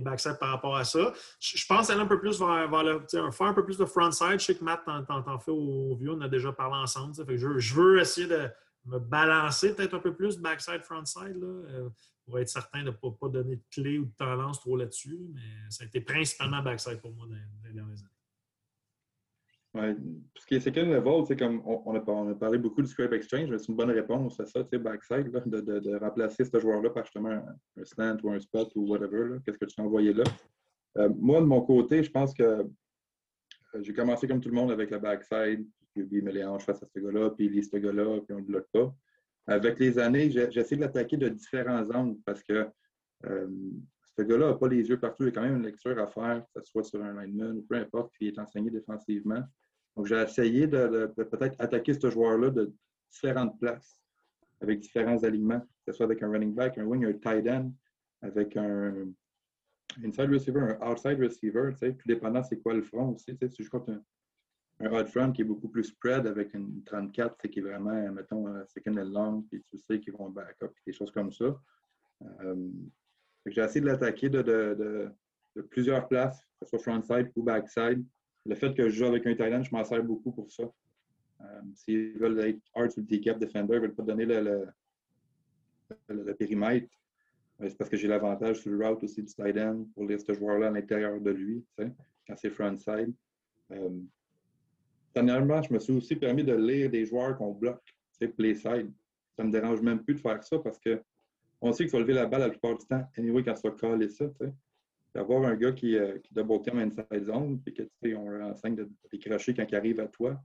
backside 0.02 0.38
par 0.40 0.50
rapport 0.50 0.76
à 0.76 0.86
ça. 0.86 1.14
Je, 1.40 1.66
pense 1.68 1.90
aller 1.90 2.02
un 2.02 2.08
peu 2.08 2.20
plus 2.20 2.40
vers, 2.40 2.84
le, 2.84 3.06
faire 3.32 3.48
un 3.48 3.54
peu 3.54 3.64
plus 3.64 3.78
de 3.78 3.86
frontside. 3.86 4.40
Je 4.40 4.46
sais 4.46 4.56
que 4.56 4.64
Matt 4.64 4.82
t'en 4.86 5.40
fait 5.40 5.52
au 5.52 5.96
vieux, 5.96 6.12
on 6.12 6.22
a 6.22 6.30
déjà 6.30 6.52
parlé 6.52 6.76
ensemble. 6.78 7.14
je, 7.28 7.60
je 7.60 7.76
veux 7.76 8.00
essayer 8.00 8.28
de 8.28 8.50
me 8.86 9.00
balancer 9.00 9.76
peut-être 9.76 9.94
un 9.94 10.00
peu 10.00 10.14
plus 10.14 10.40
backside, 10.40 10.84
frontside, 10.84 11.38
là, 11.40 11.48
euh, 11.48 11.90
pour 12.30 12.40
être 12.40 12.50
certain 12.50 12.84
de 12.84 12.92
ne 12.92 12.92
pas, 12.92 13.28
donner 13.28 13.56
de 13.56 13.64
clé 13.72 13.98
ou 13.98 14.06
de 14.06 14.12
tendance 14.16 14.60
trop 14.60 14.78
là-dessus. 14.78 15.18
Mais 15.34 15.42
ça 15.70 15.84
a 15.84 15.88
été 15.88 16.00
principalement 16.00 16.62
backside 16.62 17.02
pour 17.02 17.12
moi 17.12 17.26
dans, 17.28 17.36
les 17.68 17.74
dernières 17.74 17.98
années. 17.98 18.10
Ouais, 19.74 19.96
ce 20.36 20.46
qui 20.46 20.56
est 20.56 20.60
second 20.60 20.86
level, 20.86 21.26
c'est 21.28 21.36
comme 21.36 21.62
on, 21.66 21.96
a, 21.96 22.36
parlé 22.36 22.58
beaucoup 22.58 22.82
du 22.82 22.88
scrape 22.88 23.14
exchange, 23.14 23.50
mais 23.50 23.58
c'est 23.60 23.68
une 23.68 23.76
bonne 23.76 23.92
réponse 23.92 24.40
à 24.40 24.46
ça, 24.46 24.64
tu 24.64 24.70
sais, 24.72 24.80
backside, 24.80 25.30
de, 25.30 25.80
de, 25.80 25.96
remplacer 25.96 26.44
ce 26.44 26.60
joueur-là 26.60 26.90
par 26.90 27.04
justement 27.04 27.30
un, 27.78 27.84
slant 27.84 28.18
ou 28.24 28.32
un 28.32 28.40
spot 28.40 28.72
ou 28.76 28.88
whatever. 28.88 29.38
Qu'est-ce 29.46 29.58
que 29.58 29.66
tu 29.66 29.80
as 29.80 29.84
envoyé 29.84 30.14
là? 30.14 30.24
Euh, 30.98 31.10
moi, 31.20 31.40
de 31.40 31.46
mon 31.46 31.62
côté, 31.62 32.04
je 32.04 32.10
pense 32.10 32.34
que 32.34 32.44
euh, 32.44 32.64
j'ai 33.82 33.94
commencé 33.94 34.28
comme 34.28 34.42
tout 34.42 34.50
le 34.50 34.56
monde 34.56 34.72
avec 34.72 34.90
la 34.90 34.98
backside, 34.98 35.68
puis 35.94 36.08
il 36.12 36.24
met 36.24 36.32
les 36.32 36.44
hanches 36.44 36.66
face 36.66 36.82
à 36.82 36.88
ce 36.88 37.00
gars-là, 37.00 37.30
puis 37.32 37.46
il 37.46 37.52
lit 37.52 37.64
ce 37.64 37.78
gars-là, 37.78 38.22
puis 38.22 38.34
on 38.34 38.38
ne 38.38 38.42
le 38.42 38.48
bloque 38.48 38.70
pas. 38.72 38.96
Avec 39.50 39.80
les 39.80 39.98
années, 39.98 40.30
j'essaie 40.30 40.76
de 40.76 40.82
l'attaquer 40.82 41.18
de 41.18 41.28
différents 41.28 41.90
angles 41.90 42.20
parce 42.24 42.44
que 42.44 42.68
euh, 43.26 43.48
ce 44.16 44.22
gars-là 44.22 44.50
n'a 44.50 44.54
pas 44.54 44.68
les 44.68 44.88
yeux 44.88 45.00
partout. 45.00 45.24
Il 45.24 45.26
y 45.26 45.30
a 45.30 45.32
quand 45.32 45.42
même 45.42 45.56
une 45.56 45.64
lecture 45.64 45.98
à 45.98 46.06
faire, 46.06 46.44
que 46.54 46.62
ce 46.62 46.70
soit 46.70 46.84
sur 46.84 47.04
un 47.04 47.26
lineman 47.26 47.58
ou 47.58 47.62
peu 47.64 47.76
importe, 47.76 48.12
puis 48.14 48.28
il 48.28 48.34
est 48.34 48.40
enseigné 48.40 48.70
défensivement. 48.70 49.42
Donc, 49.96 50.06
j'ai 50.06 50.22
essayé 50.22 50.68
de, 50.68 51.12
peut-être 51.16 51.56
attaquer 51.58 51.96
ce 51.96 52.12
joueur-là 52.12 52.52
de 52.52 52.72
différentes 53.12 53.60
places, 53.60 54.00
avec 54.62 54.82
différents 54.82 55.24
alignements, 55.24 55.62
que 55.62 55.92
ce 55.92 55.94
soit 55.94 56.06
avec 56.06 56.22
un 56.22 56.30
running 56.30 56.54
back, 56.54 56.78
un 56.78 56.84
wing, 56.84 57.06
un 57.06 57.14
tight 57.14 57.48
end, 57.48 57.74
avec 58.22 58.56
un 58.56 59.08
inside 60.04 60.30
receiver, 60.32 60.60
un 60.60 60.92
outside 60.92 61.20
receiver, 61.20 61.72
tout 61.80 62.08
dépendant 62.08 62.44
c'est 62.44 62.62
quoi 62.62 62.76
le 62.76 62.84
front 62.84 63.16
aussi. 63.16 63.36
Si 63.50 63.64
je 63.64 63.68
crois 63.68 63.84
un, 63.88 64.00
un 64.82 64.92
hot 64.92 65.08
front 65.08 65.32
qui 65.32 65.42
est 65.42 65.46
beaucoup 65.46 65.68
plus 65.68 65.84
spread 65.84 66.26
avec 66.26 66.54
une 66.54 66.84
34, 66.84 67.36
c'est 67.42 67.50
qui 67.50 67.60
est 67.60 67.64
vraiment, 67.64 68.12
mettons, 68.12 68.48
euh, 68.48 68.64
second 68.68 68.98
and 68.98 69.10
long, 69.10 69.42
puis 69.44 69.64
tu 69.70 69.78
sais 69.78 70.00
qu'ils 70.00 70.14
vont 70.14 70.30
back-up, 70.30 70.74
des 70.86 70.94
choses 70.94 71.12
comme 71.12 71.32
ça. 71.32 71.60
Euh, 72.42 72.70
j'ai 73.46 73.62
essayé 73.62 73.82
de 73.82 73.88
l'attaquer 73.88 74.30
de, 74.30 75.12
plusieurs 75.70 76.08
places, 76.08 76.40
que 76.60 76.66
ce 76.66 76.70
soit 76.70 76.80
frontside 76.80 77.32
ou 77.36 77.44
backside. 77.44 78.06
Le 78.46 78.56
fait 78.56 78.74
que 78.74 78.90
je 78.90 78.96
joue 78.96 79.06
avec 79.06 79.26
un 79.28 79.36
Thailand, 79.36 79.64
je 79.64 79.72
m'en 79.72 79.84
sers 79.84 80.04
beaucoup 80.04 80.32
pour 80.32 80.52
ça. 80.52 80.64
Euh, 81.42 81.62
S'ils 81.74 82.18
veulent 82.18 82.40
être 82.40 82.62
hard 82.74 82.92
sur 82.92 83.02
le 83.02 83.08
D-cap 83.08 83.40
defender, 83.40 83.74
ils 83.74 83.78
ne 83.78 83.82
veulent 83.82 83.96
pas 83.96 84.04
donner 84.04 84.26
le, 84.26 86.34
périmètre. 86.34 86.88
Euh, 87.62 87.68
c'est 87.68 87.78
parce 87.78 87.90
que 87.90 87.98
j'ai 87.98 88.08
l'avantage 88.08 88.62
sur 88.62 88.72
le 88.72 88.88
route 88.88 89.04
aussi 89.04 89.24
du 89.24 89.34
tight 89.34 89.58
end 89.58 89.86
pour 89.94 90.06
lire 90.06 90.22
ce 90.22 90.34
joueur-là 90.34 90.68
à 90.68 90.72
l'intérieur 90.72 91.20
de 91.20 91.32
lui, 91.32 91.66
quand 91.78 92.36
c'est 92.36 92.50
frontside. 92.50 93.14
Dernièrement, 95.14 95.62
je 95.62 95.74
me 95.74 95.80
suis 95.80 95.94
aussi 95.94 96.16
permis 96.16 96.44
de 96.44 96.54
lire 96.54 96.90
des 96.90 97.06
joueurs 97.06 97.38
qu'on 97.38 97.54
bloque, 97.54 97.84
tu 97.86 97.94
sais, 98.20 98.28
play 98.28 98.56
side. 98.56 98.92
Ça 99.36 99.44
me 99.44 99.52
dérange 99.52 99.82
même 99.82 100.04
plus 100.04 100.16
de 100.16 100.20
faire 100.20 100.44
ça 100.44 100.60
parce 100.60 100.80
que 100.80 101.02
on 101.62 101.74
sait 101.74 101.84
qu'il 101.84 101.92
faut 101.92 102.00
lever 102.00 102.14
la 102.14 102.26
balle 102.26 102.42
la 102.42 102.50
plupart 102.50 102.78
du 102.78 102.86
temps, 102.86 103.04
anyway, 103.18 103.44
quand 103.44 103.54
tu 103.54 103.68
vas 103.68 103.76
coller 103.76 104.10
ça, 104.10 104.28
tu 104.28 104.46
sais. 104.46 104.54
D'avoir 105.14 105.44
un 105.44 105.56
gars 105.56 105.72
qui, 105.72 105.98
euh, 105.98 106.20
qui 106.20 106.34
double 106.34 106.62
team 106.62 106.78
inside 106.78 107.26
zone, 107.26 107.60
puis 107.62 107.74
que, 107.74 107.82
tu 107.82 107.90
sais, 108.04 108.16
on 108.16 108.42
enseigne 108.44 108.76
de 108.76 108.90
décrocher 109.12 109.54
quand 109.56 109.66
il 109.68 109.76
arrive 109.76 110.00
à 110.00 110.08
toi. 110.08 110.40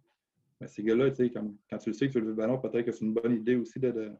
Mais 0.60 0.68
ces 0.68 0.82
gars-là, 0.82 1.10
tu 1.10 1.16
sais, 1.16 1.30
quand 1.30 1.78
tu 1.78 1.90
le 1.90 1.92
sais 1.92 2.08
que 2.08 2.12
tu 2.12 2.18
lever 2.18 2.30
le 2.30 2.36
ballon, 2.36 2.58
peut-être 2.58 2.86
que 2.86 2.92
c'est 2.92 3.04
une 3.04 3.12
bonne 3.12 3.34
idée 3.34 3.56
aussi 3.56 3.78
de, 3.78 4.12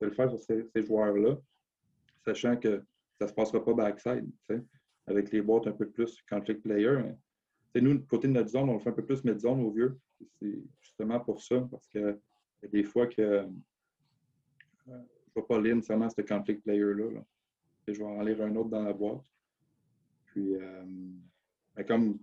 le 0.00 0.10
faire 0.10 0.30
sur 0.30 0.40
ces, 0.40 0.82
joueurs-là, 0.82 1.36
sachant 2.24 2.56
que 2.56 2.82
ça 3.18 3.26
ne 3.26 3.28
se 3.28 3.34
passera 3.34 3.64
pas 3.64 3.74
backside, 3.74 4.26
tu 4.48 4.56
sais, 4.56 4.62
avec 5.06 5.30
les 5.30 5.42
boîtes 5.42 5.66
un 5.66 5.72
peu 5.72 5.88
plus 5.88 6.22
conflict 6.28 6.62
player. 6.62 6.98
Nous, 7.80 8.00
côté 8.02 8.28
de 8.28 8.32
notre 8.32 8.50
zone, 8.50 8.68
on 8.68 8.74
le 8.74 8.78
fait 8.78 8.90
un 8.90 8.92
peu 8.92 9.04
plus 9.04 9.24
mid-zone 9.24 9.60
au 9.60 9.70
vieux. 9.70 9.98
C'est 10.40 10.58
justement 10.80 11.20
pour 11.20 11.42
ça, 11.42 11.66
parce 11.70 11.86
qu'il 11.88 12.00
y 12.00 12.66
a 12.66 12.68
des 12.68 12.84
fois 12.84 13.06
que 13.06 13.22
euh, 13.22 13.46
je 14.86 14.92
ne 14.92 14.98
vais 15.36 15.42
pas 15.42 15.60
lire 15.60 15.76
nécessairement 15.76 16.08
ce 16.08 16.22
conflict 16.22 16.62
player-là. 16.62 17.10
Là. 17.10 17.24
Je 17.88 17.92
vais 17.92 18.04
en 18.04 18.22
lire 18.22 18.40
un 18.42 18.54
autre 18.56 18.70
dans 18.70 18.82
la 18.82 18.92
boîte. 18.92 19.24
Puis, 20.26 20.54
euh, 20.54 20.84
ben, 21.74 21.84
comme, 21.84 22.18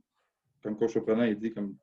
comme 0.61 0.77
coach 0.77 0.95
reprenant, 0.95 1.23
il 1.23 1.37
dit, 1.37 1.53
comme, 1.53 1.75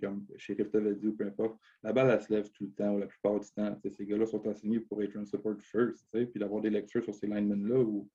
comme 0.00 0.26
Sheriff 0.36 0.70
t'avait 0.70 0.94
dit 0.94 1.08
ou 1.08 1.14
peu 1.14 1.26
importe, 1.26 1.58
la 1.82 1.92
balle, 1.92 2.10
elle 2.10 2.22
se 2.22 2.32
lève 2.32 2.50
tout 2.50 2.64
le 2.64 2.72
temps 2.72 2.94
ou 2.94 2.98
la 2.98 3.06
plupart 3.06 3.40
du 3.40 3.48
temps. 3.50 3.78
ces 3.90 4.06
gars-là 4.06 4.26
sont 4.26 4.46
enseignés 4.46 4.80
pour 4.80 5.02
être 5.02 5.16
un 5.16 5.24
support 5.24 5.60
first, 5.60 6.06
puis 6.12 6.38
d'avoir 6.38 6.60
des 6.60 6.70
lectures 6.70 7.02
sur 7.02 7.14
ces 7.14 7.26
linemen-là 7.26 7.78
ou 7.80 8.08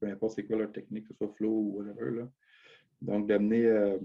peu 0.00 0.06
importe 0.06 0.34
c'est 0.36 0.46
quoi 0.46 0.56
leur 0.56 0.72
technique, 0.72 1.04
que 1.04 1.12
ce 1.12 1.18
soit 1.18 1.32
flow 1.34 1.50
ou 1.50 1.76
whatever. 1.76 2.10
Là. 2.10 2.28
Donc, 3.02 3.28
d'amener. 3.28 3.66
Euh, 3.66 3.98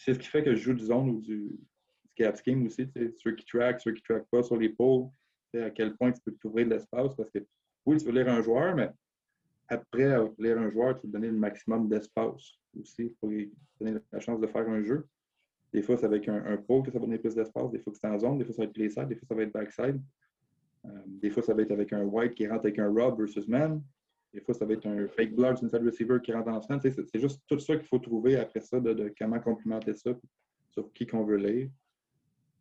c'est 0.00 0.14
ce 0.14 0.18
qui 0.18 0.28
fait 0.28 0.42
que 0.42 0.54
je 0.54 0.62
joue 0.62 0.74
du 0.74 0.84
zone 0.84 1.10
ou 1.10 1.20
du, 1.20 1.36
du 1.36 2.10
gap 2.16 2.36
scheme 2.36 2.66
aussi, 2.66 2.88
ceux 3.18 3.34
qui 3.34 3.44
track, 3.44 3.80
ceux 3.80 3.92
qui 3.92 4.02
track 4.02 4.24
pas 4.30 4.42
sur 4.42 4.56
les 4.56 4.70
pôles, 4.70 5.08
à 5.54 5.70
quel 5.70 5.94
point 5.96 6.10
tu 6.10 6.20
peux 6.24 6.32
t'ouvrir 6.32 6.66
de 6.66 6.70
l'espace 6.70 7.14
parce 7.14 7.30
que 7.30 7.40
oui, 7.84 7.98
tu 7.98 8.06
veux 8.06 8.12
lire 8.12 8.28
un 8.28 8.40
joueur, 8.40 8.74
mais 8.74 8.90
après 9.68 10.08
lire 10.38 10.58
un 10.58 10.70
joueur, 10.70 10.98
tu 10.98 11.06
veux 11.06 11.12
donner 11.12 11.28
le 11.28 11.36
maximum 11.36 11.88
d'espace 11.88 12.54
aussi 12.78 13.14
pour 13.20 13.28
lui 13.28 13.52
donner 13.78 13.98
la 14.10 14.20
chance 14.20 14.40
de 14.40 14.46
faire 14.46 14.68
un 14.68 14.82
jeu. 14.82 15.06
Des 15.72 15.82
fois, 15.82 15.96
c'est 15.96 16.06
avec 16.06 16.28
un, 16.28 16.44
un 16.46 16.56
pôle 16.56 16.82
que 16.82 16.90
ça 16.90 16.98
va 16.98 17.04
donner 17.04 17.18
plus 17.18 17.34
d'espace. 17.34 17.70
Des 17.70 17.78
fois, 17.78 17.92
c'est 17.94 18.06
en 18.08 18.18
zone. 18.18 18.38
Des 18.38 18.44
fois, 18.44 18.54
ça 18.54 18.62
va 18.62 18.66
être 18.66 18.72
play 18.72 18.90
side. 18.90 19.06
Des 19.06 19.14
fois, 19.14 19.28
ça 19.28 19.34
va 19.36 19.42
être 19.42 19.52
backside. 19.52 20.00
Euh, 20.84 21.02
des 21.06 21.30
fois, 21.30 21.42
ça 21.44 21.54
va 21.54 21.62
être 21.62 21.70
avec 21.70 21.92
un 21.92 22.02
white 22.02 22.34
qui 22.34 22.48
rentre 22.48 22.64
avec 22.64 22.78
un 22.80 22.88
rob 22.88 23.18
versus 23.18 23.46
man. 23.46 23.80
Des 24.32 24.40
fois, 24.40 24.54
ça 24.54 24.64
va 24.64 24.74
être 24.74 24.86
un 24.86 25.08
fake 25.08 25.34
block 25.34 25.62
inside 25.62 25.82
receiver 25.84 26.18
qui 26.22 26.32
rentre 26.32 26.48
en 26.48 26.60
semaine. 26.60 26.80
C'est 26.80 27.20
juste 27.20 27.42
tout 27.48 27.58
ça 27.58 27.76
qu'il 27.76 27.86
faut 27.86 27.98
trouver 27.98 28.36
après 28.36 28.60
ça, 28.60 28.78
de, 28.78 29.12
comment 29.18 29.40
complimenter 29.40 29.94
ça, 29.94 30.10
sur 30.70 30.92
qui 30.92 31.06
qu'on 31.06 31.24
veut 31.24 31.36
lire. 31.36 31.68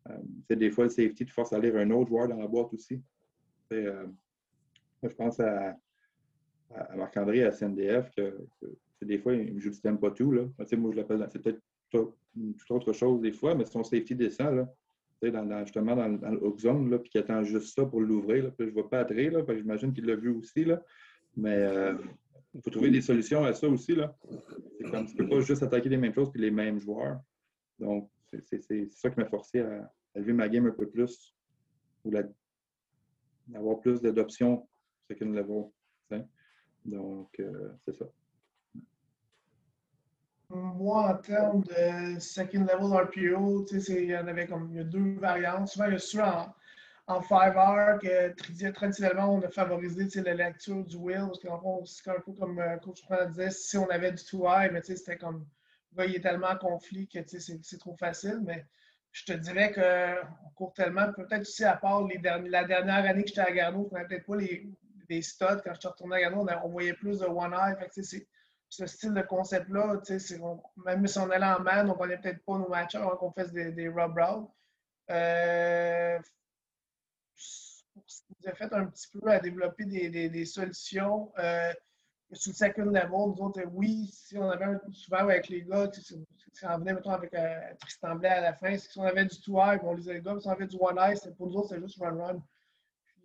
Euh, 0.10 0.18
des 0.50 0.72
fois, 0.72 0.86
le 0.86 0.90
safety 0.90 1.26
te 1.26 1.32
force 1.32 1.54
à 1.54 1.60
lire 1.60 1.76
un 1.76 1.92
autre 1.92 2.10
joueur 2.10 2.28
dans 2.28 2.38
la 2.38 2.48
boîte 2.48 2.74
aussi. 2.74 3.02
Euh, 3.72 4.08
je 5.04 5.10
pense 5.10 5.40
à, 5.40 5.76
Marc-André 6.96 7.44
à 7.44 7.52
CNDF 7.52 8.10
que, 8.16 8.48
des 9.02 9.20
fois, 9.20 9.34
il 9.34 9.54
me 9.54 9.60
joue 9.60 9.72
tempo 9.72 10.10
tout. 10.10 10.32
Là. 10.32 10.44
moi, 10.78 10.92
je 10.92 10.98
l'appelle, 10.98 11.28
c'est 11.32 11.42
peut-être 11.42 11.62
toute 11.92 12.72
autre 12.72 12.94
chose 12.94 13.22
des 13.22 13.32
fois, 13.32 13.56
mais 13.56 13.66
son 13.66 13.84
safety 13.84 14.16
descend. 14.16 14.56
Là, 14.56 14.68
dans, 15.22 15.66
justement 15.66 15.96
dans, 15.96 16.10
dans, 16.10 16.32
le 16.32 16.58
zone, 16.58 16.98
puis 17.00 17.10
qui 17.12 17.18
attend 17.18 17.44
juste 17.44 17.76
ça 17.76 17.86
pour 17.86 18.02
l'ouvrir. 18.02 18.52
Je 18.58 18.66
ne 18.66 18.72
vois 18.72 18.90
pas 18.90 19.04
là, 19.04 19.44
j'imagine 19.56 19.94
qu'il 19.94 20.06
l'a 20.06 20.16
vu 20.16 20.30
aussi. 20.30 20.64
Là. 20.64 20.82
Mais 21.36 21.56
euh, 21.56 21.96
il 22.54 22.62
faut 22.62 22.70
trouver 22.70 22.90
des 22.90 23.02
solutions 23.02 23.44
à 23.44 23.54
ça 23.54 23.68
aussi. 23.68 23.96
Là. 23.96 24.16
C'est 24.78 24.90
comme 24.90 25.06
tu 25.06 25.14
ne 25.14 25.18
peux 25.20 25.30
pas 25.30 25.40
juste 25.42 25.64
attaquer 25.64 25.90
les 25.90 25.98
mêmes 25.98 26.14
choses 26.14 26.32
que 26.32 26.38
les 26.38 26.52
mêmes 26.52 26.80
joueurs. 26.80 27.20
Donc, 27.80 28.10
c'est 28.42 28.90
ça 28.92 29.10
qui 29.10 29.20
m'a 29.20 29.26
forcé 29.26 29.62
à, 29.62 29.92
élever 30.16 30.34
ma 30.34 30.50
game 30.50 30.66
un 30.66 30.72
peu 30.72 30.90
plus 30.90 31.36
ou 32.04 32.12
d'avoir 33.48 33.80
plus 33.80 34.02
d'options 34.02 34.68
second 35.08 35.32
level. 35.32 35.66
Donc, 36.86 37.30
euh, 37.40 37.74
c'est 37.86 37.94
ça. 37.94 38.06
Moi, 40.50 41.12
en 41.12 41.18
termes 41.18 41.62
de 41.62 42.20
second 42.20 42.62
level 42.62 43.06
RPO, 43.06 43.66
il 43.72 44.06
y 44.06 44.18
en 44.18 44.28
avait 44.28 44.48
comme 44.48 44.70
il 44.72 44.78
y 44.78 44.80
a 44.80 44.84
deux 44.84 45.14
variantes. 45.16 45.68
Souvent, 45.68 45.86
il 45.86 45.94
y 45.94 45.96
a 45.96 46.00
ceux 46.00 46.22
en 47.10 47.24
5 47.24 48.00
que 48.02 48.70
traditionnellement, 48.72 49.34
on 49.34 49.42
a 49.42 49.50
favorisé 49.50 50.08
la 50.22 50.36
lecture 50.36 50.86
du 50.86 50.96
will, 50.96 51.26
parce 51.26 51.40
qu'en 51.40 51.60
fond, 51.60 51.86
c'est 51.86 52.10
un 52.10 52.20
peu 52.20 52.34
comme 52.34 52.60
euh, 52.60 52.78
Coach 52.78 53.02
Franck 53.02 53.32
disait, 53.32 53.50
si 53.50 53.78
on 53.78 53.90
avait 53.90 54.12
du 54.12 54.24
too 54.24 54.46
high, 54.48 54.72
mais 54.72 54.82
c'était 54.84 55.18
comme, 55.18 55.46
est 55.98 56.22
tellement 56.22 56.50
en 56.50 56.58
conflit 56.58 57.08
que 57.08 57.20
c'est 57.26 57.80
trop 57.80 57.96
facile, 57.98 58.42
mais 58.46 58.64
je 59.12 59.26
te 59.26 59.34
dirais 59.34 59.74
qu'on 59.74 60.54
court 60.54 60.74
tellement, 60.74 61.12
peut-être 61.12 61.42
aussi 61.42 61.66
à 61.66 61.78
part 61.78 62.08
la 62.08 62.64
dernière 62.64 63.06
année 63.06 63.24
que 63.24 63.30
j'étais 63.30 63.42
à 63.42 63.52
Garneau, 63.52 63.90
on 63.92 63.96
n'avait 63.96 64.08
peut-être 64.08 64.28
pas 64.28 64.36
les, 64.36 64.70
les 65.10 65.22
studs, 65.24 65.62
quand 65.64 65.74
je 65.74 65.80
suis 65.80 65.90
retourné 65.90 66.18
à 66.18 66.22
Garneau, 66.22 66.46
on, 66.64 66.70
voyait 66.70 66.94
plus 66.94 67.20
de 67.20 67.26
one 67.26 67.54
eye, 67.54 67.76
fait 67.92 68.04
ce 68.70 68.86
style 68.86 69.16
de 69.16 69.22
concept-là, 69.24 70.00
même 70.86 71.08
si 71.08 71.18
on 71.18 71.30
allait 71.32 71.44
en 71.44 71.62
man, 71.62 71.88
on 71.88 71.94
ne 71.94 71.98
voyait 71.98 72.20
peut-être 72.20 72.46
pas 72.46 72.60
nos 72.60 72.70
matchs 72.70 72.94
avant 72.94 73.16
qu'on 73.16 73.32
fasse 73.32 73.52
des, 73.52 73.72
des 73.72 73.88
rub 73.88 74.16
routes. 74.16 74.52
Euh, 75.10 76.20
nous 77.96 78.50
a 78.50 78.54
fait 78.54 78.74
un 78.74 78.86
petit 78.86 79.08
peu 79.12 79.30
à 79.30 79.40
développer 79.40 79.86
des, 79.86 80.30
des, 80.30 80.46
solutions 80.46 81.32
euh, 81.40 81.74
sur 82.34 82.52
le 82.52 82.56
second 82.56 82.86
level. 82.86 83.10
Nous 83.10 83.44
autres, 83.44 83.62
oui, 83.74 84.10
si 84.14 84.38
on 84.38 84.50
avait 84.50 84.66
un, 84.66 84.80
souvent 84.92 85.20
avec 85.20 85.50
les 85.50 85.64
gars, 85.64 85.90
si 85.94 86.16
on 86.64 86.78
venait, 86.78 86.94
mettons, 86.94 87.12
avec 87.12 87.34
euh, 87.34 87.74
Tristan 87.80 88.16
Blais 88.16 88.30
à 88.30 88.42
la 88.42 88.54
fin, 88.54 88.78
si 88.78 88.98
on 88.98 89.04
avait 89.04 89.26
du 89.26 89.36
eye, 89.36 89.80
on 89.84 89.94
lisait 89.94 90.14
les 90.14 90.22
gars, 90.22 90.36
si 90.40 90.48
on 90.48 90.52
avait 90.52 90.68
du 90.68 90.78
one 90.80 90.98
eye, 90.98 91.16
pour 91.38 91.48
nous 91.48 91.58
autres, 91.58 91.70
c'était 91.70 91.82
juste 91.82 92.00
run-run. 92.00 92.42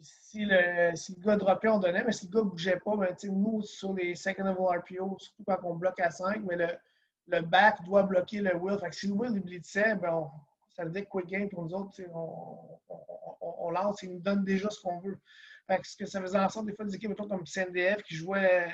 Si 0.00 0.44
le, 0.44 0.94
si 0.96 1.14
le 1.16 1.22
gars 1.22 1.36
droppait, 1.36 1.68
on 1.68 1.78
donnait, 1.78 2.04
mais 2.04 2.12
si 2.12 2.26
le 2.26 2.32
gars 2.32 2.44
ne 2.44 2.50
bougeait 2.50 2.80
pas, 2.84 2.96
ben, 2.96 3.16
nous, 3.24 3.62
sur 3.62 3.94
les 3.94 4.14
second 4.14 4.44
level 4.44 4.80
RPO, 4.80 5.18
surtout 5.18 5.44
quand 5.46 5.58
on 5.64 5.74
bloque 5.74 6.00
à 6.00 6.10
5, 6.10 6.42
mais 6.44 6.56
le, 6.56 6.68
le 7.28 7.40
back 7.40 7.82
doit 7.84 8.02
bloquer 8.02 8.40
le 8.40 8.54
wheel. 8.56 8.78
Fait 8.78 8.90
que 8.90 8.96
si 8.96 9.06
le 9.06 9.14
wheel 9.14 9.32
il 9.34 9.40
blitzait, 9.40 9.94
ben 9.94 10.12
on, 10.12 10.30
ça 10.74 10.84
veut 10.84 10.90
dire 10.90 11.08
quick 11.08 11.26
game 11.26 11.48
pour 11.48 11.64
nous 11.64 11.74
autres, 11.74 12.00
on, 12.12 12.80
on, 13.40 13.70
lance 13.70 14.02
ils 14.02 14.12
nous 14.12 14.20
donnent 14.20 14.44
déjà 14.44 14.68
ce 14.70 14.80
qu'on 14.80 14.98
veut. 14.98 15.18
ce 15.82 15.96
que 15.96 16.06
ça 16.06 16.20
faisait 16.20 16.38
en 16.38 16.48
sorte, 16.48 16.66
des 16.66 16.74
fois, 16.74 16.84
des 16.84 16.94
équipes 16.94 17.14
comme 17.16 17.46
CNDF 17.46 18.02
qui 18.02 18.14
jouaient 18.14 18.72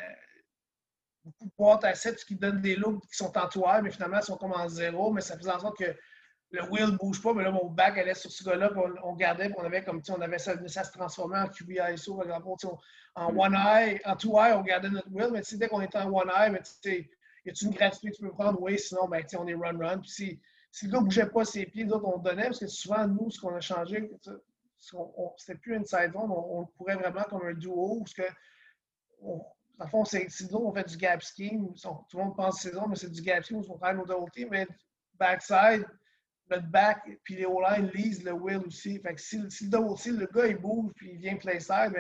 beaucoup 1.25 1.45
de 1.45 1.53
boîtes 1.57 1.85
à 1.85 1.95
7, 1.95 2.25
qui 2.25 2.37
donnent 2.37 2.63
des 2.63 2.77
looks 2.77 3.03
qui 3.07 3.17
sont 3.17 3.37
en 3.37 3.49
toile, 3.49 3.83
mais 3.83 3.91
finalement, 3.91 4.19
ils 4.19 4.25
sont 4.25 4.37
comme 4.37 4.53
en 4.53 4.69
zéro, 4.69 5.13
mais 5.13 5.21
ça 5.21 5.37
faisait 5.37 5.53
en 5.53 5.61
sorte 5.61 5.79
que 5.79 5.95
le 6.53 6.65
wheel 6.65 6.91
ne 6.91 6.97
bouge 6.97 7.23
pas, 7.23 7.33
mais 7.33 7.45
là, 7.45 7.53
mon 7.53 7.67
back 7.67 7.97
allait 7.99 8.15
sur 8.15 8.31
ce 8.31 8.43
gars-là, 8.43 8.73
on, 8.75 9.11
on, 9.11 9.15
gardait, 9.15 9.47
puis 9.47 9.55
on 9.59 9.65
avait 9.65 9.85
comme, 9.85 10.03
on 10.09 10.21
avait 10.21 10.39
ça, 10.39 10.57
se 10.57 10.91
transformait 10.91 11.39
en 11.39 11.49
QB 11.49 11.79
ISO, 11.93 12.17
par 12.17 12.25
exemple, 12.25 12.49
en 13.15 13.37
one 13.37 13.55
eye, 13.55 14.01
en 14.05 14.17
two 14.17 14.37
eye, 14.37 14.53
on 14.55 14.63
gardait 14.63 14.91
notre 14.91 15.11
wheel, 15.11 15.31
mais 15.33 15.43
dès 15.53 15.69
qu'on 15.69 15.81
était 15.81 15.99
en 15.99 16.11
one 16.11 16.31
eye, 16.35 16.51
mais 16.51 16.63
tu 16.83 17.09
y 17.45 17.51
a 17.51 17.53
une 17.63 17.71
gratuité 17.71 18.11
que 18.11 18.17
tu 18.17 18.23
peux 18.23 18.33
prendre? 18.33 18.61
Oui, 18.61 18.79
sinon, 18.79 19.09
ben, 19.09 19.25
on 19.39 19.47
est 19.47 19.55
run-run. 19.55 19.99
Puis 19.99 20.41
le 20.83 20.89
gars 20.89 20.99
ne 20.99 21.05
bougeait 21.05 21.27
pas 21.27 21.45
ses 21.45 21.67
pieds, 21.67 21.85
d'autres 21.85 22.07
on 22.07 22.19
donnait, 22.19 22.45
parce 22.45 22.61
que 22.61 22.67
souvent, 22.67 23.07
nous, 23.07 23.31
ce 23.31 23.41
qu'on 23.41 23.55
a 23.55 23.61
changé, 23.61 24.11
c'était 24.79 25.59
plus 25.59 25.77
une 25.77 25.85
side 25.85 26.13
zone, 26.13 26.31
on, 26.31 26.61
le 26.61 26.67
pourrait 26.77 26.97
vraiment 26.97 27.25
comme 27.25 27.47
un 27.47 27.55
duo, 27.55 27.99
parce 28.01 28.15
que, 28.15 28.23
on, 29.23 29.45
dans 29.79 29.85
le 29.87 29.91
fond, 29.91 30.05
c'est 30.05 30.29
nous, 30.51 30.59
on 30.59 30.73
fait 30.73 30.89
du 30.89 30.97
gap 30.97 31.23
scheme, 31.23 31.75
tout 31.75 32.19
le 32.19 32.25
monde 32.25 32.37
pense 32.37 32.61
saison, 32.61 32.87
mais 32.87 32.97
c'est 32.97 33.11
du 33.11 33.23
gap 33.23 33.45
scheme, 33.45 33.63
on 33.69 33.79
travaille 33.79 33.97
nos 33.97 34.29
team, 34.29 34.49
mais 34.51 34.67
backside, 35.15 35.87
notre 36.51 36.67
back, 36.67 37.03
puis 37.25 37.37
les 37.37 37.47
O-line 37.47 37.91
lisent 37.95 38.25
le 38.25 38.33
will 38.33 38.63
aussi. 38.67 38.99
Fait 39.01 39.15
que 39.15 39.21
si, 39.21 39.41
si 39.51 39.69
le 39.69 39.95
team, 39.97 40.19
le 40.19 40.27
gars, 40.27 40.47
il 40.47 40.57
bouge, 40.57 40.93
puis 40.97 41.13
il 41.13 41.19
vient 41.19 41.37
play 41.37 41.61
side, 41.61 41.95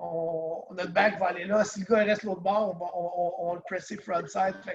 notre 0.00 0.92
back 0.92 1.18
va 1.18 1.26
aller 1.26 1.44
là. 1.44 1.64
Si 1.64 1.80
le 1.80 1.86
gars 1.86 2.04
reste 2.04 2.22
l'autre 2.22 2.40
bord, 2.40 2.76
on, 2.94 3.48
va 3.48 3.54
le 3.56 3.60
presser 3.60 3.96
frontside. 3.96 4.60
Que, 4.62 4.72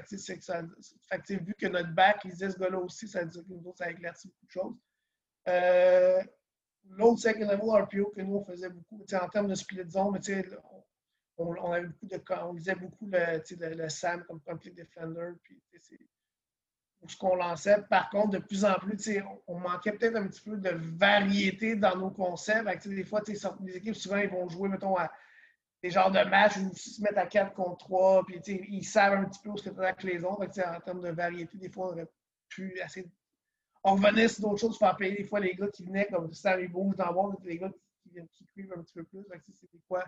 fait 1.09 1.35
vu 1.37 1.55
que 1.57 1.67
notre 1.67 1.93
back, 1.93 2.21
il 2.25 2.31
disait 2.31 2.51
ce 2.51 2.59
gars-là 2.59 2.77
aussi, 2.77 3.07
ça 3.07 3.21
ça 3.75 3.89
éclaircit 3.89 4.27
beaucoup 4.27 4.45
de 4.45 4.51
choses. 4.51 4.75
Euh, 5.47 6.21
L'autre 6.91 7.19
second 7.19 7.47
level 7.47 7.81
RPO 7.81 8.11
que 8.11 8.21
nous, 8.21 8.35
on 8.35 8.45
faisait 8.45 8.69
beaucoup, 8.69 9.03
en 9.11 9.29
termes 9.29 9.47
de 9.47 9.55
split 9.55 9.89
zone, 9.89 10.11
mais 10.13 10.45
on, 11.37 11.55
on, 11.55 11.71
avait 11.71 11.87
beaucoup 11.87 12.05
de, 12.05 12.21
on 12.43 12.53
lisait 12.53 12.75
beaucoup 12.75 13.07
le, 13.07 13.75
le, 13.75 13.89
SAM 13.89 14.23
comme 14.25 14.39
complete 14.41 14.75
defender. 14.75 15.31
Ce 17.11 17.17
qu'on 17.17 17.35
lançait. 17.35 17.81
Par 17.89 18.09
contre, 18.09 18.31
de 18.31 18.37
plus 18.39 18.65
en 18.65 18.75
plus, 18.75 19.19
on 19.47 19.59
manquait 19.59 19.91
peut-être 19.91 20.15
un 20.15 20.27
petit 20.27 20.41
peu 20.41 20.57
de 20.57 20.71
variété 20.97 21.75
dans 21.75 21.95
nos 21.95 22.11
concepts. 22.11 22.87
des 22.87 23.03
fois, 23.03 23.21
les 23.27 23.77
équipes, 23.77 23.95
souvent, 23.95 24.17
ils 24.17 24.29
vont 24.29 24.47
jouer, 24.49 24.69
mettons, 24.69 24.95
à 24.95 25.11
des 25.83 25.91
genres 25.91 26.11
de 26.11 26.23
matchs 26.29 26.57
où 26.57 26.71
ils 26.71 26.77
se 26.77 27.01
mettent 27.01 27.17
à 27.17 27.27
4 27.27 27.53
contre 27.53 27.85
3, 27.85 28.25
puis 28.25 28.41
ils 28.69 28.83
savent 28.83 29.13
un 29.13 29.25
petit 29.25 29.39
peu 29.43 29.55
ce 29.55 29.69
que 29.69 29.79
avec 29.79 30.01
les 30.03 30.23
autres. 30.23 30.43
en 30.43 30.79
termes 30.79 31.01
de 31.01 31.11
variété, 31.11 31.57
des 31.57 31.69
fois, 31.69 31.89
on 31.89 31.91
aurait 31.91 32.09
pu 32.49 32.79
assez. 32.81 33.07
On 33.83 33.93
revenait 33.93 34.27
sur 34.27 34.41
d'autres 34.41 34.61
choses, 34.61 34.79
faire 34.79 34.95
payer 34.97 35.17
des 35.17 35.23
fois 35.25 35.39
les 35.39 35.53
gars 35.53 35.67
qui 35.67 35.85
venaient 35.85 36.07
comme 36.07 36.33
ça, 36.33 36.59
ils 36.59 36.71
bougent 36.71 36.95
dans 36.95 37.09
le 37.09 37.13
monde, 37.13 37.35
les 37.43 37.59
gars 37.59 37.69
qui, 38.01 38.09
viennent 38.09 38.27
qui 38.29 38.47
cuivent 38.47 38.73
un 38.75 38.81
petit 38.81 38.93
peu 38.95 39.03
plus. 39.03 39.23
C'est 39.43 39.71
des 39.71 39.81
fois 39.87 40.03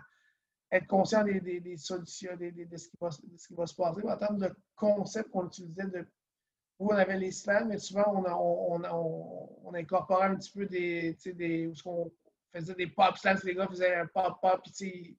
être 0.70 0.86
conscient 0.86 1.24
des, 1.24 1.40
des, 1.40 1.76
solutions, 1.76 2.36
de, 2.36 2.76
ce 2.76 2.88
qui 2.88 3.54
va, 3.54 3.66
se 3.66 3.74
passer. 3.74 4.02
En 4.04 4.16
termes 4.16 4.38
de 4.38 4.54
concepts 4.74 5.30
qu'on 5.30 5.46
utilisait 5.46 5.86
de 5.86 6.06
où 6.78 6.92
on 6.92 6.96
avait 6.96 7.18
les 7.18 7.32
slams, 7.32 7.68
mais 7.68 7.78
souvent, 7.78 8.04
on, 8.06 8.24
on, 8.24 8.84
on, 8.84 9.48
on 9.64 9.74
incorporait 9.74 10.28
un 10.28 10.36
petit 10.36 10.52
peu 10.52 10.66
des. 10.66 11.16
des 11.24 11.66
où 11.66 11.72
on 11.86 12.12
faisait 12.52 12.74
des 12.74 12.86
pop 12.86 13.16
slams, 13.16 13.38
les 13.44 13.54
gars 13.54 13.66
faisaient 13.66 13.94
un 13.94 14.06
pop-pop, 14.06 14.62
puis 14.62 15.18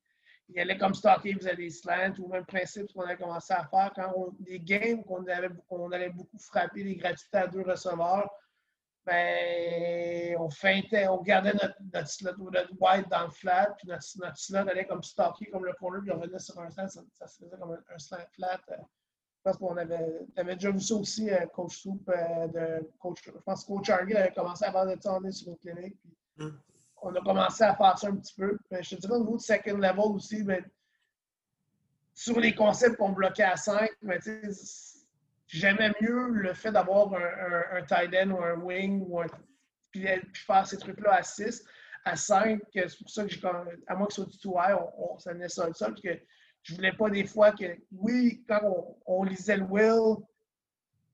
ils 0.50 0.60
allaient 0.60 0.78
comme 0.78 0.96
stocker, 0.96 1.30
ils 1.30 1.38
faisaient 1.38 1.56
des 1.56 1.70
slants, 1.70 2.16
ou 2.20 2.28
même 2.28 2.46
principe 2.46 2.92
qu'on 2.94 3.02
a 3.02 3.16
commencé 3.16 3.54
à 3.54 3.66
faire 3.66 3.92
quand 3.96 4.12
on, 4.16 4.32
des 4.40 4.60
games 4.60 5.04
qu'on 5.04 5.24
on 5.70 5.92
allait 5.92 6.10
beaucoup 6.10 6.40
frapper 6.40 6.84
les 6.84 6.96
gratuités 6.96 7.38
à 7.38 7.48
deux 7.48 7.62
receveurs. 7.62 8.30
Ben, 9.06 10.36
on 10.38 10.50
feintait, 10.50 11.08
on 11.08 11.22
gardait 11.22 11.54
notre, 11.54 11.76
notre 11.94 12.08
slot 12.08 12.34
ou 12.40 12.52
notre 12.52 12.74
white 12.80 13.10
dans 13.10 13.24
le 13.24 13.32
flat, 13.32 13.74
puis 13.78 13.88
notre, 13.88 14.06
notre 14.18 14.38
slot 14.38 14.68
allait 14.68 14.86
comme 14.86 15.02
stocker 15.02 15.50
comme 15.52 15.66
le 15.66 15.74
corner, 15.74 16.02
puis 16.02 16.12
on 16.12 16.20
revenait 16.20 16.40
sur 16.40 16.60
un 16.60 16.70
slant, 16.70 16.88
ça, 16.88 17.28
se 17.28 17.44
faisait 17.44 17.58
comme 17.58 17.72
un, 17.72 17.94
un 17.94 17.98
slant 17.98 18.18
flat. 18.34 18.60
Euh, 18.72 18.76
je 19.40 19.44
pense 19.44 19.58
qu'on 19.58 19.78
avait, 19.78 20.28
avais 20.36 20.56
déjà 20.56 20.70
vu 20.70 20.82
ça 20.82 20.96
aussi, 20.96 21.30
euh, 21.32 21.46
Coach 21.48 21.78
Soup, 21.82 22.10
euh, 22.10 22.48
de 22.48 22.90
coach, 23.00 23.20
je 23.24 23.32
pense 23.32 23.64
que 23.64 23.68
Coach 23.68 23.90
Hargis 23.90 24.16
avait 24.16 24.34
commencé 24.34 24.66
à 24.66 24.72
faire 24.72 24.86
de 24.86 25.02
ça 25.02 25.18
sur 25.32 25.50
une 25.50 25.58
clinique. 25.58 25.98
Puis 26.02 26.46
mm. 26.46 26.60
On 27.02 27.16
a 27.16 27.22
commencé 27.22 27.64
à 27.64 27.74
faire 27.74 27.98
ça 27.98 28.08
un 28.08 28.18
petit 28.18 28.34
peu. 28.36 28.60
Mais 28.70 28.84
je 28.84 28.96
te 28.96 29.02
dirais 29.02 29.14
au 29.14 29.20
niveau 29.20 29.38
du 29.38 29.44
second 29.44 29.78
level 29.78 30.12
aussi, 30.14 30.44
mais 30.44 30.62
sur 32.14 32.38
les 32.38 32.54
concepts 32.54 32.98
qu'on 32.98 33.14
bloquait 33.14 33.44
à 33.44 33.56
5, 33.56 33.90
mais 34.02 34.20
j'aimais 35.48 35.94
mieux 36.02 36.28
le 36.32 36.54
fait 36.54 36.74
d'avoir 36.74 37.14
un, 37.14 37.78
un, 37.78 37.84
tight 37.84 38.14
end 38.14 38.32
ou 38.32 38.44
un 38.44 38.56
wing 38.56 39.06
ou 39.08 39.22
un, 39.22 39.28
puis, 39.92 40.06
faire 40.34 40.68
ces 40.68 40.78
trucs-là 40.78 41.14
à 41.14 41.24
6. 41.24 41.64
À 42.04 42.18
5, 42.18 42.60
c'est 42.74 42.98
pour 42.98 43.10
ça 43.10 43.24
que 43.24 43.30
j'ai 43.30 43.42
à 43.88 43.96
moins 43.96 44.08
que 44.08 44.14
ce 44.14 44.24
soit 44.24 44.32
du 44.32 44.38
tout 44.38 44.56
on, 44.58 45.14
on, 45.14 45.18
ça 45.18 45.32
venait 45.32 45.48
ça, 45.48 45.72
ça, 45.74 45.92
puis 45.92 46.02
que 46.02 46.20
je 46.64 46.76
voulais 46.76 46.94
pas 46.94 47.10
des 47.10 47.26
fois 47.26 47.52
que, 47.52 47.78
oui, 47.92 48.44
quand 48.48 48.62
on, 49.06 49.24
lisait 49.24 49.58
le 49.58 49.64
will, 49.64 50.18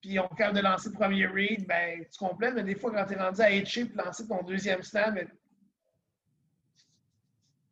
puis 0.01 0.19
on 0.19 0.27
capable 0.27 0.57
de 0.57 0.63
lancer 0.63 0.89
le 0.89 0.95
premier 0.95 1.25
read, 1.27 1.65
ben, 1.65 2.05
tu 2.11 2.17
complètes, 2.17 2.55
mais 2.55 2.63
des 2.63 2.75
fois, 2.75 2.91
quand 2.91 3.05
tu 3.05 3.13
es 3.13 3.17
rendu 3.17 3.41
à 3.41 3.49
H 3.49 3.85
puis 3.85 3.95
lancer 3.95 4.27
ton 4.27 4.43
deuxième 4.43 4.81
snap, 4.81 5.15
ben, 5.15 5.27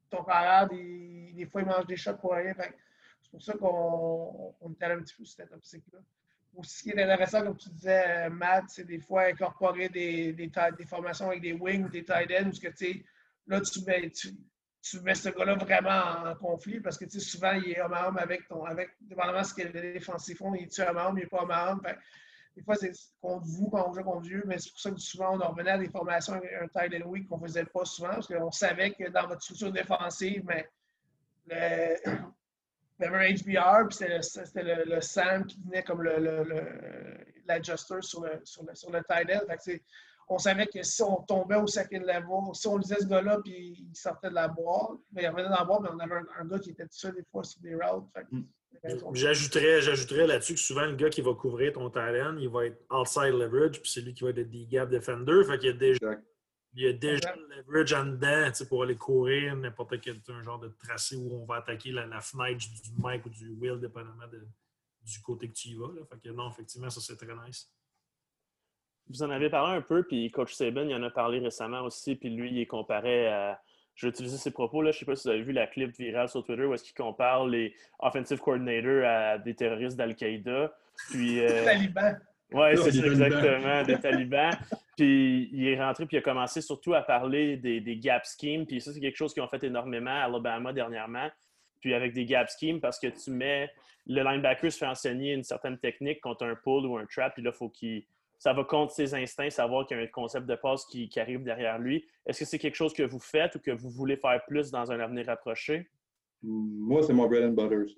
ton 0.10 0.24
carrière, 0.24 0.70
des, 0.70 1.34
des, 1.34 1.46
fois, 1.46 1.62
il 1.62 1.68
mange 1.68 1.88
des 1.88 1.98
shots 1.98 2.18
pour 2.18 2.34
rien. 2.34 2.54
C'est 2.58 3.32
pour 3.32 3.42
ça 3.42 3.54
qu'on 3.54 4.56
était 4.74 4.86
un 4.86 5.00
petit 5.00 5.16
peu 5.16 5.26
sur 5.26 5.36
cette 5.36 5.52
optique-là. 5.52 6.00
Aussi, 6.56 6.78
ce 6.78 6.84
qui 6.84 6.90
est 6.92 7.02
intéressant, 7.02 7.42
comme 7.42 7.58
tu 7.58 7.70
disais, 7.70 8.30
Matt, 8.30 8.66
c'est 8.68 8.84
des 8.86 9.00
fois 9.00 9.24
incorporer 9.24 9.90
des, 9.90 10.34
des, 10.34 10.52
formations 10.86 11.30
avec 11.30 11.42
des 11.42 11.54
wings 11.54 11.86
ou 11.86 11.90
des 11.90 12.04
tight 12.04 12.32
ends, 12.32 12.44
parce 12.44 12.60
que, 12.60 12.68
tu 12.68 12.76
sais, 12.76 13.06
là, 13.48 13.60
tu 13.60 13.82
tu, 14.12 14.38
tu 14.84 15.00
mets 15.00 15.16
ce 15.16 15.30
gars-là 15.30 15.56
vraiment 15.56 16.30
en 16.30 16.36
conflit 16.36 16.82
parce 16.82 16.98
que 16.98 17.06
tu 17.06 17.20
sais, 17.20 17.20
souvent, 17.22 17.54
il 17.54 17.72
est 17.72 17.82
homme 17.82 17.94
à 17.94 18.08
homme 18.08 18.18
avec 18.18 18.48
ton. 18.50 18.66
Avec, 18.66 18.90
dépendamment 19.00 19.44
ce 19.44 19.54
que 19.54 19.62
les 19.62 19.94
défensifs 19.94 20.38
font, 20.38 20.54
il 20.54 20.64
est 20.64 20.80
homme 20.80 20.98
à 20.98 21.08
homme, 21.08 21.18
il 21.18 21.22
n'est 21.22 21.28
pas 21.28 21.44
homme 21.44 21.52
à 21.52 21.72
homme. 21.72 21.82
des 22.56 22.62
fois, 22.64 22.76
c'est 22.76 22.92
contre 23.22 23.46
vous 23.46 23.70
quand 23.70 23.90
on 23.90 23.94
joue 23.94 24.04
contre 24.04 24.22
Dieu, 24.24 24.44
mais 24.46 24.60
c'est 24.60 24.72
pour 24.72 24.80
ça 24.82 24.92
que 24.92 25.00
souvent, 25.00 25.38
on 25.38 25.42
en 25.42 25.52
revenait 25.52 25.72
à 25.72 25.78
des 25.78 25.88
formations 25.88 26.34
avec 26.34 26.52
un 26.62 26.68
tight 26.68 27.02
end 27.02 27.08
week 27.08 27.30
qu'on 27.30 27.38
ne 27.38 27.48
faisait 27.48 27.64
pas 27.64 27.86
souvent 27.86 28.10
parce 28.10 28.28
qu'on 28.28 28.52
savait 28.52 28.92
que 28.92 29.10
dans 29.10 29.26
votre 29.26 29.42
structure 29.42 29.72
défensive, 29.72 30.44
mais 30.46 30.68
le, 31.48 31.96
il 33.00 33.06
un 33.06 33.34
HBR, 33.34 33.88
puis 33.88 34.06
c'était 34.22 34.64
le, 34.64 34.84
le, 34.84 35.00
Sam 35.00 35.46
qui 35.46 35.62
venait 35.66 35.84
comme 35.84 36.04
l'adjuster 37.46 38.02
sur 38.02 38.22
le, 38.22 38.42
sur, 38.44 38.64
le, 38.66 38.76
sur 38.76 38.92
le 38.92 39.02
tight 39.04 39.32
end. 39.32 39.48
On 40.30 40.38
savait 40.38 40.68
que 40.68 40.82
si 40.84 41.02
on 41.02 41.22
tombait 41.24 41.56
au 41.56 41.68
second 41.68 42.00
level, 42.00 42.54
si 42.54 42.68
on 42.68 42.78
lisait 42.78 43.00
ce 43.00 43.06
gars-là 43.06 43.40
puis 43.44 43.88
il 43.90 43.96
sortait 43.96 44.30
de 44.30 44.36
la 44.36 44.48
boîte, 44.48 45.00
mais 45.12 45.24
il 45.24 45.28
revenait 45.28 45.50
dans 45.50 45.58
la 45.58 45.64
boîte, 45.64 45.82
mais 45.84 45.90
on 45.94 46.00
avait 46.00 46.22
un, 46.40 46.46
gars 46.46 46.60
qui 46.60 46.72
était 46.72 46.84
tout 46.84 46.98
seul 46.98 47.16
des 47.16 47.24
fois 47.32 47.44
sur 47.44 47.62
des 47.62 47.76
routes. 47.76 48.08
Mm. 48.32 48.44
J'ajouterais, 49.14 49.82
j'ajouterais 49.82 50.28
là-dessus 50.28 50.56
que 50.56 50.60
souvent 50.60 50.86
le 50.86 50.96
gars 50.96 51.10
qui 51.10 51.22
va 51.22 51.34
couvrir 51.34 51.72
ton 51.74 51.90
talent, 51.90 52.36
il 52.38 52.50
va 52.50 52.66
être 52.66 52.84
outside 52.92 53.34
leverage, 53.34 53.82
puis 53.82 53.90
c'est 53.90 54.02
lui 54.02 54.14
qui 54.14 54.24
va 54.24 54.32
être 54.32 54.38
le 54.38 54.66
gap 54.66 54.90
defender. 54.90 55.44
Fait 55.46 55.58
qu'il 55.58 55.70
y 55.70 55.72
a 55.72 55.74
déjà, 55.74 56.16
il 56.74 56.84
y 56.84 56.88
a 56.88 56.94
déjà 56.94 57.34
le 57.36 57.56
leverage 57.56 57.94
en 57.94 58.06
dedans 58.06 58.52
pour 58.68 58.84
aller 58.84 58.96
courir 58.96 59.56
n'importe 59.56 60.02
quel 60.02 60.20
un 60.28 60.44
genre 60.44 60.60
de 60.60 60.70
tracé 60.84 61.16
où 61.16 61.34
on 61.34 61.46
va 61.46 61.58
attaquer 61.58 61.92
la, 61.92 62.20
fenêtre 62.20 62.58
du 62.58 62.92
Mike 62.98 63.26
ou 63.26 63.30
du 63.30 63.52
Will, 63.52 63.80
dépendamment 63.80 64.28
du 65.02 65.22
côté 65.22 65.48
que 65.48 65.54
tu 65.54 65.70
y 65.70 65.76
vas. 65.76 65.90
Fait 66.10 66.20
que 66.22 66.30
non, 66.30 66.50
effectivement, 66.50 66.90
ça 66.90 67.00
c'est 67.00 67.16
très 67.16 67.36
nice. 67.46 67.72
Vous 69.10 69.24
en 69.24 69.30
avez 69.30 69.50
parlé 69.50 69.78
un 69.78 69.82
peu, 69.82 70.04
puis 70.04 70.32
Coach 70.32 70.54
Saban, 70.54 70.88
il 70.88 70.96
en 70.96 71.04
a 71.04 71.10
parlé 71.10 71.40
récemment 71.40 71.82
aussi, 71.82 72.16
puis 72.16 72.30
lui, 72.30 72.52
il 72.52 72.68
comparait 72.68 73.28
à. 73.28 73.62
Je 73.96 74.08
vais 74.08 74.10
utiliser 74.10 74.38
ses 74.38 74.50
propos, 74.50 74.82
là. 74.82 74.90
je 74.90 74.98
ne 74.98 75.00
sais 75.00 75.06
pas 75.06 75.16
si 75.16 75.28
vous 75.28 75.34
avez 75.34 75.44
vu 75.44 75.52
la 75.52 75.68
clip 75.68 75.96
virale 75.96 76.28
sur 76.28 76.44
Twitter 76.44 76.66
où 76.66 76.74
est-ce 76.74 76.84
qu'il 76.84 76.96
compare 76.96 77.46
les 77.46 77.76
offensive 78.00 78.40
coordinators 78.40 79.06
à 79.06 79.38
des 79.38 79.54
terroristes 79.54 79.96
d'Al-Qaïda. 79.96 80.74
Puis, 81.12 81.40
euh... 81.46 81.64
talibans. 81.64 82.20
Oui, 82.54 82.78
c'est 82.78 82.92
ça, 82.92 83.06
exactement, 83.06 83.84
des 83.84 84.00
talibans. 84.02 84.52
Puis 84.96 85.50
il 85.52 85.68
est 85.68 85.80
rentré, 85.80 86.06
puis 86.06 86.18
il 86.18 86.20
a 86.20 86.24
commencé 86.24 86.62
surtout 86.62 86.94
à 86.94 87.02
parler 87.02 87.58
des, 87.58 87.82
des 87.82 87.98
gap 87.98 88.24
schemes. 88.26 88.66
Puis 88.66 88.82
ça, 88.82 88.94
c'est 88.94 89.00
quelque 89.00 89.16
chose 89.16 89.34
qu'ils 89.34 89.44
ont 89.44 89.48
fait 89.48 89.64
énormément 89.64 90.12
à 90.12 90.24
Alabama 90.24 90.74
dernièrement. 90.74 91.30
Puis 91.82 91.94
avec 91.94 92.14
des 92.14 92.26
gap 92.26 92.50
schemes, 92.50 92.80
parce 92.80 93.00
que 93.00 93.08
tu 93.08 93.32
mets. 93.32 93.70
Le 94.06 94.22
linebacker 94.22 94.70
se 94.70 94.78
fait 94.80 94.86
enseigner 94.86 95.34
une 95.34 95.44
certaine 95.44 95.78
technique 95.78 96.20
contre 96.20 96.46
un 96.46 96.56
pull 96.56 96.86
ou 96.86 96.98
un 96.98 97.06
trap, 97.06 97.36
puis 97.36 97.42
là, 97.42 97.52
il 97.54 97.58
faut 97.58 97.70
qu'il 97.70 98.04
ça 98.44 98.52
va 98.52 98.66
contre 98.66 98.92
ses 98.92 99.16
instincts, 99.16 99.52
savoir 99.52 99.88
qu'il 99.88 99.96
y 99.96 100.02
a 100.02 100.04
un 100.04 100.08
concept 100.08 100.46
de 100.46 100.56
passe 100.56 100.86
qui, 100.88 101.10
arrive 101.18 101.44
derrière 101.44 101.80
lui. 101.80 102.06
Est-ce 102.26 102.40
que 102.40 102.46
c'est 102.46 102.60
quelque 102.60 102.76
chose 102.76 102.92
que 102.92 103.04
vous 103.04 103.22
faites 103.22 103.56
ou 103.56 103.60
que 103.60 103.72
vous 103.72 103.90
voulez 103.90 104.18
faire 104.18 104.44
plus 104.46 104.70
dans 104.70 104.92
un 104.92 105.00
avenir 105.00 105.28
rapproché? 105.28 105.90
Moi, 106.42 107.02
c'est 107.04 107.14
mon 107.14 107.30
bread 107.30 107.46
and 107.46 107.54
butter. 107.54 107.96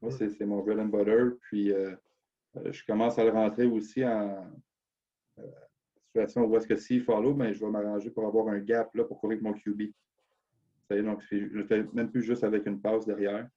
Moi, 0.00 0.12
c'est 0.12 0.46
mon 0.46 0.62
bread 0.62 0.78
and 0.78 0.84
butter. 0.84 1.36
Puis, 1.40 1.72
euh, 1.72 1.96
euh, 2.56 2.70
je 2.70 2.86
commence 2.86 3.18
à 3.18 3.24
le 3.24 3.30
rentrer 3.30 3.64
aussi 3.64 4.06
en 4.06 4.48
euh, 5.40 5.42
situation 6.06 6.44
où 6.44 6.56
est-ce 6.56 6.68
que 6.68 6.76
s'il 6.76 7.02
follow, 7.02 7.34
ben, 7.34 7.52
je 7.52 7.58
vais 7.58 7.68
m'arranger 7.68 8.10
pour 8.10 8.28
avoir 8.28 8.46
un 8.46 8.60
gap 8.60 8.94
là, 8.94 9.02
pour 9.02 9.18
courir 9.18 9.40
avec 9.40 9.42
mon 9.42 9.54
QB. 9.54 9.90
donc, 11.04 11.20
je 11.32 11.36
ne 11.36 11.64
fais 11.64 11.84
même 11.94 12.12
plus 12.12 12.22
juste 12.22 12.44
avec 12.44 12.64
une 12.66 12.80
passe 12.80 13.06
derrière. 13.06 13.48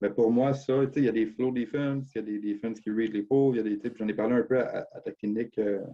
Mais 0.00 0.10
pour 0.10 0.30
moi, 0.30 0.54
ça, 0.54 0.82
il 0.96 1.04
y 1.04 1.08
a 1.08 1.12
des 1.12 1.26
flow 1.26 1.50
defense, 1.50 2.10
il 2.14 2.18
y 2.18 2.20
a 2.20 2.22
des 2.22 2.38
defense 2.38 2.80
qui 2.80 2.90
read 2.90 3.12
les 3.12 3.22
pauvres, 3.22 3.54
il 3.54 3.58
y 3.58 3.60
a 3.60 3.64
des 3.64 3.78
types. 3.78 3.96
J'en 3.98 4.08
ai 4.08 4.14
parlé 4.14 4.36
un 4.36 4.42
peu 4.42 4.58
à, 4.58 4.82
ta 5.04 5.12
clinique 5.12 5.58
euh, 5.58 5.84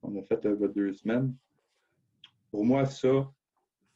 qu'on 0.00 0.18
a 0.18 0.22
fait 0.22 0.44
euh, 0.44 0.68
deux 0.68 0.92
semaines. 0.92 1.34
Pour 2.50 2.64
moi, 2.64 2.84
ça, 2.84 3.30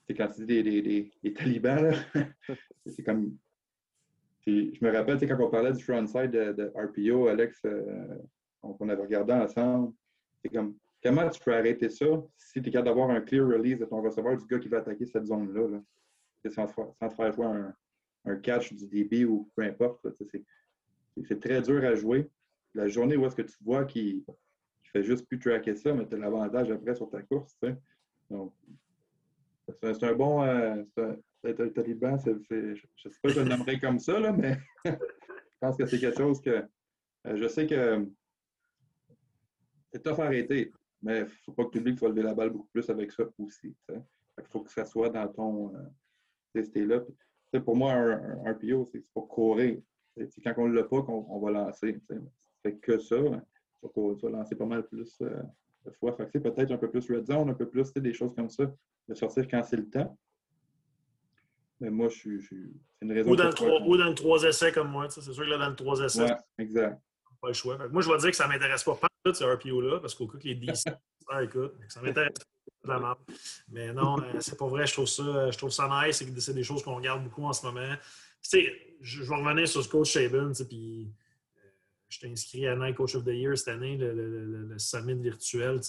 c'est 0.06 0.14
quand 0.14 0.28
tu 0.28 0.46
dis 0.46 0.62
des, 0.62 1.12
des, 1.22 1.32
talibans, 1.34 1.92
c'est 2.86 3.02
comme. 3.02 3.36
Je 4.46 4.82
me 4.82 4.90
rappelle 4.90 5.18
quand 5.28 5.44
on 5.44 5.50
parlait 5.50 5.74
du 5.74 5.82
frontside 5.82 6.30
de, 6.30 6.52
de 6.52 6.72
RPO, 6.74 7.28
Alex, 7.28 7.60
euh, 7.66 8.16
qu'on 8.62 8.88
avait 8.88 9.02
regardé 9.02 9.34
ensemble. 9.34 9.92
C'est 10.40 10.48
comme 10.48 10.74
comment 11.02 11.28
tu 11.28 11.38
peux 11.40 11.54
arrêter 11.54 11.90
ça 11.90 12.06
si 12.38 12.62
tu 12.62 12.68
es 12.68 12.72
capable 12.72 12.88
d'avoir 12.88 13.10
un 13.10 13.20
clear 13.20 13.46
release 13.46 13.78
de 13.78 13.84
ton 13.84 14.00
receveur 14.00 14.38
du 14.38 14.46
gars 14.46 14.58
qui 14.58 14.68
va 14.68 14.78
attaquer 14.78 15.04
cette 15.04 15.26
zone-là. 15.26 15.68
Là? 15.68 15.82
Sans, 16.50 16.66
sans, 16.66 17.08
te 17.08 17.14
faire 17.14 17.32
jouer 17.32 17.44
un, 17.44 17.74
un 18.28 18.36
catch 18.36 18.72
du 18.72 18.86
DB 18.86 19.24
ou 19.24 19.50
peu 19.54 19.62
importe. 19.62 20.06
C'est 21.26 21.40
très 21.40 21.62
dur 21.62 21.84
à 21.84 21.94
jouer. 21.94 22.30
La 22.74 22.88
journée 22.88 23.16
où 23.16 23.26
est-ce 23.26 23.36
que 23.36 23.42
tu 23.42 23.56
vois 23.62 23.84
qu'il 23.84 24.18
ne 24.18 24.34
fait 24.92 25.02
juste 25.02 25.26
plus 25.26 25.38
tracker 25.38 25.74
ça, 25.74 25.92
mais 25.92 26.06
tu 26.06 26.14
as 26.14 26.18
l'avantage 26.18 26.70
après 26.70 26.94
sur 26.94 27.10
ta 27.10 27.22
course. 27.22 27.56
Donc, 28.30 28.52
c'est 29.82 30.04
un 30.04 30.14
bon. 30.14 30.42
Euh, 30.42 30.82
être 31.44 31.60
un 31.60 31.68
taliban, 31.68 32.18
je 32.18 32.30
ne 32.30 32.74
sais 32.74 33.18
pas 33.22 33.28
si 33.30 33.34
je 33.36 33.40
le 33.40 33.80
comme 33.80 33.98
ça, 33.98 34.18
là, 34.18 34.32
mais 34.32 34.58
je 34.84 34.92
pense 35.60 35.76
que 35.76 35.86
c'est 35.86 35.98
quelque 35.98 36.18
chose 36.18 36.40
que. 36.40 36.64
Euh, 37.26 37.36
je 37.36 37.48
sais 37.48 37.66
que 37.66 38.06
c'est 39.92 40.02
tough 40.02 40.20
à 40.20 40.24
arrêter, 40.24 40.72
mais 41.02 41.20
il 41.20 41.24
ne 41.24 41.28
faut 41.44 41.52
pas 41.52 41.64
que 41.64 41.70
tu 41.70 41.78
oublies 41.78 41.92
qu'il 41.92 42.00
faut 42.00 42.08
lever 42.08 42.22
la 42.22 42.34
balle 42.34 42.50
beaucoup 42.50 42.68
plus 42.72 42.88
avec 42.90 43.12
ça 43.12 43.24
aussi. 43.38 43.74
Il 43.88 44.44
faut 44.50 44.60
que 44.60 44.70
ça 44.70 44.84
soit 44.84 45.10
dans 45.10 45.28
ton. 45.28 45.74
Euh, 45.74 45.82
là 46.86 47.00
pour 47.64 47.76
moi, 47.76 47.92
un, 47.92 48.46
un 48.46 48.54
PO, 48.54 48.86
c'est 48.92 49.04
pour 49.12 49.28
courir. 49.28 49.80
quand 50.16 50.54
on 50.58 50.68
ne 50.68 50.74
l'a 50.74 50.84
pas, 50.84 51.02
qu'on 51.02 51.26
on 51.28 51.40
va 51.40 51.50
lancer. 51.50 51.98
Ça 52.08 52.16
fait 52.62 52.76
que 52.76 52.98
ça, 52.98 53.16
tu 53.16 53.90
vas 54.22 54.30
lancer 54.30 54.56
pas 54.56 54.66
mal 54.66 54.86
plus 54.86 55.16
euh, 55.22 55.42
de 55.86 55.90
fois. 55.92 56.12
Fait 56.12 56.26
peut-être 56.40 56.72
un 56.72 56.78
peu 56.78 56.90
plus 56.90 57.10
red 57.10 57.26
zone, 57.26 57.50
un 57.50 57.54
peu 57.54 57.68
plus 57.68 57.92
des 57.94 58.12
choses 58.12 58.34
comme 58.34 58.50
ça, 58.50 58.64
de 59.08 59.14
sortir 59.14 59.46
quand 59.48 59.62
c'est 59.62 59.76
le 59.76 59.88
temps. 59.88 60.18
Mais 61.80 61.90
moi, 61.90 62.08
je 62.08 62.16
suis. 62.16 62.42
C'est 62.42 63.06
une 63.06 63.12
raison. 63.12 63.30
Ou 63.30 63.36
dans, 63.36 63.46
le 63.46 63.54
3, 63.54 63.82
ou 63.82 63.96
dans 63.96 64.08
le 64.08 64.14
3 64.14 64.44
essais 64.44 64.72
comme 64.72 64.90
moi. 64.90 65.08
C'est 65.08 65.22
sûr 65.22 65.44
que 65.44 65.48
là, 65.48 65.58
dans 65.58 65.70
le 65.70 65.76
3 65.76 66.00
essais. 66.00 66.24
Ouais, 66.24 66.36
exact. 66.58 67.00
Pas 67.40 67.48
le 67.48 67.54
choix. 67.54 67.78
moi, 67.88 68.02
je 68.02 68.10
vais 68.10 68.18
dire 68.18 68.30
que 68.30 68.36
ça 68.36 68.48
ne 68.48 68.52
m'intéresse 68.52 68.82
pas, 68.82 68.96
pas 68.96 69.32
ce 69.32 69.44
RPO-là, 69.44 70.00
parce 70.00 70.14
qu'au 70.16 70.26
cas 70.26 70.38
qu'il 70.38 70.50
est 70.50 70.54
10, 70.56 70.84
ah, 71.28 71.44
écoute, 71.44 71.74
ça 71.88 72.02
m'intéresse 72.02 72.32
mais 73.68 73.92
non, 73.92 74.20
euh, 74.20 74.40
c'est 74.40 74.56
pas 74.58 74.66
vrai. 74.66 74.86
Je 74.86 74.92
trouve 74.92 75.70
ça, 75.70 76.06
nice. 76.06 76.24
C'est 76.38 76.54
des 76.54 76.62
choses 76.62 76.82
qu'on 76.82 76.96
regarde 76.96 77.24
beaucoup 77.24 77.44
en 77.44 77.52
ce 77.52 77.66
moment. 77.66 77.94
je, 79.00 79.22
vais 79.22 79.34
revenir 79.34 79.68
sur 79.68 79.82
ce 79.82 79.88
coach 79.88 80.12
Shaben. 80.12 80.52
Puis, 80.68 81.08
euh, 81.56 81.68
je 82.08 82.20
t'ai 82.20 82.30
inscrit 82.30 82.66
à 82.66 82.76
Night 82.76 82.96
Coach 82.96 83.14
of 83.14 83.24
the 83.24 83.28
Year 83.28 83.56
cette 83.56 83.68
année, 83.68 83.96
le, 83.98 84.74
summit 84.78 85.14
virtuel. 85.14 85.80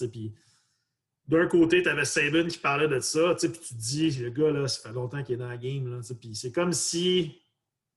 D'un 1.28 1.46
côté, 1.46 1.82
tu 1.82 1.88
avais 1.88 2.04
Saban 2.04 2.46
qui 2.48 2.58
parlait 2.58 2.88
de 2.88 3.00
ça. 3.00 3.34
Puis 3.34 3.50
tu 3.50 3.74
te 3.74 3.74
dis, 3.74 4.10
le 4.18 4.30
gars, 4.30 4.50
là, 4.50 4.66
ça 4.68 4.88
fait 4.88 4.94
longtemps 4.94 5.22
qu'il 5.22 5.36
est 5.36 5.38
dans 5.38 5.48
la 5.48 5.56
game. 5.56 6.00
C'est 6.34 6.52
comme 6.52 6.72
si 6.72 7.40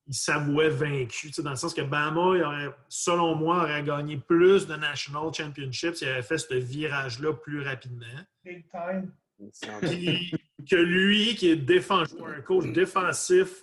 il 0.07 0.13
s'avouait 0.13 0.69
vaincu, 0.69 1.31
dans 1.41 1.51
le 1.51 1.55
sens 1.55 1.73
que 1.73 1.81
Bama, 1.81 2.73
selon 2.89 3.35
moi, 3.35 3.63
aurait 3.63 3.83
gagné 3.83 4.17
plus 4.17 4.67
de 4.67 4.75
National 4.75 5.33
Championships 5.33 5.95
s'il 5.95 6.09
avait 6.09 6.21
fait 6.21 6.37
ce 6.37 6.53
virage-là 6.55 7.33
plus 7.33 7.61
rapidement. 7.61 8.05
Big 8.43 8.65
time. 8.69 9.11
que 10.69 10.75
lui, 10.75 11.35
qui 11.35 11.49
est 11.49 11.55
défensif, 11.55 12.17
un 12.21 12.41
coach 12.41 12.71
défensif 12.73 13.59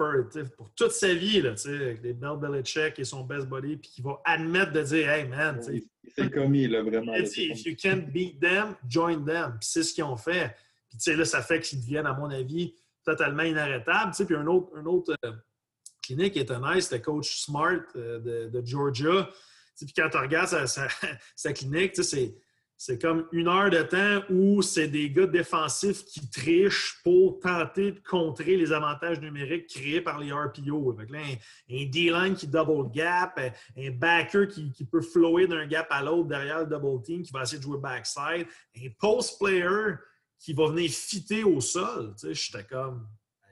pour, 0.57 0.71
toute 0.75 0.93
sa 0.93 1.13
vie, 1.13 1.43
là, 1.43 1.51
avec 1.51 2.03
les 2.03 2.15
Bell 2.15 2.39
Belichick 2.41 2.99
et 2.99 3.05
son 3.05 3.25
best 3.25 3.47
body, 3.47 3.77
puis 3.77 3.91
qui 3.91 4.03
va 4.03 4.21
admettre 4.25 4.73
de 4.73 4.83
dire 4.83 5.11
Hey 5.11 5.29
man, 5.29 5.61
c'est 5.63 6.31
commis, 6.31 6.67
là, 6.67 6.83
vraiment. 6.83 7.15
if 7.15 7.67
you 7.67 7.77
can't 7.77 8.11
beat 8.11 8.41
them, 8.41 8.77
join 8.89 9.25
them. 9.25 9.59
c'est 9.61 9.83
ce 9.83 9.93
qu'ils 9.95 10.05
ont 10.05 10.17
fait. 10.17 10.57
Puis 10.91 11.15
là, 11.15 11.25
ça 11.25 11.43
fait 11.43 11.61
qu'ils 11.61 11.81
deviennent, 11.81 12.07
à 12.07 12.15
mon 12.15 12.31
avis, 12.31 12.75
totalement 13.05 13.43
inarrêtables. 13.43 14.13
Puis 14.13 14.35
un 14.35 14.47
autre, 14.47 14.71
un 14.77 14.87
autre 14.87 15.15
euh, 15.25 15.33
qui 16.17 16.39
était 16.39 16.59
nice, 16.59 16.85
c'était 16.85 17.01
coach 17.01 17.43
Smart 17.43 17.83
euh, 17.97 18.49
de, 18.49 18.63
Georgia. 18.65 19.29
Puis 19.77 19.93
quand 19.97 20.09
tu 20.11 20.19
regardes 20.19 20.67
sa, 20.67 21.53
clinique, 21.53 21.95
c'est 22.77 23.01
comme 23.01 23.27
une 23.33 23.49
heure 23.49 23.71
de 23.71 23.83
temps 23.83 24.25
où 24.31 24.63
c'est 24.63 24.89
des 24.89 25.11
gars 25.11 25.27
défensifs 25.27 26.05
qui 26.05 26.31
trichent 26.31 27.01
pour 27.03 27.39
tenter 27.41 27.93
de 27.93 28.01
contrer 28.01 28.57
les 28.57 28.73
avantages 28.73 29.21
numériques 29.21 29.69
créés 29.69 30.01
par 30.01 30.19
les 30.19 30.33
RPO. 30.33 30.97
Là, 31.11 31.21
un, 31.71 31.85
D-line 31.87 32.35
qui 32.35 32.47
double 32.47 32.91
gap, 32.91 33.39
un 33.77 33.91
backer 33.91 34.49
qui, 34.49 34.85
peut 34.91 35.03
flower 35.03 35.47
d'un 35.47 35.67
gap 35.67 35.89
à 35.91 36.03
l'autre 36.03 36.29
derrière 36.29 36.61
le 36.61 36.67
double 36.67 37.03
team, 37.03 37.23
qui 37.23 37.33
va 37.33 37.43
essayer 37.43 37.59
de 37.59 37.63
jouer 37.63 37.79
backside, 37.79 38.47
un 38.77 38.89
post 38.99 39.39
player 39.39 39.97
qui 40.39 40.55
va 40.55 40.69
venir 40.69 40.91
fitter 40.91 41.45
au 41.45 41.61
sol. 41.61 42.15
J'étais 42.23 42.65
comme, 42.65 43.07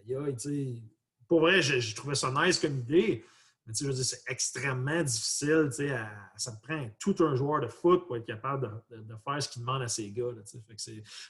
aïe, 0.08 0.16
pour 1.28 1.40
vrai, 1.40 1.60
j'ai 1.62 1.94
trouvé 1.94 2.14
ça 2.14 2.32
nice 2.32 2.58
comme 2.58 2.78
idée. 2.78 3.24
Mais 3.66 3.74
tu 3.74 3.92
sais, 3.92 4.02
c'est 4.02 4.30
extrêmement 4.32 5.02
difficile. 5.02 5.68
ça 6.36 6.52
te 6.52 6.66
prend 6.66 6.88
tout 6.98 7.14
un 7.20 7.36
joueur 7.36 7.60
de 7.60 7.68
foot 7.68 8.06
pour 8.06 8.16
être 8.16 8.24
capable 8.24 8.82
de, 8.88 9.14
faire 9.22 9.42
ce 9.42 9.48
qu'il 9.50 9.60
demande 9.60 9.82
à 9.82 9.88
ces 9.88 10.10
gars. 10.10 10.30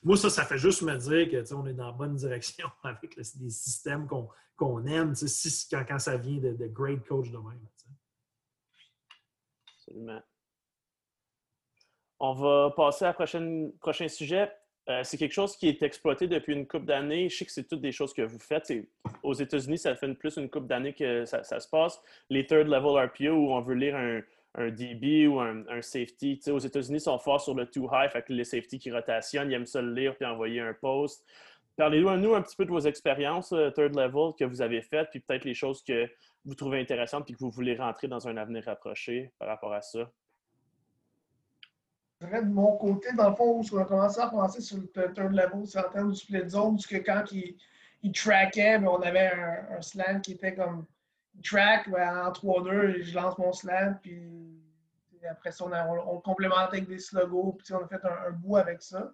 moi, 0.04 0.16
ça, 0.16 0.30
ça 0.30 0.44
fait 0.44 0.56
juste 0.56 0.82
me 0.82 0.96
dire 0.96 1.28
que 1.28 1.54
on 1.54 1.66
est 1.66 1.74
dans 1.74 1.86
la 1.86 1.92
bonne 1.92 2.14
direction 2.14 2.70
avec 2.84 3.16
les 3.16 3.24
systèmes 3.24 4.06
qu'on 4.56 4.86
aime 4.86 5.16
si, 5.16 5.68
quand, 5.68 5.98
ça 5.98 6.16
vient 6.16 6.38
de, 6.38 6.66
great 6.68 7.04
coach 7.08 7.28
de 7.28 7.38
même. 7.38 7.66
Absolument. 9.74 10.22
On 12.20 12.34
va 12.34 12.70
passer 12.70 13.10
prochain, 13.14 13.70
prochain 13.80 14.06
sujet. 14.06 14.48
Euh, 14.88 15.02
c'est 15.04 15.18
quelque 15.18 15.32
chose 15.32 15.56
qui 15.56 15.68
est 15.68 15.82
exploité 15.82 16.26
depuis 16.26 16.54
une 16.54 16.66
couple 16.66 16.86
d'années. 16.86 17.28
Je 17.28 17.36
sais 17.36 17.44
que 17.44 17.52
c'est 17.52 17.68
toutes 17.68 17.82
des 17.82 17.92
choses 17.92 18.14
que 18.14 18.22
vous 18.22 18.38
faites. 18.38 18.72
Aux 19.22 19.34
États-Unis, 19.34 19.78
ça 19.78 19.94
fait 19.94 20.12
plus 20.14 20.36
une 20.36 20.48
couple 20.48 20.66
d'années 20.66 20.94
que 20.94 21.26
ça, 21.26 21.42
se 21.42 21.68
passe. 21.68 22.00
Les 22.30 22.46
third 22.46 22.68
level 22.68 23.04
RPO 23.06 23.32
où 23.32 23.52
on 23.52 23.60
veut 23.60 23.74
lire 23.74 23.96
un, 23.96 24.22
DB 24.70 25.26
ou 25.28 25.40
un, 25.40 25.82
safety. 25.82 26.40
aux 26.50 26.58
États-Unis, 26.58 26.98
ils 26.98 27.02
sont 27.02 27.18
forts 27.18 27.42
sur 27.42 27.54
le 27.54 27.66
too 27.66 27.88
high, 27.92 28.10
fait 28.10 28.22
que 28.22 28.32
les 28.32 28.44
safety 28.44 28.78
qui 28.78 28.90
rotationnent, 28.90 29.50
ils 29.50 29.54
aiment 29.54 29.66
ça 29.66 29.82
le 29.82 29.92
lire 29.92 30.16
puis 30.16 30.26
envoyer 30.26 30.60
un 30.60 30.72
post. 30.72 31.24
Parlez-nous 31.76 32.34
un 32.34 32.42
petit 32.42 32.56
peu 32.56 32.64
de 32.64 32.70
vos 32.70 32.80
expériences 32.80 33.52
euh, 33.52 33.70
third 33.70 33.94
level 33.94 34.32
que 34.36 34.44
vous 34.44 34.62
avez 34.62 34.82
faites, 34.82 35.10
puis 35.10 35.20
peut-être 35.20 35.44
les 35.44 35.54
choses 35.54 35.82
que 35.84 36.08
vous 36.44 36.54
trouvez 36.54 36.80
intéressantes 36.80 37.24
puis 37.24 37.34
que 37.34 37.38
vous 37.38 37.50
voulez 37.50 37.76
rentrer 37.76 38.08
dans 38.08 38.26
un 38.26 38.36
avenir 38.36 38.64
rapproché 38.64 39.30
par 39.38 39.46
rapport 39.46 39.72
à 39.72 39.82
ça 39.82 40.10
de 42.20 42.40
mon 42.48 42.76
côté, 42.76 43.12
dans 43.12 43.30
le 43.30 43.36
fond, 43.36 43.62
on 43.72 43.78
a 43.78 43.84
commencé 43.84 44.20
à 44.20 44.26
penser 44.26 44.60
sur 44.60 44.78
le 44.78 44.86
third 44.88 45.32
level, 45.32 45.66
c'est 45.66 45.78
en 45.78 45.88
termes 45.88 46.10
du 46.10 46.18
split 46.18 46.48
zone, 46.48 46.74
parce 46.74 46.86
que 46.86 46.96
quand 46.96 47.24
il, 47.32 47.56
il 48.02 48.12
ben, 48.26 48.86
on 48.86 49.00
avait 49.02 49.32
un, 49.70 49.80
slant 49.80 50.20
qui 50.20 50.32
était 50.32 50.54
comme 50.54 50.86
track 51.44 51.88
ben, 51.90 52.26
en 52.26 52.32
3-2, 52.32 53.02
je 53.02 53.14
lance 53.14 53.38
mon 53.38 53.52
slant, 53.52 53.94
puis 54.02 54.20
après 55.30 55.52
ça, 55.52 55.64
on, 55.64 55.72
on, 55.72 56.20
complémentait 56.20 56.78
avec 56.78 56.88
des 56.88 56.98
slogos, 56.98 57.58
puis 57.58 57.74
on 57.74 57.84
a 57.84 57.88
fait 57.88 58.04
un, 58.04 58.30
bout 58.32 58.56
avec 58.56 58.82
ça. 58.82 59.12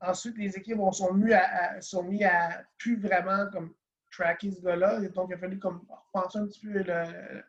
Ensuite, 0.00 0.38
les 0.38 0.56
équipes 0.56 0.78
on, 0.80 0.92
sont, 0.92 1.12
mis 1.12 1.32
à, 1.32 1.80
sont 1.80 2.02
mis 2.02 2.24
à 2.24 2.62
plus 2.78 2.98
vraiment 2.98 3.46
comme 3.52 3.74
tracker 4.10 4.50
ce 4.50 4.60
gars-là. 4.62 5.00
Donc, 5.08 5.28
il 5.30 5.34
a 5.34 5.38
fallu 5.38 5.58
comme 5.58 5.82
repenser 6.12 6.38
un 6.38 6.46
petit 6.46 6.60
peu 6.60 6.72
le, 6.72 7.42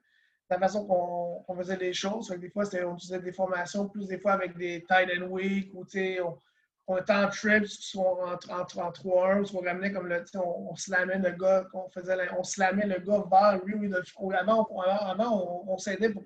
la 0.51 0.59
façon 0.59 0.85
qu'on 0.85 1.55
faisait 1.55 1.77
les 1.77 1.93
choses. 1.93 2.29
des 2.29 2.49
fois, 2.49 2.65
on 2.85 2.95
utilisait 2.95 3.21
des 3.21 3.31
formations, 3.31 3.87
plus 3.87 4.07
des 4.07 4.19
fois 4.19 4.33
avec 4.33 4.57
des 4.57 4.83
tight 4.83 5.09
end 5.17 5.27
week, 5.27 5.73
ou 5.73 5.85
on, 6.25 6.37
on 6.87 6.97
était 6.97 7.13
en 7.13 7.29
trips, 7.29 7.67
soit 7.67 8.03
en, 8.03 8.33
en, 8.33 8.61
en 8.61 8.91
3-1, 8.91 9.45
soit 9.45 9.61
on 9.61 9.63
ramenait 9.63 9.93
comme 9.93 10.07
le, 10.07 10.25
on, 10.35 10.71
on 10.71 10.75
slamait 10.75 11.19
le 11.19 11.31
gars, 11.31 11.65
on 11.73 11.89
faisait 11.89 12.17
on 12.37 12.43
slamait 12.43 12.85
le 12.85 12.99
gars 12.99 13.23
vers 13.31 13.63
lui. 13.63 13.89
avant, 14.37 14.67
avant, 14.99 15.63
on, 15.67 15.77
s'aidait 15.77 16.09
pour 16.09 16.25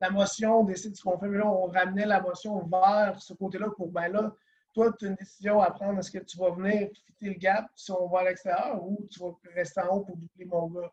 la 0.00 0.08
motion, 0.08 0.64
décider 0.64 0.94
ce 0.94 1.02
qu'on 1.02 1.18
fait, 1.18 1.28
mais 1.28 1.36
là, 1.36 1.46
on 1.46 1.66
ramenait 1.66 2.06
la 2.06 2.22
motion 2.22 2.66
vers 2.66 3.20
ce 3.20 3.34
côté-là 3.34 3.68
pour, 3.76 3.88
ben 3.88 4.08
là, 4.08 4.32
toi, 4.72 4.94
tu 4.98 5.04
as 5.04 5.08
une 5.08 5.14
décision 5.14 5.60
à 5.60 5.70
prendre. 5.72 5.98
Est-ce 5.98 6.10
que 6.10 6.24
tu 6.24 6.38
vas 6.38 6.52
venir 6.52 6.88
fitter 7.04 7.26
le 7.26 7.34
gap 7.34 7.66
si 7.74 7.90
on 7.92 8.08
va 8.08 8.20
à 8.20 8.24
l'extérieur 8.24 8.82
ou 8.82 9.06
tu 9.10 9.20
vas 9.20 9.32
rester 9.54 9.82
en 9.82 9.96
haut 9.96 10.00
pour 10.04 10.16
doubler 10.16 10.46
mon 10.46 10.68
gars? 10.68 10.90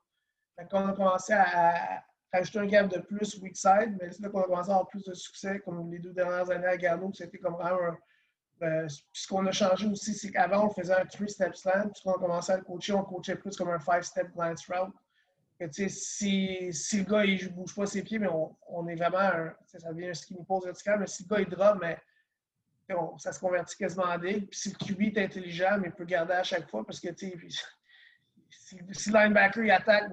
Quand 0.70 0.84
on 0.84 0.90
a 0.90 0.94
commencé 0.94 1.34
à 1.34 2.04
ajouter 2.38 2.60
un 2.60 2.66
gap 2.66 2.88
de 2.88 3.00
plus 3.00 3.38
weak 3.42 3.56
side, 3.56 3.98
mais 4.00 4.12
c'est 4.12 4.22
là 4.22 4.30
qu'on 4.30 4.42
a 4.42 4.46
commencé 4.46 4.70
à 4.70 4.74
avoir 4.74 4.88
plus 4.88 5.04
de 5.04 5.14
succès, 5.14 5.60
comme 5.60 5.92
les 5.92 6.00
deux 6.00 6.14
dernières 6.14 6.50
années 6.50 6.68
à 6.68 6.78
Garneau, 6.78 7.12
c'était 7.14 7.38
comme 7.38 7.56
vraiment 7.56 7.82
un. 7.82 7.98
Ben, 8.58 8.88
ce 9.12 9.28
qu'on 9.28 9.46
a 9.48 9.52
changé 9.52 9.86
aussi, 9.86 10.14
c'est 10.14 10.32
qu'avant, 10.32 10.68
on 10.68 10.70
faisait 10.70 10.94
un 10.94 11.06
three-step 11.06 11.56
slant, 11.58 11.90
puis 11.90 12.02
quand 12.04 12.12
on 12.12 12.16
a 12.16 12.20
commencé 12.20 12.52
à 12.54 12.58
le 12.58 12.64
coacher, 12.64 12.94
on 12.94 13.04
coachait 13.04 13.36
plus 13.36 13.58
comme 13.58 13.70
un 13.70 13.80
five-step 13.80 14.32
glance 14.34 14.66
route. 14.68 14.94
Que, 15.60 15.68
si, 15.90 16.74
si 16.74 16.98
le 16.98 17.04
gars 17.04 17.26
il 17.26 17.44
ne 17.44 17.50
bouge 17.50 17.76
pas 17.76 17.86
ses 17.86 18.02
pieds, 18.02 18.20
mais 18.20 18.28
on, 18.28 18.56
on 18.68 18.88
est 18.88 18.96
vraiment 18.96 19.20
un, 19.20 19.54
ça 19.66 19.92
devient 19.92 20.10
un 20.10 20.14
skinny 20.14 20.44
pose 20.46 20.66
vertical, 20.66 21.00
mais 21.00 21.08
si 21.08 21.24
le 21.24 21.36
gars 21.36 21.42
il 21.42 21.50
drop, 21.50 21.78
mais 21.82 21.98
ça 23.18 23.32
se 23.32 23.40
convertit 23.40 23.78
quasiment 23.78 24.06
en 24.06 24.18
digue. 24.18 24.48
Puis 24.50 24.60
si 24.60 24.70
le 24.70 24.76
QB 24.76 25.18
est 25.18 25.24
intelligent, 25.24 25.78
mais 25.80 25.88
il 25.88 25.94
peut 25.94 26.06
garder 26.06 26.34
à 26.34 26.44
chaque 26.44 26.70
fois 26.70 26.86
parce 26.86 27.00
que 27.00 27.08
si, 27.18 27.34
si 28.92 29.10
le 29.10 29.20
linebacker 29.20 29.64
il 29.64 29.72
attaque, 29.72 30.10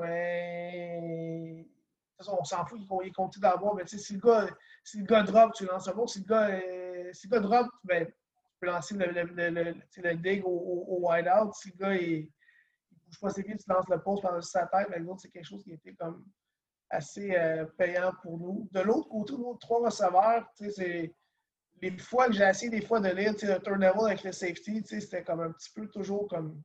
on 2.28 2.44
s'en 2.44 2.64
fout, 2.64 2.80
il 3.04 3.12
compté 3.12 3.40
d'avoir. 3.40 3.74
Mais 3.74 3.86
si 3.86 4.14
le, 4.14 4.20
gars, 4.20 4.48
si 4.84 4.98
le 4.98 5.04
gars 5.04 5.22
drop, 5.22 5.52
tu 5.54 5.66
lances. 5.66 5.88
Si 6.06 6.20
le 6.20 6.24
gars, 6.24 6.48
euh, 6.50 7.10
si 7.12 7.26
le 7.26 7.32
gars 7.32 7.40
drop, 7.40 7.66
ben, 7.84 8.06
tu 8.06 8.12
peux 8.60 8.66
lancer 8.66 8.94
le, 8.94 9.06
le, 9.06 10.14
dig 10.16 10.44
au, 10.44 10.50
au, 10.50 11.08
wide 11.08 11.28
out. 11.28 11.52
Si 11.54 11.70
le 11.70 11.76
gars 11.76 11.94
il, 11.94 12.28
bouge 13.06 13.20
pas 13.20 13.30
ses 13.30 13.42
pieds, 13.42 13.56
tu 13.56 13.64
lances 13.68 13.88
le 13.88 14.00
poste 14.00 14.22
par 14.22 14.42
sa 14.42 14.66
tête. 14.66 14.88
Ben, 14.90 15.06
c'est 15.18 15.30
quelque 15.30 15.48
chose 15.48 15.62
qui 15.64 15.72
était 15.72 15.94
comme 15.94 16.24
assez 16.90 17.34
euh, 17.34 17.64
payant 17.78 18.12
pour 18.22 18.38
nous. 18.38 18.68
De 18.72 18.80
l'autre 18.80 19.08
côté, 19.08 19.32
nos 19.32 19.54
trois 19.56 19.86
receveurs, 19.86 20.46
les 21.80 21.98
fois 21.98 22.28
que 22.28 22.34
j'ai 22.34 22.44
essayé 22.44 22.70
des 22.70 22.84
fois 22.84 23.00
de 23.00 23.08
lire 23.08 23.32
le 23.32 23.58
turnover 23.58 24.10
avec 24.10 24.22
le 24.22 24.32
safety, 24.32 24.82
c'était 24.84 25.24
comme 25.24 25.40
un 25.40 25.50
petit 25.52 25.70
peu 25.74 25.88
toujours 25.88 26.28
comme 26.28 26.62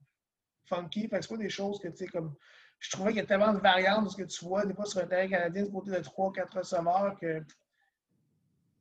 funky. 0.66 1.08
Fait 1.08 1.18
que 1.18 1.22
c'est 1.24 1.30
pas 1.30 1.38
des 1.38 1.50
choses 1.50 1.80
que 1.80 1.88
tu 1.88 1.98
sais 1.98 2.08
comme 2.08 2.36
je 2.80 2.92
trouvais 2.92 3.10
qu'il 3.12 3.20
y 3.20 3.24
a 3.24 3.26
tellement 3.26 3.54
de 3.54 3.60
variantes 3.60 4.06
de 4.06 4.10
ce 4.10 4.18
que 4.18 4.24
tu 4.24 4.46
vois, 4.46 4.66
des 4.66 4.74
fois 4.74 4.86
sur 4.86 5.02
un 5.02 5.08
terrain 5.08 5.28
canadien, 5.28 5.64
du 5.64 5.72
côté 5.72 5.92
de 5.92 5.98
3-4 5.98 6.58
receveurs, 6.58 7.16
que 7.20 7.44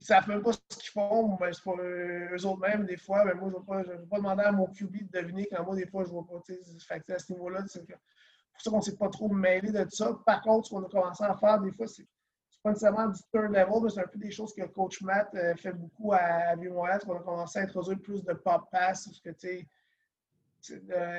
ils 0.00 0.04
ne 0.04 0.06
savent 0.06 0.28
même 0.28 0.42
pas 0.42 0.52
ce 0.52 0.76
qu'ils 0.76 0.90
font. 0.90 1.38
c'est 1.52 1.62
pour 1.62 1.80
eux 1.80 2.46
autres 2.46 2.60
mêmes, 2.60 2.84
des 2.84 2.98
fois. 2.98 3.24
Mais 3.24 3.34
moi, 3.34 3.50
je 3.50 3.90
ne 3.90 3.96
vais, 3.96 4.06
pas 4.06 4.18
demander 4.18 4.42
à 4.42 4.52
mon 4.52 4.66
QB 4.66 5.10
de 5.10 5.20
deviner 5.20 5.48
quand 5.50 5.64
moi, 5.64 5.74
des 5.74 5.86
fois, 5.86 6.04
je 6.04 6.08
ne 6.08 6.14
vois 6.14 6.26
pas. 6.26 6.40
Fait 6.46 7.12
à 7.12 7.18
ce 7.18 7.32
niveau-là, 7.32 7.64
c'est 7.66 7.86
pour 7.86 7.96
ça 8.58 8.70
qu'on 8.70 8.76
ne 8.76 8.82
s'est 8.82 8.96
pas 8.96 9.08
trop 9.08 9.28
mêlé 9.28 9.72
de 9.72 9.86
ça. 9.90 10.16
Par 10.26 10.42
contre, 10.42 10.66
ce 10.66 10.74
qu'on 10.74 10.84
a 10.84 10.88
commencé 10.88 11.24
à 11.24 11.34
faire, 11.34 11.60
des 11.60 11.72
fois, 11.72 11.86
c'est 11.86 12.06
pas 12.62 12.70
nécessairement 12.70 13.08
du 13.08 13.20
third 13.32 13.50
level, 13.50 13.82
mais 13.82 13.90
c'est 13.90 14.00
un 14.00 14.06
peu 14.06 14.18
des 14.18 14.30
choses 14.30 14.54
que 14.54 14.64
coach 14.66 15.00
Matt 15.00 15.34
euh, 15.34 15.54
fait 15.56 15.72
beaucoup 15.72 16.12
à, 16.12 16.18
à 16.18 16.56
qu'on 16.56 17.16
a 17.16 17.20
commencé 17.20 17.58
à 17.58 17.62
introduire 17.62 17.98
plus 18.00 18.22
de 18.22 18.32
pop 18.34 18.64
pass, 18.70 19.06
parce 19.06 19.20
que, 19.20 19.30
tu 19.30 19.38
sais, 19.38 19.68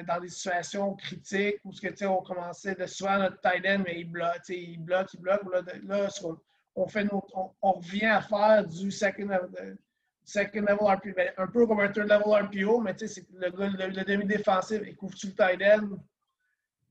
dans 0.07 0.19
des 0.19 0.30
situations 0.30 0.95
critiques 0.95 1.60
où 1.64 1.72
on 2.06 2.22
commençait 2.24 2.76
de 2.76 2.86
souvent 2.86 3.18
notre 3.19 3.40
tight 3.41 3.65
end, 3.65 3.84
mais 3.86 4.02
il 4.02 4.11
bloque, 4.11 4.49
il 4.49 4.80
bloque, 4.80 5.14
il 5.14 5.19
bloque. 5.19 5.44
Là, 5.84 6.10
on, 6.76 6.88
fait 6.88 7.07
on, 7.11 7.72
revient 7.72 8.06
à 8.06 8.22
faire 8.22 8.65
du 8.65 8.91
second 8.91 9.28
second 10.28 10.61
level 10.61 10.78
RPO, 10.82 11.14
ben, 11.15 11.32
un 11.38 11.48
peu 11.48 11.65
comme 11.65 11.80
un 11.80 11.88
third 11.88 12.10
level 12.10 12.45
RPO, 12.45 12.82
mais 12.82 12.94
le, 12.99 13.49
le, 13.49 13.88
le 13.88 14.03
demi-défensif, 14.03 14.82
il 14.86 14.95
couvre-tu 14.95 15.28
le 15.28 15.34
tight 15.34 15.61
end? 15.61 15.98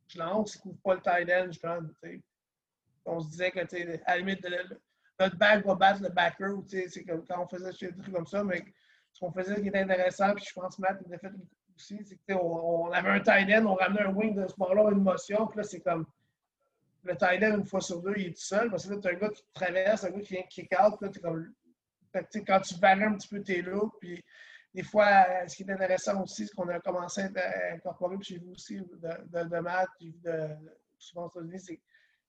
Je 0.09 0.19
lance, 0.19 0.55
il 0.55 0.59
ne 0.59 0.63
couvre 0.63 0.79
pas 0.83 0.95
le 0.95 1.01
tight 1.01 1.31
end, 1.31 1.53
je 1.53 1.59
pense. 1.59 1.83
On 3.05 3.21
se 3.21 3.29
disait 3.29 3.51
que, 3.51 3.59
à 3.59 4.13
la 4.13 4.19
limite, 4.19 4.47
notre 5.21 5.37
back 5.37 5.67
va 5.67 5.75
battre 5.75 6.03
le 6.03 6.09
backer, 6.09 6.55
c'est 6.67 7.05
comme 7.05 7.27
quand 7.27 7.45
on 7.45 7.47
faisait 7.47 7.73
des 7.73 7.97
trucs 7.97 8.15
comme 8.15 8.27
ça, 8.27 8.43
mais 8.43 8.65
ce 9.13 9.21
qu'on 9.21 9.33
faisait 9.33 9.61
qui 9.61 9.69
était 9.69 9.81
intéressant, 9.81 10.35
puis 10.35 10.45
je 10.47 10.53
pense 10.53 10.77
que 10.77 10.83
Matt 10.83 11.01
a 11.13 11.19
fait 11.19 11.29
une 11.29 11.47
On, 12.31 12.91
avait 12.93 13.11
un 13.11 13.21
tight 13.21 13.49
end, 13.51 13.67
on 13.67 13.75
ramenait 13.75 14.03
un 14.03 14.13
wing 14.13 14.35
de 14.35 14.47
ce 14.47 14.57
bord-là, 14.57 14.91
une 14.91 15.03
motion, 15.03 15.47
puis 15.47 15.59
là, 15.59 15.63
c'est 15.63 15.81
comme 15.81 16.07
le 17.05 17.17
tight 17.17 17.43
end, 17.43 17.59
une 17.59 17.67
fois 17.67 17.81
sur 17.81 18.03
deux, 18.03 18.15
il 18.17 18.27
est 18.27 18.31
tout 18.31 18.45
seul, 18.45 18.71
parce 18.71 18.87
que 18.87 18.95
là, 18.95 19.01
tu 19.01 19.09
as 19.09 19.11
un 19.13 19.15
gars 19.15 19.29
qui 19.29 19.45
traverse, 19.53 20.05
un 20.05 20.11
gars 20.11 20.21
qui 20.21 20.43
kick 20.49 20.75
out, 20.81 21.01
là, 21.01 21.11
comme. 21.23 21.53
quand 22.13 22.61
tu 22.61 22.75
varies 22.81 23.05
un 23.05 23.15
petit 23.15 23.29
peu 23.29 23.43
tes 23.43 23.63
looks, 23.63 23.95
puis 24.01 24.23
des 24.75 24.83
fois, 24.83 25.27
ce 25.47 25.57
qui 25.57 25.63
est 25.63 25.71
intéressant 25.73 26.23
aussi, 26.23 26.47
c'est 26.47 26.55
qu'on 26.55 26.69
a 26.69 26.81
commencé 26.81 27.23
à 27.23 27.75
incorporer, 27.75 28.17
j'ai 28.21 28.39
vu 28.39 28.51
aussi 28.51 28.77
de, 28.77 29.45
de, 29.45 29.59
maths, 29.61 29.89
de, 30.01 30.49
souvent 30.99 31.27
aux 31.27 31.31
États-Unis, 31.31 31.61
c'est 31.61 31.81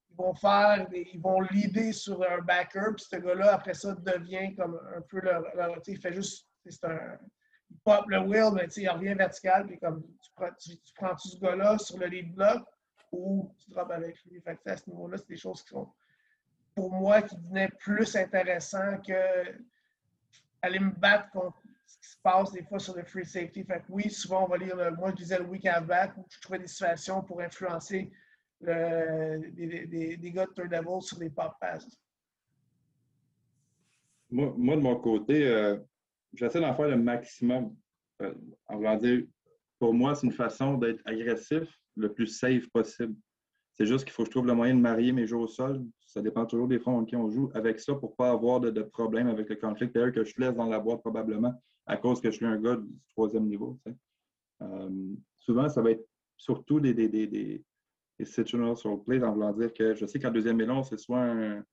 ils 0.10 0.16
vont 0.16 0.34
faire, 0.34 0.88
ils 0.92 1.20
vont 1.20 1.42
leader 1.42 1.94
sur 1.94 2.22
un 2.24 2.40
backer, 2.40 2.96
puis 2.96 3.06
ce 3.10 3.18
gars-là, 3.18 3.54
après 3.54 3.74
ça, 3.74 3.94
devient 3.94 4.56
comme 4.56 4.80
un 4.96 5.02
peu 5.02 5.20
leur. 5.20 5.44
il 5.86 6.00
fait 6.00 6.14
juste. 6.14 6.48
C'est 6.66 6.84
un, 6.86 7.18
il 7.70 7.78
pop 7.80 8.06
le 8.08 8.20
wheel, 8.20 8.52
mais 8.54 8.68
il 8.68 8.90
revient 8.90 9.14
vertical, 9.14 9.66
puis 9.66 9.78
comme 9.80 10.04
tu 10.22 10.32
prends, 10.36 10.52
tu, 10.60 10.72
prends 10.96 11.18
ce 11.18 11.38
gars-là 11.40 11.78
sur 11.78 11.98
le 11.98 12.08
lead 12.08 12.34
block 12.34 12.64
ou 13.12 13.54
tu 13.60 13.72
drops 13.72 13.92
avec 13.92 14.24
lui? 14.26 14.42
Fait 14.42 14.58
que, 14.58 14.70
à 14.70 14.78
ce 14.78 14.90
niveau-là, 14.90 15.18
c'est 15.18 15.30
des 15.30 15.38
choses 15.38 15.62
qui 15.64 15.70
sont, 15.70 15.90
pour 16.76 16.92
moi, 16.92 17.22
qui 17.22 17.36
devenaient 17.36 17.72
plus 17.80 18.16
intéressantes 18.16 19.06
que 19.06 19.58
aller 20.62 20.80
me 20.80 20.92
battre 20.92 21.30
contre 21.32 21.58
ce 21.86 21.98
qui 22.00 22.10
se 22.10 22.18
passe 22.22 22.52
des 22.52 22.64
fois 22.64 22.80
sur 22.80 22.96
le 22.96 23.04
free 23.04 23.26
safety. 23.26 23.64
Fait 23.64 23.80
que 23.80 23.86
oui, 23.90 24.10
souvent, 24.10 24.46
on 24.46 24.48
va 24.48 24.58
lire, 24.58 24.76
le, 24.76 24.92
moi, 24.92 25.12
je 25.12 25.16
disais 25.16 25.38
le 25.38 25.46
week-end 25.46 25.82
back 25.82 26.18
où 26.18 26.26
je 26.30 26.40
trouvais 26.42 26.60
des 26.60 26.68
situations 26.68 27.24
pour 27.24 27.42
influencer 27.42 28.12
des, 28.62 30.18
des, 30.18 30.32
gars 30.32 30.46
de 30.46 30.52
third 30.52 30.72
level 30.72 31.02
sur 31.02 31.20
les 31.20 31.30
pop 31.30 31.54
passes. 31.60 31.88
Moi, 34.30 34.54
moi 34.58 34.76
de 34.76 34.82
mon 34.82 35.00
côté, 35.00 35.48
euh, 35.48 35.78
j'essaie 36.38 36.62
d'en 36.62 36.74
faire 36.74 36.88
le 36.88 36.98
maximum. 36.98 37.76
Euh, 38.22 38.34
en 38.68 38.78
voulant 38.78 38.98
dire, 38.98 39.24
pour 39.80 39.94
moi, 39.94 40.16
c'est 40.16 40.26
une 40.26 40.34
façon 40.34 40.78
d'être 40.78 41.02
agressif 41.06 41.68
le 41.96 42.12
plus 42.14 42.28
safe 42.28 42.68
possible. 42.70 43.16
C'est 43.76 43.86
juste 43.86 44.06
qu'il 44.06 44.14
faut 44.14 44.24
que 44.24 44.30
je 44.30 44.32
trouve 44.32 44.48
le 44.48 44.56
moyen 44.56 44.74
de 44.74 44.80
marier 44.80 45.12
mes 45.12 45.28
jeux 45.28 45.38
au 45.38 45.48
sol. 45.48 45.86
Ça 46.06 46.22
dépend 46.22 46.46
toujours 46.48 46.68
des 46.68 46.80
fronts 46.80 46.98
en 46.98 47.06
qui 47.06 47.16
on 47.16 47.30
joue. 47.30 47.52
Avec 47.54 47.80
ça, 47.80 47.94
pour 47.94 48.12
ne 48.12 48.16
pas 48.16 48.32
avoir 48.32 48.60
de, 48.60 48.82
problème 48.82 49.28
avec 49.28 49.50
le 49.50 49.56
conflit 49.56 49.88
d'ailleurs 49.88 50.12
que 50.12 50.24
je 50.24 50.34
laisse 50.40 50.56
dans 50.56 50.66
la 50.66 50.80
boîte 50.80 51.02
probablement 51.02 51.54
à 51.86 51.98
cause 51.98 52.20
que 52.20 52.32
je 52.32 52.38
suis 52.38 52.46
un 52.46 52.60
gars 52.60 52.76
du 52.76 52.90
troisième 53.10 53.46
niveau. 53.46 53.80
Euh, 54.62 54.90
souvent, 55.38 55.70
ça 55.70 55.82
va 55.82 55.92
être 55.92 56.06
surtout 56.38 56.80
des, 56.80 56.94
des, 56.94 57.08
des, 57.08 57.28
des, 57.28 57.64
des 58.20 58.26
play, 59.06 59.24
en 59.24 59.34
voulant 59.34 59.54
dire 59.54 59.72
que 59.74 59.94
je 59.94 60.06
sais 60.06 60.20
qu'en 60.20 60.32
deuxième 60.32 60.60
élan, 60.60 60.84
c'est 60.84 60.98
soit 60.98 61.22
un, 61.22 61.64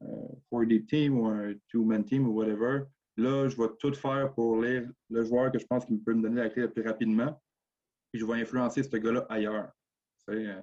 un 0.00 0.28
4D 0.50 0.86
team 0.86 1.18
ou 1.18 1.26
un 1.26 1.54
two-man 1.68 2.04
team 2.04 2.28
ou 2.28 2.32
whatever. 2.32 2.84
Là, 3.16 3.48
je 3.48 3.56
vais 3.56 3.68
tout 3.78 3.94
faire 3.94 4.32
pour 4.34 4.60
lire 4.60 4.90
le 5.10 5.24
joueur 5.24 5.52
que 5.52 5.58
je 5.58 5.66
pense 5.66 5.84
qu'il 5.84 6.02
peut 6.02 6.14
me 6.14 6.22
donner 6.22 6.40
la 6.40 6.48
clé 6.48 6.62
le 6.62 6.70
plus 6.70 6.82
rapidement. 6.82 7.40
Puis 8.10 8.20
je 8.20 8.26
vais 8.26 8.40
influencer 8.40 8.82
ce 8.82 8.96
gars-là 8.96 9.26
ailleurs. 9.28 9.70
Euh, 10.30 10.62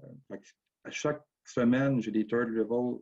euh, 0.00 0.36
à 0.84 0.90
chaque 0.90 1.22
semaine, 1.44 2.00
j'ai 2.00 2.10
des 2.10 2.26
third 2.26 2.48
level 2.48 3.00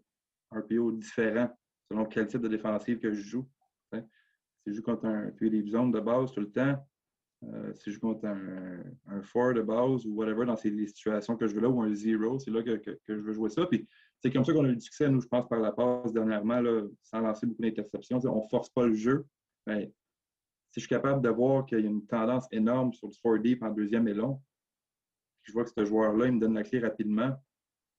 RPO 0.51 0.93
différents 0.93 1.51
selon 1.89 2.07
quel 2.07 2.27
type 2.27 2.41
de 2.41 2.49
défensive 2.49 2.99
que 2.99 3.13
je 3.13 3.21
joue. 3.21 3.49
Si 3.93 4.71
je 4.71 4.73
joue 4.75 4.83
contre 4.83 5.07
un 5.07 5.31
des 5.41 5.67
zone 5.67 5.91
de 5.91 6.01
base 6.01 6.33
tout 6.33 6.41
le 6.41 6.51
temps, 6.51 6.89
euh, 7.45 7.75
si 7.75 7.91
je 7.91 7.97
joue 7.97 8.01
contre 8.01 8.27
un, 8.27 8.85
un 9.09 9.23
four 9.23 9.55
de 9.55 9.63
base 9.63 10.07
ou 10.07 10.15
whatever 10.15 10.47
dans 10.47 10.57
ces 10.57 10.87
situations 10.87 11.37
que 11.37 11.49
je 11.49 11.55
veux 11.55 11.61
là, 11.61 11.69
ou 11.69 11.83
un 11.83 11.93
zero, 11.93 12.39
c'est 12.39 12.53
là 12.53 12.63
que, 12.63 12.77
que, 12.77 12.99
je 13.09 13.15
veux 13.15 13.33
jouer 13.33 13.51
ça. 13.51 13.67
Puis 13.67 13.89
c'est 14.23 14.31
comme 14.31 14.45
ça 14.45 14.53
qu'on 14.53 14.65
a 14.65 14.69
eu 14.69 14.77
du 14.77 14.81
succès, 14.81 15.09
nous, 15.09 15.21
je 15.21 15.27
pense, 15.27 15.49
par 15.49 15.59
la 15.59 15.73
passe 15.73 16.13
dernièrement, 16.13 16.61
là, 16.61 16.83
sans 17.03 17.21
lancer 17.21 17.47
beaucoup 17.47 17.63
d'interceptions. 17.63 18.21
On 18.25 18.45
ne 18.45 18.49
force 18.49 18.71
pas 18.71 18.87
le 18.87 18.95
jeu. 18.95 19.27
Si 19.69 19.91
je 20.77 20.81
suis 20.81 20.89
capable 20.89 21.21
de 21.23 21.29
voir 21.29 21.67
qu'il 21.67 21.81
y 21.81 21.85
a 21.85 21.87
une 21.87 22.07
tendance 22.07 22.47
énorme 22.53 22.93
sur 22.93 23.09
le 23.09 23.39
4 23.39 23.43
deep 23.43 23.63
en 23.63 23.71
deuxième 23.71 24.07
et 24.07 24.15
long, 24.15 24.41
je 25.43 25.53
vois 25.53 25.65
que 25.65 25.71
ce 25.77 25.85
joueur-là, 25.85 26.27
il 26.27 26.33
me 26.33 26.41
donne 26.41 26.55
la 26.55 26.63
clé 26.63 26.79
rapidement, 26.79 27.37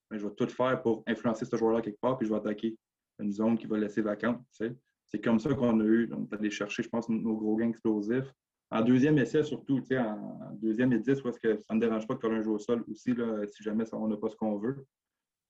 ben, 0.10 0.18
je 0.18 0.26
vais 0.26 0.34
tout 0.34 0.48
faire 0.48 0.82
pour 0.82 1.04
influencer 1.08 1.46
ce 1.46 1.58
joueur-là 1.58 1.82
quelque 1.82 2.00
part, 2.00 2.18
puis 2.18 2.26
je 2.26 2.32
vais 2.32 2.40
attaquer 2.40 2.78
une 3.20 3.32
zone 3.32 3.58
qui 3.58 3.68
va 3.68 3.78
laisser 3.78 4.02
vacante. 4.02 4.42
C'est 4.52 5.22
comme 5.22 5.40
ça 5.40 5.54
qu'on 5.54 5.80
a 5.82 5.84
eu, 5.84 6.10
on 6.14 6.50
chercher, 6.50 6.84
je 6.84 6.90
pense, 6.90 7.10
nos 7.10 7.36
gros 7.36 7.58
gains 7.58 7.70
explosifs. 7.70 8.34
En 8.72 8.82
deuxième 8.82 9.18
essai, 9.18 9.44
surtout, 9.44 9.82
en, 9.92 10.52
deuxième 10.54 10.94
et 10.94 11.00
dix, 11.00 11.22
parce 11.22 11.38
que 11.38 11.58
ça 11.58 11.74
ne 11.74 11.76
me 11.76 11.82
dérange 11.82 12.08
pas 12.08 12.16
de 12.16 12.20
coller 12.20 12.38
un 12.38 12.42
jeu 12.42 12.52
au 12.52 12.60
sol 12.60 12.84
aussi, 12.90 13.14
là, 13.14 13.46
si 13.46 13.62
jamais 13.62 13.84
on 13.94 14.08
n'a 14.08 14.18
pas 14.18 14.30
ce 14.30 14.36
qu'on 14.36 14.58
veut. 14.58 14.86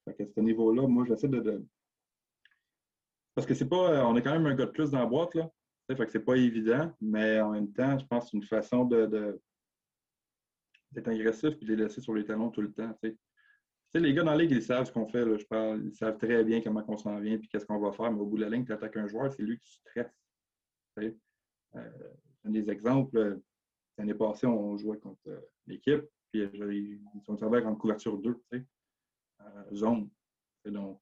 À 0.07 0.11
ce 0.11 0.39
niveau-là, 0.39 0.87
moi, 0.87 1.05
j'essaie 1.07 1.27
de, 1.27 1.65
Parce 3.35 3.47
que 3.47 3.53
c'est 3.53 3.67
pas. 3.69 4.05
On 4.05 4.15
a 4.15 4.21
quand 4.21 4.33
même 4.33 4.45
un 4.45 4.55
gars 4.55 4.65
de 4.65 4.71
plus 4.71 4.91
dans 4.91 4.99
la 4.99 5.05
boîte, 5.05 5.35
là. 5.35 5.49
Fait 5.87 6.05
que 6.05 6.11
c'est 6.11 6.23
pas 6.23 6.35
évident, 6.35 6.91
mais 7.01 7.39
en 7.41 7.51
même 7.51 7.71
temps, 7.71 7.99
je 7.99 8.05
pense 8.05 8.25
que 8.25 8.29
c'est 8.31 8.37
une 8.37 8.43
façon 8.43 8.85
de, 8.85 9.39
d'être 10.91 11.07
agressif 11.07 11.53
et 11.61 11.65
de 11.65 11.75
les 11.75 11.83
laisser 11.83 12.01
sur 12.01 12.13
les 12.13 12.25
talons 12.25 12.49
tout 12.49 12.61
le 12.61 12.71
temps. 12.71 12.97
les 13.93 14.13
gars 14.13 14.23
dans 14.23 14.31
la 14.31 14.37
ligue, 14.37 14.51
ils 14.51 14.63
savent 14.63 14.85
ce 14.85 14.91
qu'on 14.91 15.07
fait. 15.07 15.25
Là, 15.25 15.37
je 15.37 15.45
parle, 15.45 15.83
ils 15.85 15.95
savent 15.95 16.17
très 16.17 16.43
bien 16.43 16.61
comment 16.61 16.83
on 16.87 16.97
s'en 16.97 17.19
vient 17.19 17.33
et 17.33 17.47
qu'est-ce 17.47 17.65
qu'on 17.65 17.79
va 17.79 17.91
faire, 17.91 18.11
mais 18.11 18.19
au 18.19 18.25
bout 18.25 18.37
de 18.37 18.43
la 18.43 18.49
ligne, 18.49 18.65
tu 18.65 18.71
attaques 18.71 18.97
un 18.97 19.07
joueur, 19.07 19.31
c'est 19.31 19.43
lui 19.43 19.59
qui 19.59 19.73
stresse. 19.73 20.15
Euh, 20.97 21.09
un 22.45 22.49
des 22.49 22.69
exemples, 22.69 23.39
l'année 23.97 24.13
passée, 24.13 24.47
on 24.47 24.77
jouait 24.77 24.99
contre 24.99 25.21
euh, 25.27 25.39
l'équipe, 25.67 26.03
puis 26.31 26.41
euh, 26.41 26.73
ils 26.73 27.01
sont 27.25 27.37
servis 27.37 27.63
en 27.65 27.75
couverture 27.75 28.17
2, 28.17 28.41
tu 28.51 28.65
zone. 29.73 30.09
Donc, 30.65 30.99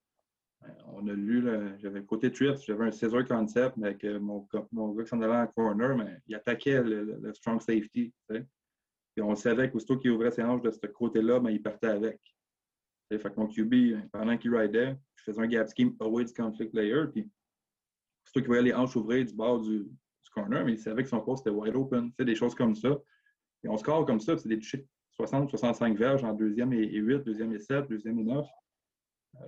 on 0.88 1.08
a 1.08 1.14
lu, 1.14 1.44
j'avais 1.80 2.04
côté 2.04 2.32
tweet, 2.32 2.62
j'avais 2.66 2.86
un 2.86 2.92
Caesar 2.92 3.26
concept, 3.28 3.78
mais 3.78 3.88
avec 3.88 4.04
mon, 4.04 4.48
mon 4.72 4.92
gars 4.94 5.04
qui 5.04 5.10
s'en 5.10 5.22
allait 5.22 5.36
en 5.36 5.48
corner, 5.48 5.98
mais 5.98 6.20
il 6.28 6.36
attaquait 6.36 6.84
le, 6.84 7.34
strong 7.34 7.60
safety. 7.60 8.14
On 9.20 9.36
savait 9.36 9.70
qu'aussitôt 9.70 9.98
qu'il 9.98 10.12
ouvrait 10.12 10.32
ses 10.32 10.44
hanches 10.44 10.62
de 10.62 10.72
ce 10.72 10.86
côté-là, 10.88 11.40
ben, 11.40 11.50
il 11.50 11.62
partait 11.62 11.88
avec. 11.88 12.20
Fait 13.10 13.20
que 13.20 13.40
mon 13.40 13.48
QB, 13.48 14.10
pendant 14.12 14.38
qu'il 14.38 14.56
ridait, 14.56 14.96
je 15.16 15.24
faisais 15.24 15.42
un 15.42 15.48
gap 15.48 15.68
scheme 15.68 15.96
away 16.00 16.26
conflict 16.26 16.72
player. 16.72 17.04
Puis 17.12 17.30
aussitôt 18.24 18.40
qu'il 18.40 18.48
voyait 18.48 18.64
les 18.64 18.74
hanches 18.74 18.96
ouvrir 18.96 19.26
du 19.26 19.34
bord 19.34 19.60
du, 19.60 19.86
corner, 20.34 20.64
mais 20.64 20.74
il 20.74 20.80
savait 20.80 21.04
que 21.04 21.10
son 21.10 21.20
poste 21.20 21.46
était 21.46 21.54
wide 21.54 21.76
open. 21.76 22.14
Des 22.18 22.36
choses 22.36 22.56
comme 22.56 22.74
ça. 22.74 22.98
Et 23.64 23.68
on 23.68 23.76
score 23.78 24.06
comme 24.06 24.22
ça, 24.22 24.38
c'est 24.38 24.48
des 24.48 24.58
touchés 24.58 24.88
60-65 25.20 25.96
verges 25.96 26.24
en 26.24 26.34
deuxième 26.34 26.74
et 26.74 26.88
8, 26.88 27.24
deuxième 27.24 27.54
et 27.54 27.60
7, 27.60 27.88
deuxième 27.88 28.20
et 28.20 28.24
9. 28.24 28.48
Euh, 29.36 29.40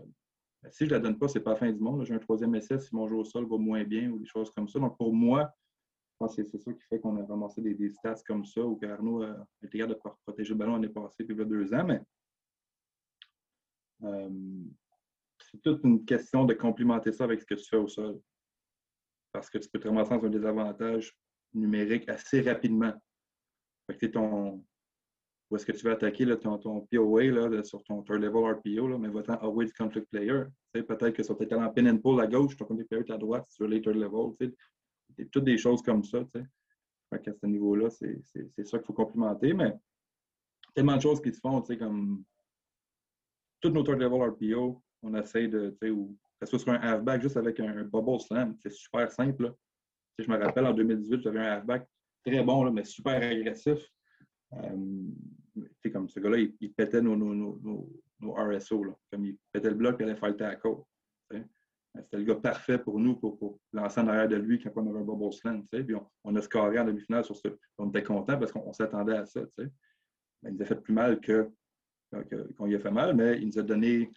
ben, 0.61 0.71
si 0.71 0.85
je 0.85 0.89
ne 0.89 0.95
la 0.95 0.99
donne 0.99 1.17
pas, 1.17 1.27
ce 1.27 1.37
n'est 1.37 1.43
pas 1.43 1.51
la 1.51 1.57
fin 1.57 1.71
du 1.71 1.79
monde. 1.79 2.05
J'ai 2.05 2.13
un 2.13 2.19
troisième 2.19 2.55
essai 2.55 2.79
si 2.79 2.95
mon 2.95 3.07
jeu 3.07 3.15
au 3.15 3.23
sol 3.23 3.47
va 3.49 3.57
moins 3.57 3.83
bien 3.83 4.09
ou 4.09 4.19
des 4.19 4.25
choses 4.25 4.49
comme 4.51 4.67
ça. 4.67 4.79
Donc, 4.79 4.97
pour 4.97 5.13
moi, 5.13 5.53
je 6.13 6.17
pense 6.19 6.35
que 6.35 6.43
c'est 6.43 6.59
ça 6.59 6.71
qui 6.71 6.81
fait 6.83 6.99
qu'on 6.99 7.21
a 7.21 7.25
ramassé 7.25 7.61
des, 7.61 7.89
stats 7.89 8.21
comme 8.25 8.45
ça 8.45 8.61
ou 8.61 8.75
qu'Arnaud 8.75 9.23
a 9.23 9.45
été 9.61 9.79
capable 9.79 9.95
de 9.95 10.09
protéger 10.25 10.53
le 10.53 10.59
ballon 10.59 10.73
l'année 10.73 10.89
passée, 10.89 11.23
puis 11.23 11.35
il 11.35 11.39
y 11.39 11.41
a 11.41 11.45
deux 11.45 11.73
ans. 11.73 11.85
Mais 11.85 12.01
euh, 14.03 14.29
c'est 15.41 15.61
toute 15.61 15.83
une 15.83 16.05
question 16.05 16.45
de 16.45 16.53
complimenter 16.53 17.11
ça 17.11 17.25
avec 17.25 17.41
ce 17.41 17.45
que 17.45 17.55
tu 17.55 17.65
fais 17.65 17.77
au 17.77 17.87
sol. 17.87 18.21
Parce 19.31 19.49
que 19.49 19.57
tu 19.57 19.67
peux 19.69 19.79
te 19.79 19.87
ramasser 19.87 20.11
dans 20.11 20.25
un 20.25 20.29
désavantage 20.29 21.17
numérique 21.53 22.07
assez 22.07 22.41
rapidement. 22.41 22.93
Fait 23.87 23.97
que 23.97 24.05
ton, 24.05 24.63
où 25.53 25.55
est-ce 25.55 25.67
que 25.67 25.71
tu 25.71 25.85
veux 25.85 25.91
attaquer 25.91 26.25
ton, 26.39 26.57
POA 26.57 27.63
sur 27.63 27.83
ton 27.83 28.01
third 28.01 28.23
level 28.23 28.55
RPO, 28.55 28.97
mais 28.97 29.07
va-t'en 29.07 29.35
away 29.43 29.65
du 29.65 29.73
conflict 29.73 30.09
player. 30.09 30.45
Peut-être 30.73 31.11
que 31.11 31.21
sur 31.21 31.37
tes 31.37 31.47
talents 31.47 31.71
pin 31.71 31.85
and 31.85 31.99
pull 31.99 32.19
à 32.19 32.25
gauche, 32.25 32.57
ton 32.57 32.65
conflict 32.65 32.89
player 32.89 33.05
est 33.07 33.13
à 33.13 33.19
droite 33.19 33.45
sur 33.51 33.67
les 33.67 33.79
third 33.79 33.97
level. 33.97 34.33
Toutes 35.31 35.43
des 35.43 35.59
choses 35.59 35.83
comme 35.83 36.03
ça. 36.03 36.23
À 37.11 37.19
ce 37.21 37.45
niveau-là, 37.45 37.91
c'est 37.91 38.19
ça 38.65 38.79
qu'il 38.79 38.87
faut 38.87 38.93
complimenter. 38.93 39.53
Mais 39.53 39.75
tellement 40.73 40.95
de 40.95 41.01
choses 41.03 41.21
qui 41.21 41.31
se 41.31 41.39
font, 41.39 41.61
comme 41.61 42.23
toutes 43.61 43.75
nos 43.75 43.83
third 43.83 43.99
level 43.99 44.31
RPO, 44.31 44.81
on 45.03 45.13
essaie 45.13 45.47
de, 45.47 45.77
ou 45.91 46.17
que 46.39 46.47
ce 46.47 46.57
soit 46.57 46.73
un 46.73 46.93
halfback 46.93 47.21
juste 47.21 47.37
avec 47.37 47.59
un, 47.59 47.83
bubble 47.83 48.19
slam, 48.19 48.55
c'est 48.59 48.71
super 48.71 49.11
simple. 49.11 49.53
Je 50.17 50.27
me 50.27 50.35
rappelle 50.35 50.65
en 50.65 50.73
2018, 50.73 51.21
j'avais 51.21 51.41
un 51.41 51.57
halfback 51.57 51.87
très 52.25 52.43
bon, 52.43 52.71
mais 52.71 52.85
super 52.85 53.21
agressif. 53.21 53.87
Comme 55.91 56.09
ce 56.09 56.19
gars-là, 56.19 56.37
il, 56.37 56.73
pétait 56.73 57.01
nos, 57.01 57.15
nos, 57.15 57.33
nos, 57.33 57.89
nos 58.19 58.33
RSO. 58.33 58.83
Là. 58.83 58.93
Comme 59.11 59.25
il 59.25 59.37
pétait 59.51 59.69
le 59.69 59.75
bloc 59.75 59.97
il 59.99 60.03
allait 60.03 60.15
faire 60.15 60.29
le 60.29 60.37
tackle. 60.37 60.77
C'était 61.95 62.17
le 62.17 62.23
gars 62.23 62.35
parfait 62.35 62.79
pour 62.79 62.99
nous 62.99 63.15
pour, 63.15 63.37
pour 63.37 63.59
lancer 63.71 63.99
en 64.01 64.07
arrière 64.07 64.27
de 64.27 64.35
lui 64.35 64.59
quand 64.59 64.71
on 64.75 64.89
avait 64.89 64.99
un 64.99 65.03
bubble 65.03 65.31
slam. 65.31 65.63
Puis 65.63 65.95
on, 66.23 66.35
a 66.35 66.41
scoré 66.41 66.79
en 66.79 66.85
demi-finale 66.85 67.23
sur 67.23 67.35
ce. 67.35 67.49
On 67.77 67.89
était 67.89 68.03
content 68.03 68.37
parce 68.39 68.51
qu'on 68.51 68.73
s'attendait 68.73 69.17
à 69.17 69.25
ça. 69.25 69.41
Il 69.59 70.49
nous 70.49 70.61
a 70.61 70.65
fait 70.65 70.81
plus 70.81 70.93
mal 70.93 71.19
que 71.19 71.49
qu'on 72.57 72.65
lui 72.65 72.75
a 72.75 72.79
fait 72.79 72.91
mal, 72.91 73.15
mais 73.15 73.39
il 73.39 73.47
nous 73.47 73.59
a 73.59 73.63
donné 73.63 74.11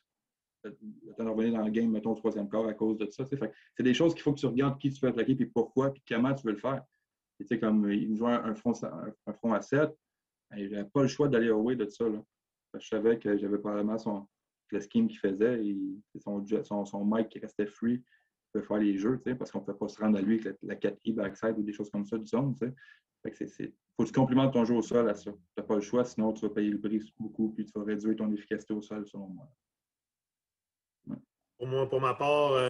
le 0.65 1.15
temps 1.17 1.25
de 1.25 1.31
revenir 1.31 1.59
dans 1.59 1.65
le 1.65 1.71
game, 1.71 1.91
mettons, 1.91 2.13
au 2.13 2.15
troisième 2.15 2.49
quart 2.49 2.67
à 2.67 2.75
cause 2.75 2.99
de 2.99 3.09
ça. 3.11 3.25
C'est 3.25 3.83
des 3.83 3.95
choses 3.95 4.13
qu'il 4.13 4.23
faut 4.23 4.35
que 4.35 4.41
tu 4.41 4.47
regardes 4.47 4.79
qui 4.79 4.91
tu 4.91 5.01
veux 5.01 5.11
attaquer, 5.11 5.35
puis 5.35 5.47
pourquoi, 5.47 5.93
puis 5.93 6.03
comment 6.07 6.35
tu 6.35 6.47
veux 6.47 6.53
le 6.53 6.59
faire. 6.59 6.83
Comme 7.61 7.91
il 7.91 8.11
nous 8.11 8.17
jouait 8.17 8.33
un 8.33 8.55
front, 8.55 8.73
un 9.27 9.33
front 9.33 9.53
à 9.53 9.61
7, 9.61 9.91
il 10.57 10.71
n'avait 10.71 10.89
pas 10.89 11.03
le 11.03 11.09
choix 11.09 11.29
d'aller 11.29 11.51
au 11.51 11.61
way 11.61 11.77
de 11.77 11.87
ça. 11.87 12.09
Là. 12.09 12.23
Je 12.79 12.87
savais 12.87 13.19
que 13.19 13.37
j'avais 13.37 13.59
probablement 13.59 13.99
son, 13.99 14.29
le 14.71 14.81
scheme 14.81 15.09
qu'il 15.09 15.19
faisait, 15.19 15.65
et 15.65 15.77
son, 16.19 16.45
son, 16.63 16.85
son 16.85 17.05
mic 17.05 17.29
qui 17.29 17.39
restait 17.39 17.67
free, 17.67 18.03
pouvait 18.53 18.65
faire 18.65 18.79
les 18.79 18.97
jeux, 18.97 19.21
parce 19.39 19.51
qu'on 19.51 19.61
ne 19.61 19.65
peut 19.65 19.77
pas 19.77 19.89
se 19.89 20.01
rendre 20.01 20.19
à 20.19 20.23
lui 20.23 20.41
avec 20.41 20.57
la, 20.63 20.75
4E 20.77 21.15
backside 21.15 21.59
ou 21.59 21.63
des 21.63 21.73
choses 21.73 21.91
comme 21.91 22.07
ça 22.07 22.19
du 22.19 22.27
zone. 22.27 22.57
Il 22.61 23.73
faut 23.97 24.03
que 24.05 24.09
tu 24.09 24.13
complimentes 24.13 24.53
ton 24.53 24.65
jeu 24.65 24.75
au 24.75 24.83
sol 24.83 25.09
à 25.09 25.15
ça. 25.15 25.33
Tu 25.33 25.39
n'as 25.57 25.65
pas 25.65 25.75
le 25.77 25.81
choix, 25.81 26.05
sinon 26.05 26.33
tu 26.33 26.47
vas 26.47 26.53
payer 26.53 26.71
le 26.71 26.81
prix 26.81 27.13
beaucoup, 27.19 27.53
puis 27.53 27.65
tu 27.65 27.73
vas 27.75 27.85
réduire 27.85 28.17
ton 28.17 28.33
efficacité 28.33 28.75
au 28.75 28.83
sol, 28.83 29.07
selon 29.07 29.29
moi. 29.29 29.49
Pour 31.59 31.67
moi, 31.67 31.89
pour 31.89 32.01
ma 32.01 32.15
part, 32.15 32.53
euh, 32.53 32.69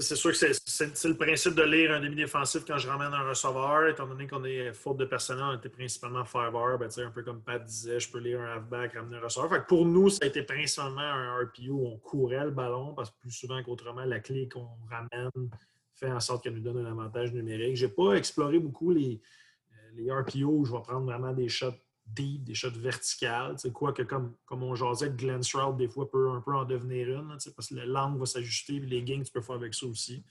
c'est 0.00 0.16
sûr 0.16 0.30
que 0.30 0.36
c'est 0.36 1.08
le 1.08 1.16
principe 1.16 1.54
de 1.54 1.62
lire 1.62 1.92
un 1.92 2.00
demi-défensif 2.00 2.64
quand 2.66 2.78
je 2.78 2.88
ramène 2.88 3.12
un 3.12 3.28
receveur. 3.28 3.88
Étant 3.88 4.06
donné 4.06 4.26
qu'on 4.26 4.42
est 4.44 4.72
faute 4.72 4.96
de 4.96 5.04
personnel, 5.04 5.44
on 5.44 5.56
était 5.58 5.68
principalement 5.68 6.24
five 6.24 6.50
ben, 6.50 6.88
un 6.96 7.10
peu 7.10 7.22
comme 7.22 7.42
Pat 7.42 7.62
disait, 7.62 8.00
je 8.00 8.10
peux 8.10 8.18
lire 8.18 8.40
un 8.40 8.54
halfback, 8.54 8.94
ramener 8.94 9.18
un 9.18 9.20
receveur. 9.20 9.66
pour 9.66 9.84
nous, 9.84 10.08
ça 10.08 10.20
a 10.22 10.28
été 10.28 10.42
principalement 10.44 11.00
un 11.00 11.44
RPO 11.44 11.72
où 11.72 11.86
on 11.88 11.98
courait 11.98 12.44
le 12.44 12.52
ballon 12.52 12.94
parce 12.94 13.10
que 13.10 13.20
plus 13.20 13.32
souvent 13.32 13.62
qu'autrement, 13.62 14.06
la 14.06 14.20
clé 14.20 14.48
qu'on 14.48 14.68
ramène 14.90 15.50
fait 15.92 16.10
en 16.10 16.20
sorte 16.20 16.42
qu'elle 16.42 16.54
nous 16.54 16.62
donne 16.62 16.86
un 16.86 16.90
avantage 16.90 17.30
numérique. 17.34 17.76
Je 17.76 17.84
n'ai 17.84 17.92
pas 17.92 18.14
exploré 18.14 18.58
beaucoup 18.58 18.92
les, 18.92 19.20
les 19.94 20.10
RPO 20.10 20.46
où 20.46 20.64
je 20.64 20.72
vais 20.72 20.80
prendre 20.80 21.04
vraiment 21.04 21.34
des 21.34 21.50
shots 21.50 21.74
des 22.14 22.54
shots 22.54 22.70
verticales. 22.78 23.56
Quoi 23.72 23.92
que 23.92 24.02
comme, 24.02 24.34
comme 24.44 24.62
on 24.62 24.74
jasait, 24.74 25.10
Glenn 25.10 25.42
Stroud, 25.42 25.76
des 25.76 25.88
fois, 25.88 26.10
peut 26.10 26.30
un 26.30 26.40
peu 26.40 26.54
en 26.54 26.64
devenir 26.64 27.08
une, 27.08 27.36
parce 27.54 27.68
que 27.68 27.74
la 27.74 27.86
langue 27.86 28.18
va 28.18 28.26
s'ajuster, 28.26 28.80
les 28.80 29.02
gains, 29.02 29.22
tu 29.22 29.32
peux 29.32 29.40
faire 29.40 29.56
avec 29.56 29.74
ça 29.74 29.86
aussi. 29.86 30.24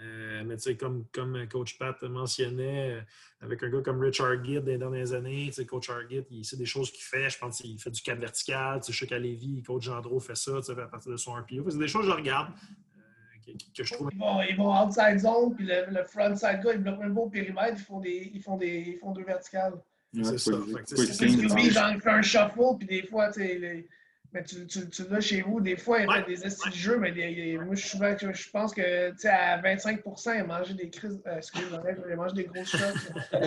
Euh, 0.00 0.42
mais 0.44 0.74
comme, 0.74 1.04
comme 1.12 1.46
Coach 1.48 1.78
Pat 1.78 2.02
mentionnait, 2.02 2.94
euh, 2.94 3.00
avec 3.40 3.62
un 3.62 3.68
gars 3.68 3.80
comme 3.80 4.00
Richard 4.00 4.44
Gidd 4.44 4.64
dans 4.64 4.72
les 4.72 4.78
dernières 4.78 5.12
années, 5.12 5.50
Coach 5.68 5.88
Argid, 5.88 6.24
il 6.30 6.44
sait 6.44 6.56
des 6.56 6.66
choses 6.66 6.90
qu'il 6.90 7.04
fait. 7.04 7.30
Je 7.30 7.38
pense 7.38 7.58
qu'il 7.58 7.78
fait 7.78 7.90
du 7.90 8.02
4 8.02 8.18
vertical. 8.18 8.80
Je 8.86 8.92
sais 8.92 9.62
Coach 9.64 9.84
Gendreau 9.84 10.18
fait 10.18 10.34
ça 10.34 10.56
à 10.56 10.86
partir 10.88 11.12
de 11.12 11.16
son 11.16 11.34
RPO. 11.34 11.70
C'est 11.70 11.78
des 11.78 11.86
choses 11.86 12.06
que 12.06 12.10
je 12.10 12.16
regarde. 12.16 12.52
Euh, 12.96 13.52
que, 13.76 13.84
je 13.84 13.94
trouve... 13.94 14.08
ils, 14.12 14.18
vont, 14.18 14.42
ils 14.42 14.56
vont 14.56 14.84
outside 14.84 15.18
zone, 15.18 15.54
puis 15.54 15.64
le, 15.64 15.86
le 15.90 16.04
front 16.04 16.34
side 16.34 16.60
gars, 16.64 16.72
ils 16.72 16.82
bloquent 16.82 17.02
un 17.02 17.10
beau 17.10 17.28
périmètre, 17.28 17.76
ils 17.78 17.84
font, 17.84 18.00
des, 18.00 18.30
ils 18.34 18.42
font, 18.42 18.56
des, 18.56 18.94
ils 18.96 18.98
font 18.98 19.12
deux 19.12 19.24
verticales 19.24 19.80
c'est 20.22 20.38
ça. 20.38 20.52
C'est 20.86 21.70
j'en 21.70 21.98
fais 22.00 22.10
un 22.10 22.22
shuffle, 22.22 22.76
puis 22.78 22.86
des 22.86 23.06
fois, 23.06 23.32
tu 23.32 23.40
sais, 23.40 23.86
mais 24.34 24.42
tu, 24.42 24.66
tu, 24.66 24.90
tu 24.90 25.04
l'as 25.08 25.20
chez 25.20 25.42
vous, 25.42 25.60
des 25.60 25.76
fois, 25.76 26.00
il 26.00 26.08
y 26.10 26.12
a 26.12 26.22
des 26.22 26.50
styles 26.50 26.72
de 26.72 26.76
jeu, 26.76 26.98
mais 26.98 27.12
moi, 27.64 27.76
je, 27.76 27.86
souvent, 27.86 28.16
je 28.18 28.50
pense 28.50 28.74
que, 28.74 29.12
tu 29.16 29.28
à 29.28 29.60
25 29.62 30.00
il 30.36 30.44
mangeait 30.44 30.74
des 30.74 30.90
crises. 30.90 31.22
Euh, 31.24 31.36
excusez-moi, 31.36 31.80
il 32.10 32.16
mange 32.16 32.34
des 32.34 32.42
grosses 32.42 32.68
shots. 32.68 32.78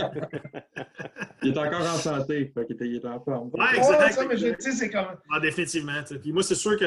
il 1.43 1.53
est 1.53 1.57
encore 1.57 1.81
en 1.81 1.97
santé, 1.97 2.53
fait 2.53 2.65
qu'il 2.65 2.95
est, 2.95 3.05
en 3.05 3.19
forme. 3.19 3.49
Oui, 3.53 3.65
exactement. 3.75 4.29
mais 4.29 4.35
tu 4.37 4.55
sais, 4.59 4.71
c'est 4.71 4.89
comme. 4.89 5.07
Ah, 5.29 5.41
définitivement. 5.41 6.01
Puis 6.21 6.31
moi, 6.31 6.41
c'est 6.41 6.55
sûr 6.55 6.79
que 6.79 6.85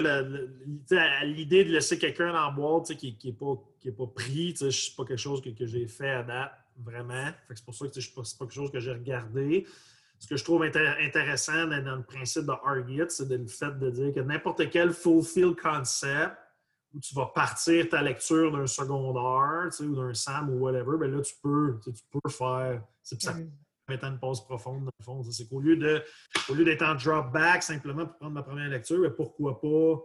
l'idée 1.27 1.65
de 1.65 1.73
laisser 1.73 1.99
quelqu'un 1.99 2.33
dans 2.33 2.47
la 2.47 2.53
boîte 2.53 2.95
qui 2.95 3.19
n'est 3.23 3.33
pas, 3.33 3.55
pas 3.99 4.13
pris, 4.15 4.55
c'est 4.57 4.97
pas 4.97 5.05
quelque 5.05 5.19
chose 5.19 5.43
que, 5.43 5.51
que 5.51 5.67
j'ai 5.67 5.87
fait 5.87 6.11
à 6.11 6.23
date 6.23 6.53
vraiment. 6.83 7.31
C'est 7.55 7.65
pour 7.65 7.75
ça 7.75 7.87
que 7.87 8.01
ce 8.01 8.09
n'est 8.09 8.15
pas 8.15 8.23
quelque 8.39 8.55
chose 8.55 8.71
que 8.71 8.81
j'ai 8.81 8.93
regardé. 8.93 9.67
Ce 10.19 10.27
que 10.27 10.37
je 10.37 10.45
trouve 10.45 10.63
intéressant 10.63 11.67
dans, 11.67 11.97
le 11.97 12.03
principe 12.03 12.45
de 12.45 12.53
Argit, 12.53 13.09
c'est 13.09 13.29
le 13.29 13.47
fait 13.47 13.79
de 13.79 13.91
dire 13.91 14.13
que 14.13 14.21
n'importe 14.21 14.69
quel 14.69 14.93
fulfill 14.93 15.55
concept 15.57 16.37
où 16.93 17.01
tu 17.01 17.15
vas 17.15 17.27
partir 17.27 17.89
ta 17.89 18.03
lecture 18.03 18.53
d'un 18.53 18.67
secondaire 18.67 19.71
ou 19.81 19.95
d'un 19.95 20.13
SAM 20.13 20.51
ou 20.51 20.59
whatever, 20.59 20.99
bien 20.99 21.09
là, 21.09 21.23
tu 21.23 21.35
peux, 21.43 21.79
tu 21.83 22.03
peux 22.11 22.29
faire. 22.29 22.83
C'est 23.03 23.23
ça 23.23 23.35
mettant 23.91 24.09
une 24.09 24.19
pause 24.19 24.45
profonde 24.45 24.85
dans 24.85 24.93
le 24.99 25.05
fond. 25.05 25.23
C'est 25.25 25.49
qu'au 25.49 25.61
lieu 25.61 25.77
d'être 25.77 26.83
en 26.83 26.95
drop 26.95 27.33
back 27.33 27.63
simplement 27.63 28.07
pour 28.07 28.17
prendre 28.17 28.33
ma 28.33 28.43
première 28.43 28.69
lecture, 28.69 29.01
bien, 29.01 29.11
pourquoi 29.11 29.61
pas 29.61 30.03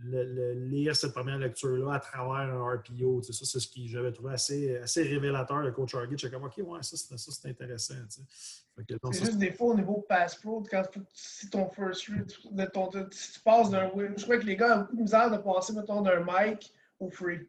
le, 0.00 0.52
lire 0.52 0.94
cette 0.94 1.12
première 1.12 1.38
lecture-là 1.38 1.94
à 1.94 2.00
travers 2.00 2.54
un 2.54 2.76
RPO. 2.76 3.22
Ça, 3.22 3.32
c'est 3.32 3.60
ce 3.60 3.68
que 3.68 3.86
j'avais 3.86 4.12
trouvé 4.12 4.34
assez, 4.34 4.76
assez 4.78 5.02
révélateur 5.02 5.62
de 5.64 5.70
Coach 5.70 5.94
Argit. 5.94 6.16
J'étais 6.16 6.34
comme, 6.34 6.44
OK, 6.44 6.58
ouais, 6.58 6.82
ça, 6.82 7.16
c'est 7.16 7.48
intéressant. 7.48 7.94
C'est 8.08 9.12
juste 9.12 9.38
des 9.38 9.52
fois 9.52 9.68
au 9.68 9.76
niveau 9.76 10.04
pass 10.08 10.36
pro, 10.36 10.62
quand 10.70 10.84
si 11.12 11.50
ton 11.50 11.68
first 11.70 12.06
read, 12.08 12.32
de 12.50 12.64
ton, 12.66 12.90
si 13.10 13.32
tu 13.32 13.40
passes 13.40 13.70
d'un 13.70 13.90
je 14.16 14.22
crois 14.22 14.38
que 14.38 14.46
les 14.46 14.56
gars 14.56 14.76
ont 14.76 14.80
beaucoup 14.82 14.96
de 14.96 15.02
misère 15.02 15.30
de 15.30 15.38
passer, 15.38 15.72
mettons, 15.72 16.00
d'un 16.02 16.24
mic 16.24 16.72
au 17.00 17.10
free. 17.10 17.48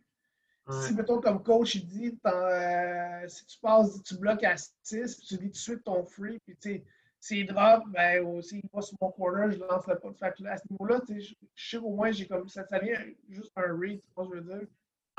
Si, 0.84 0.94
mettons, 0.94 1.20
comme 1.20 1.42
coach, 1.42 1.76
il 1.76 1.88
dit, 1.88 2.20
euh, 2.28 3.28
si 3.28 3.46
tu 3.48 3.60
passes, 3.60 4.04
tu 4.04 4.18
bloques 4.18 4.44
à 4.44 4.56
6, 4.56 5.16
puis 5.16 5.28
tu 5.28 5.34
lis 5.36 5.48
tout 5.48 5.54
de 5.54 5.58
suite 5.58 5.84
ton 5.84 6.06
free, 6.06 6.40
puis 6.46 6.56
tu 6.62 6.70
sais, 6.70 6.86
s'il 7.20 7.48
drop, 7.48 7.84
ben 7.90 8.26
aussi, 8.26 8.62
il 8.64 8.70
va 8.74 8.82
sur 8.82 8.98
mon 9.02 9.12
quarter, 9.12 9.52
je 9.52 9.58
ne 9.58 9.66
lancerai 9.66 10.00
pas. 10.00 10.14
Fait 10.14 10.34
que 10.38 10.48
à 10.48 10.58
ce 10.58 10.64
niveau-là, 10.70 11.02
je 11.10 11.34
sais 11.56 11.78
qu'au 11.78 11.92
moins, 11.92 12.12
j'ai 12.12 12.28
comme 12.28 12.48
ça, 12.48 12.66
ça 12.66 12.80
vient 12.80 12.98
juste 13.30 13.52
un 13.58 13.78
read, 13.78 14.02
tu 14.02 14.08
vois 14.16 14.26
ce 14.26 14.30
que 14.30 14.38
je 14.38 14.42
veux 14.42 14.60
dire? 14.60 14.68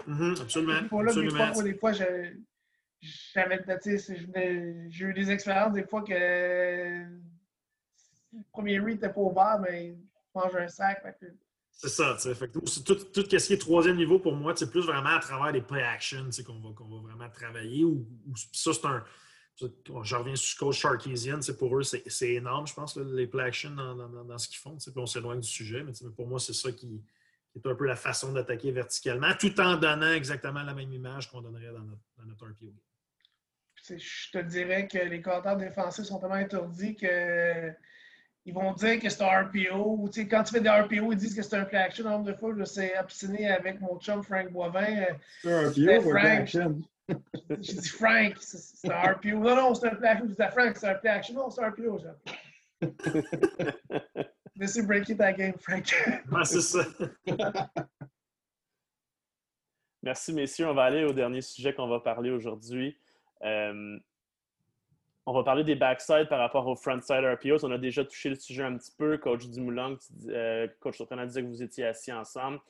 Mm-hmm, 0.08 0.40
absolument. 0.40 0.80
Des 0.80 0.88
fois, 0.88 1.02
là, 1.02 1.10
absolument. 1.10 1.46
Des 1.46 1.52
fois, 1.52 1.62
des 1.62 1.74
fois 1.74 1.92
j'ai 3.00 5.04
eu 5.04 5.14
des 5.14 5.30
expériences 5.30 5.74
des 5.74 5.84
fois 5.84 6.02
que 6.02 7.04
le 8.32 8.42
premier 8.52 8.78
read 8.78 8.94
n'était 8.94 9.12
pas 9.12 9.20
ouvert, 9.20 9.58
mais 9.60 9.88
il 9.88 9.98
mange 10.34 10.56
un 10.56 10.68
sac. 10.68 11.04
C'est 11.72 11.88
ça, 11.88 12.16
tu 12.20 12.34
sais. 12.34 12.48
Tout, 12.48 12.60
tout, 12.60 12.94
tout, 12.94 13.38
ce 13.38 13.46
qui 13.46 13.52
est 13.52 13.60
troisième 13.60 13.96
niveau 13.96 14.18
pour 14.18 14.34
moi, 14.34 14.54
c'est 14.56 14.70
plus 14.70 14.86
vraiment 14.86 15.16
à 15.16 15.18
travers 15.18 15.52
les 15.52 15.62
play 15.62 15.82
actions 15.82 16.28
qu'on 16.46 16.60
va, 16.60 16.70
va 16.70 17.02
vraiment 17.02 17.28
travailler. 17.30 17.84
Ou, 17.84 18.06
ça, 18.52 18.72
c'est 18.72 18.86
un 18.86 19.04
je 20.02 20.16
reviens 20.16 20.36
sur 20.36 20.58
coach 20.58 20.78
Sharkisian, 20.78 21.40
pour 21.58 21.78
eux, 21.78 21.82
c'est 21.82 22.32
énorme, 22.32 22.66
je 22.66 22.74
pense, 22.74 22.96
les 22.96 23.26
play 23.26 23.44
action 23.44 23.70
dans, 23.70 23.94
dans, 23.94 24.38
ce 24.38 24.48
qu'ils 24.48 24.58
font. 24.58 24.76
Puis 24.76 24.92
on 24.96 25.06
s'éloigne 25.06 25.40
du 25.40 25.48
sujet, 25.48 25.82
mais 25.82 25.92
pour 26.16 26.26
moi, 26.26 26.38
c'est 26.38 26.54
ça 26.54 26.72
qui, 26.72 27.02
est 27.56 27.66
un 27.66 27.74
peu 27.74 27.86
la 27.86 27.96
façon 27.96 28.32
d'attaquer 28.32 28.70
verticalement, 28.72 29.32
tout 29.38 29.58
en 29.60 29.76
donnant 29.76 30.12
exactement 30.12 30.62
la 30.62 30.74
même 30.74 30.92
image 30.92 31.30
qu'on 31.30 31.42
donnerait 31.42 31.72
dans 31.72 31.80
notre, 31.80 32.02
dans 32.16 32.24
notre 32.24 32.46
RPO. 32.46 32.72
Je 33.88 34.30
te 34.30 34.38
dirais 34.38 34.86
que 34.86 34.98
les 34.98 35.22
compteurs 35.22 35.56
défensifs 35.56 36.04
sont 36.04 36.18
tellement 36.18 36.34
interdits 36.34 36.96
que 36.96 37.72
ils 38.46 38.54
vont 38.54 38.72
dire 38.72 38.98
que 38.98 39.08
c'est 39.08 39.22
un 39.22 39.42
RPO. 39.42 40.10
quand 40.30 40.42
tu 40.44 40.54
fais 40.54 40.60
des 40.60 40.70
RPO, 40.70 41.12
ils 41.12 41.16
disent 41.16 41.34
que 41.34 41.42
c'est 41.42 41.56
un 41.56 41.64
play 41.64 41.78
action. 41.78 42.06
Un 42.06 42.10
nombre 42.10 42.24
de 42.24 42.34
fois, 42.34 42.54
je 42.56 42.64
sais 42.64 42.98
obstiné 42.98 43.48
avec 43.48 43.80
mon 43.80 43.98
chum 44.00 44.22
Frank 44.22 44.50
Boivin. 44.50 45.06
C'est 45.42 45.52
un 45.52 45.68
RPO 45.68 46.06
ou 46.06 46.10
un 46.10 46.20
play 46.20 46.30
action? 46.30 46.80
J'ai 47.60 47.74
dit 47.74 47.88
Frank, 47.88 48.34
c'est 48.38 48.90
un 48.90 49.12
RPO. 49.12 49.38
Non, 49.38 49.56
non, 49.56 49.74
c'est 49.74 49.88
un 49.88 49.94
play 49.94 50.08
action. 50.08 50.26
Je 50.26 50.30
disais 50.30 50.50
Frank, 50.50 50.76
c'est 50.76 50.88
un 50.88 50.94
play 50.94 51.10
action. 51.10 51.34
Non, 51.34 51.50
c'est 51.50 51.62
un 51.62 51.70
RPO. 51.70 52.00
Laissez 54.56 54.82
breaker 54.86 55.16
ta 55.16 55.32
game, 55.32 55.54
Frank. 55.58 55.94
Ah, 56.32 56.44
c'est 56.44 56.60
ça. 56.60 56.84
Merci, 60.02 60.32
messieurs. 60.32 60.68
On 60.68 60.74
va 60.74 60.84
aller 60.84 61.04
au 61.04 61.12
dernier 61.12 61.42
sujet 61.42 61.74
qu'on 61.74 61.88
va 61.88 62.00
parler 62.00 62.30
aujourd'hui. 62.30 62.96
Euh, 63.42 63.98
on 65.26 65.34
va 65.34 65.44
parler 65.44 65.62
des 65.62 65.76
backsides 65.76 66.28
par 66.28 66.38
rapport 66.38 66.66
aux 66.66 66.76
frontside 66.76 67.24
RPOs. 67.24 67.64
On 67.64 67.70
a 67.70 67.78
déjà 67.78 68.04
touché 68.04 68.30
le 68.30 68.34
sujet 68.34 68.64
un 68.64 68.76
petit 68.76 68.92
peu. 68.96 69.18
Coach 69.18 69.46
Dumoulin, 69.48 69.96
euh, 70.28 70.66
coach 70.80 70.96
Surprenant 70.96 71.26
disait 71.26 71.42
que 71.42 71.48
vous 71.48 71.62
étiez 71.62 71.84
assis 71.84 72.12
ensemble. 72.12 72.60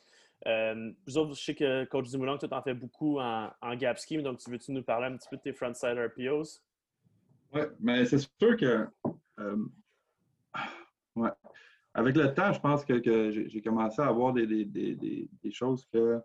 Euh, 0.47 0.93
autres, 1.17 1.35
je 1.35 1.43
sais 1.43 1.55
que 1.55 1.85
Coach 1.85 2.09
Dumoulin, 2.11 2.39
tu 2.39 2.47
en 2.51 2.63
fais 2.63 2.75
beaucoup 2.75 3.19
en, 3.19 3.51
gap 3.77 3.99
scheme, 3.99 4.23
donc 4.23 4.39
tu 4.39 4.51
veux-tu 4.51 4.73
nous 4.73 4.83
parler 4.83 5.07
un 5.07 5.17
petit 5.17 5.29
peu 5.29 5.37
de 5.37 5.43
tes 5.43 5.53
frontside 5.53 5.99
RPOs? 5.99 6.63
Oui, 7.53 7.63
mais 7.81 8.05
c'est 8.07 8.19
sûr 8.19 8.57
que 8.57 8.87
euh, 9.41 9.57
avec 11.93 12.17
le 12.17 12.33
temps, 12.33 12.53
je 12.53 12.61
pense 12.61 12.85
que, 12.85 13.31
j'ai 13.31 13.63
commencé 13.63 14.01
à 14.01 14.07
avoir 14.07 14.33
des, 14.33 15.29
choses 15.51 15.87
que, 15.93 16.21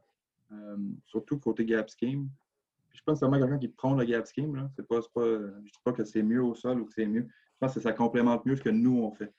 euh, 0.51 0.77
surtout 1.05 1.39
côté 1.39 1.65
gap 1.65 1.89
scheme. 1.89 2.29
Je 2.93 3.01
pense 3.03 3.19
vraiment 3.19 3.37
quelqu'un 3.37 3.59
qui 3.59 3.67
prend 3.67 3.93
le 3.95 4.05
gap 4.05 4.25
scheme. 4.25 4.69
Pas, 4.87 5.01
je 5.15 5.19
ne 5.19 5.61
dis 5.61 5.71
pas 5.83 5.91
que 5.91 6.05
c'est 6.05 6.23
mieux 6.23 6.43
au 6.43 6.55
sol 6.55 6.79
ou 6.79 6.85
que 6.85 6.93
c'est 6.93 7.05
mieux. 7.05 7.27
Je 7.55 7.57
pense 7.59 7.73
que 7.73 7.81
ça 7.81 7.91
complémente 7.91 8.45
mieux 8.45 8.55
ce 8.55 8.61
que 8.61 8.69
nous, 8.69 9.03
on 9.03 9.11
fait. 9.11 9.33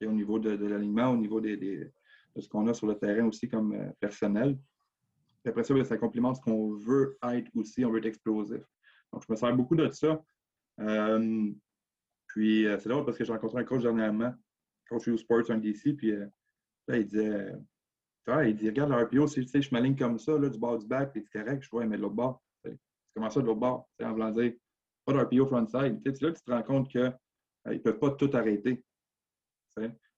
Et 0.00 0.06
au 0.06 0.12
niveau 0.12 0.38
de, 0.38 0.50
l'alignement, 0.50 1.10
au 1.10 1.16
niveau 1.16 1.40
des 1.40 1.90
de 2.36 2.40
ce 2.40 2.48
qu'on 2.48 2.66
a 2.66 2.74
sur 2.74 2.86
le 2.86 2.96
terrain 2.96 3.26
aussi 3.26 3.48
comme 3.48 3.72
euh, 3.74 3.90
personnel. 4.00 4.58
après 5.44 5.64
ça, 5.64 5.74
ben, 5.74 5.84
ça 5.84 5.98
complémente 5.98 6.36
ce 6.36 6.40
qu'on 6.40 6.74
veut 6.74 7.18
être 7.30 7.50
aussi, 7.54 7.84
on 7.84 7.90
veut 7.90 7.98
être 7.98 8.06
explosif. 8.06 8.62
Donc, 9.12 9.22
je 9.26 9.32
me 9.32 9.36
sers 9.36 9.54
beaucoup 9.54 9.76
de 9.76 9.90
ça. 9.90 10.22
Euh, 10.80 11.50
puis, 12.28 12.66
euh, 12.66 12.78
c'est 12.78 12.88
drôle 12.88 13.04
parce 13.04 13.18
que 13.18 13.24
j'ai 13.24 13.32
rencontré 13.32 13.60
un 13.60 13.64
coach 13.64 13.82
dernièrement, 13.82 14.32
coach 14.88 15.06
U 15.06 15.18
Sports, 15.18 15.50
un 15.50 15.58
DC, 15.58 15.94
puis 15.96 16.12
là, 16.88 16.96
il 16.96 17.06
disait, 17.06 17.52
il 18.46 18.54
dit, 18.54 18.68
regarde 18.68 18.90
le 18.90 19.04
RPO, 19.04 19.26
si 19.26 19.42
je 19.44 19.70
m'aligne 19.72 19.96
comme 19.96 20.18
ça, 20.18 20.38
là, 20.38 20.48
du 20.48 20.58
bord 20.58 20.78
du 20.78 20.86
back, 20.86 21.12
puis 21.12 21.22
c'est 21.22 21.42
correct, 21.42 21.62
je 21.62 21.70
vois, 21.70 21.84
mais 21.84 21.96
de 21.96 22.02
l'autre 22.02 22.14
bord. 22.14 22.42
C'est 22.64 22.78
comment 23.14 23.28
ça 23.28 23.40
de 23.40 23.46
l'autre 23.46 23.60
bord? 23.60 23.88
En 24.02 24.12
voulant 24.12 24.30
dire, 24.30 24.52
pas 25.04 25.12
de 25.12 25.18
RPO 25.18 25.46
frontside. 25.46 26.00
Là, 26.04 26.32
tu 26.32 26.42
te 26.42 26.50
rends 26.50 26.62
compte 26.62 26.88
qu'ils 26.88 27.12
ne 27.66 27.78
peuvent 27.78 27.98
pas 27.98 28.10
tout 28.12 28.30
arrêter. 28.32 28.82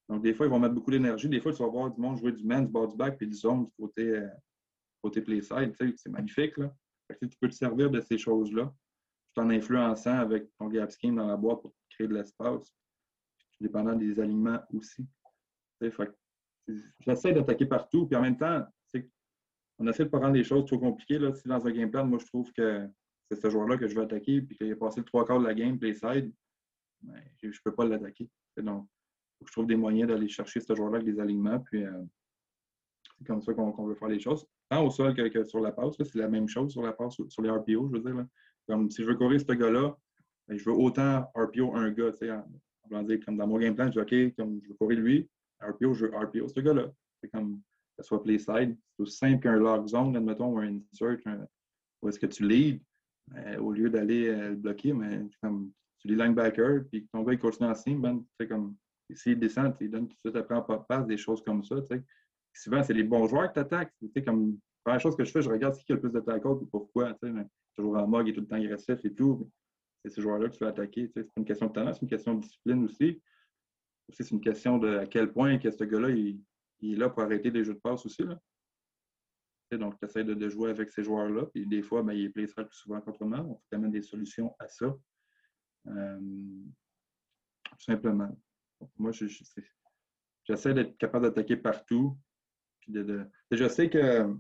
Donc, 0.09 0.23
des 0.23 0.35
fois, 0.35 0.47
ils 0.47 0.51
vont 0.51 0.59
mettre 0.59 0.75
beaucoup 0.75 0.91
d'énergie. 0.91 1.29
Des 1.29 1.41
fois, 1.41 1.53
tu 1.53 1.63
vas 1.63 1.69
voir 1.69 1.91
du 1.91 2.01
monde 2.01 2.19
jouer 2.19 2.33
du 2.33 2.45
man, 2.45 2.67
du 2.67 2.73
bord 2.73 2.89
du 2.89 2.97
back, 2.97 3.17
puis 3.17 3.27
du 3.27 3.35
zone 3.35 3.65
du 3.65 3.73
côté, 3.79 4.03
euh, 4.03 4.29
côté 5.03 5.23
play 5.23 5.41
side. 5.41 5.75
c'est 5.97 6.11
magnifique. 6.11 6.57
Là. 6.59 6.75
tu 7.21 7.29
peux 7.41 7.49
te 7.49 7.55
servir 7.55 7.91
de 7.91 8.01
ces 8.01 8.19
choses-là, 8.19 8.73
tout 9.35 9.43
en 9.43 9.51
influençant 9.51 10.19
avec 10.19 10.49
ton 10.59 10.69
gap 10.69 10.91
scheme 10.91 11.17
dans 11.17 11.27
la 11.27 11.37
boîte 11.37 11.63
pour 11.63 11.75
créer 11.91 12.07
de 12.07 12.15
l'espace, 12.15 12.75
dépendant 13.61 13.95
des 13.95 14.21
alignements 14.21 14.61
aussi. 14.73 15.07
J'essaie 17.01 17.33
d'attaquer 17.33 17.67
partout, 17.67 18.07
puis 18.07 18.17
en 18.17 18.23
même 18.23 18.37
temps, 18.37 18.67
on 19.79 19.87
essaie 19.89 20.05
de 20.05 20.11
pas 20.11 20.19
rendre 20.19 20.35
les 20.35 20.45
choses 20.45 20.67
trop 20.67 20.79
compliquées. 20.79 21.19
Là. 21.19 21.35
Si 21.35 21.49
dans 21.49 21.67
un 21.67 21.71
game 21.71 21.91
plan, 21.91 22.07
moi, 22.07 22.19
je 22.19 22.27
trouve 22.27 22.53
que 22.53 22.89
c'est 23.29 23.41
ce 23.41 23.51
joueur-là 23.51 23.77
que 23.77 23.89
je 23.89 23.95
veux 23.95 24.03
attaquer, 24.03 24.43
puis 24.43 24.57
qu'il 24.57 24.73
a 24.73 24.77
passé 24.77 25.01
le 25.01 25.07
trois 25.07 25.27
quarts 25.27 25.41
de 25.41 25.47
la 25.47 25.55
game, 25.55 25.79
play 25.79 25.95
side, 25.95 26.33
ben, 27.03 27.23
je 27.43 27.49
ne 27.49 27.53
peux 27.65 27.75
pas 27.75 27.85
l'attaquer. 27.85 28.29
Donc, 28.57 28.89
je 29.47 29.53
trouve 29.53 29.67
des 29.67 29.77
moyens 29.77 30.09
d'aller 30.09 30.29
chercher 30.29 30.61
ce 30.61 30.75
joueur-là 30.75 30.99
avec 30.99 31.13
des 31.13 31.21
alignements. 31.21 31.61
Puis 31.61 31.85
euh, 31.85 32.03
c'est 33.19 33.27
comme 33.27 33.43
ça 33.43 33.55
qu'on 33.55 33.87
veut 33.87 33.95
faire 33.95 34.09
les 34.09 34.21
choses. 34.21 34.47
au 34.73 34.91
sol 34.91 35.15
que, 35.15 35.45
sur 35.45 35.61
la 35.61 35.73
passe. 35.73 35.97
C'est 35.99 36.17
la 36.17 36.29
même 36.29 36.49
chose 36.49 36.73
sur 36.73 36.83
la 36.83 36.93
passe, 36.93 37.15
sur 37.29 37.43
les 37.43 37.51
RPO, 37.51 37.89
je 37.89 37.99
veux 37.99 38.01
dire. 38.01 38.27
Comme 38.67 38.91
si 38.91 39.03
je 39.03 39.09
veux 39.09 39.17
courir 39.17 39.41
ce 39.41 39.53
gars-là, 39.53 39.97
ben, 40.49 40.59
je 40.59 40.65
veux 40.65 40.77
autant 40.77 41.31
RPO 41.35 41.75
un 41.75 41.91
gars. 41.91 42.13
En 42.93 43.07
comme 43.25 43.37
dans 43.37 43.47
mon 43.47 43.59
game 43.59 43.75
plan, 43.75 43.87
je 43.91 44.01
dis 44.01 44.31
OK, 44.31 44.37
comme 44.37 44.61
je 44.63 44.69
veux 44.69 44.75
courir 44.75 45.01
lui, 45.01 45.29
RPO, 45.61 45.95
je 45.95 46.07
veux 46.07 46.17
RPO 46.17 46.49
ce 46.49 46.61
gars-là. 46.61 46.91
C'est 47.21 47.31
comme 47.31 47.61
que 47.97 48.03
soit 48.03 48.23
play 48.23 48.39
side. 48.39 48.77
C'est 48.97 49.03
aussi 49.03 49.17
simple 49.17 49.41
qu'un 49.41 49.57
lock 49.57 49.87
zone, 49.87 50.17
admettons, 50.17 50.55
ou 50.55 50.59
un 50.59 50.79
insert, 50.93 51.19
où 52.03 52.09
est-ce 52.09 52.19
que 52.19 52.27
tu 52.27 52.47
lead, 52.47 52.81
euh, 53.37 53.59
au 53.59 53.73
lieu 53.73 53.89
d'aller 53.89 54.29
euh, 54.29 54.51
le 54.51 54.57
bloquer, 54.57 54.93
mais 54.93 55.23
comme 55.43 55.73
tu 55.99 56.09
lis 56.09 56.17
linebacker, 56.17 56.85
puis 56.91 57.07
ton 57.13 57.23
gars 57.23 57.33
il 57.33 57.39
continue 57.39 57.69
en 57.69 57.75
signe, 57.75 58.01
ben, 58.01 58.23
comme 58.49 58.77
s'il 59.13 59.39
descend, 59.39 59.75
il 59.81 59.91
donne 59.91 60.09
tout 60.09 60.15
de 60.15 60.31
suite 60.31 60.37
après 60.37 60.55
en 60.55 60.63
passe, 60.63 61.07
des 61.07 61.17
choses 61.17 61.43
comme 61.43 61.63
ça. 61.63 61.77
Souvent, 62.55 62.83
c'est 62.83 62.95
les 62.95 63.05
bons 63.05 63.27
joueurs 63.27 63.49
qui 63.49 63.55
t'attaquent. 63.55 63.93
Comme, 64.25 64.53
la 64.53 64.59
première 64.85 65.01
chose 65.01 65.17
que 65.17 65.25
je 65.25 65.31
fais, 65.31 65.43
je 65.43 65.51
regarde 65.51 65.77
qui 65.77 65.93
a 65.93 65.95
le 65.95 66.01
plus 66.01 66.13
de 66.13 66.21
tackles 66.21 66.63
et 66.63 66.67
pourquoi. 66.71 67.19
Toujours 67.75 67.97
en 67.97 68.07
mog 68.07 68.29
et 68.29 68.33
tout 68.33 68.41
le 68.41 68.47
temps 68.47 68.57
agressif 68.57 69.05
et 69.05 69.15
tout. 69.15 69.51
C'est 70.03 70.11
ces 70.11 70.23
joueurs-là 70.23 70.49
que 70.49 70.55
tu 70.55 70.65
veux 70.65 70.71
attaquer. 70.71 71.09
C'est 71.09 71.29
une 71.37 71.45
question 71.45 71.67
de 71.67 71.73
talent, 71.73 71.93
c'est 71.93 72.03
une 72.03 72.09
question 72.09 72.35
de 72.35 72.41
discipline 72.43 72.85
aussi. 72.85 73.23
c'est 74.11 74.31
une 74.31 74.41
question 74.41 74.79
de 74.79 74.99
à 74.99 75.07
quel 75.07 75.33
point 75.33 75.59
que 75.59 75.71
ce 75.71 75.85
gars-là 75.85 76.11
il, 76.11 76.41
est 76.83 76.97
là 76.97 77.09
pour 77.09 77.23
arrêter 77.23 77.51
des 77.51 77.65
jeux 77.65 77.75
de 77.75 77.81
passe 77.81 78.05
aussi. 78.05 78.23
Là. 78.23 78.39
Donc, 79.73 79.99
tu 79.99 80.05
essaies 80.05 80.25
de, 80.25 80.49
jouer 80.49 80.71
avec 80.71 80.91
ces 80.91 81.03
joueurs-là. 81.03 81.47
Puis 81.47 81.67
des 81.67 81.83
fois, 81.83 82.03
ben, 82.03 82.13
il 82.13 82.27
est 82.27 82.29
plus 82.29 82.49
souvent 82.71 83.01
contre 83.01 83.25
moi. 83.25 83.41
On 83.41 83.61
t'amène 83.71 83.91
des 83.91 84.03
solutions 84.03 84.55
à 84.59 84.69
ça. 84.69 84.95
Euh, 85.87 86.21
tout 87.65 87.85
simplement. 87.85 88.37
Moi, 88.97 89.13
j'essaie 89.13 90.75
d'être 90.75 90.97
capable 90.99 91.27
d'attaquer 91.27 91.57
partout. 91.57 92.17
Puis 92.81 92.93
de, 92.93 93.27
je 93.51 93.69
sais 93.69 93.89
que 93.89 94.35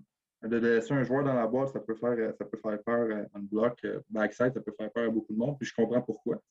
de 0.48 0.56
laisser 0.56 0.92
un 0.92 1.02
joueur 1.04 1.24
dans 1.24 1.34
la 1.34 1.46
boîte, 1.46 1.70
ça 1.70 1.80
peut 1.80 1.94
faire, 1.94 2.34
ça 2.36 2.44
peut 2.44 2.58
faire 2.58 2.82
peur 2.82 3.26
en 3.32 3.40
bloc, 3.40 3.78
euh, 3.84 4.00
backside, 4.10 4.52
ça 4.52 4.60
peut 4.60 4.74
faire 4.76 4.92
peur 4.92 5.08
à 5.08 5.10
beaucoup 5.10 5.32
de 5.32 5.38
monde. 5.38 5.56
Puis 5.58 5.68
je 5.68 5.74
comprends 5.74 6.02
pourquoi. 6.02 6.42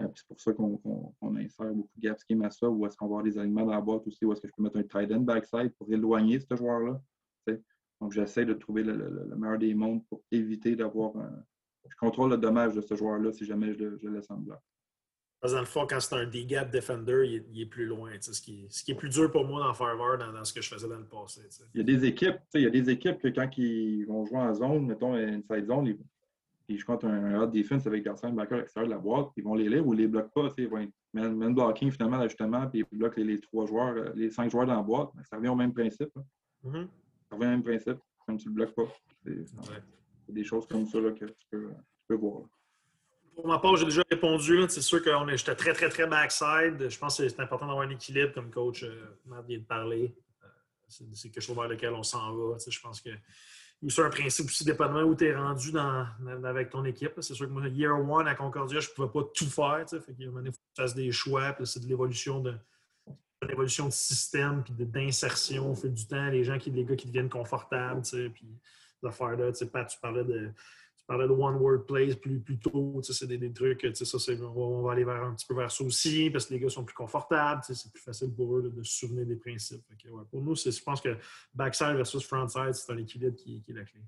Euh, 0.00 0.08
c'est 0.14 0.26
pour 0.26 0.40
ça 0.40 0.52
qu'on 0.52 1.12
insère 1.36 1.72
beaucoup 1.72 1.90
de 1.96 2.00
gap 2.00 2.18
scheme 2.18 2.42
à 2.42 2.50
ça, 2.50 2.68
ou 2.68 2.86
est-ce 2.86 2.96
qu'on 2.96 3.06
va 3.06 3.18
avoir 3.18 3.22
des 3.24 3.38
alignements 3.38 3.66
dans 3.66 3.72
la 3.72 3.80
boîte 3.80 4.06
aussi, 4.06 4.24
ou 4.24 4.32
est-ce 4.32 4.40
que 4.40 4.48
je 4.48 4.52
peux 4.52 4.62
mettre 4.62 4.76
un 4.76 4.82
tight 4.82 5.10
end 5.12 5.20
backside 5.20 5.72
pour 5.76 5.90
éloigner 5.92 6.38
ce 6.40 6.54
joueur-là. 6.54 7.00
Donc, 8.00 8.12
j'essaie 8.12 8.44
de 8.44 8.54
trouver 8.54 8.84
le, 8.84 9.34
meilleur 9.36 9.58
des 9.58 9.74
mondes 9.74 10.06
pour 10.06 10.22
éviter 10.30 10.76
d'avoir. 10.76 11.14
Je 11.88 11.96
contrôle 11.96 12.30
le 12.30 12.36
dommage 12.36 12.74
de 12.74 12.80
ce 12.80 12.94
joueur-là 12.94 13.32
si 13.32 13.44
jamais 13.44 13.72
je 13.72 13.78
le, 13.78 14.10
laisse 14.10 14.30
en 14.30 14.36
bloc. 14.36 14.60
Dans 15.40 15.60
le 15.60 15.66
fond, 15.66 15.86
quand 15.88 16.00
c'est 16.00 16.16
un 16.16 16.26
D-gap 16.26 16.70
defender, 16.70 17.42
il 17.48 17.60
est, 17.60 17.66
plus 17.66 17.86
loin. 17.86 18.10
Ce 18.20 18.40
qui, 18.40 18.66
ce 18.70 18.82
qui, 18.82 18.90
est 18.90 18.96
plus 18.96 19.08
dur 19.08 19.30
pour 19.30 19.44
moi 19.44 19.62
d'en 19.62 19.72
faire 19.72 19.96
dans, 19.96 20.32
dans, 20.32 20.44
ce 20.44 20.52
que 20.52 20.60
je 20.60 20.68
faisais 20.68 20.88
dans 20.88 20.98
le 20.98 21.06
passé. 21.06 21.42
Il 21.74 21.78
y 21.78 21.80
a 21.80 21.84
des 21.84 22.04
équipes, 22.04 22.38
il 22.54 22.62
y 22.62 22.66
a 22.66 22.70
des 22.70 22.90
équipes 22.90 23.18
que 23.18 23.28
quand 23.28 23.48
ils 23.56 24.04
vont 24.04 24.26
jouer 24.26 24.38
en 24.38 24.52
zone, 24.52 24.86
mettons 24.86 25.14
inside 25.14 25.66
zone, 25.66 25.86
ils, 25.86 25.98
ils 26.68 26.78
jouent 26.78 26.92
un, 26.92 27.08
un 27.08 27.34
hard 27.34 27.52
defense 27.52 27.86
avec 27.86 28.04
Garcin 28.04 28.30
backer 28.30 28.56
à 28.56 28.58
l'extérieur 28.58 28.88
de 28.88 28.94
la 28.94 29.00
boîte, 29.00 29.28
ils 29.36 29.44
vont 29.44 29.54
les 29.54 29.68
lire 29.68 29.86
ou 29.86 29.94
ils 29.94 30.00
les 30.00 30.08
bloquent 30.08 30.32
pas. 30.34 30.48
Ils 30.58 30.68
vont 30.68 30.86
man, 31.14 31.54
blocking 31.54 31.90
finalement 31.90 32.22
justement, 32.24 32.66
puis 32.68 32.84
ils 32.90 32.98
bloquent 32.98 33.20
les, 33.22 33.40
trois 33.40 33.66
joueurs, 33.66 33.96
euh, 33.96 34.12
les 34.14 34.30
cinq 34.30 34.50
joueurs 34.50 34.66
dans 34.66 34.76
la 34.76 34.82
boîte. 34.82 35.10
Ça 35.30 35.36
revient 35.36 35.48
au 35.48 35.56
même 35.56 35.72
principe. 35.72 36.12
Mm-hmm. 36.64 36.88
Ça 37.28 37.36
revient 37.36 37.46
au 37.46 37.50
même 37.50 37.62
principe, 37.62 37.98
comme 38.26 38.36
tu 38.36 38.48
ne 38.48 38.50
le 38.50 38.54
bloques 38.54 38.74
pas. 38.74 38.88
C'est 39.24 40.32
des 40.32 40.44
choses 40.44 40.66
comme 40.66 40.86
ça 40.86 41.00
là, 41.00 41.12
que 41.12 41.24
tu 41.24 41.46
peux, 41.50 41.68
tu 41.70 42.04
peux 42.08 42.16
voir. 42.16 42.42
Pour 43.38 43.46
ma 43.46 43.60
part, 43.60 43.76
j'ai 43.76 43.84
déjà 43.84 44.02
répondu. 44.10 44.64
C'est 44.68 44.82
sûr 44.82 45.00
que 45.00 45.10
j'étais 45.36 45.54
très, 45.54 45.72
très, 45.72 45.88
très 45.88 46.08
backside. 46.08 46.88
Je 46.88 46.98
pense 46.98 47.18
que 47.18 47.28
c'est 47.28 47.38
important 47.38 47.68
d'avoir 47.68 47.86
un 47.86 47.90
équilibre, 47.90 48.34
comme 48.34 48.50
coach 48.50 48.82
euh, 48.82 49.16
m'a 49.26 49.40
vient 49.42 49.58
de 49.58 49.62
parler. 49.62 50.12
Euh, 50.42 50.48
c'est 50.88 51.30
quelque 51.30 51.40
chose 51.40 51.54
vers 51.54 51.68
lequel 51.68 51.92
on 51.92 52.02
s'en 52.02 52.34
va. 52.34 52.56
Je 52.58 52.80
pense 52.80 53.00
que 53.00 53.10
c'est 53.86 54.02
un 54.02 54.10
principe 54.10 54.46
aussi, 54.46 54.64
dépendamment 54.64 55.06
où 55.08 55.14
tu 55.14 55.26
es 55.26 55.36
rendu 55.36 55.70
dans, 55.70 56.04
avec 56.42 56.70
ton 56.70 56.84
équipe. 56.84 57.12
C'est 57.20 57.34
sûr 57.34 57.46
que 57.46 57.52
moi, 57.52 57.68
year 57.68 57.96
one 57.96 58.26
à 58.26 58.34
Concordia, 58.34 58.80
je 58.80 58.90
ne 58.90 58.94
pouvais 58.94 59.08
pas 59.08 59.30
tout 59.32 59.46
faire. 59.46 59.84
Il 60.18 60.26
faut 60.26 60.40
que 60.40 60.48
tu 60.48 60.52
fasses 60.76 60.96
des 60.96 61.12
choix. 61.12 61.54
C'est 61.62 61.84
de 61.84 61.86
l'évolution 61.86 62.40
de, 62.40 62.54
l'évolution 63.48 63.86
de 63.86 63.92
système 63.92 64.64
puis 64.64 64.74
d'insertion 64.84 65.70
au 65.70 65.76
fil 65.76 65.94
du 65.94 66.08
temps, 66.08 66.26
les 66.26 66.42
gens 66.42 66.58
qui, 66.58 66.72
les 66.72 66.84
gars 66.84 66.96
qui 66.96 67.06
deviennent 67.06 67.30
confortables, 67.30 68.02
puis 68.02 68.48
ces 69.00 69.06
affaires-là. 69.06 69.52
Tu 69.52 69.64
parlais 70.02 70.24
de 70.24 70.50
parlais 71.08 71.26
de 71.26 71.32
One 71.32 71.56
Word 71.56 71.86
Plays 71.86 72.14
plus, 72.16 72.38
plus 72.38 72.58
tôt. 72.58 73.00
C'est 73.02 73.26
des, 73.26 73.52
trucs, 73.52 73.84
ça, 73.96 74.32
on 74.54 74.82
va 74.82 74.92
aller 74.92 75.04
vers, 75.04 75.24
un 75.24 75.34
petit 75.34 75.46
peu 75.46 75.54
vers 75.54 75.70
ça 75.70 75.82
aussi 75.82 76.30
parce 76.30 76.46
que 76.46 76.54
les 76.54 76.60
gars 76.60 76.68
sont 76.68 76.84
plus 76.84 76.94
confortables. 76.94 77.62
C'est 77.64 77.90
plus 77.90 78.02
facile 78.02 78.32
pour 78.32 78.58
eux 78.58 78.70
de, 78.70 78.82
se 78.82 78.98
souvenir 78.98 79.26
des 79.26 79.36
principes. 79.36 79.82
pour 80.30 80.42
nous, 80.42 80.54
je 80.54 80.82
pense 80.82 81.00
que 81.00 81.16
backside 81.54 81.96
versus 81.96 82.24
frontside, 82.24 82.74
c'est 82.74 82.92
un 82.92 82.98
équilibre 82.98 83.36
qui, 83.36 83.64
est 83.66 83.72
la 83.72 83.84
clé. 83.84 84.00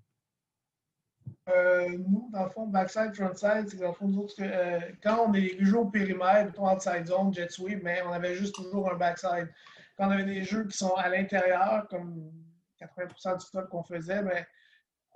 Euh, 1.49 1.89
nous, 1.99 2.29
dans 2.33 2.45
le 2.45 2.51
fond, 2.51 2.67
backside, 2.67 3.15
frontside, 3.15 3.69
c'est 3.69 3.79
dans 3.79 3.89
le 3.89 3.95
fond, 3.95 4.09
nous 4.09 4.21
autres, 4.21 4.35
euh, 4.41 4.81
quand 5.03 5.27
on 5.27 5.33
est 5.33 5.57
joué 5.65 5.79
au 5.79 5.87
périmètre, 5.87 6.47
mettons 6.47 6.71
outside 6.71 7.07
zone, 7.07 7.33
jet 7.33 7.51
sweep, 7.51 7.83
mais 7.83 8.03
on 8.03 8.13
avait 8.13 8.35
juste 8.35 8.55
toujours 8.55 8.93
un 8.93 8.97
backside. 8.97 9.49
Quand 9.97 10.09
on 10.09 10.11
avait 10.11 10.25
des 10.25 10.45
jeux 10.45 10.67
qui 10.67 10.77
sont 10.77 10.95
à 10.97 11.09
l'intérieur, 11.09 11.89
comme 11.89 12.31
80% 12.79 13.39
du 13.39 13.47
stock 13.47 13.69
qu'on 13.71 13.85
faisait, 13.85 14.23
mais 14.23 14.47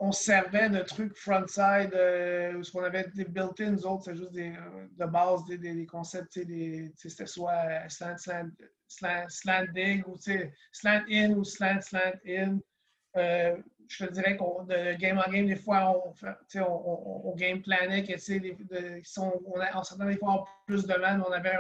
on 0.05 0.13
servait 0.13 0.69
de 0.69 0.81
trucs 0.81 1.17
frontside, 1.17 1.95
euh, 1.95 2.63
ce 2.63 2.71
qu'on 2.71 2.85
avait 2.85 3.07
des 3.15 3.25
built-in, 3.25 3.71
nous 3.71 3.87
autres, 3.87 4.05
c'est 4.05 4.17
juste 4.17 4.33
des, 4.33 4.51
euh, 4.51 4.87
de 4.99 5.07
base 5.07 5.45
des, 5.47 5.57
des, 5.57 5.87
concepts, 5.87 6.39
c'était 6.97 7.27
soit 7.27 7.53
euh, 7.53 7.89
slant, 7.89 8.19
slant, 8.19 8.51
slant, 8.87 9.25
slant 9.29 9.65
dig 9.73 10.07
ou 10.07 10.17
slant 10.73 11.03
in 11.11 11.31
ou 11.33 11.45
slant, 11.45 11.81
slant 11.81 12.13
in. 12.27 12.59
Euh, 13.17 13.57
je 13.89 14.05
te 14.05 14.13
dirais 14.13 14.37
qu'on 14.37 14.65
de 14.65 14.95
game 14.99 15.19
en 15.19 15.31
game, 15.31 15.47
des 15.47 15.57
fois, 15.57 15.95
on, 16.07 16.13
fait, 16.13 16.61
on, 16.61 17.29
on, 17.29 17.35
game 17.35 17.63
planait 17.63 18.03
que, 18.03 18.19
sont, 18.19 19.33
on, 19.47 19.61
on 19.75 19.83
s'attendait 19.83 20.15
des 20.15 20.19
fois 20.19 20.47
plus 20.67 20.85
de 20.85 20.95
man, 20.95 21.23
on 21.27 21.33
avait 21.33 21.59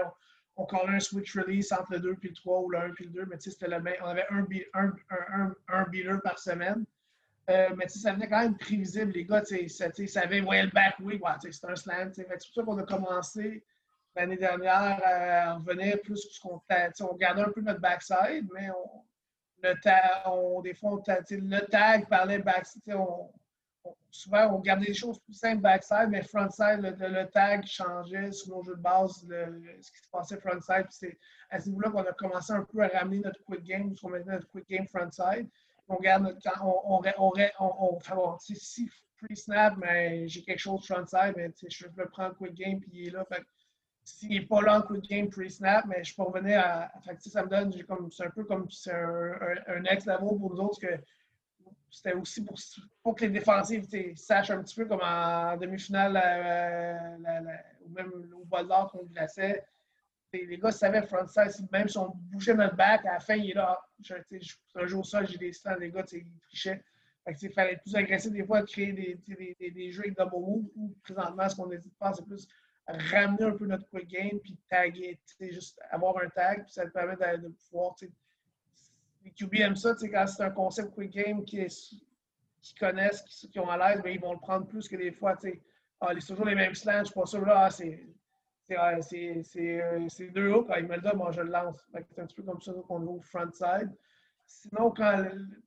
on, 0.56 0.66
collait 0.66 0.96
un 0.96 1.00
switch 1.00 1.36
release 1.36 1.72
entre 1.72 1.92
le 1.92 2.00
2 2.00 2.16
et 2.22 2.28
le 2.28 2.34
3 2.34 2.60
ou 2.60 2.70
le 2.70 2.78
1 2.78 2.86
et 2.86 3.04
le 3.04 3.10
2, 3.10 3.26
mais 3.26 3.36
c'était 3.38 3.68
le 3.68 3.80
même. 3.80 3.94
On 4.02 4.06
avait 4.06 4.26
un, 4.30 4.46
un, 4.74 4.92
un, 5.10 5.54
un 5.68 5.84
beater 5.84 6.20
par 6.22 6.38
semaine. 6.38 6.84
Euh, 7.50 7.70
mais 7.76 7.88
ça 7.88 8.12
venait 8.12 8.28
quand 8.28 8.40
même 8.40 8.56
prévisible. 8.56 9.12
Les 9.12 9.24
gars, 9.24 9.42
ils 9.50 9.68
savaient, 9.70 10.40
ouais, 10.40 10.62
le 10.62 10.70
back 10.70 10.98
week, 11.00 11.22
ouais, 11.24 11.32
un 11.32 11.76
slant. 11.76 12.10
C'est 12.12 12.26
pour 12.26 12.40
ça 12.40 12.62
qu'on 12.62 12.78
a 12.78 12.84
commencé 12.84 13.62
l'année 14.16 14.36
dernière 14.36 15.00
à 15.04 15.54
revenir 15.54 16.00
plus 16.02 16.28
ce 16.30 16.40
qu'on 16.40 16.60
on 17.00 17.14
gardait 17.16 17.42
un 17.42 17.50
peu 17.50 17.60
notre 17.60 17.80
backside, 17.80 18.48
mais 18.54 18.70
on, 18.70 19.02
le 19.62 19.74
on, 20.26 20.60
des 20.62 20.74
fois, 20.74 21.02
le 21.06 21.60
tag 21.66 22.08
parlait 22.08 22.38
backside. 22.38 22.82
On, 22.94 23.30
souvent, 24.10 24.54
on 24.54 24.60
gardait 24.60 24.86
des 24.86 24.94
choses 24.94 25.18
plus 25.18 25.34
simples 25.34 25.60
backside, 25.60 26.08
mais 26.08 26.22
frontside, 26.22 26.80
le, 26.80 27.08
le, 27.08 27.26
tag 27.26 27.66
changeait 27.66 28.32
sur 28.32 28.56
nos 28.56 28.62
jeux 28.62 28.76
de 28.76 28.80
base, 28.80 29.26
ce 29.26 29.90
qui 29.90 29.98
se 29.98 30.08
passait 30.10 30.38
frontside. 30.38 30.86
C'est 30.90 31.18
à 31.50 31.60
ce 31.60 31.68
niveau-là 31.68 31.90
qu'on 31.90 32.04
a 32.04 32.12
commencé 32.12 32.52
un 32.54 32.62
peu 32.62 32.82
à 32.82 32.88
ramener 32.88 33.18
notre 33.18 33.42
quick 33.44 33.64
game, 33.64 33.94
qu'on 34.00 34.10
mettait 34.10 34.30
notre 34.30 34.48
quick 34.48 34.66
game 34.68 34.86
frontside 34.86 35.48
on 35.88 35.96
garde 35.96 36.36
on, 36.62 36.80
on, 36.84 37.02
on, 37.18 37.98
on, 38.16 38.38
si 38.38 38.90
pre-snap, 39.20 39.76
mais 39.76 40.28
j'ai 40.28 40.42
quelque 40.42 40.58
chose 40.58 40.86
frontside, 40.86 41.34
mais 41.36 41.52
je 41.68 41.86
le 41.96 42.08
prends 42.08 42.30
quick 42.32 42.54
game 42.54 42.80
puis 42.80 42.90
il 42.92 43.08
est 43.08 43.10
là. 43.10 43.24
s'il 44.02 44.30
n'est 44.30 44.46
pas 44.46 44.60
là 44.62 44.78
en 44.78 44.82
quick 44.82 45.08
game 45.08 45.28
pre-snap, 45.28 45.86
mais 45.86 46.04
je 46.04 46.14
peux 46.14 46.22
revenir 46.22 46.60
à. 46.60 46.90
Fait 47.04 47.20
ça 47.20 47.44
me 47.44 47.48
donne, 47.48 47.72
c'est 48.10 48.24
un 48.24 48.30
peu 48.30 48.44
comme 48.44 48.70
c'est 48.70 48.92
un, 48.92 49.32
un, 49.66 49.80
level 49.80 50.16
pour 50.18 50.50
nous 50.54 50.60
autres 50.60 50.80
que 50.80 50.98
c'était 51.90 52.14
aussi 52.14 52.42
pour, 52.42 52.56
pour, 53.02 53.14
que 53.14 53.24
les 53.24 53.30
défensives 53.30 53.86
sachent 54.16 54.50
un 54.50 54.62
petit 54.62 54.74
peu 54.74 54.86
comme 54.86 55.02
en 55.02 55.56
demi-finale 55.56 56.16
ou 57.82 57.88
même 57.90 58.10
au 58.34 58.44
bol 58.44 58.66
d'or 58.66 58.90
qu'on 58.90 59.04
glaçait 59.04 59.64
les 60.42 60.58
gars 60.58 60.70
savaient 60.70 61.02
frontside, 61.02 61.70
même 61.70 61.88
si 61.88 61.98
on 61.98 62.12
bougeait 62.14 62.54
notre 62.54 62.76
back, 62.76 63.04
à 63.06 63.14
la 63.14 63.20
fin, 63.20 63.34
il 63.34 63.50
est 63.50 63.54
là. 63.54 63.78
Un 64.74 64.86
jour 64.86 65.06
ça, 65.06 65.24
j'ai 65.24 65.38
des 65.38 65.52
stands, 65.52 65.76
les 65.76 65.90
gars, 65.90 66.04
ils 66.12 66.24
trichaient. 66.48 66.82
il 67.26 67.52
fallait 67.52 67.72
être 67.72 67.82
plus 67.82 67.96
agressif 67.96 68.32
des 68.32 68.44
fois, 68.44 68.62
de 68.62 68.66
créer 68.66 68.92
des, 68.92 69.18
des, 69.26 69.70
des, 69.70 69.90
jeux 69.90 70.02
avec 70.02 70.16
double 70.16 70.32
move 70.32 70.64
ou 70.76 70.94
présentement, 71.02 71.48
ce 71.48 71.56
qu'on 71.56 71.66
dit 71.66 71.76
de 71.76 71.82
faire, 71.98 72.14
c'est 72.14 72.24
plus 72.24 72.48
ramener 72.86 73.44
un 73.44 73.56
peu 73.56 73.66
notre 73.66 73.88
quick 73.88 74.08
game 74.08 74.38
puis 74.40 74.58
taguer, 74.68 75.18
juste 75.40 75.80
avoir 75.90 76.18
un 76.22 76.28
tag, 76.28 76.64
puis 76.64 76.72
ça 76.72 76.84
te 76.84 76.90
permet 76.90 77.16
de, 77.38 77.48
pouvoir. 77.48 77.94
Les 79.24 79.30
QB 79.30 79.54
aiment 79.54 79.76
ça, 79.76 79.94
quand 79.94 80.26
c'est 80.26 80.42
un 80.42 80.50
concept 80.50 80.94
quick 80.94 81.12
game 81.12 81.44
qui, 81.44 81.66
qui 82.60 82.74
connaissent, 82.74 83.22
qui, 83.22 83.58
ont 83.58 83.70
à 83.70 83.78
l'aise, 83.78 84.02
mais 84.04 84.14
ils 84.14 84.20
vont 84.20 84.32
le 84.32 84.38
prendre 84.38 84.66
plus 84.66 84.86
que 84.88 84.96
des 84.96 85.12
fois. 85.12 85.36
Ah, 86.00 86.12
c'est 86.18 86.26
toujours 86.26 86.44
les 86.44 86.54
mêmes 86.54 86.74
slants, 86.74 87.00
je 87.00 87.04
suis 87.04 87.14
pas 87.14 87.24
sûr, 87.24 87.44
là, 87.46 87.64
ah, 87.64 87.70
c'est 87.70 88.06
c'est 88.68 90.30
deux 90.32 90.52
hauts. 90.52 90.64
Quand 90.64 90.76
il 90.76 90.86
me 90.86 90.96
le 90.96 91.02
donne, 91.02 91.16
moi, 91.16 91.30
je 91.32 91.42
le 91.42 91.50
lance. 91.50 91.86
C'est 91.92 92.18
un 92.18 92.26
petit 92.26 92.36
peu 92.36 92.42
comme 92.42 92.60
ça 92.60 92.72
qu'on 92.86 92.98
le 92.98 93.08
au 93.08 93.20
front 93.20 93.50
side. 93.52 93.92
Sinon, 94.46 94.90
quand 94.90 95.24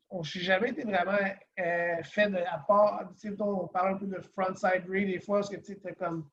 on 0.09 0.17
n'a 0.19 0.23
jamais 0.23 0.69
été 0.69 0.83
vraiment 0.83 1.17
euh, 1.59 2.03
fait 2.03 2.29
de, 2.29 2.37
à 2.37 2.59
part, 2.67 3.09
on 3.39 3.67
parle 3.67 3.95
un 3.95 3.97
peu 3.97 4.05
de 4.05 4.19
front 4.19 4.53
side 4.55 4.85
read 4.87 5.07
des 5.07 5.19
fois, 5.19 5.39
parce 5.39 5.49
que 5.49 5.57
tu 5.57 5.75
sais, 5.75 5.93
comme, 5.95 6.29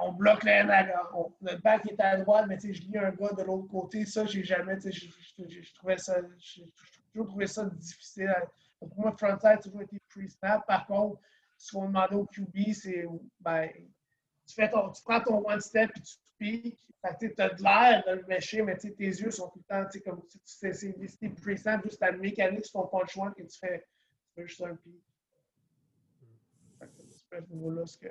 on 0.00 0.12
bloque 0.12 0.44
la, 0.44 0.86
notre 1.40 1.62
back 1.62 1.86
est 1.86 2.00
à 2.00 2.16
droite, 2.18 2.46
mais 2.48 2.58
je 2.60 2.82
lis 2.82 2.98
un 2.98 3.10
gars 3.10 3.32
de 3.32 3.42
l'autre 3.42 3.68
côté. 3.68 4.04
Ça, 4.06 4.24
j'ai 4.24 4.44
jamais, 4.44 4.78
je, 4.80 5.74
trouvais 5.74 5.98
ça, 5.98 6.20
j'ai 6.38 6.64
toujours 7.12 7.48
ça 7.48 7.64
difficile. 7.64 8.34
Pour 8.78 8.96
moi, 8.96 9.12
frontside, 9.18 9.46
a 9.46 9.56
toujours 9.56 9.82
été 9.82 10.00
pre-snap. 10.08 10.66
Par 10.66 10.86
contre, 10.86 11.20
ce 11.56 11.72
qu'on 11.72 11.86
demandait 11.86 12.14
au 12.14 12.24
QB, 12.26 12.72
c'est 12.72 13.06
ben, 13.40 13.68
tu, 14.48 14.54
fais 14.54 14.68
tu 14.68 15.02
prends 15.04 15.20
ton 15.20 15.46
one 15.46 15.60
step 15.60 15.90
et 15.96 16.00
tu 16.00 16.16
piques. 16.38 16.84
Tu 17.20 17.34
as 17.38 17.48
de 17.50 17.62
l'air 17.62 18.02
de 18.06 18.12
le 18.20 18.26
mêcher, 18.26 18.62
mais 18.62 18.76
tes 18.76 18.92
yeux 18.98 19.30
sont 19.30 19.48
tout 19.50 19.60
le 19.60 19.64
temps 19.64 19.88
comme 20.04 20.22
si 20.28 20.58
tu 20.58 20.74
c'est 20.74 21.28
pre-snap, 21.28 21.82
juste 21.84 22.00
la 22.00 22.12
mécanique 22.12 22.66
sur 22.66 22.80
ton 22.80 22.88
punch 22.88 23.16
one 23.16 23.32
que 23.34 23.42
tu 23.42 23.58
fais, 23.58 23.78
tu 23.80 24.34
fais 24.34 24.46
juste 24.46 24.62
un 24.62 24.74
pic. 24.74 25.00
C'est 26.80 27.36
à 27.36 27.42
ce 27.42 27.52
niveau-là 27.52 27.86
ce 27.86 27.98
que. 27.98 28.08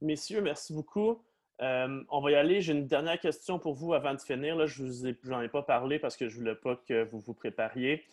Messieurs, 0.00 0.40
merci 0.40 0.72
beaucoup. 0.72 1.22
Euh, 1.60 2.02
on 2.08 2.20
va 2.20 2.30
y 2.30 2.34
aller. 2.34 2.60
J'ai 2.60 2.72
une 2.72 2.86
dernière 2.86 3.18
question 3.18 3.58
pour 3.58 3.74
vous 3.74 3.92
avant 3.94 4.14
de 4.14 4.20
finir. 4.20 4.56
Là, 4.56 4.66
je 4.66 4.82
vous 4.82 5.06
ai, 5.06 5.10
ai 5.10 5.48
pas 5.48 5.62
parlé 5.62 5.98
parce 5.98 6.16
que 6.16 6.28
je 6.28 6.34
ne 6.34 6.40
voulais 6.40 6.54
pas 6.54 6.76
que 6.88 7.04
vous 7.04 7.20
vous 7.20 7.34
prépariez. 7.34 8.04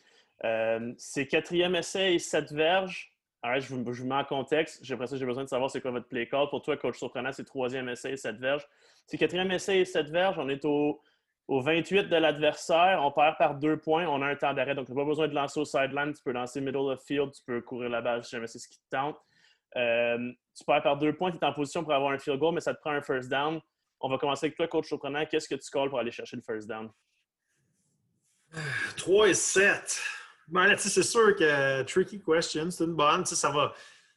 Euh, 0.43 0.93
c'est 0.97 1.27
quatrième 1.27 1.75
essai 1.75 2.15
et 2.15 2.19
sept 2.19 2.51
verges. 2.51 3.14
Je, 3.59 3.73
vous, 3.73 4.05
mets 4.05 4.15
en 4.15 4.23
contexte. 4.23 4.83
J'ai 4.83 4.97
ça, 5.05 5.17
j'ai 5.17 5.25
besoin 5.25 5.43
de 5.43 5.49
savoir 5.49 5.69
c'est 5.69 5.81
quoi 5.81 5.91
votre 5.91 6.07
play 6.07 6.27
call. 6.27 6.49
Pour 6.49 6.61
toi, 6.61 6.77
coach 6.77 6.97
surprenant, 6.97 7.31
c'est 7.31 7.43
troisième 7.43 7.89
essai 7.89 8.11
et 8.11 8.17
sept 8.17 8.37
verges. 8.37 8.65
C'est 9.05 9.17
quatrième 9.17 9.51
essai 9.51 9.79
et 9.79 9.85
sept 9.85 10.09
verges. 10.09 10.37
On 10.37 10.49
est 10.49 10.63
au, 10.65 11.01
28 11.47 12.09
de 12.09 12.15
l'adversaire. 12.15 13.01
On 13.03 13.11
perd 13.11 13.37
par 13.37 13.55
deux 13.55 13.77
points. 13.77 14.07
On 14.07 14.21
a 14.21 14.27
un 14.27 14.35
temps 14.35 14.53
d'arrêt. 14.53 14.75
Donc, 14.75 14.87
tu 14.87 14.93
n'as 14.93 15.01
pas 15.01 15.07
besoin 15.07 15.27
de 15.27 15.35
lancer 15.35 15.59
au 15.59 15.65
sideline. 15.65 16.13
Tu 16.13 16.23
peux 16.23 16.31
lancer 16.31 16.61
middle 16.61 16.77
of 16.77 17.03
field. 17.03 17.31
Tu 17.33 17.41
peux 17.45 17.61
courir 17.61 17.89
la 17.89 18.01
balle 18.01 18.23
si 18.23 18.31
jamais 18.31 18.47
c'est 18.47 18.59
ce 18.59 18.67
qui 18.67 18.77
te 18.77 18.89
tente. 18.89 19.17
Euh, 19.77 20.31
tu 20.57 20.63
perds 20.63 20.83
par 20.83 20.97
deux 20.97 21.13
points, 21.13 21.31
tu 21.31 21.37
es 21.37 21.43
en 21.43 21.53
position 21.53 21.83
pour 21.83 21.93
avoir 21.93 22.13
un 22.13 22.17
field 22.17 22.39
goal, 22.39 22.53
mais 22.53 22.61
ça 22.61 22.73
te 22.73 22.79
prend 22.79 22.91
un 22.91 23.01
first 23.01 23.29
down. 23.29 23.59
On 23.99 24.09
va 24.09 24.17
commencer 24.17 24.45
avec 24.45 24.55
toi, 24.55 24.67
coach 24.67 24.87
surprenant. 24.87 25.25
Qu'est-ce 25.25 25.49
que 25.49 25.55
tu 25.55 25.69
calls 25.69 25.89
pour 25.89 25.99
aller 25.99 26.11
chercher 26.11 26.37
le 26.37 26.41
first 26.41 26.67
down? 26.67 26.89
3 28.97 29.29
et 29.29 29.33
7. 29.33 30.01
Ben, 30.47 30.75
c'est 30.77 31.03
sûr 31.03 31.35
que 31.35 31.83
tricky 31.83 32.21
question, 32.21 32.69
c'est 32.69 32.83
une 32.83 32.93
bonne. 32.93 33.25
Ça 33.25 33.49
va, 33.49 33.73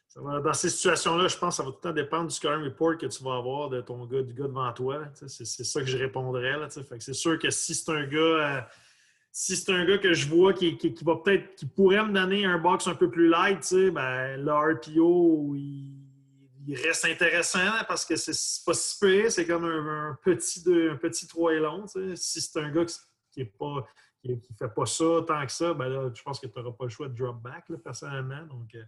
ça 0.08 0.20
va, 0.20 0.40
dans 0.40 0.52
ces 0.52 0.68
situations-là, 0.68 1.28
je 1.28 1.36
pense 1.36 1.56
que 1.56 1.62
ça 1.62 1.62
va 1.62 1.70
tout 1.70 1.78
le 1.82 1.88
temps 1.88 1.94
dépendre 1.94 2.28
du 2.28 2.34
scoring 2.34 2.64
report 2.64 2.98
que 2.98 3.06
tu 3.06 3.22
vas 3.24 3.36
avoir 3.36 3.70
de 3.70 3.80
ton 3.80 4.04
gars, 4.06 4.22
du 4.22 4.34
gars 4.34 4.46
devant 4.46 4.72
toi. 4.72 5.04
C'est 5.14 5.44
ça 5.44 5.80
que 5.80 5.86
je 5.86 5.96
répondrais. 5.96 6.54
C'est 6.98 7.14
sûr 7.14 7.38
que 7.38 7.50
si 7.50 7.74
c'est 7.74 7.90
un 7.90 8.06
gars. 8.06 8.18
Euh, 8.18 8.60
si 9.30 9.56
c'est 9.56 9.70
un 9.70 9.84
gars 9.84 9.98
que 9.98 10.14
je 10.14 10.26
vois 10.26 10.52
qui, 10.52 10.76
va 11.02 11.16
peut-être 11.16 11.54
qui 11.54 11.66
pourrait 11.66 12.04
me 12.04 12.12
donner 12.12 12.44
un 12.44 12.58
box 12.58 12.88
un 12.88 12.94
peu 12.94 13.08
plus 13.08 13.28
light, 13.28 13.72
ben, 13.92 14.36
le 14.36 14.52
RPO, 14.52 15.54
il, 15.54 16.74
reste 16.84 17.04
intéressant 17.04 17.84
parce 17.86 18.04
que 18.04 18.16
c'est 18.16 18.64
pas 18.66 18.74
si 18.74 18.98
peu, 18.98 19.30
c'est 19.30 19.46
comme 19.46 19.64
un, 19.64 20.18
petit 20.22 20.62
un 20.66 20.96
petit 20.96 21.26
3 21.26 21.54
et 21.54 21.58
long. 21.60 21.86
Si 21.86 22.40
c'est 22.40 22.58
un 22.58 22.70
gars 22.70 22.84
qui 23.30 23.40
ne 23.40 23.44
pas 23.44 23.86
qui, 24.22 24.40
fait 24.58 24.68
pas 24.68 24.86
ça 24.86 25.04
tant 25.26 25.46
que 25.46 25.52
ça, 25.52 25.74
ben 25.74 25.88
là, 25.88 26.10
je 26.12 26.22
pense 26.22 26.40
que 26.40 26.46
tu 26.46 26.58
n'auras 26.58 26.72
pas 26.72 26.84
le 26.84 26.90
choix 26.90 27.08
de 27.08 27.14
drop 27.14 27.40
back, 27.40 27.64
personnellement. 27.82 28.44
Donc, 28.46 28.74
euh, 28.74 28.82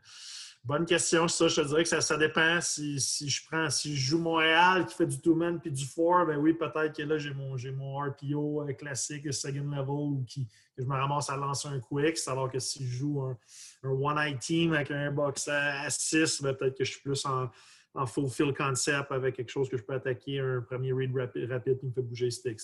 bonne 0.64 0.84
question. 0.84 1.28
Ça, 1.28 1.48
je 1.48 1.60
te 1.60 1.66
dirais 1.66 1.82
que 1.82 1.88
ça, 1.88 2.00
ça 2.00 2.16
dépend. 2.16 2.60
Si, 2.60 2.98
je 2.98 3.46
prends, 3.46 3.70
si 3.70 3.96
je 3.96 4.10
joue 4.10 4.18
Montréal 4.18 4.86
qui 4.86 4.94
fait 4.94 5.06
du 5.06 5.20
two-man 5.20 5.60
puis 5.60 5.70
du 5.70 5.86
four, 5.86 6.26
ben 6.26 6.36
oui, 6.36 6.54
peut-être 6.54 6.96
que 6.96 7.02
là, 7.02 7.18
j'ai 7.18 7.32
mon, 7.32 7.56
mon 7.76 7.98
RPO 7.98 8.62
euh, 8.62 8.72
classique, 8.72 9.32
second 9.32 9.70
level, 9.70 9.88
ou 9.88 10.24
qui, 10.26 10.46
que 10.76 10.82
je 10.82 10.86
me 10.86 10.94
ramasse 10.94 11.30
à 11.30 11.36
lancer 11.36 11.68
un 11.68 11.78
quick. 11.78 12.18
Alors 12.26 12.50
que 12.50 12.58
si 12.58 12.84
je 12.86 12.96
joue 12.96 13.22
un, 13.22 13.36
one-eye 13.84 14.38
team 14.38 14.72
avec 14.74 14.90
un 14.90 15.10
box 15.12 15.48
à 15.48 15.88
6, 15.88 16.42
ben 16.42 16.54
peut-être 16.54 16.76
que 16.76 16.84
je 16.84 16.92
suis 16.92 17.00
plus 17.00 17.24
en, 17.24 17.50
en 17.94 18.06
full 18.06 18.28
field 18.28 18.56
concept 18.56 19.10
avec 19.10 19.36
quelque 19.36 19.50
chose 19.50 19.68
que 19.68 19.76
je 19.76 19.82
peux 19.82 19.94
attaquer, 19.94 20.40
un 20.40 20.60
premier 20.60 20.92
read 20.92 21.14
rapide, 21.16 21.78
qui 21.78 21.86
me 21.86 21.92
fait 21.92 22.02
bouger 22.02 22.26
les 22.26 22.30
sticks. 22.30 22.60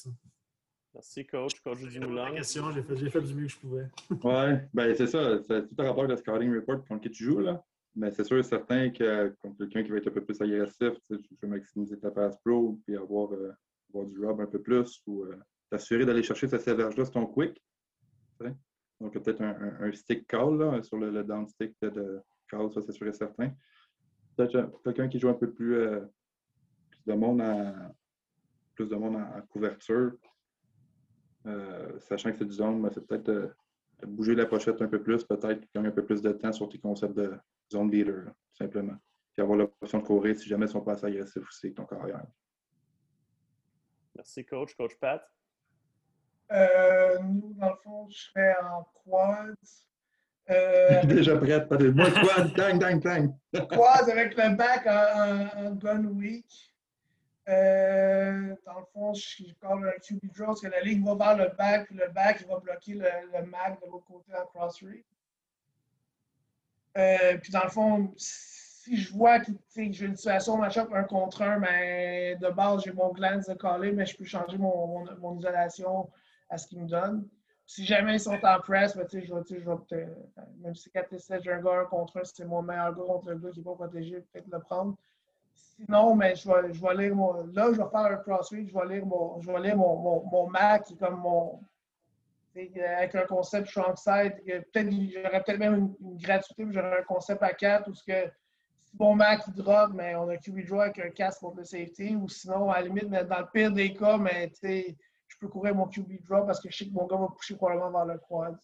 Merci, 0.96 1.26
coach. 1.26 1.60
Coach 1.60 1.80
du 1.80 2.00
Moulin. 2.00 2.32
question, 2.32 2.72
j'ai 2.72 2.82
fait, 2.82 2.96
fait, 2.96 3.20
du 3.20 3.34
mieux 3.34 3.44
que 3.44 3.52
je 3.52 3.58
pouvais. 3.58 3.86
oui, 4.10 4.58
ben 4.72 4.94
c'est 4.94 5.06
ça. 5.06 5.42
C'est 5.42 5.68
tout 5.68 5.74
un 5.76 5.88
rapport 5.88 6.08
de 6.08 6.16
scouting 6.16 6.54
report 6.54 6.86
contre 6.86 7.02
qui 7.02 7.10
tu 7.10 7.24
joues. 7.24 7.40
Là. 7.40 7.62
Mais 7.94 8.10
c'est 8.12 8.24
sûr 8.24 8.38
et 8.38 8.42
certain 8.42 8.88
que 8.88 9.28
contre 9.42 9.58
quelqu'un 9.58 9.82
qui 9.82 9.90
va 9.90 9.98
être 9.98 10.08
un 10.08 10.12
peu 10.12 10.24
plus 10.24 10.40
agressif, 10.40 10.94
tu 11.10 11.18
veux 11.42 11.48
maximiser 11.48 11.98
ta 11.98 12.10
passe 12.10 12.38
pro 12.38 12.80
puis 12.86 12.96
avoir, 12.96 13.30
euh, 13.34 13.52
avoir 13.90 14.06
du 14.06 14.24
rob 14.24 14.40
un 14.40 14.46
peu 14.46 14.62
plus 14.62 15.02
ou 15.06 15.24
euh, 15.24 15.36
t'assurer 15.70 16.06
d'aller 16.06 16.22
chercher 16.22 16.48
cette 16.48 16.62
séverge-là 16.62 17.04
sur 17.04 17.12
ton 17.12 17.26
quick. 17.26 17.62
Donc, 18.98 19.12
peut-être 19.12 19.42
un, 19.42 19.76
un, 19.80 19.92
stick 19.92 20.26
call 20.26 20.56
là, 20.56 20.82
sur 20.82 20.96
le, 20.96 21.22
down 21.22 21.46
stick 21.46 21.74
de, 21.82 22.22
call, 22.48 22.72
ça 22.72 22.80
c'est 22.80 22.92
sûr 22.92 23.06
et 23.06 23.12
certain. 23.12 23.52
Peut-être 24.34 24.80
quelqu'un 24.82 25.08
qui 25.08 25.18
joue 25.18 25.28
un 25.28 25.34
peu 25.34 25.52
plus, 25.52 25.76
euh, 25.76 26.00
plus 26.90 27.04
de 27.06 27.12
monde 27.12 27.42
à 27.42 27.92
plus 28.74 28.88
de 28.88 28.96
monde 28.96 29.16
en 29.16 29.42
couverture 29.50 30.12
euh, 31.46 31.98
sachant 32.00 32.32
que 32.32 32.38
c'est 32.38 32.44
du 32.44 32.52
zone, 32.54 32.82
ben, 32.82 32.90
c'est 32.92 33.06
peut-être 33.06 33.28
euh, 33.28 33.48
de 34.00 34.06
bouger 34.06 34.34
la 34.34 34.46
pochette 34.46 34.80
un 34.82 34.88
peu 34.88 35.02
plus, 35.02 35.24
peut-être 35.24 35.64
gagner 35.74 35.88
un 35.88 35.92
peu 35.92 36.04
plus 36.04 36.20
de 36.22 36.32
temps 36.32 36.52
sur 36.52 36.68
tes 36.68 36.78
concepts 36.78 37.14
de 37.14 37.34
zone 37.72 37.90
leader, 37.90 38.24
tout 38.26 38.56
simplement. 38.56 38.96
Puis 39.32 39.42
avoir 39.42 39.58
l'option 39.58 39.98
de 39.98 40.04
courir 40.04 40.36
si 40.36 40.48
jamais 40.48 40.66
ils 40.66 40.70
sont 40.70 40.80
pas 40.80 40.92
assez 40.92 41.06
agressifs 41.06 41.46
aussi 41.46 41.66
avec 41.66 41.76
ton 41.76 41.84
carrière. 41.84 42.24
Merci, 44.14 44.44
coach. 44.44 44.74
Coach 44.74 44.96
Pat? 44.98 45.22
Euh, 46.52 47.18
nous, 47.20 47.54
dans 47.54 47.70
le 47.70 47.76
fond, 47.82 48.08
je 48.08 48.18
serais 48.18 48.54
en 48.70 48.84
quad. 49.04 49.54
Déjà 51.08 51.36
prête, 51.36 51.68
pas 51.68 51.76
de 51.76 51.90
moi 51.90 52.08
quad, 52.10 52.54
dang, 52.54 52.78
dang, 52.78 53.00
dang. 53.00 53.34
quad 53.68 54.08
avec 54.08 54.36
le 54.36 54.56
back 54.56 54.86
en 54.86 55.74
gun 55.74 56.04
week. 56.06 56.75
Euh, 57.48 58.56
dans 58.64 58.80
le 58.80 58.84
fond, 58.92 59.14
je 59.14 59.54
parle 59.60 59.88
un 59.88 59.98
QB 60.00 60.32
draw, 60.34 60.46
parce 60.46 60.60
que 60.60 60.66
la 60.66 60.80
ligne 60.80 61.04
va 61.04 61.14
vers 61.14 61.36
le 61.36 61.56
back, 61.56 61.86
puis 61.86 61.96
le 61.96 62.08
back 62.08 62.44
va 62.48 62.58
bloquer 62.58 62.94
le, 62.94 63.08
le 63.32 63.46
mag 63.46 63.80
de 63.80 63.86
l'autre 63.86 64.06
côté 64.06 64.32
en 64.34 64.46
cross 64.46 64.82
read. 64.82 65.04
Euh, 66.96 67.36
puis 67.38 67.52
dans 67.52 67.62
le 67.62 67.70
fond, 67.70 68.12
si 68.16 68.96
je 68.96 69.12
vois 69.12 69.40
que 69.40 69.52
j'ai 69.76 70.06
une 70.06 70.16
situation 70.16 70.56
match-up 70.56 70.88
un 70.92 71.04
contre 71.04 71.42
un, 71.42 71.60
ben, 71.60 72.38
de 72.38 72.48
base, 72.48 72.82
j'ai 72.84 72.92
mon 72.92 73.12
glance 73.12 73.46
de 73.46 73.54
coller, 73.54 73.92
mais 73.92 74.06
je 74.06 74.16
peux 74.16 74.24
changer 74.24 74.56
mon, 74.58 75.36
isolation 75.38 76.10
à 76.48 76.56
ce 76.56 76.66
qu'il 76.66 76.82
me 76.82 76.88
donne. 76.88 77.28
Si 77.66 77.84
jamais 77.84 78.14
ils 78.14 78.20
sont 78.20 78.38
en 78.42 78.60
press, 78.60 78.96
ben, 78.96 79.06
je 79.10 79.18
vais, 79.18 79.42
je 79.48 79.56
vais 79.56 80.06
même 80.58 80.74
si 80.74 80.90
4 80.90 81.12
et 81.12 81.18
7, 81.18 81.42
j'ai 81.42 81.52
un 81.52 81.60
gars 81.60 81.80
un 81.80 81.84
contre 81.84 82.18
un, 82.18 82.24
c'est 82.24 82.44
mon 82.44 82.62
meilleur 82.62 82.94
gars 82.94 83.02
contre 83.02 83.30
le 83.30 83.38
gars 83.38 83.50
qui 83.50 83.58
n'est 83.58 83.64
pas 83.64 83.74
protégé, 83.74 84.20
peut-être 84.32 84.48
le 84.50 84.60
prendre. 84.60 84.96
Sinon, 85.56 86.14
mais 86.14 86.34
je 86.34 86.48
vais, 86.48 86.72
je 86.72 86.80
vais 86.80 86.94
lire 86.94 87.14
mon. 87.14 87.32
Là, 87.52 87.66
je 87.72 87.82
vais 87.82 87.90
faire 87.90 88.00
un 88.00 88.16
crossfit, 88.16 88.66
je 88.66 88.72
vais 88.72 88.94
lire 88.94 89.06
mon, 89.06 89.40
je 89.40 89.50
vais 89.50 89.60
lire 89.60 89.76
mon, 89.76 89.96
mon, 89.96 90.24
mon 90.24 90.48
Mac 90.48 90.86
comme 90.98 91.20
mon. 91.20 91.60
Avec 92.56 93.14
un 93.14 93.26
concept 93.26 93.68
strong 93.68 93.94
side. 93.96 94.42
Peut-être 94.46 94.90
j'aurais 94.90 95.42
peut-être 95.42 95.58
même 95.58 95.94
une, 96.00 96.16
gratuité, 96.16 96.64
mais 96.64 96.72
j'aurais 96.72 97.00
un 97.00 97.02
concept 97.02 97.42
à 97.42 97.52
4 97.52 97.90
où 97.90 97.94
ce 97.94 98.02
que 98.02 98.30
si 98.84 98.96
mon 98.98 99.14
Mac 99.14 99.42
il 99.46 99.52
drop, 99.52 99.90
mais 99.92 100.14
on 100.14 100.26
a 100.30 100.38
QB 100.38 100.66
draw 100.66 100.80
avec 100.80 100.98
un 101.00 101.10
casque 101.10 101.40
contre 101.40 101.58
le 101.58 101.64
safety. 101.64 102.16
Ou 102.16 102.26
sinon, 102.30 102.70
à 102.70 102.80
la 102.80 102.86
limite, 102.86 103.10
mais 103.10 103.24
dans 103.24 103.40
le 103.40 103.46
pire 103.52 103.70
des 103.70 103.92
cas, 103.92 104.16
mais 104.16 104.50
je 104.62 105.36
peux 105.38 105.48
courir 105.48 105.74
mon 105.74 105.86
QB 105.86 106.22
draw 106.26 106.46
parce 106.46 106.60
que 106.60 106.70
je 106.70 106.78
sais 106.78 106.86
que 106.86 106.94
mon 106.94 107.06
gars 107.06 107.16
va 107.16 107.26
pousser 107.26 107.56
probablement 107.56 107.90
vers 107.90 108.14
le 108.14 108.18
quad. 108.18 108.56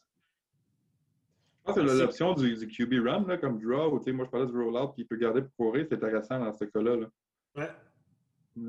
Je 1.65 1.73
pense 1.73 1.77
que 1.77 1.99
l'option 1.99 2.35
du, 2.35 2.57
du, 2.57 2.67
QB 2.67 3.07
run, 3.07 3.25
là, 3.27 3.39
comme 3.39 3.61
draw, 3.61 3.87
ou 3.87 4.13
moi 4.13 4.25
je 4.25 4.31
parlais 4.31 4.47
du 4.47 4.53
rollout, 4.53 4.89
puis 4.89 5.03
il 5.03 5.07
peut 5.07 5.17
garder 5.17 5.43
pour 5.43 5.55
courir, 5.69 5.87
c'est 5.89 5.95
intéressant 5.95 6.41
dans 6.41 6.53
ce 6.53 6.65
cas-là. 6.65 6.97
Là. 6.97 7.07
Ouais. 7.55 8.67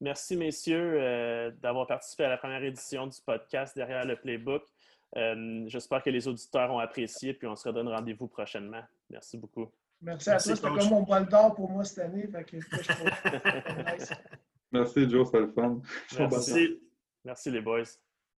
Merci, 0.00 0.36
messieurs, 0.36 0.94
euh, 1.00 1.52
d'avoir 1.62 1.86
participé 1.86 2.24
à 2.24 2.30
la 2.30 2.36
première 2.36 2.64
édition 2.64 3.06
du 3.06 3.16
podcast 3.24 3.76
Derrière 3.76 4.04
le 4.04 4.16
Playbook. 4.16 4.64
Euh, 5.16 5.64
j'espère 5.68 6.02
que 6.02 6.10
les 6.10 6.26
auditeurs 6.26 6.72
ont 6.72 6.80
apprécié, 6.80 7.34
puis 7.34 7.46
on 7.46 7.54
se 7.54 7.68
redonne 7.68 7.86
rendez-vous 7.86 8.26
prochainement. 8.26 8.82
Merci 9.10 9.38
beaucoup. 9.38 9.70
Merci 10.00 10.30
à 10.30 10.38
toi. 10.38 10.56
C'était 10.56 10.68
comme 10.68 10.88
mon 10.88 11.02
bol 11.02 11.28
d'or 11.28 11.54
pour 11.54 11.70
moi 11.70 11.84
cette 11.84 12.00
année. 12.00 12.26
Fait 12.26 12.42
que, 12.42 12.56
Merci, 14.72 15.08
Joe, 15.08 15.26
c'était 15.26 15.40
le 15.40 15.52
fun. 15.52 15.80
Merci. 16.18 16.80
Merci, 17.24 17.50
les 17.50 17.60
boys. 17.60 17.84